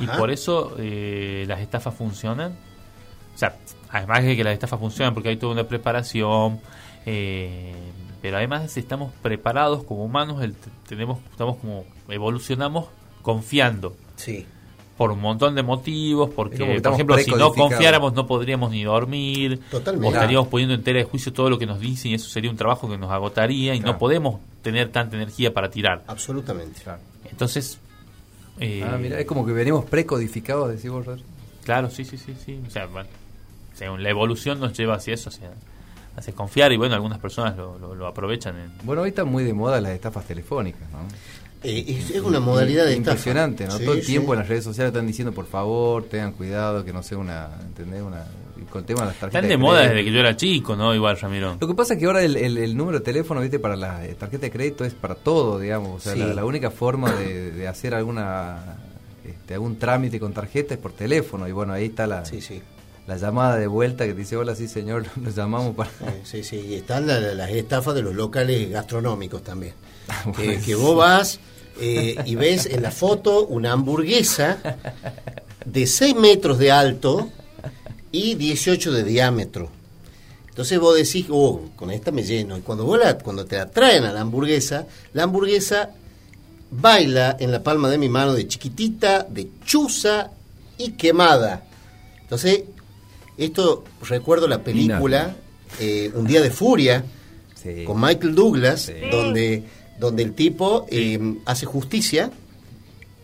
Y 0.00 0.04
Ajá. 0.04 0.16
por 0.18 0.30
eso 0.30 0.74
eh, 0.78 1.44
las 1.48 1.60
estafas 1.60 1.94
funcionan. 1.94 2.52
O 3.34 3.38
sea, 3.38 3.56
además 3.90 4.22
de 4.24 4.36
que 4.36 4.44
las 4.44 4.52
estafas 4.54 4.78
funcionan 4.78 5.14
porque 5.14 5.28
hay 5.30 5.36
toda 5.36 5.52
una 5.52 5.66
preparación, 5.68 6.60
eh, 7.06 7.74
pero 8.22 8.36
además 8.36 8.76
estamos 8.76 9.12
preparados 9.22 9.82
como 9.84 10.04
humanos, 10.04 10.42
el- 10.42 10.54
tenemos, 10.88 11.18
estamos 11.30 11.56
como 11.56 11.84
evolucionamos 12.08 12.86
confiando 13.22 13.96
Sí. 14.16 14.46
Por 15.00 15.12
un 15.12 15.20
montón 15.22 15.54
de 15.54 15.62
motivos, 15.62 16.28
porque, 16.36 16.58
por 16.82 16.92
ejemplo, 16.92 17.16
si 17.16 17.30
no 17.30 17.54
confiáramos 17.54 18.12
no 18.12 18.26
podríamos 18.26 18.70
ni 18.70 18.84
dormir, 18.84 19.58
Totalmente. 19.70 20.06
o 20.06 20.12
estaríamos 20.12 20.48
poniendo 20.48 20.74
en 20.74 20.82
tela 20.82 20.98
de 20.98 21.04
juicio 21.06 21.32
todo 21.32 21.48
lo 21.48 21.58
que 21.58 21.64
nos 21.64 21.80
dicen 21.80 22.10
y 22.10 22.14
eso 22.16 22.28
sería 22.28 22.50
un 22.50 22.58
trabajo 22.58 22.86
que 22.86 22.98
nos 22.98 23.10
agotaría 23.10 23.74
y 23.74 23.78
Claro. 23.80 23.94
no 23.94 23.98
podemos 23.98 24.40
tener 24.60 24.90
tanta 24.92 25.16
energía 25.16 25.54
para 25.54 25.70
tirar. 25.70 26.04
Absolutamente. 26.06 26.82
Entonces, 27.30 27.78
eh, 28.58 28.82
Ah, 28.84 28.98
mira, 29.00 29.18
es 29.18 29.24
como 29.24 29.46
que 29.46 29.52
venimos 29.52 29.86
precodificados, 29.86 30.68
decís 30.68 30.90
vos, 30.90 31.06
Rodri. 31.06 31.24
claro, 31.64 31.88
sí, 31.88 32.04
sí, 32.04 32.18
sí, 32.18 32.34
sí. 32.44 32.60
O 32.66 32.70
sea, 32.70 32.84
bueno, 32.84 33.08
según 33.72 34.02
la 34.02 34.10
evolución 34.10 34.60
nos 34.60 34.76
lleva 34.76 34.96
hacia 34.96 35.14
eso, 35.14 35.30
hacia, 35.30 35.50
hacia 36.14 36.34
confiar 36.34 36.72
y 36.72 36.76
bueno, 36.76 36.94
algunas 36.94 37.20
personas 37.20 37.56
lo, 37.56 37.78
lo- 37.78 37.94
lo 37.94 38.06
aprovechan. 38.06 38.54
En, 38.58 38.70
Bueno, 38.82 39.00
hoy 39.00 39.08
están 39.08 39.28
muy 39.28 39.44
de 39.44 39.54
moda 39.54 39.80
las 39.80 39.92
estafas 39.92 40.26
telefónicas, 40.26 40.82
¿no? 40.92 40.98
Eh, 41.62 41.84
es, 41.88 42.10
es 42.10 42.22
una 42.22 42.40
modalidad 42.40 42.84
de 42.86 42.92
estafa. 42.94 43.10
Impresionante, 43.12 43.66
¿no? 43.66 43.76
Sí, 43.78 43.84
Todo 43.84 43.94
el 43.94 44.00
sí. 44.00 44.06
tiempo 44.06 44.32
en 44.32 44.38
las 44.40 44.48
redes 44.48 44.64
sociales 44.64 44.92
están 44.92 45.06
diciendo, 45.06 45.32
por 45.32 45.46
favor, 45.46 46.04
tengan 46.04 46.32
cuidado, 46.32 46.84
que 46.84 46.92
no 46.92 47.02
sea 47.02 47.18
una, 47.18 47.48
¿entendés? 47.62 48.02
Una, 48.02 48.24
y 48.56 48.62
con 48.64 48.80
el 48.80 48.86
tema 48.86 49.00
de 49.02 49.06
las 49.08 49.16
tarjetas 49.16 49.44
están 49.44 49.48
de 49.48 49.56
moda 49.58 49.80
desde 49.82 50.04
que 50.04 50.10
yo 50.12 50.20
era 50.20 50.36
chico, 50.36 50.74
¿no? 50.76 50.94
Igual, 50.94 51.18
Ramiro. 51.18 51.56
Lo 51.60 51.66
que 51.68 51.74
pasa 51.74 51.94
es 51.94 52.00
que 52.00 52.06
ahora 52.06 52.22
el, 52.22 52.36
el- 52.36 52.56
el 52.58 52.76
número 52.76 52.98
de 52.98 53.04
teléfono, 53.04 53.40
viste, 53.42 53.58
para 53.58 53.76
la 53.76 54.04
eh, 54.06 54.14
tarjeta 54.18 54.42
de 54.46 54.50
crédito 54.50 54.84
es 54.86 54.94
para 54.94 55.14
todo, 55.14 55.58
digamos. 55.58 55.96
O 55.96 56.00
sea, 56.00 56.14
Sí. 56.14 56.18
la, 56.20 56.32
la 56.34 56.44
única 56.46 56.70
forma 56.70 57.12
de, 57.12 57.50
de 57.52 57.68
hacer 57.68 57.94
alguna 57.94 58.78
este, 59.26 59.54
algún 59.54 59.78
trámite 59.78 60.18
con 60.18 60.32
tarjeta 60.32 60.74
es 60.74 60.80
por 60.80 60.92
teléfono. 60.92 61.46
Y 61.46 61.52
bueno, 61.52 61.74
ahí 61.74 61.86
está 61.86 62.06
la, 62.06 62.24
Sí, 62.24 62.40
sí. 62.40 62.62
la 63.06 63.16
llamada 63.18 63.56
de 63.56 63.66
vuelta 63.66 64.06
que 64.06 64.12
te 64.14 64.18
dice, 64.20 64.36
hola, 64.36 64.54
sí, 64.54 64.66
señor, 64.66 65.04
nos 65.16 65.34
llamamos 65.34 65.74
para... 65.76 65.90
Sí, 66.24 66.42
sí, 66.42 66.56
y 66.56 66.74
están 66.74 67.06
la- 67.06 67.20
la- 67.20 67.34
las 67.34 67.50
estafas 67.50 67.94
de 67.94 68.00
los 68.02 68.14
locales 68.14 68.70
gastronómicos 68.70 69.42
también. 69.44 69.74
Que, 70.36 70.42
Bueno, 70.46 70.62
que 70.64 70.74
vos 70.74 70.96
vas 70.96 71.40
eh, 71.80 72.16
y 72.26 72.34
ves 72.34 72.66
en 72.66 72.82
la 72.82 72.90
foto 72.90 73.46
una 73.46 73.72
hamburguesa 73.72 74.58
de 75.64 75.86
6 75.86 76.14
metros 76.16 76.58
de 76.58 76.70
alto 76.72 77.30
y 78.12 78.34
18 78.34 78.92
de 78.92 79.04
diámetro. 79.04 79.70
Entonces 80.48 80.78
vos 80.78 80.96
decís, 80.96 81.26
oh, 81.30 81.62
con 81.76 81.90
esta 81.90 82.10
me 82.10 82.22
lleno. 82.22 82.58
Y 82.58 82.60
cuando, 82.60 82.84
vos 82.84 82.98
la- 82.98 83.16
cuando 83.18 83.46
te 83.46 83.56
la 83.56 83.70
traen 83.70 84.04
a 84.04 84.12
la 84.12 84.20
hamburguesa, 84.20 84.86
la 85.14 85.22
hamburguesa 85.22 85.90
baila 86.70 87.36
en 87.40 87.50
la 87.52 87.62
palma 87.62 87.88
de 87.88 87.98
mi 87.98 88.08
mano 88.08 88.34
de 88.34 88.46
chiquitita, 88.46 89.22
de 89.28 89.48
chuza 89.64 90.30
y 90.76 90.92
quemada. 90.92 91.64
Entonces, 92.22 92.62
esto 93.38 93.84
recuerdo 94.08 94.46
la 94.48 94.62
película 94.62 95.34
eh, 95.78 96.10
Un 96.14 96.26
día 96.26 96.40
de 96.42 96.50
furia 96.50 97.04
Sí. 97.54 97.84
con 97.84 98.00
Michael 98.00 98.34
Douglas, 98.34 98.82
Sí. 98.82 98.92
donde, 99.10 99.62
donde 100.00 100.22
el 100.24 100.32
tipo 100.32 100.86
eh, 100.90 101.18
hace 101.44 101.66
justicia, 101.66 102.30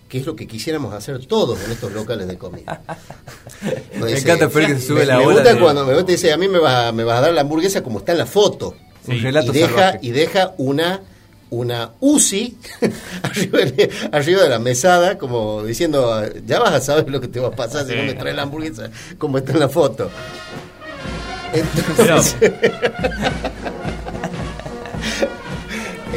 que 0.08 0.18
es 0.18 0.26
lo 0.26 0.36
que 0.36 0.46
quisiéramos 0.46 0.94
hacer 0.94 1.26
todos 1.26 1.58
en 1.64 1.72
estos 1.72 1.90
locales 1.92 2.28
de 2.28 2.36
comida. 2.38 2.80
Me 4.00 4.06
dice, 4.06 4.20
encanta 4.20 4.48
Fer 4.50 4.66
que 4.66 4.74
se 4.74 4.86
sube 4.86 5.00
me, 5.00 5.06
la 5.06 5.18
me 5.18 5.24
gusta 5.24 5.54
de- 5.54 5.60
cuando 5.60 5.84
me 5.84 5.94
gusta, 5.94 6.12
dice, 6.12 6.32
a 6.32 6.36
mí 6.36 6.46
me 6.46 6.58
vas, 6.60 6.88
a- 6.88 6.92
me 6.92 7.02
vas 7.02 7.18
a 7.18 7.22
dar 7.22 7.32
la 7.34 7.40
hamburguesa 7.40 7.82
como 7.82 7.98
está 7.98 8.12
en 8.12 8.18
la 8.18 8.26
foto. 8.26 8.76
Un 9.08 9.20
relato 9.20 9.50
y 9.50 9.54
deja, 9.58 9.98
y 10.02 10.10
deja 10.10 10.54
una 10.58 11.00
una 11.48 11.92
UCI 12.00 12.58
arriba, 13.22 13.58
de, 13.60 13.90
arriba 14.10 14.42
de 14.42 14.48
la 14.48 14.58
mesada, 14.58 15.16
como 15.16 15.62
diciendo, 15.62 16.22
ya 16.44 16.58
vas 16.58 16.72
a 16.74 16.80
saber 16.80 17.08
lo 17.08 17.20
que 17.20 17.28
te 17.28 17.38
va 17.38 17.48
a 17.48 17.50
pasar 17.52 17.86
si 17.86 17.94
no 17.94 18.02
me 18.02 18.14
traes 18.14 18.34
la 18.34 18.42
hamburguesa 18.42 18.90
como 19.16 19.38
está 19.38 19.52
en 19.52 19.60
la 19.60 19.68
foto. 19.68 20.10
Entonces, 21.52 22.34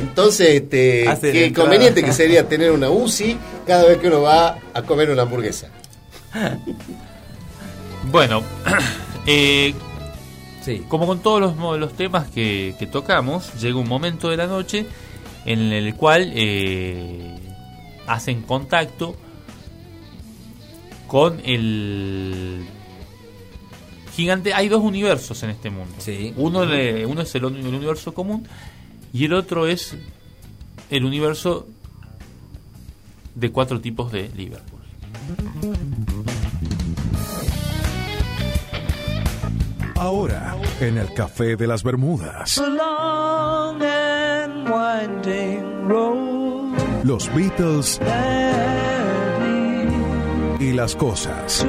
Entonces, 0.09 0.49
este, 0.61 1.07
Hace 1.07 1.31
qué 1.31 1.53
conveniente 1.53 2.03
que 2.03 2.11
sería 2.11 2.47
tener 2.47 2.71
una 2.71 2.89
UCI 2.89 3.37
cada 3.65 3.85
vez 3.85 3.97
que 3.99 4.07
uno 4.07 4.21
va 4.23 4.57
a 4.73 4.81
comer 4.83 5.09
una 5.09 5.21
hamburguesa. 5.23 5.69
Bueno, 8.11 8.41
eh, 9.27 9.73
Sí. 10.61 10.83
como 10.87 11.05
con 11.07 11.19
todos 11.19 11.39
los, 11.41 11.79
los 11.79 11.93
temas 11.93 12.27
que, 12.29 12.75
que 12.79 12.87
tocamos, 12.87 13.53
llega 13.61 13.77
un 13.77 13.87
momento 13.87 14.29
de 14.29 14.37
la 14.37 14.47
noche 14.47 14.85
en 15.45 15.59
el 15.73 15.95
cual 15.95 16.31
eh, 16.35 17.37
hacen 18.07 18.41
contacto 18.41 19.15
con 21.07 21.39
el 21.45 22.65
gigante. 24.15 24.53
Hay 24.53 24.69
dos 24.69 24.81
universos 24.83 25.41
en 25.43 25.51
este 25.51 25.69
mundo. 25.69 25.93
Sí. 25.99 26.33
Uno, 26.37 26.65
de- 26.65 27.05
uno 27.05 27.21
es 27.21 27.33
el 27.35 27.45
universo 27.45 28.13
común 28.13 28.47
y 29.13 29.25
el 29.25 29.33
otro 29.33 29.67
es 29.67 29.97
el 30.89 31.05
universo 31.05 31.67
de 33.35 33.51
cuatro 33.51 33.79
tipos 33.79 34.11
de 34.11 34.29
Liverpool. 34.29 34.79
Ahora, 39.95 40.55
en 40.79 40.97
el 40.97 41.13
Café 41.13 41.55
de 41.55 41.67
las 41.67 41.83
Bermudas. 41.83 42.61
Los 47.03 47.33
Beatles 47.33 47.99
y 50.59 50.73
las 50.73 50.95
cosas. 50.95 51.65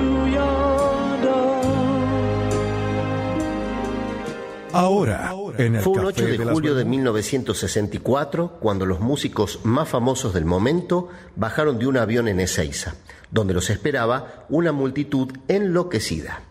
Ahora, 4.72 5.34
en 5.66 5.76
el 5.76 5.82
Fue 5.82 5.92
un 5.92 5.98
Café 5.98 6.08
8 6.08 6.24
de 6.24 6.38
julio 6.38 6.74
de 6.74 6.84
Bermudas. 6.84 6.86
1964 6.86 8.58
cuando 8.60 8.86
los 8.86 9.00
músicos 9.00 9.60
más 9.64 9.88
famosos 9.88 10.34
del 10.34 10.44
momento 10.44 11.08
bajaron 11.36 11.78
de 11.78 11.86
un 11.86 11.96
avión 11.96 12.28
en 12.28 12.40
Ezeiza, 12.40 12.94
donde 13.30 13.54
los 13.54 13.70
esperaba 13.70 14.46
una 14.48 14.72
multitud 14.72 15.32
enloquecida. 15.48 16.42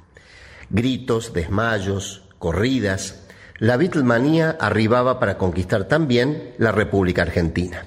Gritos, 0.69 1.33
desmayos, 1.33 2.23
corridas. 2.37 3.25
La 3.57 3.77
Beatlemanía 3.77 4.55
arribaba 4.59 5.19
para 5.19 5.37
conquistar 5.37 5.87
también 5.87 6.53
la 6.57 6.71
República 6.71 7.23
Argentina. 7.23 7.85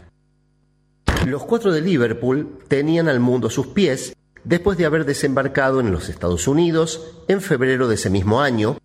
Los 1.26 1.44
cuatro 1.44 1.72
de 1.72 1.80
Liverpool 1.80 2.58
tenían 2.68 3.08
al 3.08 3.20
mundo 3.20 3.46
a 3.46 3.50
sus 3.50 3.68
pies 3.68 4.14
después 4.44 4.76
de 4.76 4.86
haber 4.86 5.04
desembarcado 5.04 5.80
en 5.80 5.92
los 5.92 6.08
Estados 6.08 6.48
Unidos 6.48 7.22
en 7.28 7.40
febrero 7.40 7.86
de 7.86 7.94
ese 7.94 8.10
mismo 8.10 8.40
año 8.40 8.76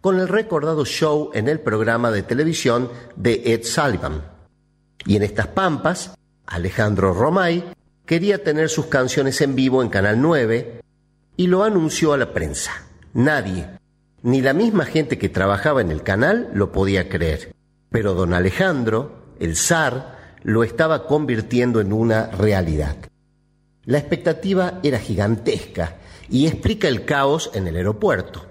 con 0.00 0.18
el 0.20 0.28
recordado 0.28 0.84
show 0.84 1.30
en 1.34 1.48
el 1.48 1.60
programa 1.60 2.10
de 2.10 2.22
televisión 2.22 2.90
de 3.16 3.42
Ed 3.46 3.64
Sullivan. 3.64 4.22
Y 5.06 5.16
en 5.16 5.22
estas 5.22 5.48
pampas, 5.48 6.14
Alejandro 6.46 7.12
Romay 7.12 7.64
quería 8.06 8.42
tener 8.42 8.68
sus 8.68 8.86
canciones 8.86 9.40
en 9.40 9.54
vivo 9.54 9.82
en 9.82 9.88
Canal 9.88 10.20
9 10.20 10.80
y 11.36 11.46
lo 11.46 11.62
anunció 11.62 12.12
a 12.12 12.18
la 12.18 12.32
prensa. 12.32 12.72
Nadie, 13.14 13.68
ni 14.22 14.40
la 14.40 14.52
misma 14.52 14.84
gente 14.84 15.18
que 15.18 15.28
trabajaba 15.28 15.80
en 15.80 15.90
el 15.90 16.02
canal, 16.02 16.50
lo 16.54 16.72
podía 16.72 17.08
creer. 17.08 17.54
Pero 17.90 18.14
don 18.14 18.34
Alejandro, 18.34 19.34
el 19.38 19.56
zar, 19.56 20.18
lo 20.42 20.64
estaba 20.64 21.06
convirtiendo 21.06 21.80
en 21.80 21.92
una 21.92 22.26
realidad. 22.26 22.96
La 23.84 23.98
expectativa 23.98 24.80
era 24.82 24.98
gigantesca 24.98 25.96
y 26.28 26.46
explica 26.46 26.88
el 26.88 27.04
caos 27.04 27.50
en 27.54 27.66
el 27.66 27.76
aeropuerto. 27.76 28.44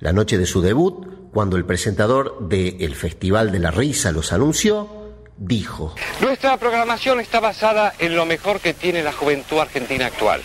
La 0.00 0.12
noche 0.12 0.38
de 0.38 0.46
su 0.46 0.62
debut, 0.62 1.30
cuando 1.32 1.56
el 1.56 1.64
presentador 1.64 2.48
del 2.48 2.94
Festival 2.94 3.50
de 3.50 3.58
la 3.58 3.72
Risa 3.72 4.12
los 4.12 4.32
anunció, 4.32 4.88
dijo, 5.36 5.94
Nuestra 6.20 6.56
programación 6.56 7.20
está 7.20 7.40
basada 7.40 7.94
en 7.98 8.14
lo 8.14 8.24
mejor 8.24 8.60
que 8.60 8.74
tiene 8.74 9.02
la 9.02 9.12
juventud 9.12 9.58
argentina 9.58 10.06
actual. 10.06 10.40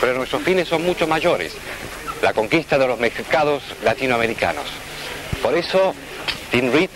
Pero 0.00 0.14
nuestros 0.14 0.42
fines 0.42 0.68
son 0.68 0.84
mucho 0.84 1.08
mayores. 1.08 1.54
La 2.22 2.32
conquista 2.32 2.78
de 2.78 2.86
los 2.86 3.00
mercados 3.00 3.62
latinoamericanos. 3.84 4.66
Por 5.42 5.54
eso, 5.54 5.94
Tim 6.50 6.72
Reed, 6.72 6.90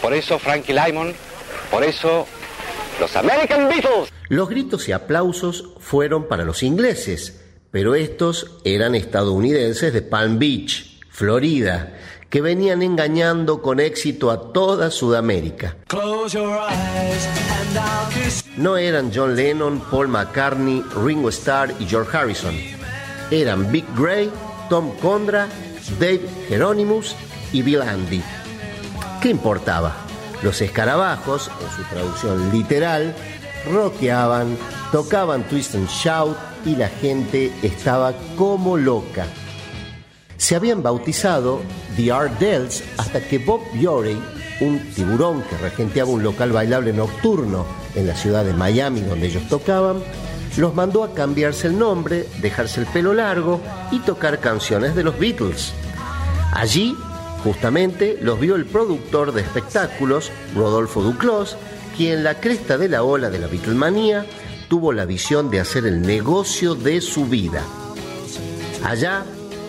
por 0.00 0.14
eso 0.14 0.38
Frankie 0.38 0.72
Lymon, 0.72 1.14
por 1.70 1.84
eso 1.84 2.26
los 3.00 3.16
American 3.16 3.68
Beatles. 3.68 4.10
Los 4.28 4.48
gritos 4.48 4.88
y 4.88 4.92
aplausos 4.92 5.70
fueron 5.78 6.26
para 6.26 6.44
los 6.44 6.62
ingleses, 6.62 7.42
pero 7.70 7.94
estos 7.94 8.60
eran 8.64 8.94
estadounidenses 8.94 9.92
de 9.92 10.02
Palm 10.02 10.38
Beach, 10.38 10.91
Florida, 11.12 11.92
que 12.30 12.40
venían 12.40 12.80
engañando 12.80 13.60
con 13.60 13.80
éxito 13.80 14.30
a 14.30 14.50
toda 14.50 14.90
Sudamérica. 14.90 15.76
No 18.56 18.78
eran 18.78 19.12
John 19.14 19.36
Lennon, 19.36 19.80
Paul 19.90 20.08
McCartney, 20.08 20.82
Ringo 21.04 21.28
Starr 21.28 21.74
y 21.78 21.84
George 21.84 22.16
Harrison. 22.16 22.54
Eran 23.30 23.70
Big 23.70 23.84
Gray, 23.94 24.30
Tom 24.70 24.96
Condra, 25.02 25.48
Dave 26.00 26.22
Hieronymus 26.48 27.14
y 27.52 27.60
Bill 27.60 27.82
Andy. 27.82 28.22
¿Qué 29.20 29.28
importaba? 29.28 29.94
Los 30.42 30.62
escarabajos, 30.62 31.50
en 31.60 31.76
su 31.76 31.82
traducción 31.90 32.50
literal, 32.50 33.14
rockeaban, 33.70 34.56
tocaban 34.90 35.44
Twist 35.44 35.74
and 35.74 35.88
Shout 35.88 36.38
y 36.64 36.74
la 36.74 36.88
gente 36.88 37.52
estaba 37.62 38.14
como 38.34 38.78
loca. 38.78 39.26
Se 40.42 40.56
habían 40.56 40.82
bautizado 40.82 41.60
The 41.94 42.10
Ardells 42.10 42.82
hasta 42.98 43.20
que 43.20 43.38
Bob 43.38 43.60
Biorey, 43.74 44.20
un 44.60 44.80
tiburón 44.92 45.40
que 45.42 45.56
regenteaba 45.56 46.10
un 46.10 46.24
local 46.24 46.50
bailable 46.50 46.92
nocturno 46.92 47.64
en 47.94 48.08
la 48.08 48.16
ciudad 48.16 48.44
de 48.44 48.52
Miami 48.52 49.02
donde 49.02 49.28
ellos 49.28 49.48
tocaban, 49.48 50.02
los 50.56 50.74
mandó 50.74 51.04
a 51.04 51.14
cambiarse 51.14 51.68
el 51.68 51.78
nombre, 51.78 52.26
dejarse 52.40 52.80
el 52.80 52.86
pelo 52.86 53.14
largo 53.14 53.60
y 53.92 54.00
tocar 54.00 54.40
canciones 54.40 54.96
de 54.96 55.04
los 55.04 55.16
Beatles. 55.16 55.72
Allí, 56.52 56.96
justamente, 57.44 58.18
los 58.20 58.40
vio 58.40 58.56
el 58.56 58.66
productor 58.66 59.30
de 59.30 59.42
espectáculos, 59.42 60.32
Rodolfo 60.56 61.02
Duclos, 61.02 61.56
quien 61.96 62.24
la 62.24 62.40
cresta 62.40 62.78
de 62.78 62.88
la 62.88 63.04
ola 63.04 63.30
de 63.30 63.38
la 63.38 63.46
Beatlemanía 63.46 64.26
tuvo 64.68 64.92
la 64.92 65.04
visión 65.04 65.50
de 65.50 65.60
hacer 65.60 65.86
el 65.86 66.02
negocio 66.02 66.74
de 66.74 67.00
su 67.00 67.26
vida. 67.26 67.62
Allá, 68.82 69.24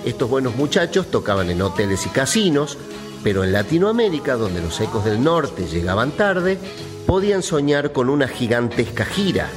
estos 0.05 0.29
buenos 0.29 0.55
muchachos 0.55 1.09
tocaban 1.09 1.49
en 1.49 1.61
hoteles 1.61 2.05
y 2.05 2.09
casinos, 2.09 2.77
pero 3.23 3.43
en 3.43 3.53
Latinoamérica, 3.53 4.35
donde 4.35 4.61
los 4.61 4.79
ecos 4.81 5.05
del 5.05 5.23
norte 5.23 5.65
llegaban 5.67 6.11
tarde, 6.11 6.57
podían 7.05 7.43
soñar 7.43 7.91
con 7.91 8.09
una 8.09 8.27
gigantesca 8.27 9.05
gira. 9.05 9.49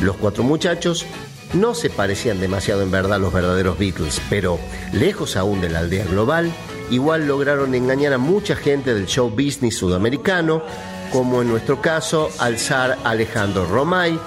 Los 0.00 0.16
cuatro 0.16 0.42
muchachos 0.42 1.06
no 1.54 1.74
se 1.74 1.90
parecían 1.90 2.40
demasiado 2.40 2.82
en 2.82 2.90
verdad 2.90 3.14
a 3.14 3.18
los 3.18 3.32
verdaderos 3.32 3.78
Beatles, 3.78 4.20
pero 4.28 4.58
lejos 4.92 5.36
aún 5.36 5.60
de 5.60 5.70
la 5.70 5.80
aldea 5.80 6.04
global, 6.04 6.52
igual 6.90 7.26
lograron 7.26 7.74
engañar 7.74 8.12
a 8.12 8.18
mucha 8.18 8.56
gente 8.56 8.94
del 8.94 9.06
show 9.06 9.30
business 9.30 9.76
sudamericano, 9.76 10.62
como 11.12 11.40
en 11.42 11.48
nuestro 11.48 11.80
caso 11.80 12.30
al 12.38 12.58
zar 12.58 12.98
Alejandro 13.04 13.66
Romay, 13.66 14.18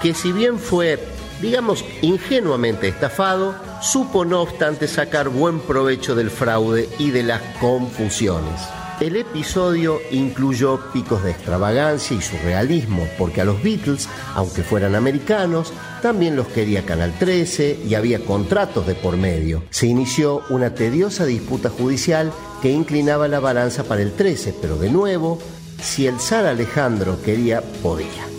que 0.00 0.14
si 0.14 0.32
bien 0.32 0.58
fue, 0.58 0.98
digamos, 1.40 1.84
ingenuamente 2.02 2.88
estafado, 2.88 3.54
supo 3.80 4.24
no 4.24 4.42
obstante 4.42 4.86
sacar 4.86 5.28
buen 5.28 5.60
provecho 5.60 6.14
del 6.14 6.30
fraude 6.30 6.88
y 6.98 7.10
de 7.10 7.22
las 7.22 7.40
confusiones. 7.60 8.60
El 9.00 9.16
episodio 9.16 9.98
incluyó 10.10 10.78
picos 10.92 11.24
de 11.24 11.30
extravagancia 11.30 12.14
y 12.14 12.20
surrealismo, 12.20 13.08
porque 13.16 13.40
a 13.40 13.46
los 13.46 13.62
Beatles, 13.62 14.10
aunque 14.34 14.62
fueran 14.62 14.94
americanos, 14.94 15.72
también 16.02 16.36
los 16.36 16.48
quería 16.48 16.84
Canal 16.84 17.14
13 17.18 17.80
y 17.88 17.94
había 17.94 18.20
contratos 18.20 18.86
de 18.86 18.94
por 18.94 19.16
medio. 19.16 19.62
Se 19.70 19.86
inició 19.86 20.42
una 20.50 20.74
tediosa 20.74 21.24
disputa 21.24 21.70
judicial 21.70 22.30
que 22.60 22.70
inclinaba 22.70 23.26
la 23.26 23.40
balanza 23.40 23.84
para 23.84 24.02
el 24.02 24.12
13, 24.12 24.54
pero 24.60 24.76
de 24.76 24.90
nuevo, 24.90 25.38
si 25.80 26.06
el 26.06 26.20
zar 26.20 26.44
Alejandro 26.44 27.22
quería, 27.22 27.62
podía. 27.82 28.29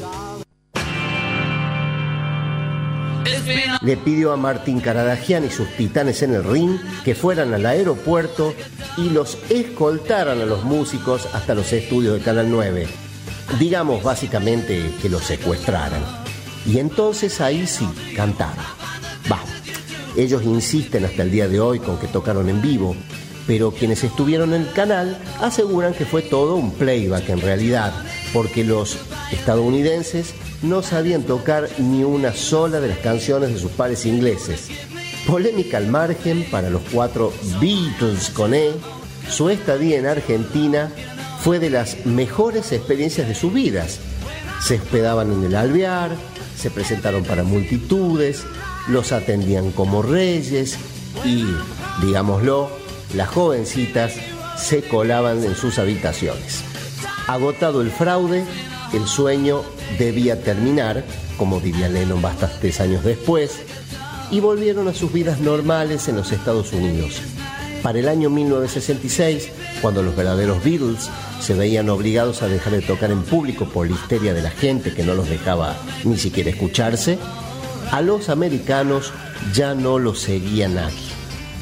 Le 3.82 3.98
pidió 3.98 4.32
a 4.32 4.38
Martín 4.38 4.80
Caradagian 4.80 5.46
y 5.46 5.50
sus 5.50 5.68
titanes 5.76 6.22
en 6.22 6.36
el 6.36 6.44
ring 6.44 6.78
que 7.04 7.16
fueran 7.16 7.54
al 7.54 7.66
aeropuerto 7.66 8.54
y 8.98 9.10
los 9.10 9.38
escoltaran 9.50 10.40
a 10.40 10.46
los 10.46 10.64
músicos 10.64 11.28
hasta 11.34 11.56
los 11.56 11.74
estudios 11.74 12.16
de 12.16 12.22
Canal 12.22 12.50
9. 12.50 12.88
Digamos 13.60 14.04
básicamente 14.04 14.94
que 15.02 15.10
los 15.10 15.24
secuestraran. 15.24 16.02
Y 16.66 16.78
entonces 16.78 17.42
ahí 17.42 17.66
sí, 17.66 17.88
cantaba. 18.16 18.64
Va, 19.30 19.40
ellos 20.16 20.44
insisten 20.44 21.06
hasta 21.06 21.24
el 21.24 21.32
día 21.32 21.48
de 21.48 21.60
hoy 21.60 21.80
con 21.80 21.98
que 21.98 22.08
tocaron 22.08 22.50
en 22.50 22.62
vivo, 22.62 22.96
pero 23.48 23.72
quienes 23.72 24.04
estuvieron 24.04 24.54
en 24.54 24.62
el 24.62 24.72
canal 24.72 25.18
aseguran 25.42 25.94
que 25.94 26.06
fue 26.06 26.22
todo 26.22 26.56
un 26.56 26.72
playback 26.72 27.30
en 27.30 27.42
realidad, 27.42 27.94
porque 28.32 28.64
los 28.64 28.98
estadounidenses 29.32 30.36
no 30.62 30.84
sabían 30.84 31.24
tocar 31.24 31.70
ni 31.80 32.04
una 32.04 32.34
sola 32.34 32.80
de 32.80 32.90
las 32.90 33.00
canciones 33.00 33.54
de 33.54 33.60
sus 33.60 33.72
pares 33.72 34.06
ingleses. 34.06 34.68
Polémica 35.28 35.78
al 35.78 35.88
margen 35.88 36.46
para 36.50 36.70
los 36.70 36.82
cuatro 36.92 37.34
Beatles 37.60 38.30
con 38.30 38.54
E, 38.54 38.72
su 39.30 39.50
estadía 39.50 39.98
en 39.98 40.06
Argentina 40.06 40.92
fue 41.42 41.60
de 41.60 41.70
las 41.70 42.06
mejores 42.06 42.72
experiencias 42.72 43.28
de 43.28 43.36
sus 43.36 43.54
vidas. 43.54 44.00
Se 44.62 44.76
hospedaban 44.76 45.32
en 45.32 45.44
el 45.44 45.56
alvear, 45.56 46.12
se 46.56 46.70
presentaron 46.70 47.24
para 47.24 47.44
multitudes, 47.44 48.44
los 48.88 49.12
atendían 49.12 49.72
como 49.72 50.02
reyes 50.02 50.78
y, 51.26 51.46
digámoslo, 52.04 52.70
las 53.16 53.30
jovencitas 53.30 54.14
se 54.58 54.84
colaban 54.84 55.44
en 55.44 55.56
sus 55.56 55.80
habitaciones. 55.80 56.64
Agotado 57.28 57.82
el 57.82 57.92
fraude, 57.92 58.44
el 58.94 59.08
sueño 59.08 59.64
debía 59.98 60.42
terminar, 60.42 61.04
como 61.38 61.60
diría 61.60 61.90
Lennon 61.90 62.22
bastantes 62.22 62.80
años 62.80 63.04
después, 63.04 63.60
y 64.32 64.40
volvieron 64.40 64.88
a 64.88 64.94
sus 64.94 65.12
vidas 65.12 65.40
normales 65.40 66.08
en 66.08 66.16
los 66.16 66.32
Estados 66.32 66.72
Unidos. 66.74 67.22
Para 67.84 68.00
el 68.00 68.08
año 68.08 68.30
1966, 68.30 69.50
cuando 69.82 70.04
los 70.04 70.16
verdaderos 70.16 70.64
Beatles 70.64 71.10
se 71.40 71.56
veían 71.56 71.90
obligados 71.90 72.44
a 72.44 72.48
dejar 72.48 72.74
de 72.74 72.82
tocar 72.82 73.12
en 73.12 73.24
público 73.24 73.66
por 73.66 73.90
la 73.90 73.96
histeria 73.96 74.34
de 74.34 74.44
la 74.44 74.52
gente 74.52 74.94
que 74.94 75.04
no 75.04 75.16
los 75.16 75.28
dejaba 75.28 75.76
ni 76.04 76.18
siquiera 76.18 76.52
escucharse, 76.52 77.18
a 77.92 78.02
los 78.02 78.30
americanos 78.30 79.12
ya 79.54 79.74
no 79.74 80.00
los 80.00 80.20
seguía 80.20 80.70
nadie. 80.70 80.96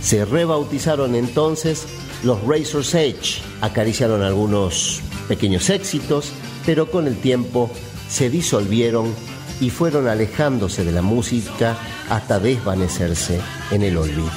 Se 0.02 0.26
rebautizaron 0.26 1.16
entonces 1.16 1.86
Los 2.24 2.40
Razor's 2.46 2.94
Edge 2.94 3.42
acariciaron 3.62 4.22
algunos 4.22 5.02
pequeños 5.28 5.70
éxitos, 5.70 6.32
pero 6.66 6.90
con 6.92 7.08
el 7.08 7.18
tiempo 7.18 7.70
se 8.10 8.30
disolvieron 8.30 9.14
y 9.62 9.70
fueron 9.70 10.08
alejándose 10.08 10.84
de 10.84 10.92
la 10.92 11.02
música 11.02 11.78
hasta 12.10 12.40
desvanecerse 12.40 13.40
en 13.72 13.84
el 13.84 13.98
olvido. 13.98 14.30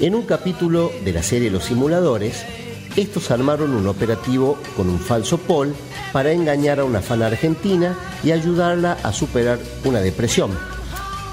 En 0.00 0.14
un 0.14 0.22
capítulo 0.22 0.92
de 1.04 1.12
la 1.12 1.22
serie 1.22 1.50
Los 1.50 1.64
Simuladores, 1.64 2.44
estos 2.96 3.30
armaron 3.30 3.72
un 3.72 3.86
operativo 3.86 4.58
con 4.76 4.88
un 4.88 4.98
falso 4.98 5.38
Paul 5.38 5.74
para 6.12 6.32
engañar 6.32 6.80
a 6.80 6.84
una 6.84 7.00
fan 7.00 7.22
argentina 7.22 7.96
y 8.22 8.30
ayudarla 8.30 8.98
a 9.02 9.12
superar 9.12 9.58
una 9.84 10.00
depresión. 10.00 10.50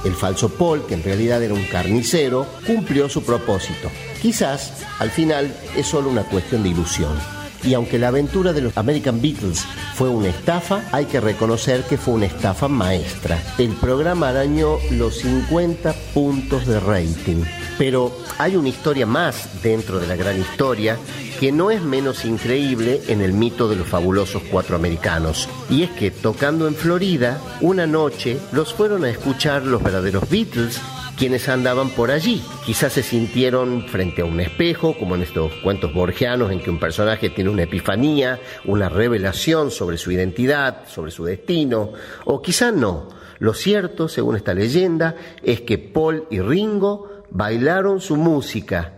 El 0.03 0.13
falso 0.13 0.49
Paul, 0.49 0.85
que 0.85 0.95
en 0.95 1.03
realidad 1.03 1.41
era 1.41 1.53
un 1.53 1.65
carnicero, 1.65 2.45
cumplió 2.67 3.07
su 3.07 3.23
propósito. 3.23 3.89
Quizás 4.21 4.73
al 4.99 5.09
final 5.09 5.55
es 5.75 5.87
solo 5.87 6.09
una 6.09 6.23
cuestión 6.23 6.63
de 6.63 6.69
ilusión. 6.69 7.17
Y 7.63 7.73
aunque 7.73 7.99
la 7.99 8.09
aventura 8.09 8.53
de 8.53 8.61
los 8.61 8.77
American 8.77 9.21
Beatles 9.21 9.65
fue 9.95 10.09
una 10.09 10.29
estafa, 10.29 10.83
hay 10.91 11.05
que 11.05 11.21
reconocer 11.21 11.83
que 11.83 11.97
fue 11.97 12.15
una 12.15 12.25
estafa 12.25 12.67
maestra. 12.67 13.41
El 13.57 13.71
programa 13.71 14.29
arañó 14.29 14.77
los 14.91 15.19
50 15.19 15.93
puntos 16.13 16.65
de 16.65 16.79
rating. 16.79 17.43
Pero 17.77 18.15
hay 18.37 18.55
una 18.55 18.69
historia 18.69 19.05
más 19.05 19.61
dentro 19.63 19.99
de 19.99 20.07
la 20.07 20.15
gran 20.15 20.39
historia 20.39 20.97
que 21.39 21.51
no 21.51 21.71
es 21.71 21.81
menos 21.81 22.25
increíble 22.25 23.01
en 23.07 23.21
el 23.21 23.33
mito 23.33 23.67
de 23.67 23.75
los 23.75 23.87
fabulosos 23.87 24.43
cuatro 24.49 24.75
americanos. 24.75 25.49
Y 25.69 25.83
es 25.83 25.89
que 25.91 26.11
tocando 26.11 26.67
en 26.67 26.75
Florida, 26.75 27.41
una 27.61 27.87
noche 27.87 28.39
los 28.51 28.73
fueron 28.73 29.03
a 29.03 29.09
escuchar 29.09 29.65
los 29.65 29.81
verdaderos 29.83 30.29
Beatles 30.29 30.79
quienes 31.23 31.47
andaban 31.47 31.89
por 31.91 32.11
allí. 32.11 32.43
Quizás 32.65 32.91
se 32.91 33.01
sintieron 33.01 33.87
frente 33.87 34.23
a 34.23 34.25
un 34.25 34.41
espejo, 34.41 34.93
como 34.97 35.15
en 35.15 35.21
estos 35.21 35.53
cuentos 35.63 35.93
borgianos 35.93 36.51
en 36.51 36.59
que 36.59 36.69
un 36.69 36.81
personaje 36.81 37.29
tiene 37.29 37.49
una 37.49 37.63
epifanía, 37.63 38.41
una 38.65 38.89
revelación 38.89 39.71
sobre 39.71 39.95
su 39.95 40.11
identidad, 40.11 40.85
sobre 40.85 41.11
su 41.11 41.23
destino, 41.23 41.93
o 42.25 42.41
quizá 42.41 42.73
no. 42.73 43.07
Lo 43.39 43.53
cierto, 43.53 44.09
según 44.09 44.35
esta 44.35 44.53
leyenda, 44.53 45.15
es 45.41 45.61
que 45.61 45.77
Paul 45.77 46.27
y 46.29 46.41
Ringo 46.41 47.23
bailaron 47.29 48.01
su 48.01 48.17
música. 48.17 48.95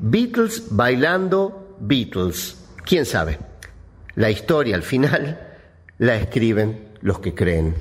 Beatles 0.00 0.64
bailando 0.70 1.76
Beatles. 1.78 2.56
¿Quién 2.84 3.06
sabe? 3.06 3.38
La 4.16 4.32
historia 4.32 4.74
al 4.74 4.82
final 4.82 5.38
la 5.98 6.16
escriben 6.16 6.88
los 7.02 7.20
que 7.20 7.32
creen. 7.32 7.76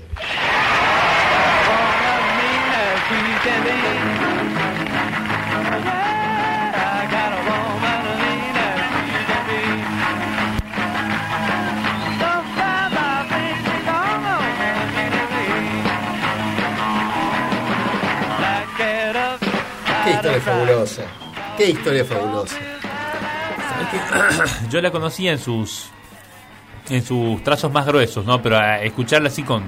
Fabulosa. 20.86 21.56
Qué 21.58 21.70
historia 21.70 22.06
fabulosa. 22.06 22.56
Yo 24.70 24.82
la 24.82 24.92
conocía 24.92 25.32
en 25.32 25.40
sus 25.40 25.86
en 26.90 27.04
sus 27.04 27.44
trazos 27.44 27.72
más 27.72 27.86
gruesos, 27.86 28.26
¿no? 28.26 28.42
Pero 28.42 28.58
a 28.58 28.82
escucharla 28.82 29.30
así 29.30 29.44
con, 29.44 29.64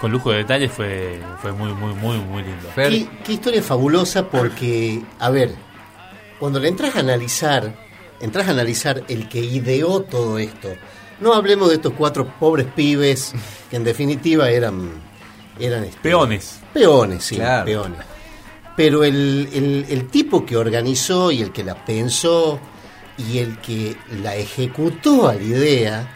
con 0.00 0.10
lujo 0.10 0.30
de 0.30 0.38
detalles 0.38 0.70
fue, 0.72 1.20
fue 1.40 1.52
muy, 1.52 1.72
muy, 1.74 1.92
muy, 1.94 2.18
muy 2.18 2.42
lindo. 2.42 2.68
Qué, 2.74 3.06
qué 3.24 3.32
historia 3.32 3.62
fabulosa 3.62 4.28
porque, 4.28 5.02
a 5.18 5.28
ver, 5.30 5.54
cuando 6.38 6.60
le 6.60 6.68
entras 6.68 6.96
a 6.96 7.00
analizar, 7.00 7.74
entras 8.20 8.48
a 8.48 8.52
analizar 8.52 9.02
el 9.08 9.28
que 9.28 9.40
ideó 9.40 10.02
todo 10.02 10.38
esto. 10.38 10.68
No 11.20 11.34
hablemos 11.34 11.68
de 11.68 11.74
estos 11.76 11.92
cuatro 11.92 12.26
pobres 12.38 12.66
pibes 12.74 13.34
que 13.70 13.76
en 13.76 13.84
definitiva 13.84 14.48
eran 14.48 14.90
eran 15.58 15.84
este, 15.84 16.00
Peones. 16.00 16.60
Peones, 16.72 17.22
sí, 17.24 17.36
Claro. 17.36 17.64
peones. 17.66 17.98
Pero 18.76 19.04
el, 19.04 19.48
el- 19.52 19.86
el 19.88 20.08
tipo 20.08 20.44
que 20.46 20.56
organizó 20.56 21.30
y 21.30 21.42
el 21.42 21.52
que 21.52 21.62
la 21.64 21.74
pensó 21.84 22.58
y 23.18 23.38
el 23.38 23.58
que 23.58 23.96
la 24.22 24.34
ejecutó 24.36 25.28
a 25.28 25.34
la 25.34 25.42
idea, 25.42 26.14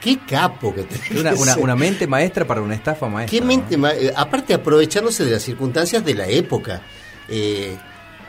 qué 0.00 0.18
capo 0.26 0.72
que 0.74 0.84
tenés 0.84 1.40
Una, 1.40 1.56
una, 1.56 1.76
mente 1.76 2.06
maestra 2.06 2.46
para 2.46 2.62
una 2.62 2.74
estafa 2.74 3.08
maestra. 3.08 3.36
Qué 3.36 3.40
¿no? 3.40 3.46
mente 3.48 3.76
ma- 3.76 3.92
eh, 3.94 4.12
aparte 4.16 4.54
aprovechándose 4.54 5.24
de 5.24 5.32
las 5.32 5.42
circunstancias 5.42 6.04
de 6.04 6.14
la 6.14 6.28
época. 6.28 6.82
Eh, 7.28 7.76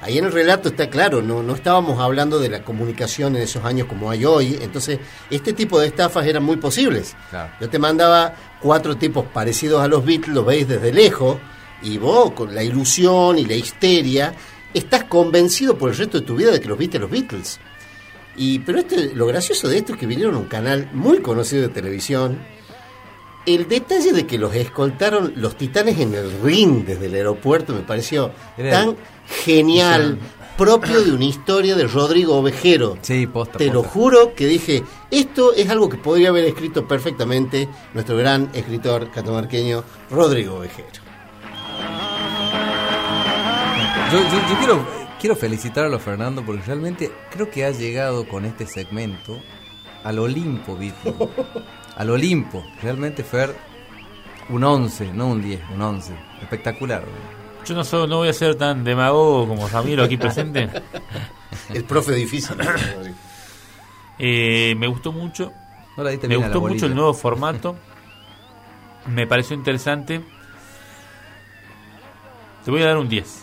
ahí 0.01 0.17
en 0.17 0.25
el 0.25 0.31
relato 0.31 0.69
está 0.69 0.89
claro, 0.89 1.21
no, 1.21 1.43
no 1.43 1.53
estábamos 1.55 1.99
hablando 1.99 2.39
de 2.39 2.49
la 2.49 2.63
comunicación 2.63 3.35
en 3.35 3.43
esos 3.43 3.63
años 3.63 3.87
como 3.87 4.09
hay 4.09 4.25
hoy, 4.25 4.57
entonces 4.61 4.99
este 5.29 5.53
tipo 5.53 5.79
de 5.79 5.87
estafas 5.87 6.25
eran 6.25 6.43
muy 6.43 6.57
posibles. 6.57 7.15
Claro. 7.29 7.53
Yo 7.61 7.69
te 7.69 7.77
mandaba 7.79 8.33
cuatro 8.59 8.97
tipos 8.97 9.25
parecidos 9.27 9.81
a 9.83 9.87
los 9.87 10.03
Beatles, 10.03 10.33
los 10.35 10.45
veis 10.45 10.67
desde 10.67 10.91
lejos, 10.91 11.37
y 11.81 11.97
vos 11.97 12.31
con 12.31 12.53
la 12.53 12.63
ilusión 12.63 13.37
y 13.37 13.45
la 13.45 13.55
histeria, 13.55 14.33
estás 14.73 15.05
convencido 15.05 15.77
por 15.77 15.89
el 15.89 15.97
resto 15.97 16.19
de 16.19 16.25
tu 16.25 16.35
vida 16.35 16.51
de 16.51 16.61
que 16.61 16.67
los 16.67 16.77
viste 16.77 16.99
los 16.99 17.09
Beatles. 17.09 17.59
Y, 18.35 18.59
pero 18.59 18.79
este, 18.79 19.13
lo 19.13 19.27
gracioso 19.27 19.67
de 19.67 19.77
esto 19.77 19.93
es 19.93 19.99
que 19.99 20.07
vinieron 20.07 20.35
a 20.35 20.39
un 20.39 20.45
canal 20.45 20.89
muy 20.93 21.19
conocido 21.19 21.61
de 21.61 21.69
televisión. 21.69 22.39
El 23.45 23.67
detalle 23.67 24.13
de 24.13 24.25
que 24.25 24.37
los 24.37 24.55
escoltaron 24.55 25.33
los 25.35 25.57
titanes 25.57 25.99
en 25.99 26.13
el 26.13 26.41
ring 26.41 26.85
desde 26.85 27.07
el 27.07 27.15
aeropuerto 27.15 27.73
me 27.73 27.81
pareció 27.81 28.31
tan 28.57 28.95
genial, 29.43 30.17
propio 30.57 31.03
de 31.03 31.11
una 31.11 31.25
historia 31.25 31.75
de 31.75 31.85
Rodrigo 31.87 32.37
Ovejero. 32.37 32.97
Sí, 33.01 33.27
posta. 33.27 33.57
Te 33.57 33.67
lo 33.67 33.83
juro 33.83 34.33
que 34.33 34.47
dije, 34.47 34.83
esto 35.11 35.53
es 35.53 35.69
algo 35.69 35.89
que 35.89 35.97
podría 35.97 36.29
haber 36.29 36.45
escrito 36.45 36.87
perfectamente 36.87 37.67
nuestro 37.93 38.15
gran 38.15 38.49
escritor 38.53 39.11
catamarqueño 39.11 39.83
Rodrigo 40.09 40.55
Ovejero. 40.55 41.03
Yo, 44.13 44.19
yo- 44.19 44.47
yo 44.49 44.57
quiero, 44.59 44.87
quiero 45.19 45.35
felicitarlo 45.35 45.95
a 45.95 45.99
Fernando 45.99 46.43
porque 46.45 46.61
realmente 46.61 47.11
creo 47.31 47.49
que 47.49 47.65
ha 47.65 47.71
llegado 47.71 48.27
con 48.27 48.45
este 48.45 48.67
segmento 48.67 49.39
al 50.03 50.19
Olimpo, 50.19 50.77
Beatle. 50.77 51.13
al 51.97 52.09
Olimpo. 52.11 52.63
Realmente, 52.81 53.23
Fer, 53.23 53.55
un 54.49 54.63
11, 54.63 55.13
no 55.13 55.27
un 55.29 55.41
10, 55.41 55.61
un 55.73 55.81
11. 55.81 56.13
Espectacular. 56.43 57.03
Yo 57.65 57.73
no, 57.73 57.83
soy, 57.83 58.07
no 58.07 58.17
voy 58.17 58.27
a 58.29 58.33
ser 58.33 58.53
tan 58.55 58.83
demagogo 58.83 59.47
como 59.47 59.67
Ramiro 59.67 60.03
aquí 60.03 60.17
presente. 60.17 60.69
El 61.73 61.83
profe 61.85 62.13
difícil. 62.13 62.55
Eh, 64.19 64.75
me 64.77 64.85
gustó 64.85 65.11
mucho. 65.11 65.51
No 65.97 66.03
la 66.03 66.11
diste 66.11 66.27
Me 66.27 66.35
gustó 66.37 66.61
mucho 66.61 66.85
el 66.85 66.93
nuevo 66.93 67.15
formato. 67.15 67.75
Me 69.07 69.25
pareció 69.25 69.55
interesante. 69.55 70.21
Te 72.63 72.69
voy 72.71 72.83
a 72.83 72.85
dar 72.85 72.97
un 72.97 73.09
10. 73.09 73.42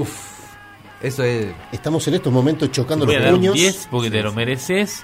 Uf, 0.00 0.10
eso 1.02 1.22
es. 1.22 1.46
Estamos 1.72 2.06
en 2.08 2.14
estos 2.14 2.32
momentos 2.32 2.68
Te 2.68 2.74
chocando 2.74 3.06
voy 3.06 3.14
los 3.14 3.22
a 3.22 3.24
dar 3.26 3.34
un 3.34 3.40
puños. 3.40 3.54
10 3.54 3.88
porque 3.90 4.10
te 4.10 4.22
lo 4.22 4.32
mereces. 4.32 5.02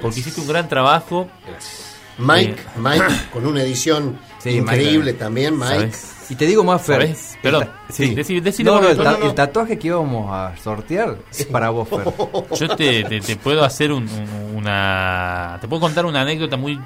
Porque 0.00 0.20
hiciste 0.20 0.40
un 0.40 0.46
gran 0.48 0.68
trabajo. 0.68 1.28
Mike, 2.18 2.52
Eh, 2.52 2.78
Mike, 2.78 3.04
con 3.32 3.46
una 3.46 3.62
edición 3.62 4.18
Sí, 4.38 4.50
increíble 4.50 5.12
Mike, 5.12 5.18
también, 5.24 5.58
Mike. 5.58 5.74
¿Sabes? 5.74 6.16
Y 6.30 6.34
te 6.36 6.46
digo 6.46 6.62
más, 6.62 6.82
Fer. 6.82 7.02
¿Sabes? 7.02 7.38
Perdón. 7.42 7.70
Sí, 7.90 8.14
decí- 8.14 8.40
decilo 8.40 8.74
no, 8.76 8.80
no, 8.82 8.88
el, 8.90 8.96
no, 8.98 9.02
ta- 9.02 9.12
no, 9.12 9.18
no. 9.18 9.26
el 9.26 9.34
tatuaje 9.34 9.78
que 9.78 9.88
íbamos 9.88 10.30
a 10.32 10.56
sortear 10.62 11.16
es 11.30 11.44
para 11.46 11.70
vos, 11.70 11.88
Fer. 11.88 12.04
Yo 12.58 12.76
te, 12.76 13.02
te- 13.04 13.20
te 13.20 13.36
puedo 13.36 13.64
hacer 13.64 13.90
un- 13.92 14.08
un- 14.08 14.56
una. 14.56 15.58
Te 15.60 15.66
puedo 15.68 15.80
contar 15.80 16.06
una 16.06 16.20
anécdota 16.22 16.56
muy 16.56 16.78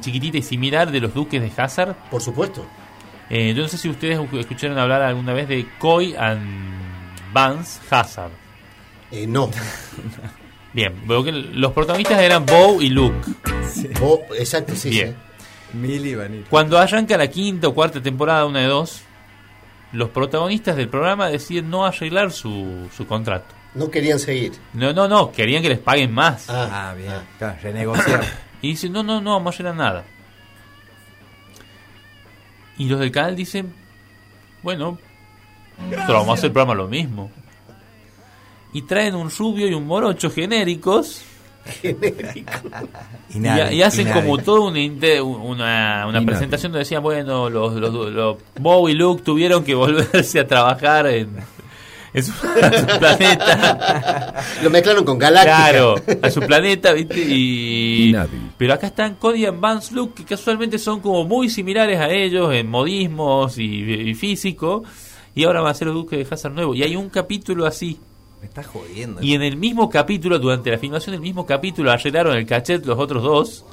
chiquitita 0.00 0.36
y 0.38 0.42
similar 0.42 0.90
de 0.92 1.00
los 1.00 1.14
duques 1.14 1.40
de 1.40 1.50
Hazard. 1.62 1.94
Por 2.10 2.20
supuesto. 2.20 2.64
Eh, 3.30 3.54
yo 3.54 3.62
no 3.62 3.68
sé 3.68 3.78
si 3.78 3.88
ustedes 3.88 4.18
escucharon 4.38 4.76
hablar 4.78 5.02
alguna 5.02 5.32
vez 5.32 5.48
de 5.48 5.66
Coy 5.78 6.14
and 6.18 6.42
Vance 7.32 7.80
Hazard. 7.90 8.32
Eh, 9.12 9.26
no. 9.26 9.50
Bien, 10.72 10.94
veo 11.06 11.22
que 11.24 11.32
los 11.32 11.72
protagonistas 11.72 12.20
eran 12.20 12.44
Bo 12.46 12.80
y 12.80 12.88
Luke. 12.90 13.16
Vos- 14.00 14.20
exacto, 14.38 14.74
sí, 14.74 14.90
Bien. 14.90 15.16
sí. 15.72 15.76
Mil 15.76 16.16
Vanille. 16.16 16.44
Cuando 16.50 16.78
arranca 16.78 17.16
la 17.16 17.28
quinta 17.28 17.68
o 17.68 17.74
cuarta 17.74 18.02
temporada, 18.02 18.44
una 18.46 18.60
de 18.60 18.66
dos, 18.66 19.02
los 19.92 20.10
protagonistas 20.10 20.76
del 20.76 20.88
programa 20.88 21.28
deciden 21.28 21.70
no 21.70 21.84
arreglar 21.86 22.32
su, 22.32 22.88
su 22.96 23.06
contrato. 23.06 23.54
No 23.74 23.88
querían 23.88 24.18
seguir. 24.18 24.52
No, 24.72 24.92
no, 24.92 25.06
no, 25.06 25.30
querían 25.30 25.62
que 25.62 25.68
les 25.68 25.78
paguen 25.78 26.12
más. 26.12 26.46
Ah, 26.48 26.92
bien. 26.96 27.12
Claro, 27.38 27.56
renegociar. 27.62 28.24
Y 28.62 28.68
dicen, 28.72 28.92
no, 28.92 29.02
no, 29.02 29.22
no, 29.22 29.30
vamos 29.32 29.54
a 29.54 29.56
arreglar 29.56 29.74
nada. 29.74 30.04
Y 32.80 32.88
los 32.88 32.98
del 32.98 33.12
canal 33.12 33.36
dicen, 33.36 33.74
bueno, 34.62 34.96
vamos 36.08 36.28
a 36.30 36.32
hacer 36.32 36.46
el 36.46 36.52
programa 36.52 36.74
lo 36.74 36.88
mismo. 36.88 37.30
Y 38.72 38.82
traen 38.82 39.14
un 39.16 39.30
rubio 39.30 39.68
y 39.68 39.74
un 39.74 39.86
morocho 39.86 40.30
genéricos 40.30 41.22
Y, 43.32 43.46
y, 43.46 43.82
hacen 43.82 44.08
y 44.08 44.10
como 44.10 44.38
toda 44.38 44.70
una, 44.70 45.22
una, 45.22 46.06
una 46.08 46.24
presentación 46.24 46.72
donde 46.72 46.80
decían, 46.80 47.02
bueno, 47.02 47.50
los, 47.50 47.74
los, 47.74 48.12
los 48.12 48.38
Bob 48.58 48.88
y 48.88 48.94
Luke 48.94 49.22
tuvieron 49.22 49.62
que 49.62 49.74
volverse 49.74 50.40
a 50.40 50.46
trabajar 50.46 51.06
en, 51.06 51.36
en 52.12 52.22
su, 52.22 52.32
en 52.32 52.88
su 52.88 52.98
planeta. 52.98 54.34
Lo 54.62 54.70
mezclaron 54.70 55.04
con 55.04 55.18
Galáctica. 55.18 55.56
Claro, 55.56 55.94
a 56.22 56.30
su 56.30 56.40
planeta, 56.40 56.92
¿viste? 56.92 57.20
Y. 57.20 58.14
Pero 58.58 58.74
acá 58.74 58.88
están 58.88 59.14
Cody 59.14 59.46
y 59.46 59.50
Vance 59.50 59.94
Luke, 59.94 60.14
que 60.14 60.24
casualmente 60.24 60.78
son 60.78 61.00
como 61.00 61.24
muy 61.24 61.48
similares 61.48 61.98
a 61.98 62.10
ellos 62.10 62.52
en 62.54 62.68
modismos 62.68 63.58
y, 63.58 63.64
y 63.64 64.14
físico. 64.14 64.82
Y 65.34 65.44
ahora 65.44 65.60
va 65.60 65.70
a 65.70 65.74
ser 65.74 65.88
el 65.88 65.94
Duque 65.94 66.16
de 66.16 66.26
Hazard 66.30 66.52
nuevo. 66.52 66.74
Y 66.74 66.82
hay 66.82 66.96
un 66.96 67.08
capítulo 67.08 67.66
así. 67.66 67.98
Me 68.40 68.46
estás 68.46 68.66
jodiendo. 68.66 69.22
Y 69.22 69.34
en 69.34 69.42
el 69.42 69.56
mismo 69.56 69.88
capítulo, 69.88 70.38
durante 70.38 70.70
la 70.70 70.78
filmación 70.78 71.12
del 71.12 71.20
mismo 71.20 71.46
capítulo, 71.46 71.90
arreglaron 71.90 72.36
el 72.36 72.46
cachet 72.46 72.84
los 72.84 72.98
otros 72.98 73.22
dos. 73.22 73.64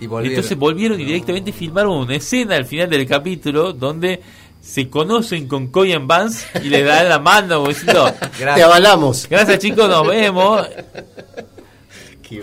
Y 0.00 0.06
volvieron. 0.06 0.36
Entonces 0.36 0.58
volvieron 0.58 1.00
y 1.00 1.04
directamente 1.04 1.52
filmaron 1.52 1.96
una 1.96 2.14
escena 2.16 2.56
al 2.56 2.64
final 2.64 2.90
del 2.90 3.06
capítulo 3.06 3.72
donde 3.72 4.20
se 4.60 4.88
conocen 4.88 5.48
con 5.48 5.68
Coy 5.68 5.94
Vance 6.00 6.46
y 6.62 6.68
le 6.68 6.82
dan 6.82 7.08
la 7.08 7.18
mano 7.18 7.56
como 7.56 7.68
diciendo, 7.68 8.12
Te 8.12 8.40
Gracias. 8.40 8.66
avalamos. 8.66 9.26
gracias 9.28 9.58
chicos, 9.60 9.88
nos 9.88 10.06
vemos. 10.06 10.66
Qué. 12.22 12.42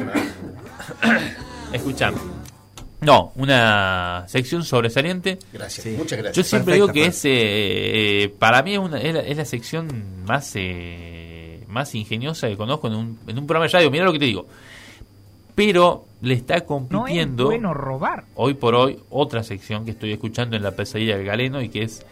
Escuchame. 1.74 2.18
No, 3.02 3.34
una 3.36 4.26
sección 4.28 4.64
sobresaliente. 4.64 5.38
Gracias, 5.54 5.84
Sí. 5.84 5.90
muchas 5.98 6.18
gracias. 6.18 6.36
Yo 6.38 6.44
siempre 6.50 6.74
digo 6.76 6.88
que 6.88 7.06
es, 7.06 7.24
eh, 7.26 7.30
eh, 8.24 8.36
para 8.40 8.64
mí 8.64 8.74
es, 8.74 8.80
una, 8.80 9.00
es, 9.00 9.14
la, 9.14 9.20
es 9.20 9.38
la 9.38 9.46
sección 9.46 10.24
más 10.26 10.54
eh, 10.56 11.64
más 11.68 11.94
ingeniosa 11.94 12.48
que 12.48 12.58
conozco 12.58 12.88
en 12.88 12.96
un, 12.96 13.20
en 13.28 13.38
un 13.38 13.46
programa 13.46 13.68
de 13.68 13.74
radio. 13.74 13.92
Mira 13.92 14.06
lo 14.06 14.14
que 14.14 14.20
te 14.20 14.26
digo. 14.26 14.48
Pero 15.56 16.06
le 16.22 16.34
está 16.34 16.62
compitiendo 16.66 17.50
robar. 17.74 18.26
hoy 18.36 18.54
por 18.56 18.76
hoy 18.76 19.00
otra 19.10 19.44
sección 19.44 19.86
que 19.86 19.92
estoy 19.92 20.12
escuchando 20.12 20.56
en 20.56 20.64
la 20.64 20.72
pesadilla 20.72 21.16
del 21.18 21.26
galeno 21.26 21.62
y 21.62 21.70
que 21.70 21.84
es 21.84 22.06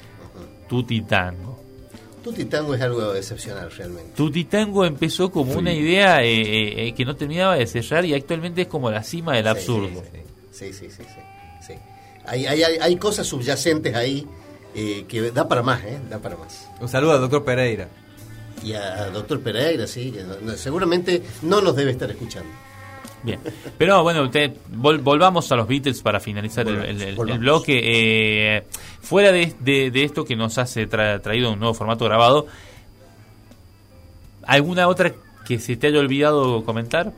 Tuti 0.69 1.01
Tango. 1.01 1.59
Tutti 2.23 2.45
Tango 2.45 2.73
es 2.73 2.81
algo 2.81 3.13
excepcional 3.13 3.69
realmente. 3.71 4.13
Tuti 4.15 4.45
Tango 4.45 4.85
empezó 4.85 5.29
como 5.29 5.53
una 5.55 5.73
idea 5.73 6.23
eh, 6.23 6.41
eh, 6.41 6.87
eh, 6.87 6.93
que 6.93 7.03
no 7.03 7.15
terminaba 7.17 7.55
de 7.55 7.67
cerrar 7.67 8.05
y 8.05 8.13
actualmente 8.13 8.61
es 8.61 8.67
como 8.67 8.89
la 8.89 9.03
cima 9.03 9.35
del 9.35 9.43
Sí, 9.43 9.49
absurdo. 9.49 10.03
Sí, 10.51 10.71
sí, 10.71 10.73
sí, 10.73 10.89
sí. 10.89 11.03
sí, 11.03 11.67
sí. 11.67 11.73
Hay, 12.25 12.45
hay, 12.45 12.63
hay, 12.63 12.77
hay 12.79 12.95
cosas 12.95 13.27
subyacentes 13.27 13.93
ahí 13.93 14.25
eh, 14.73 15.03
que 15.07 15.31
da 15.31 15.49
para 15.49 15.61
más, 15.63 15.83
¿eh? 15.83 15.99
Da 16.09 16.19
para 16.19 16.37
más. 16.37 16.69
Un 16.79 16.87
saludo 16.87 17.11
al 17.11 17.19
doctor 17.19 17.43
Pereira. 17.43 17.89
Y 18.63 18.71
a 18.71 19.09
doctor 19.09 19.41
Pereira, 19.41 19.85
sí, 19.85 20.11
que 20.11 20.23
no- 20.23 20.37
no- 20.41 20.53
seguramente 20.55 21.21
no 21.41 21.59
nos 21.59 21.75
debe 21.75 21.91
estar 21.91 22.09
escuchando. 22.09 22.49
Bien, 23.23 23.39
pero 23.77 24.03
bueno, 24.03 24.23
usted, 24.23 24.51
vol- 24.75 25.01
volvamos 25.01 25.49
a 25.51 25.55
los 25.55 25.67
Beatles 25.67 26.01
para 26.01 26.19
finalizar 26.19 26.67
el- 26.67 26.73
Volvamos, 26.75 26.89
el, 26.95 27.01
el- 27.01 27.07
el 27.09 27.15
volvamos. 27.15 27.39
bloque. 27.39 27.81
Eh, 28.57 28.63
fuera 29.01 29.31
de, 29.31 29.53
de- 29.59 29.91
de 29.91 30.03
esto 30.03 30.25
que 30.25 30.35
nos 30.35 30.57
hace 30.57 30.89
tra- 30.89 31.21
traído 31.21 31.51
un 31.53 31.59
nuevo 31.59 31.73
formato 31.73 32.03
grabado, 32.05 32.47
¿alguna 34.45 34.87
otra 34.87 35.13
que 35.45 35.59
se 35.59 35.75
te 35.75 35.87
haya 35.87 35.99
olvidado 35.99 36.63
comentar? 36.65 37.13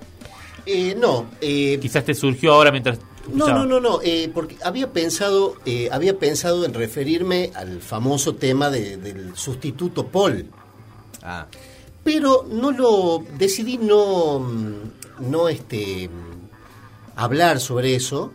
Eh, 0.66 0.96
no, 1.00 1.26
eh, 1.42 1.78
Quizás 1.82 2.04
te 2.06 2.14
surgió 2.14 2.54
ahora 2.54 2.72
mientras... 2.72 3.00
No, 3.34 3.48
no, 3.48 3.66
no, 3.66 3.80
no, 3.80 4.00
eh, 4.04 4.30
porque 4.32 4.56
había 4.64 4.92
pensado, 4.94 5.56
eh, 5.66 5.90
había 5.92 6.20
pensado 6.20 6.64
en 6.64 6.74
referirme 6.76 7.50
al 7.56 7.82
famoso 7.82 8.36
tema 8.36 8.70
de- 8.70 8.98
del 8.98 9.36
sustituto 9.36 10.06
Paul, 10.08 10.46
Ah, 11.24 11.48
pero 12.04 12.46
no 12.52 12.70
lo 12.70 13.24
decidí 13.40 13.80
no, 13.80 14.48
no 15.20 15.50
este, 15.50 16.10
hablar 17.16 17.60
sobre 17.60 17.96
eso, 17.96 18.32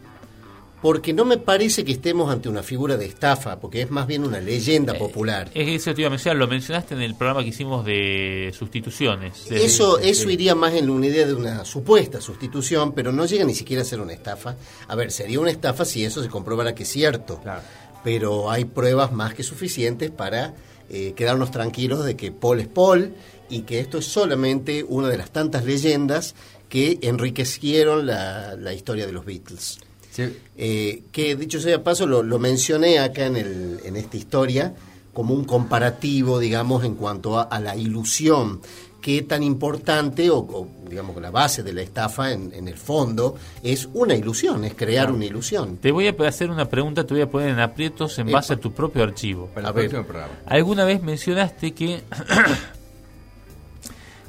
porque 0.83 1.13
no 1.13 1.27
me 1.27 1.37
parece 1.37 1.85
que 1.85 1.93
estemos 1.93 2.33
ante 2.33 2.49
una 2.49 2.63
figura 2.63 2.97
de 2.97 3.05
estafa, 3.05 3.61
porque 3.61 3.83
es 3.83 3.91
más 3.91 4.07
bien 4.07 4.25
una 4.25 4.41
leyenda 4.41 4.95
popular. 4.95 5.51
Es 5.55 5.69
eso 5.69 5.95
te 5.95 6.01
iba 6.01 6.07
a 6.07 6.11
mencionar, 6.11 6.39
lo 6.39 6.49
mencionaste 6.49 6.95
en 6.95 7.03
el 7.03 7.15
programa 7.15 7.43
que 7.43 7.49
hicimos 7.51 7.85
de 7.85 8.51
sustituciones. 8.59 9.47
de- 9.51 9.63
Eso, 9.67 9.99
de- 9.99 10.09
eso 10.09 10.31
iría 10.31 10.55
más 10.55 10.73
en 10.73 10.89
una 10.89 11.07
idea 11.07 11.27
de 11.27 11.35
una 11.35 11.67
supuesta 11.67 12.23
sustitución, 12.23 12.93
pero 12.93 13.13
no 13.13 13.27
llega 13.27 13.45
ni 13.45 13.55
siquiera 13.55 13.83
a 13.83 13.85
ser 13.85 14.01
una 14.01 14.15
estafa. 14.15 14.57
A 14.89 14.95
ver, 14.95 15.13
sería 15.13 15.39
una 15.39 15.51
estafa 15.51 15.85
si 15.85 16.03
eso 16.03 16.23
se 16.23 16.31
comprobara 16.31 16.75
que 16.75 16.85
es 16.85 16.89
cierto. 16.89 17.41
Claro. 17.43 17.61
Pero 18.03 18.51
hay 18.51 18.65
pruebas 18.65 19.13
más 19.13 19.35
que 19.35 19.43
suficientes 19.43 20.11
para 20.11 20.55
eh, 20.89 21.13
quedarnos 21.15 21.51
tranquilos 21.51 22.05
de 22.07 22.17
que 22.17 22.33
Paul 22.33 22.59
es 22.59 22.67
Paul 22.69 23.13
y 23.51 23.61
que 23.63 23.79
esto 23.81 23.99
es 23.99 24.07
solamente 24.07 24.83
una 24.89 25.09
de 25.09 25.19
las 25.19 25.31
tantas 25.31 25.65
leyendas 25.67 26.35
que 26.71 26.99
enriquecieron 27.03 28.07
la, 28.07 28.57
la 28.57 28.73
historia 28.73 29.05
de 29.07 29.13
los 29.13 29.27
Beatles. 29.27 29.79
sí. 30.11 30.35
Eh, 30.57 31.03
que 31.13 31.37
dicho 31.37 31.61
sea 31.61 31.73
de 31.73 31.79
paso, 31.81 32.07
lo, 32.07 32.23
lo 32.23 32.39
mencioné 32.39 32.99
acá 32.99 33.27
en, 33.27 33.37
el, 33.37 33.81
en 33.85 33.97
esta 33.97 34.17
historia 34.17 34.75
como 35.13 35.35
un 35.35 35.45
comparativo, 35.45 36.39
digamos, 36.39 36.85
en 36.85 36.95
cuanto 36.95 37.39
a, 37.39 37.43
a 37.43 37.61
la 37.61 37.77
ilusión. 37.77 38.61
Qué 39.01 39.23
tan 39.23 39.43
importante, 39.43 40.29
o, 40.29 40.37
o, 40.39 40.69
digamos, 40.87 41.15
que 41.17 41.23
la 41.23 41.31
base 41.31 41.63
de 41.63 41.73
la 41.73 41.81
estafa 41.81 42.33
en, 42.33 42.53
en 42.53 42.69
el 42.69 42.77
fondo 42.77 43.35
es 43.63 43.89
una 43.95 44.15
ilusión, 44.15 44.63
es 44.67 44.75
crear 44.75 45.11
una 45.11 45.25
ilusión. 45.25 45.79
Te 45.79 45.91
voy 45.91 46.07
a 46.07 46.15
hacer 46.29 46.51
una 46.51 46.69
pregunta, 46.69 47.07
te 47.07 47.15
voy 47.15 47.23
a 47.23 47.31
poner 47.31 47.49
en 47.49 47.61
aprietos 47.61 48.19
en 48.19 48.29
Epa. 48.29 48.39
base 48.39 48.53
a 48.53 48.57
tu 48.59 48.73
propio 48.73 49.03
archivo. 49.03 49.47
Para 49.55 49.69
A 49.69 49.71
el 49.71 49.75
ver. 49.77 49.89
próximo 49.89 50.07
programa. 50.07 50.35
Alguna 50.47 50.85
vez 50.85 51.03
mencionaste 51.03 51.73
que 51.73 52.03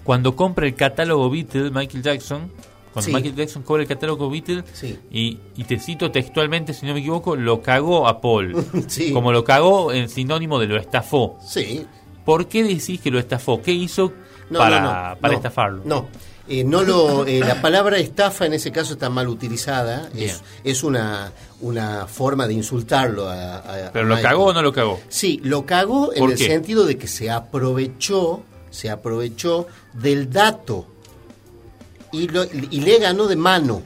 cuando 0.03 0.35
compra 0.35 0.65
el 0.67 0.75
catálogo 0.75 1.29
Beatle, 1.29 1.71
Michael 1.71 2.03
Jackson, 2.03 2.51
cuando 2.93 3.07
Sí. 3.07 3.13
Michael 3.13 3.35
Jackson 3.35 3.63
cobra 3.63 3.83
el 3.83 3.87
catálogo 3.87 4.29
Beatle, 4.29 4.63
Sí. 4.73 4.97
y, 5.11 5.39
y 5.55 5.63
te 5.63 5.79
cito 5.79 6.11
textualmente, 6.11 6.73
si 6.73 6.85
no 6.85 6.93
me 6.93 6.99
equivoco, 6.99 7.35
lo 7.35 7.61
cagó 7.61 8.07
a 8.07 8.19
Paul. 8.21 8.55
Sí. 8.87 9.13
Como 9.13 9.31
lo 9.31 9.43
cagó 9.43 9.93
en 9.93 10.09
sinónimo 10.09 10.59
de 10.59 10.67
lo 10.67 10.77
estafó. 10.77 11.37
Sí. 11.45 11.85
¿Por 12.25 12.47
qué 12.47 12.63
decís 12.63 12.99
que 13.01 13.09
lo 13.11 13.17
estafó? 13.19 13.61
¿Qué 13.61 13.71
hizo 13.71 14.11
No, 14.49 14.59
para, 14.59 14.81
no, 14.81 15.09
no, 15.11 15.17
para 15.19 15.35
estafarlo? 15.35 15.81
No, 15.85 16.07
Eh, 16.47 16.63
no 16.65 16.81
lo, 16.83 17.25
eh, 17.25 17.39
la 17.39 17.61
palabra 17.61 17.97
estafa 17.97 18.45
en 18.45 18.53
ese 18.53 18.71
caso 18.73 18.93
está 18.93 19.09
mal 19.09 19.29
utilizada. 19.29 20.09
Es, 20.15 20.43
es 20.65 20.83
una, 20.83 21.31
una 21.61 22.07
forma 22.07 22.45
de 22.47 22.55
insultarlo. 22.55 23.29
A, 23.29 23.57
a- 23.59 23.91
¿Pero 23.93 24.05
a 24.05 24.09
lo 24.09 24.15
Michael. 24.15 24.21
cagó 24.23 24.45
o 24.45 24.53
no 24.53 24.61
lo 24.61 24.73
cagó? 24.73 24.99
Sí, 25.07 25.39
lo 25.43 25.65
cagó 25.65 26.11
en 26.13 26.19
¿Por 26.19 26.31
el 26.31 26.37
qué? 26.37 26.47
sentido 26.47 26.83
de 26.85 26.97
que 26.97 27.07
se 27.07 27.29
aprovechó, 27.31 28.43
se 28.71 28.89
aprovechó 28.89 29.67
del 29.93 30.31
dato 30.31 30.87
y, 32.11 32.27
lo- 32.27 32.45
y 32.45 32.81
le 32.81 32.97
ganó 32.99 33.27
de 33.27 33.35
mano, 33.35 33.83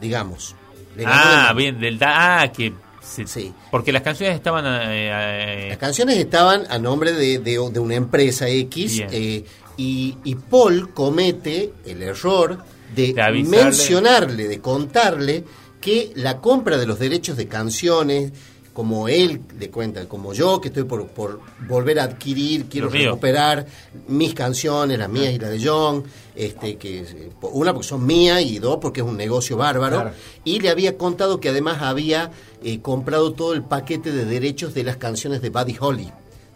digamos. 0.00 0.54
Le 0.96 1.04
ganó 1.04 1.14
de 1.16 1.22
Ah, 1.24 1.42
mano. 1.46 1.54
bien, 1.56 1.80
del 1.80 1.98
da 1.98 2.42
ah, 2.42 2.52
que 2.52 2.72
se- 3.02 3.26
Sí. 3.26 3.52
porque 3.70 3.92
las 3.92 4.02
canciones 4.02 4.36
estaban 4.36 4.64
eh, 4.66 5.10
eh, 5.10 5.66
Las 5.70 5.78
canciones 5.78 6.18
estaban 6.18 6.64
a 6.70 6.78
nombre 6.78 7.12
de, 7.12 7.38
de- 7.38 7.70
de 7.72 7.78
una 7.80 7.94
empresa 7.94 8.48
X 8.48 9.02
eh, 9.10 9.44
y, 9.76 10.16
y 10.24 10.34
Paul 10.36 10.92
comete 10.94 11.72
el 11.84 12.02
error 12.02 12.58
de, 12.94 13.12
mencionarle, 13.48 14.46
de 14.46 14.60
contarle 14.60 15.44
que 15.80 16.12
la 16.14 16.40
compra 16.40 16.78
de 16.78 16.86
los 16.86 16.98
derechos 17.00 17.36
de 17.36 17.48
canciones, 17.48 18.32
como 18.74 19.08
él 19.08 19.40
le 19.58 19.70
cuenta, 19.70 20.06
como 20.06 20.34
yo 20.34 20.60
que 20.60 20.68
estoy 20.68 20.82
por, 20.84 21.06
por 21.06 21.40
volver 21.66 22.00
a 22.00 22.04
adquirir, 22.04 22.66
quiero 22.66 22.88
recuperar 22.90 23.64
mis 24.08 24.34
canciones, 24.34 24.98
las 24.98 25.08
mías 25.08 25.32
y 25.32 25.38
las 25.38 25.50
de 25.50 25.64
John, 25.66 26.04
este, 26.34 26.76
que 26.76 27.30
una 27.40 27.72
porque 27.72 27.88
son 27.88 28.04
mías 28.04 28.42
y 28.42 28.58
dos 28.58 28.78
porque 28.82 29.00
es 29.00 29.06
un 29.06 29.16
negocio 29.16 29.56
bárbaro, 29.56 30.00
Claro. 30.02 30.16
y 30.44 30.58
le 30.60 30.68
había 30.70 30.98
contado 30.98 31.38
que 31.40 31.48
además 31.50 31.80
había 31.80 32.32
eh, 32.62 32.80
comprado 32.80 33.32
todo 33.32 33.54
el 33.54 33.62
paquete 33.62 34.10
de 34.10 34.24
derechos 34.24 34.74
de 34.74 34.82
las 34.82 34.96
canciones 34.96 35.40
de 35.40 35.50
Buddy 35.50 35.76
Holly, 35.78 36.10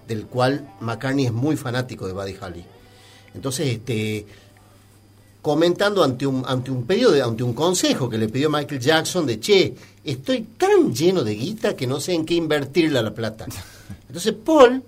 del 0.09 0.27
cual 0.27 0.69
McCartney 0.81 1.27
es 1.27 1.33
muy 1.33 1.57
fanático 1.57 2.07
de 2.09 2.15
Buddy 2.15 2.35
Holly. 2.43 2.65
Entonces, 3.35 3.69
este, 3.69 4.27
comentando 5.49 6.05
ante 6.05 6.27
un, 6.27 6.45
ante 6.47 6.71
un 6.71 6.85
pedido, 6.85 7.11
de, 7.11 7.23
ante 7.23 7.43
un 7.43 7.55
consejo 7.55 8.07
que 8.11 8.19
le 8.19 8.29
pidió 8.29 8.51
Michael 8.51 8.79
Jackson 8.79 9.25
de, 9.25 9.41
che, 9.41 9.75
estoy 10.05 10.43
tan 10.59 10.93
lleno 10.95 11.25
de 11.25 11.35
guita 11.35 11.75
que 11.75 11.87
no 11.87 12.01
sé 12.01 12.13
en 12.13 12.27
qué 12.27 12.35
invertirla 12.35 13.01
la 13.01 13.15
plata. 13.15 13.47
Entonces 14.09 14.35
Paul, 14.35 14.83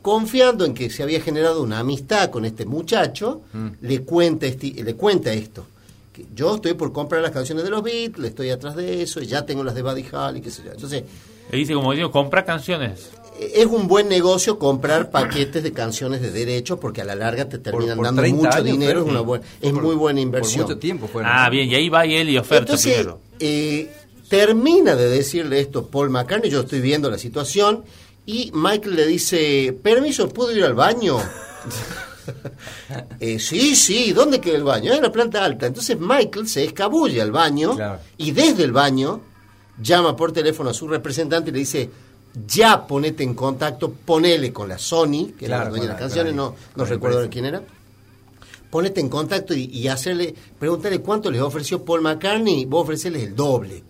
confiando 0.00 0.64
en 0.64 0.74
que 0.74 0.90
se 0.90 1.02
había 1.02 1.20
generado 1.20 1.60
una 1.60 1.80
amistad 1.80 2.30
con 2.30 2.44
este 2.44 2.66
muchacho, 2.66 3.40
le, 3.80 4.02
cuenta 4.02 4.46
este- 4.46 4.80
le 4.80 4.94
cuenta 4.94 5.32
esto. 5.32 5.66
Que 6.12 6.24
yo 6.36 6.54
estoy 6.54 6.74
por 6.74 6.92
comprar 6.92 7.20
las 7.20 7.32
canciones 7.32 7.64
de 7.64 7.70
los 7.70 7.82
Beatles, 7.82 8.28
estoy 8.30 8.50
atrás 8.50 8.76
de 8.76 9.02
eso, 9.02 9.20
y 9.20 9.26
ya 9.26 9.44
tengo 9.44 9.64
las 9.64 9.74
de 9.74 9.82
Buddy 9.82 10.04
Holly, 10.12 10.40
qué 10.40 10.52
sé 10.52 10.62
yo. 10.64 10.70
Entonces, 10.70 11.02
le 11.50 11.58
dice 11.58 11.74
como 11.74 11.92
digo, 11.94 12.12
compra 12.12 12.44
canciones. 12.44 13.10
Es 13.38 13.66
un 13.66 13.86
buen 13.88 14.08
negocio 14.08 14.58
comprar 14.58 15.10
paquetes 15.10 15.62
de 15.62 15.72
canciones 15.72 16.20
de 16.20 16.30
derechos 16.30 16.78
porque 16.80 17.00
a 17.00 17.04
la 17.04 17.14
larga 17.14 17.48
te 17.48 17.58
terminan 17.58 17.96
por 17.96 18.06
dando 18.06 18.22
30 18.22 18.36
mucho 18.36 18.56
años, 18.58 18.64
dinero, 18.64 19.00
es, 19.02 19.06
una 19.08 19.20
buena, 19.20 19.44
es 19.62 19.72
Por- 19.72 19.82
muy 19.82 19.94
buena 19.94 20.16
Por 20.18 20.22
inversión. 20.22 20.62
mucho 20.64 20.78
tiempo 20.78 21.08
fue. 21.08 21.22
Ah, 21.24 21.48
bien, 21.50 21.68
y 21.68 21.74
ahí 21.74 21.88
va 21.88 22.04
y 22.06 22.14
él 22.16 22.28
y 22.28 22.36
oferta 22.38 22.62
Entonces, 22.72 22.92
primero. 22.94 23.20
eh, 23.38 23.90
termina 24.28 24.94
de 24.96 25.08
decirle 25.08 25.60
esto 25.60 25.86
Paul 25.86 26.10
McCartney, 26.10 26.50
yo 26.50 26.60
estoy 26.60 26.80
viendo 26.80 27.10
la 27.10 27.18
situación, 27.18 27.84
y 28.26 28.50
Michael 28.54 28.94
le 28.96 29.06
dice, 29.06 29.76
permiso, 29.82 30.28
¿puedo 30.28 30.54
ir 30.56 30.64
al 30.64 30.74
baño? 30.74 31.18
Eh, 33.18 33.38
sí, 33.40 33.74
sí, 33.74 34.12
¿dónde 34.12 34.40
queda 34.40 34.56
el 34.56 34.62
baño? 34.62 34.92
En 34.92 35.02
la 35.02 35.10
planta 35.10 35.44
alta. 35.44 35.66
Entonces 35.66 35.98
Michael 35.98 36.46
se 36.48 36.64
escabulle 36.64 37.20
al 37.20 37.32
baño 37.32 37.74
Claro. 37.74 37.98
y 38.18 38.30
desde 38.30 38.62
el 38.62 38.72
baño 38.72 39.20
llama 39.82 40.14
por 40.14 40.30
teléfono 40.30 40.70
a 40.70 40.74
su 40.74 40.86
representante 40.86 41.50
y 41.50 41.52
le 41.52 41.58
dice, 41.60 41.90
ya 42.46 42.86
ponete 42.86 43.22
en 43.24 43.34
contacto, 43.34 43.92
ponele 43.92 44.52
con 44.52 44.68
la 44.68 44.78
Sony, 44.78 45.32
que 45.38 45.46
era 45.46 45.64
la 45.64 45.70
dueña 45.70 45.84
de 45.84 45.90
las 45.90 46.00
canciones, 46.00 46.34
no, 46.34 46.54
no 46.76 46.84
recuerdo 46.84 47.28
quién 47.28 47.46
era. 47.46 47.62
Ponete 48.70 49.00
en 49.00 49.08
contacto 49.08 49.52
y, 49.52 49.64
y 49.64 49.88
hacerle, 49.88 50.34
pregúntale 50.58 51.00
cuánto 51.00 51.30
les 51.30 51.40
ofreció 51.40 51.84
Paul 51.84 52.02
McCartney, 52.02 52.66
vos 52.66 52.84
ofrecerles 52.84 53.24
el 53.24 53.34
doble. 53.34 53.82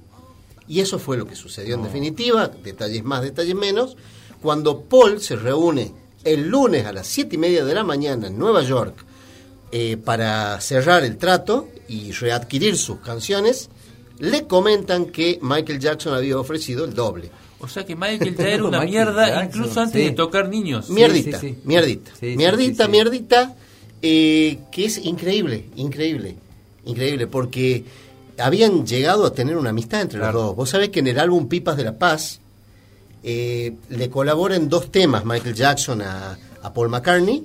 Y 0.66 0.80
eso 0.80 0.98
fue 0.98 1.16
lo 1.16 1.26
que 1.26 1.34
sucedió 1.34 1.74
en 1.74 1.82
definitiva, 1.82 2.48
detalles 2.48 3.04
más, 3.04 3.22
detalles 3.22 3.56
menos, 3.56 3.96
cuando 4.40 4.82
Paul 4.82 5.20
se 5.20 5.36
reúne 5.36 5.92
el 6.24 6.48
lunes 6.48 6.86
a 6.86 6.92
las 6.92 7.06
siete 7.06 7.36
y 7.36 7.38
media 7.38 7.64
de 7.64 7.74
la 7.74 7.84
mañana 7.84 8.28
en 8.28 8.38
Nueva 8.38 8.62
York 8.62 9.04
eh, 9.72 9.96
para 9.96 10.60
cerrar 10.60 11.04
el 11.04 11.16
trato 11.18 11.68
y 11.88 12.12
readquirir 12.12 12.76
sus 12.76 13.00
canciones, 13.00 13.68
le 14.18 14.46
comentan 14.46 15.06
que 15.06 15.38
Michael 15.42 15.80
Jackson 15.80 16.14
había 16.14 16.38
ofrecido 16.38 16.84
el 16.84 16.94
doble. 16.94 17.30
O 17.60 17.68
sea 17.68 17.84
que 17.84 17.94
Michael 17.96 18.36
ya 18.36 18.48
era 18.48 18.64
una 18.64 18.80
Michael 18.80 18.90
mierda 18.90 19.28
Jackson, 19.28 19.44
incluso 19.46 19.80
antes 19.80 20.00
sí. 20.02 20.08
de 20.08 20.14
tocar 20.14 20.48
niños. 20.48 20.88
Mierdita, 20.90 21.38
sí, 21.40 21.48
sí. 21.50 21.58
mierdita, 21.64 22.10
Sí, 22.18 22.30
sí, 22.30 22.36
mierdita, 22.36 22.84
sí, 22.84 22.86
sí. 22.86 22.90
mierdita, 22.90 23.56
eh, 24.02 24.58
que 24.72 24.84
es 24.86 24.98
increíble, 25.04 25.66
increíble, 25.76 26.36
increíble, 26.86 27.26
porque 27.26 27.84
habían 28.38 28.86
llegado 28.86 29.26
a 29.26 29.32
tener 29.34 29.56
una 29.56 29.70
amistad 29.70 30.00
entre 30.00 30.18
Claro. 30.20 30.32
los 30.38 30.46
dos. 30.48 30.56
Vos 30.56 30.70
sabés 30.70 30.88
que 30.88 31.00
en 31.00 31.08
el 31.08 31.18
álbum 31.18 31.48
Pipas 31.48 31.76
de 31.76 31.84
la 31.84 31.98
Paz 31.98 32.40
eh, 33.22 33.74
le 33.90 34.08
colabora 34.08 34.56
en 34.56 34.68
dos 34.70 34.90
temas 34.90 35.24
Michael 35.26 35.54
Jackson 35.54 36.00
a, 36.00 36.38
a 36.62 36.72
Paul 36.72 36.88
McCartney 36.88 37.44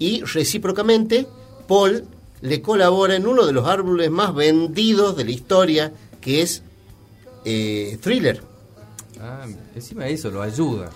y 0.00 0.22
recíprocamente 0.22 1.28
Paul 1.68 2.04
le 2.40 2.60
colabora 2.60 3.14
en 3.14 3.24
uno 3.28 3.46
de 3.46 3.52
los 3.52 3.68
árboles 3.68 4.10
más 4.10 4.34
vendidos 4.34 5.16
de 5.16 5.24
la 5.24 5.30
historia, 5.30 5.92
que 6.20 6.42
es 6.42 6.64
eh, 7.44 7.98
Thriller. 8.02 8.42
Ah, 9.22 9.46
encima 9.74 10.04
de 10.04 10.12
eso 10.14 10.30
lo 10.30 10.42
ayuda. 10.42 10.90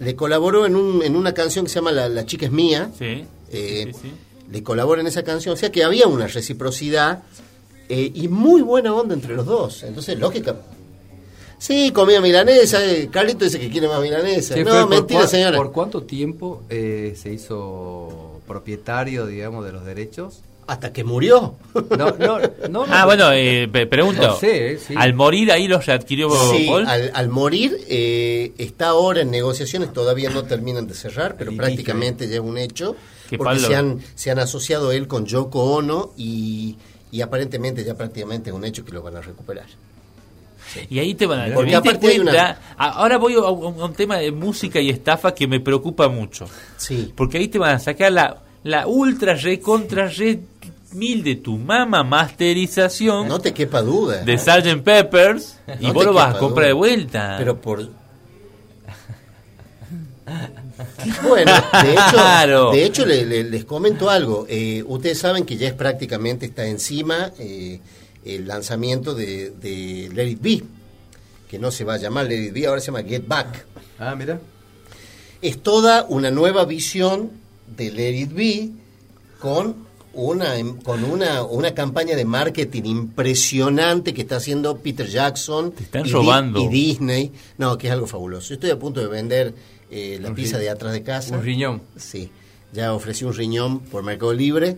Le 0.00 0.16
colaboró 0.16 0.66
en, 0.66 0.74
un, 0.74 1.02
en 1.02 1.14
una 1.14 1.32
canción 1.32 1.64
que 1.64 1.68
se 1.70 1.76
llama 1.76 1.92
La, 1.92 2.08
La 2.08 2.26
chica 2.26 2.46
es 2.46 2.52
mía. 2.52 2.90
Sí, 2.98 3.24
Eh, 3.50 3.92
sí, 3.92 3.98
sí. 4.02 4.12
Le 4.50 4.62
colabora 4.62 5.00
en 5.00 5.06
esa 5.06 5.22
canción. 5.22 5.54
O 5.54 5.56
sea 5.56 5.70
que 5.70 5.84
había 5.84 6.06
una 6.08 6.26
reciprocidad 6.26 7.22
eh, 7.88 8.10
y 8.14 8.26
muy 8.28 8.62
buena 8.62 8.92
onda 8.94 9.14
entre 9.14 9.34
los 9.36 9.46
dos. 9.46 9.82
Entonces, 9.84 10.18
lógica. 10.18 10.56
Sí, 11.58 11.92
comía 11.92 12.20
milanesa. 12.20 12.84
eh, 12.84 13.08
Carlito 13.12 13.44
dice 13.44 13.60
que 13.60 13.70
quiere 13.70 13.86
más 13.86 14.02
milanesa. 14.02 14.56
No, 14.56 14.64
Fer, 14.64 14.80
¿por 14.80 14.88
mentira, 14.90 15.26
señora. 15.28 15.56
¿Por 15.56 15.70
cuánto 15.70 16.02
tiempo 16.02 16.62
eh, 16.68 17.14
se 17.16 17.32
hizo 17.32 18.40
propietario, 18.48 19.26
digamos, 19.26 19.64
de 19.64 19.70
los 19.72 19.84
derechos? 19.84 20.40
Hasta 20.72 20.90
que 20.92 21.04
murió. 21.04 21.56
No, 21.98 22.10
no, 22.18 22.38
no. 22.70 22.84
Ah, 22.88 23.00
no, 23.00 23.04
bueno, 23.06 23.30
eh, 23.32 23.68
pregunto. 23.90 24.36
Sé, 24.38 24.78
sí. 24.78 24.94
Al 24.96 25.12
morir 25.14 25.52
ahí 25.52 25.68
los 25.68 25.84
readquirió 25.84 26.30
Sí, 26.50 26.64
Paul. 26.66 26.86
al, 26.86 27.10
al 27.14 27.28
morir 27.28 27.76
eh, 27.88 28.52
está 28.56 28.88
ahora 28.88 29.20
en 29.20 29.30
negociaciones, 29.30 29.92
todavía 29.92 30.30
no 30.30 30.44
terminan 30.44 30.86
de 30.86 30.94
cerrar, 30.94 31.36
pero 31.36 31.50
Litigio. 31.50 31.66
prácticamente 31.66 32.26
ya 32.28 32.34
es 32.36 32.40
un 32.40 32.56
hecho, 32.56 32.96
porque 33.36 33.58
se 33.58 33.74
han, 33.76 34.00
se 34.14 34.30
han 34.30 34.38
asociado 34.38 34.92
él 34.92 35.06
con 35.08 35.26
Yoko 35.26 35.62
Ono 35.74 36.12
y, 36.16 36.76
y 37.10 37.20
aparentemente 37.20 37.84
ya 37.84 37.94
prácticamente 37.94 38.48
es 38.50 38.56
un 38.56 38.64
hecho 38.64 38.82
que 38.84 38.92
lo 38.92 39.02
van 39.02 39.16
a 39.16 39.20
recuperar. 39.20 39.66
Y 40.88 40.98
ahí 41.00 41.14
te 41.14 41.26
van 41.26 41.52
a 41.52 41.54
Porque 41.54 41.74
aparte 41.76 42.18
una- 42.20 42.30
cuenta. 42.32 42.60
a- 42.78 42.88
Ahora 42.92 43.18
voy 43.18 43.34
a 43.34 43.40
un, 43.40 43.78
a 43.78 43.84
un 43.84 43.92
tema 43.92 44.16
de 44.16 44.32
música 44.32 44.80
y 44.80 44.88
estafa 44.88 45.34
que 45.34 45.46
me 45.46 45.60
preocupa 45.60 46.08
mucho. 46.08 46.46
Sí. 46.78 47.12
Porque 47.14 47.36
ahí 47.36 47.48
te 47.48 47.58
van 47.58 47.74
a 47.74 47.78
sacar 47.78 48.10
la, 48.12 48.42
la 48.64 48.86
ultra 48.86 49.34
re 49.34 49.60
contra 49.60 50.06
re 50.08 50.40
mil 50.94 51.22
de 51.24 51.36
tu 51.36 51.56
mama 51.58 52.02
masterización 52.04 53.28
No 53.28 53.38
te 53.40 53.52
quepa 53.52 53.82
duda. 53.82 54.22
de 54.24 54.38
Sgt. 54.38 54.82
Peppers 54.82 55.58
y 55.80 55.86
No 55.86 55.92
vos 55.94 56.04
lo 56.04 56.12
vas 56.12 56.34
a 56.34 56.38
comprar 56.38 56.66
de 56.68 56.72
vuelta. 56.72 57.36
Pero 57.38 57.60
por... 57.60 57.88
Bueno, 61.28 61.52
de 61.82 61.92
hecho, 61.92 62.02
Claro. 62.12 62.70
de 62.72 62.84
hecho 62.84 63.04
le- 63.06 63.26
le- 63.26 63.44
les 63.44 63.64
comento 63.64 64.08
algo. 64.08 64.46
Eh, 64.48 64.82
ustedes 64.86 65.18
saben 65.18 65.44
que 65.44 65.56
ya 65.56 65.68
es 65.68 65.74
prácticamente 65.74 66.46
está 66.46 66.66
encima 66.66 67.32
eh, 67.38 67.80
el 68.24 68.46
lanzamiento 68.46 69.14
de, 69.14 69.50
de 69.50 70.10
Let 70.14 70.28
It 70.28 70.40
Be, 70.40 70.62
que 71.48 71.58
no 71.58 71.70
se 71.70 71.84
va 71.84 71.94
a 71.94 71.98
llamar 71.98 72.26
Let 72.26 72.46
It 72.46 72.52
Be, 72.54 72.66
ahora 72.66 72.80
se 72.80 72.86
llama 72.86 73.02
Get 73.02 73.26
Back. 73.26 73.66
Ah, 73.98 74.14
mira. 74.16 74.40
Es 75.42 75.60
toda 75.62 76.06
una 76.08 76.30
nueva 76.30 76.64
visión 76.64 77.30
de 77.76 77.90
Let 77.90 78.14
It 78.16 78.32
Be 78.32 78.70
con 79.40 79.74
una 80.14 80.54
con 80.84 81.04
una, 81.04 81.42
una 81.42 81.74
campaña 81.74 82.14
de 82.16 82.24
marketing 82.24 82.82
impresionante 82.84 84.12
que 84.14 84.22
está 84.22 84.36
haciendo 84.36 84.76
Peter 84.78 85.06
Jackson 85.06 85.72
están 85.78 86.02
y, 86.02 86.04
Di- 86.08 86.12
robando. 86.12 86.60
y 86.60 86.68
Disney. 86.68 87.32
No, 87.58 87.78
que 87.78 87.86
es 87.88 87.92
algo 87.92 88.06
fabuloso. 88.06 88.48
Yo 88.50 88.54
estoy 88.54 88.70
a 88.70 88.78
punto 88.78 89.00
de 89.00 89.06
vender 89.06 89.54
eh, 89.90 90.18
la 90.20 90.28
Un 90.30 90.34
pizza 90.34 90.58
de 90.58 90.68
atrás 90.70 90.92
de 90.92 91.02
casa. 91.02 91.36
Un 91.36 91.42
riñón. 91.44 91.82
Sí, 91.96 92.30
ya 92.72 92.92
ofrecí 92.94 93.24
un 93.24 93.34
riñón 93.34 93.80
por 93.80 94.02
Mercado 94.02 94.32
Libre. 94.34 94.76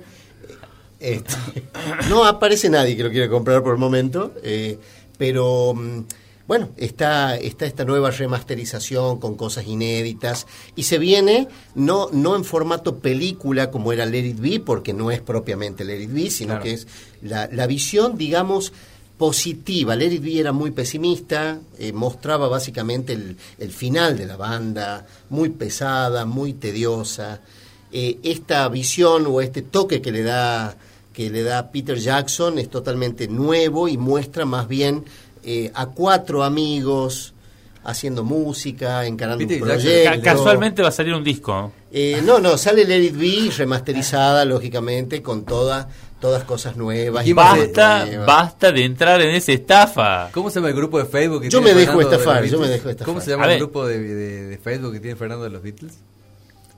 Eh, 1.00 1.22
este, 1.24 1.64
no 2.08 2.24
aparece 2.24 2.70
nadie 2.70 2.96
que 2.96 3.02
lo 3.02 3.10
quiera 3.10 3.28
comprar 3.28 3.62
por 3.62 3.72
el 3.74 3.78
momento, 3.80 4.32
eh, 4.42 4.78
pero 5.18 5.74
mm, 5.74 6.00
bueno, 6.46 6.68
está, 6.76 7.36
está 7.36 7.64
esta 7.66 7.84
nueva 7.84 8.10
remasterización 8.10 9.18
con 9.18 9.34
cosas 9.36 9.66
inéditas 9.66 10.46
y 10.76 10.82
se 10.82 10.98
viene 10.98 11.48
no, 11.74 12.08
no 12.12 12.36
en 12.36 12.44
formato 12.44 12.98
película 12.98 13.70
como 13.70 13.92
era 13.92 14.04
Let 14.06 14.26
It 14.26 14.40
Be, 14.40 14.60
porque 14.60 14.92
no 14.92 15.10
es 15.10 15.20
propiamente 15.20 15.84
Let 15.84 16.02
It 16.02 16.12
Be, 16.12 16.30
sino 16.30 16.48
Claro. 16.54 16.64
que 16.64 16.72
es 16.74 16.86
la, 17.22 17.48
la 17.50 17.66
visión, 17.66 18.18
digamos, 18.18 18.72
positiva. 19.16 19.96
Let 19.96 20.12
It 20.12 20.22
Be 20.22 20.38
era 20.40 20.52
muy 20.52 20.70
pesimista, 20.72 21.60
eh, 21.78 21.92
mostraba 21.92 22.48
básicamente 22.48 23.12
el, 23.14 23.36
el 23.58 23.70
final 23.70 24.18
de 24.18 24.26
la 24.26 24.36
banda, 24.36 25.06
muy 25.30 25.48
pesada, 25.50 26.24
muy 26.26 26.52
tediosa. 26.52 27.40
Eh, 27.92 28.18
esta 28.22 28.68
visión 28.68 29.26
o 29.28 29.40
este 29.40 29.62
toque 29.62 30.02
que 30.02 30.12
le 30.12 30.22
da 30.24 30.76
que 31.12 31.30
le 31.30 31.44
da 31.44 31.70
Peter 31.70 31.96
Jackson 31.96 32.58
es 32.58 32.68
totalmente 32.68 33.28
nuevo 33.28 33.86
y 33.86 33.96
muestra 33.96 34.44
más 34.44 34.66
bien 34.66 35.04
eh, 35.44 35.70
a 35.74 35.86
cuatro 35.86 36.42
amigos 36.44 37.32
haciendo 37.84 38.24
música, 38.24 39.04
encarando 39.06 39.44
un 39.44 39.58
proyecto. 39.60 40.10
Ca- 40.10 40.20
casualmente 40.22 40.80
va 40.82 40.88
a 40.88 40.92
salir 40.92 41.12
un 41.14 41.22
disco. 41.22 41.72
Eh, 41.92 42.22
no, 42.24 42.38
no, 42.40 42.56
sale 42.56 42.84
Let 42.84 43.02
It 43.02 43.16
Be 43.16 43.50
remasterizada, 43.56 44.44
lógicamente, 44.46 45.20
con 45.22 45.44
toda, 45.44 45.88
todas 46.18 46.44
cosas 46.44 46.76
nuevas. 46.76 47.24
¿Quién 47.24 47.32
y 47.32 47.34
Basta, 47.36 48.06
nuevas. 48.06 48.26
basta 48.26 48.72
de 48.72 48.84
entrar 48.84 49.20
en 49.20 49.34
esa 49.34 49.52
estafa. 49.52 50.30
¿Cómo 50.32 50.48
se 50.48 50.56
llama 50.56 50.68
el 50.70 50.74
grupo 50.76 50.98
de 50.98 51.04
Facebook 51.04 51.42
que 51.42 51.50
Yo 51.50 51.58
tiene 51.60 51.74
me 51.74 51.80
dejo 51.80 51.92
Fernando 51.92 52.08
de 52.10 52.14
los 52.16 52.20
estafar, 52.22 52.44
yo 52.44 52.50
Beatles? 52.58 52.60
me 52.68 52.68
dejo 52.76 52.88
estafar. 52.88 53.06
¿Cómo 53.06 53.20
se 53.20 53.30
A 53.30 53.34
llama 53.34 53.44
el 53.44 53.50
ver. 53.50 53.58
grupo 53.58 53.86
de, 53.86 53.98
de- 54.00 54.42
de 54.46 54.58
Facebook 54.58 54.92
que 54.94 55.00
tiene 55.00 55.16
Fernando 55.16 55.44
de 55.44 55.50
los 55.50 55.62
Beatles? 55.62 55.92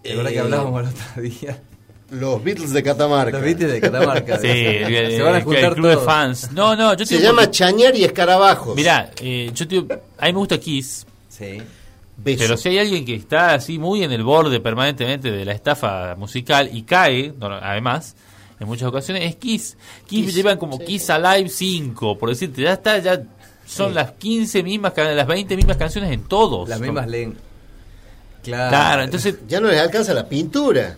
¿Te 0.03 0.11
acuerdas 0.13 0.33
que 0.33 0.39
Eh, 0.39 0.43
hablábamos 0.43 0.83
el 0.83 0.89
otro 0.89 1.23
día? 1.23 1.63
Los 2.11 2.43
Beatles 2.45 2.73
de 2.73 2.83
Catamarca. 2.83 3.33
Los 3.33 3.43
Beatles 3.43 3.73
de 3.73 3.81
Catamarca. 3.81 4.39
Sí, 4.41 4.49
el, 4.49 5.11
se 5.13 5.23
van 5.23 5.35
a 5.35 5.39
el- 5.39 5.45
juntar 5.45 5.65
el 5.65 5.75
club 5.75 5.87
de 5.89 5.93
todos. 5.95 6.07
fans. 6.07 6.53
No, 6.53 6.77
no, 6.77 6.95
yo 6.95 7.05
Se 7.05 7.17
te 7.17 7.23
llama 7.23 7.51
Chañar 7.51 7.97
y 7.97 8.05
Escarabajos. 8.05 8.77
Mira, 8.77 9.11
eh, 9.21 9.51
yo 9.53 9.67
te 9.67 9.77
a 9.79 10.27
mí 10.27 10.33
me 10.33 10.39
gusta 10.39 10.59
Kiss, 10.59 11.05
Sí. 11.29 11.61
Beso. 12.19 12.39
pero 12.45 12.57
si 12.57 12.69
hay 12.71 12.79
alguien 12.79 13.05
que 13.05 13.15
está 13.15 13.55
así 13.55 13.79
muy 13.79 14.03
en 14.03 14.11
el 14.13 14.23
borde 14.23 14.59
permanentemente 14.61 15.31
de 15.31 15.45
la 15.45 15.53
estafa 15.53 16.15
musical 16.17 16.71
y 16.73 16.83
cae, 16.83 17.35
no, 17.39 17.47
además, 17.47 18.15
en 18.59 18.67
muchas 18.69 18.89
ocasiones, 18.89 19.25
es 19.25 19.37
Kiss. 19.37 19.77
Kiss, 20.07 20.27
Kiss, 20.27 20.35
llevan 20.35 20.57
como 20.59 20.79
sí. 20.79 20.85
Kiss 20.85 21.11
Alive 21.11 21.49
5, 21.51 22.17
por 22.19 22.29
decirte, 22.31 22.63
ya 22.63 22.73
está, 22.75 22.99
ya 22.99 23.21
son 23.67 23.93
las 23.95 24.13
15 24.13 24.63
mismas, 24.63 24.93
ca- 24.93 25.11
las 25.13 25.27
20 25.27 25.57
mismas 25.57 25.77
canciones 25.77 26.11
en 26.13 26.23
todos. 26.23 26.69
Las 26.69 26.81
mismas 26.81 27.07
leen. 27.09 27.37
Claro. 28.45 28.69
Claro, 28.71 29.03
entonces, 29.03 29.35
Ya 29.49 29.61
no 29.61 29.67
les 29.69 29.81
alcanza 29.81 30.15
la 30.15 30.29
pintura. 30.29 30.97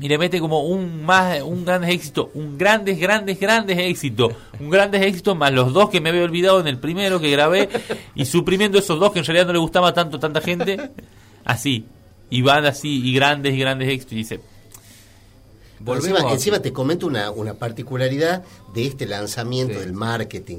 Y 0.00 0.08
le 0.08 0.18
mete 0.18 0.38
como 0.40 0.62
un 0.62 1.04
más 1.04 1.42
un 1.42 1.64
grandes 1.64 1.90
éxito, 1.90 2.30
un 2.34 2.56
grandes, 2.58 2.98
grandes, 2.98 3.38
grandes 3.40 3.78
éxito, 3.78 4.30
un 4.60 4.70
grandes 4.70 5.02
éxito 5.02 5.34
más 5.34 5.52
los 5.52 5.72
dos 5.72 5.90
que 5.90 6.00
me 6.00 6.10
había 6.10 6.22
olvidado 6.24 6.60
en 6.60 6.68
el 6.68 6.78
primero 6.78 7.20
que 7.20 7.30
grabé 7.30 7.68
y 8.14 8.24
suprimiendo 8.24 8.78
esos 8.78 8.98
dos 9.00 9.12
que 9.12 9.18
en 9.20 9.24
realidad 9.24 9.46
no 9.46 9.52
le 9.54 9.58
gustaba 9.58 9.92
tanto 9.92 10.18
a 10.18 10.20
tanta 10.20 10.40
gente, 10.40 10.90
así, 11.44 11.86
y 12.30 12.42
van 12.42 12.64
así, 12.66 13.02
y 13.08 13.12
grandes 13.14 13.54
y 13.54 13.58
grandes 13.58 13.88
éxitos, 13.88 14.12
y 14.12 14.16
dice, 14.16 14.40
encima, 15.86 16.20
a- 16.20 16.32
encima 16.32 16.60
te 16.60 16.72
comento 16.72 17.06
una, 17.06 17.30
una 17.30 17.54
particularidad 17.54 18.42
de 18.74 18.86
este 18.86 19.06
lanzamiento 19.06 19.74
Sí. 19.74 19.80
del 19.80 19.92
marketing. 19.92 20.58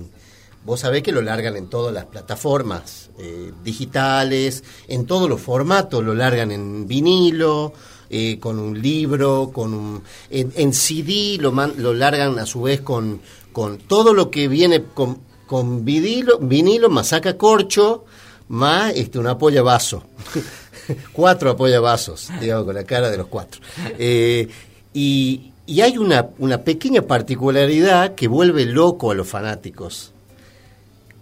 Vos 0.66 0.82
sabés 0.82 1.04
que 1.04 1.12
lo 1.12 1.22
largan 1.22 1.56
en 1.56 1.68
todas 1.70 1.94
las 1.94 2.06
plataformas 2.06 3.10
eh, 3.18 3.52
digitales, 3.64 4.64
en 4.88 5.06
todos 5.06 5.30
los 5.30 5.40
formatos, 5.42 6.04
lo 6.04 6.14
largan 6.14 6.52
en 6.52 6.86
vinilo, 6.88 7.74
eh, 8.10 8.40
con 8.40 8.60
un 8.60 8.82
libro, 8.82 9.52
con 9.54 9.74
un, 9.74 10.04
en, 10.30 10.74
CD, 10.74 11.38
lo, 11.40 11.52
man- 11.52 11.74
lo 11.78 11.94
largan 11.94 12.40
a 12.40 12.46
su 12.46 12.62
vez 12.64 12.82
con, 12.82 13.22
con 13.52 13.78
todo 13.78 14.14
lo 14.14 14.30
que 14.32 14.48
viene 14.48 14.84
con, 14.94 15.20
con 15.48 15.86
vinilo, 15.86 16.40
vinilo, 16.40 16.90
más 16.90 17.08
saca 17.10 17.38
corcho, 17.38 18.06
más 18.50 18.94
este, 18.96 19.20
un 19.20 19.28
apoyavaso. 19.28 20.04
cuatro 21.14 21.52
apoyavasos, 21.52 22.30
digamos, 22.42 22.66
con 22.66 22.76
la 22.76 22.84
cara 22.84 23.10
de 23.12 23.18
los 23.18 23.28
cuatro. 23.28 23.62
Eh, 24.00 24.48
y, 24.94 25.52
y 25.68 25.82
hay 25.82 25.98
una, 26.00 26.30
una 26.40 26.64
pequeña 26.64 27.04
particularidad 27.04 28.16
que 28.16 28.28
vuelve 28.28 28.66
loco 28.66 29.12
a 29.12 29.16
los 29.16 29.28
fanáticos. 29.28 30.14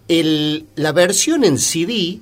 El- 0.08 0.66
la 0.74 0.92
versión 0.92 1.44
en 1.44 1.58
CD 1.58 2.18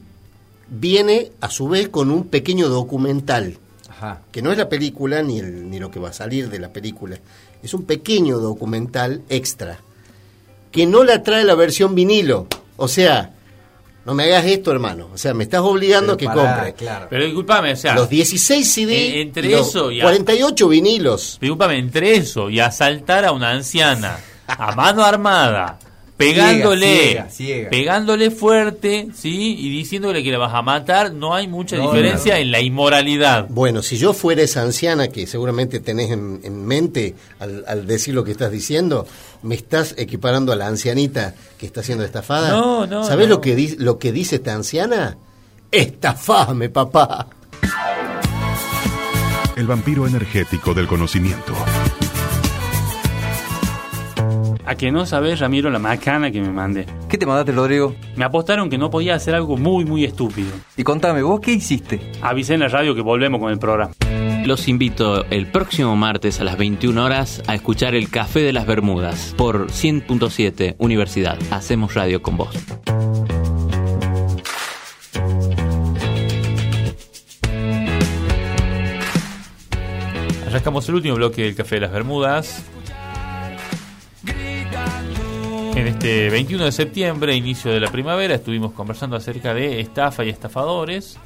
viene 0.69 1.31
a 1.41 1.49
su 1.51 1.69
vez 1.69 1.89
con 1.89 2.11
un 2.11 2.25
pequeño 2.27 2.69
documental, 2.69 3.59
Ajá. 3.97 4.21
que 4.31 4.43
no 4.43 4.53
es 4.53 4.59
la 4.59 4.69
película 4.69 5.23
ni, 5.23 5.39
el- 5.39 5.71
ni 5.71 5.79
lo 5.79 5.91
que 5.91 5.99
va 6.01 6.11
a 6.11 6.13
salir 6.13 6.49
de 6.51 6.59
la 6.59 6.69
película, 6.73 7.19
es 7.63 7.73
un 7.75 7.85
pequeño 7.85 8.39
documental 8.39 9.23
extra, 9.29 9.79
que 10.71 10.87
no 10.87 11.03
la 11.05 11.23
trae 11.23 11.45
la 11.45 11.55
versión 11.55 11.95
vinilo. 11.95 12.47
O 12.77 12.89
sea, 12.89 13.33
no 14.05 14.15
me 14.15 14.25
hagas 14.25 14.45
esto, 14.45 14.71
hermano. 14.71 15.09
O 15.15 15.19
sea, 15.19 15.33
me 15.35 15.45
estás 15.45 15.63
obligando 15.63 16.13
a 16.13 16.17
que 16.19 16.27
pará, 16.27 16.55
compre. 16.57 16.75
Claro. 16.75 17.07
Pero 17.09 17.25
discúlpame, 17.25 17.73
o 17.73 17.77
sea, 17.77 17.95
Los 17.95 18.09
16 18.11 18.71
CD, 18.71 18.93
Eh, 18.95 19.21
entre 19.23 19.49
y 19.49 19.53
los 19.53 19.69
eso 19.69 19.91
y 19.91 20.01
a- 20.01 20.05
48 20.05 20.69
vinilos. 20.69 21.39
discúlpame, 21.41 21.79
entre 21.79 22.15
eso 22.17 22.51
y 22.51 22.61
asaltar 22.61 23.25
a 23.25 23.33
una 23.33 23.51
anciana 23.51 24.19
a 24.47 24.77
mano 24.77 25.03
armada, 25.05 25.79
pegándole, 26.17 26.87
Ciega, 27.09 27.29
ciega. 27.31 27.71
pegándole 27.71 28.31
fuerte, 28.31 29.09
¿sí? 29.15 29.57
Y 29.59 29.69
diciéndole 29.71 30.23
que 30.23 30.33
la 30.33 30.39
vas 30.39 30.55
a 30.55 30.63
matar, 30.63 31.13
no 31.13 31.35
hay 31.35 31.47
mucha 31.49 31.77
No, 31.77 31.83
diferencia 31.93 32.33
no, 32.35 32.39
no. 32.39 32.43
en 32.43 32.51
la 32.53 32.61
inmoralidad. 32.61 33.47
Bueno, 33.51 33.83
si 33.83 33.99
yo 33.99 34.13
fuera 34.13 34.43
esa 34.43 34.63
anciana 34.63 35.09
que 35.09 35.27
seguramente 35.27 35.81
tenés 35.81 36.11
en, 36.11 36.41
en 36.43 36.65
mente 36.67 37.15
al, 37.39 37.65
al 37.69 37.87
decir 37.87 38.15
lo 38.15 38.25
que 38.25 38.31
estás 38.33 38.51
diciendo, 38.51 39.07
me 39.43 39.55
estás 39.55 39.95
equiparando 39.99 40.53
a 40.53 40.57
la 40.57 40.67
ancianita 40.67 41.35
que 41.59 41.67
está 41.67 41.83
siendo 41.83 42.05
estafada. 42.05 42.51
No, 42.51 42.87
no, 42.87 43.05
¿Sabés 43.05 43.29
no. 43.29 43.35
Lo, 43.37 43.41
que 43.41 43.55
di- 43.55 43.77
lo 43.79 43.99
que 43.99 44.13
dice 44.13 44.37
esta 44.37 44.55
anciana? 44.55 45.19
Estafame, 45.71 46.69
papá. 46.71 47.27
El 49.57 49.67
vampiro 49.67 50.07
energético 50.07 50.75
del 50.75 50.87
conocimiento. 50.87 51.55
A 54.67 54.75
que 54.75 54.91
no 54.91 55.07
sabes, 55.07 55.39
Ramiro, 55.39 55.71
la 55.71 55.79
macana 55.79 56.33
que 56.33 56.41
me 56.41 56.51
mandé. 56.51 56.87
¿Qué 57.09 57.17
te 57.17 57.25
mandaste, 57.25 57.53
Rodrigo? 57.53 57.95
Me 58.17 58.25
apostaron 58.25 58.69
que 58.69 58.79
no 58.79 58.91
podía 58.91 59.15
hacer 59.15 59.37
algo 59.37 59.57
muy, 59.57 59.85
muy 59.85 60.05
estúpido. 60.05 60.51
Y 60.77 60.83
contame, 60.83 61.23
¿vos 61.23 61.39
qué 61.39 61.53
hiciste? 61.53 62.01
Avisé 62.21 62.55
en 62.55 62.61
la 62.61 62.69
radio 62.69 62.93
que 62.93 63.01
volvemos 63.01 63.41
con 63.41 63.53
el 63.53 63.61
programa. 63.61 63.93
Los 64.45 64.67
invito 64.67 65.25
el 65.31 65.47
próximo 65.47 65.95
martes 65.95 66.41
a 66.41 66.45
las 66.45 66.59
21 66.59 67.05
horas 67.05 67.45
a 67.47 67.55
escuchar 67.55 67.95
el 67.95 68.11
Café 68.11 68.41
de 68.41 68.53
las 68.53 68.67
Bermudas 68.67 69.35
por 69.37 69.69
100.7 69.69 70.75
Universidad. 70.79 71.39
Hacemos 71.53 71.95
radio 71.95 72.21
con 72.21 72.37
vos. 72.37 72.57
Arrancamos 80.49 80.89
el 80.89 80.97
último 80.97 81.15
bloque 81.15 81.43
del 81.43 81.55
Café 81.55 81.77
de 81.77 81.81
las 81.83 81.93
Bermudas. 81.93 82.65
En 85.77 85.87
este 85.89 86.31
21 86.31 86.65
de 86.65 86.73
septiembre, 86.73 87.37
inicio 87.37 87.71
de 87.71 87.81
la 87.81 87.91
primavera, 87.91 88.35
estuvimos 88.35 88.73
conversando 88.73 89.15
acerca 89.15 89.53
de 89.53 89.79
estafa 89.79 90.25
y 90.25 90.31
estafadores. 90.31 91.19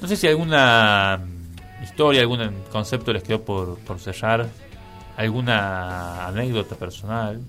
No 0.00 0.06
sé 0.06 0.14
si 0.14 0.28
alguna 0.28 1.18
historia, 1.82 2.20
algún 2.20 2.38
concepto 2.70 3.12
les 3.12 3.24
quedó 3.24 3.42
por, 3.42 3.78
por 3.80 3.98
cerrar, 3.98 4.46
alguna 5.16 6.28
anécdota 6.28 6.76
personal. 6.76 7.40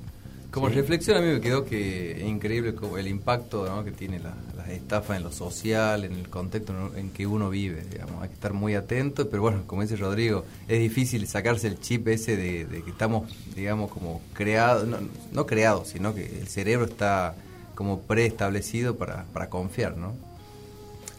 Como 0.51 0.67
Sí. 0.67 0.75
reflexión 0.75 1.15
a 1.17 1.21
mí 1.21 1.27
me 1.27 1.39
quedó 1.39 1.63
que 1.63 2.11
es 2.11 2.23
increíble 2.27 2.75
como 2.75 2.97
el 2.97 3.07
impacto 3.07 3.65
¿no? 3.67 3.85
que 3.85 3.91
tiene 3.91 4.19
la- 4.19 4.35
las 4.57 4.67
estafas 4.69 5.15
en 5.17 5.23
lo 5.23 5.31
social, 5.31 6.03
en 6.03 6.11
el 6.11 6.27
contexto 6.29 6.73
en 6.95 7.09
que 7.11 7.25
uno 7.25 7.49
vive. 7.49 7.83
Digamos. 7.89 8.21
Hay 8.21 8.27
que 8.27 8.33
estar 8.35 8.51
muy 8.53 8.75
atento, 8.75 9.29
pero 9.29 9.41
bueno, 9.43 9.63
como 9.65 9.81
dice 9.81 9.95
Rodrigo, 9.95 10.43
es 10.67 10.79
difícil 10.79 11.25
sacarse 11.27 11.67
el 11.67 11.79
chip 11.79 12.05
ese 12.09 12.35
de, 12.35 12.65
de 12.65 12.83
que 12.83 12.89
estamos, 12.91 13.31
digamos, 13.55 13.89
como 13.91 14.21
creados, 14.33 14.85
no, 14.87 14.97
no 15.31 15.45
creados, 15.45 15.87
sino 15.87 16.13
que 16.13 16.25
el 16.25 16.47
cerebro 16.49 16.85
está 16.85 17.33
como 17.73 18.01
preestablecido 18.01 18.97
para, 18.97 19.23
para 19.31 19.49
confiar, 19.49 19.95
¿no? 19.95 20.13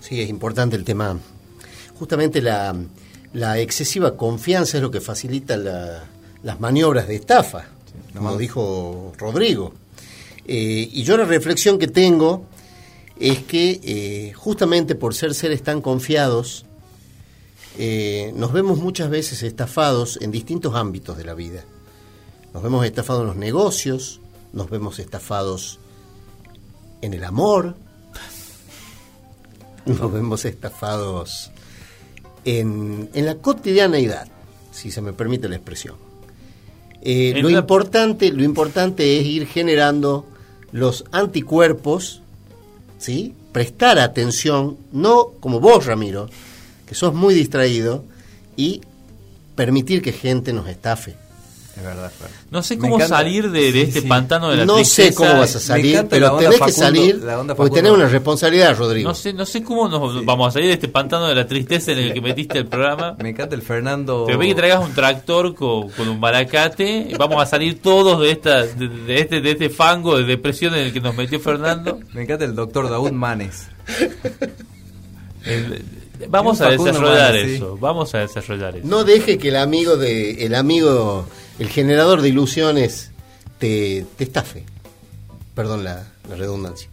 Sí, 0.00 0.20
es 0.20 0.28
importante 0.28 0.76
el 0.76 0.84
tema. 0.84 1.18
Justamente 1.98 2.42
la, 2.42 2.76
la 3.32 3.59
excesiva 3.60 4.16
confianza 4.16 4.76
es 4.76 4.82
lo 4.82 4.90
que 4.90 5.00
facilita 5.00 5.56
la- 5.56 6.04
las 6.42 6.60
maniobras 6.60 7.09
de 7.09 7.14
estafa, 7.16 7.64
como 8.12 8.26
nomás. 8.26 8.39
dijo 8.39 9.12
Rodrigo. 9.18 9.72
Eh, 10.44 10.89
y 10.93 11.02
yo 11.05 11.16
la 11.16 11.24
reflexión 11.24 11.78
que 11.78 11.86
tengo 11.86 12.47
es 13.18 13.40
que 13.44 13.80
eh, 13.82 14.32
justamente 14.32 14.94
por 14.94 15.14
ser 15.14 15.34
seres 15.34 15.62
tan 15.62 15.80
confiados, 15.80 16.66
eh, 17.78 18.32
nos 18.34 18.52
vemos 18.52 18.78
muchas 18.78 19.09
veces 19.09 19.43
estafados 19.43 20.18
en 20.20 20.30
distintos 20.30 20.74
ámbitos 20.74 21.16
de 21.16 21.24
la 21.24 21.34
vida. 21.34 21.64
Nos 22.52 22.62
vemos 22.62 22.84
estafados 22.84 23.22
en 23.22 23.28
los 23.28 23.36
negocios, 23.36 24.20
nos 24.52 24.68
vemos 24.68 24.98
estafados 24.98 25.78
en 27.01 27.14
el 27.14 27.24
amor, 27.24 27.76
nos 29.86 30.12
vemos 30.12 30.44
estafados 30.44 31.51
en, 32.44 33.09
en 33.14 33.26
la 33.26 33.36
cotidianeidad, 33.36 34.28
si 34.70 34.90
se 34.90 35.01
me 35.01 35.12
permite 35.12 35.48
la 35.48 35.56
expresión. 35.56 36.11
Eh, 37.02 37.34
lo, 37.42 37.48
la- 37.48 37.58
importante, 37.58 38.30
lo 38.32 38.44
importante 38.44 39.18
es 39.18 39.26
ir 39.26 39.46
generando 39.46 40.26
los 40.70 41.04
anticuerpos, 41.12 42.20
¿sí? 42.98 43.34
prestar 43.52 43.98
atención, 43.98 44.76
no 44.92 45.32
como 45.40 45.60
vos, 45.60 45.84
Ramiro, 45.86 46.28
que 46.86 46.94
sos 46.94 47.12
muy 47.12 47.34
distraído, 47.34 48.04
y 48.56 48.80
permitir 49.56 50.00
que 50.02 50.12
gente 50.12 50.52
nos 50.52 50.68
estafe. 50.68 51.16
Es 51.74 51.82
verdad, 51.82 52.12
claro. 52.18 52.34
No 52.50 52.62
sé 52.62 52.76
cómo 52.76 53.00
salir 53.00 53.50
de, 53.50 53.72
de 53.72 53.72
Sí, 53.72 53.80
este 53.80 54.00
sí. 54.02 54.06
pantano 54.06 54.50
de 54.50 54.58
la 54.58 54.66
No 54.66 54.76
sé 54.84 55.04
tristeza. 55.04 55.14
cómo 55.16 55.40
vas 55.40 55.56
a 55.56 55.58
salir, 55.60 56.06
pero 56.10 56.36
tenés 56.36 56.52
que 56.52 56.58
Facundo- 56.58 56.78
salir 56.78 57.16
la 57.24 57.40
onda 57.40 57.54
porque 57.54 57.74
tenés 57.76 57.92
una 57.92 58.06
responsabilidad, 58.08 58.76
Rodrigo. 58.76 59.08
No 59.08 59.14
sé, 59.14 59.32
no 59.32 59.46
sé 59.46 59.62
cómo 59.62 59.88
nos 59.88 60.22
vamos 60.24 60.48
a 60.48 60.50
salir 60.50 60.68
de 60.68 60.74
este 60.74 60.88
pantano 60.88 61.28
de 61.28 61.34
la 61.34 61.46
tristeza 61.46 61.92
en 61.92 61.98
el 61.98 62.12
que 62.12 62.20
metiste 62.20 62.58
el 62.58 62.66
programa. 62.66 63.16
Me 63.22 63.30
encanta 63.30 63.54
el 63.54 63.62
Fernando. 63.62 64.26
Te 64.26 64.36
ve 64.36 64.48
que 64.48 64.54
traigas 64.54 64.84
un 64.86 64.92
tractor 64.92 65.54
con, 65.54 65.88
con 65.90 66.08
un 66.10 66.20
baracate. 66.20 67.06
y 67.10 67.14
Vamos 67.14 67.42
a 67.42 67.46
salir 67.46 67.80
todos 67.80 68.20
de 68.20 68.30
esta 68.32 68.66
de, 68.66 68.88
de 68.88 69.20
este 69.20 69.40
de 69.40 69.50
este 69.52 69.70
fango 69.70 70.18
de 70.18 70.24
depresión 70.24 70.74
en 70.74 70.80
el 70.86 70.92
que 70.92 71.00
nos 71.00 71.16
metió 71.16 71.40
Fernando. 71.40 72.00
Me 72.12 72.24
encanta 72.24 72.44
el 72.44 72.54
doctor 72.54 72.90
Daud 72.90 73.12
Manes. 73.12 73.68
El- 75.44 75.82
vamos 76.28 76.60
a 76.60 76.70
desarrollar 76.70 77.32
Manes, 77.32 77.46
sí. 77.48 77.54
eso. 77.56 77.76
Vamos 77.80 78.14
a 78.14 78.18
desarrollar 78.18 78.76
eso. 78.76 78.86
No 78.86 79.04
deje 79.04 79.38
que 79.38 79.48
el 79.48 79.56
amigo 79.56 79.96
de 79.96 80.44
el 80.44 80.54
amigo 80.54 81.26
el 81.62 81.68
generador 81.68 82.22
de 82.22 82.28
ilusiones 82.28 83.12
te, 83.60 84.05
te 84.18 84.24
estafe. 84.24 84.64
Perdón 85.55 85.84
la, 85.84 86.09
la 86.28 86.34
redundancia. 86.34 86.89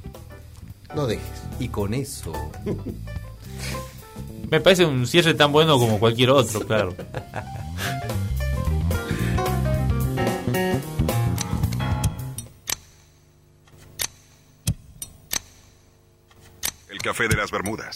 No 0.94 1.08
dejes. 1.08 1.26
Y 1.60 1.70
con 1.70 1.96
eso. 1.96 2.34
Me 4.52 4.62
parece 4.62 4.86
un 4.86 5.08
cierre 5.08 5.34
tan 5.34 5.52
bueno 5.52 5.80
como 5.80 5.98
cualquier 6.00 6.30
otro, 6.30 6.60
claro. 6.68 6.96
El 16.90 17.00
café 17.00 17.28
de 17.28 17.36
las 17.38 17.50
Bermudas. 17.50 17.96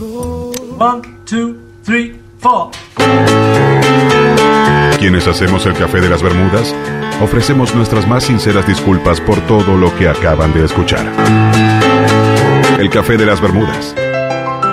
One, 0.00 1.02
two, 1.24 1.56
three, 1.82 2.14
four. 2.38 2.70
Quienes 4.98 5.26
hacemos 5.26 5.66
el 5.66 5.74
café 5.74 6.00
de 6.00 6.08
las 6.08 6.22
Bermudas, 6.22 6.74
ofrecemos 7.20 7.74
nuestras 7.74 8.06
más 8.06 8.24
sinceras 8.24 8.66
disculpas 8.66 9.20
por 9.20 9.40
todo 9.46 9.76
lo 9.76 9.96
que 9.96 10.08
acaban 10.08 10.52
de 10.54 10.64
escuchar. 10.64 11.04
El 12.78 12.90
café 12.90 13.16
de 13.16 13.26
las 13.26 13.40
Bermudas. 13.40 13.94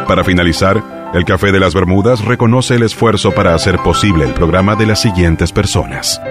Para 0.08 0.24
finalizar, 0.24 1.12
el 1.16 1.26
café 1.26 1.52
de 1.52 1.60
las 1.60 1.74
Bermudas 1.74 2.24
reconoce 2.24 2.76
el 2.76 2.84
esfuerzo 2.84 3.32
para 3.32 3.56
hacer 3.56 3.80
posible 3.80 4.26
el 4.26 4.34
programa 4.34 4.76
de 4.76 4.86
las 4.86 5.02
siguientes 5.02 5.52
personas. 5.52 6.22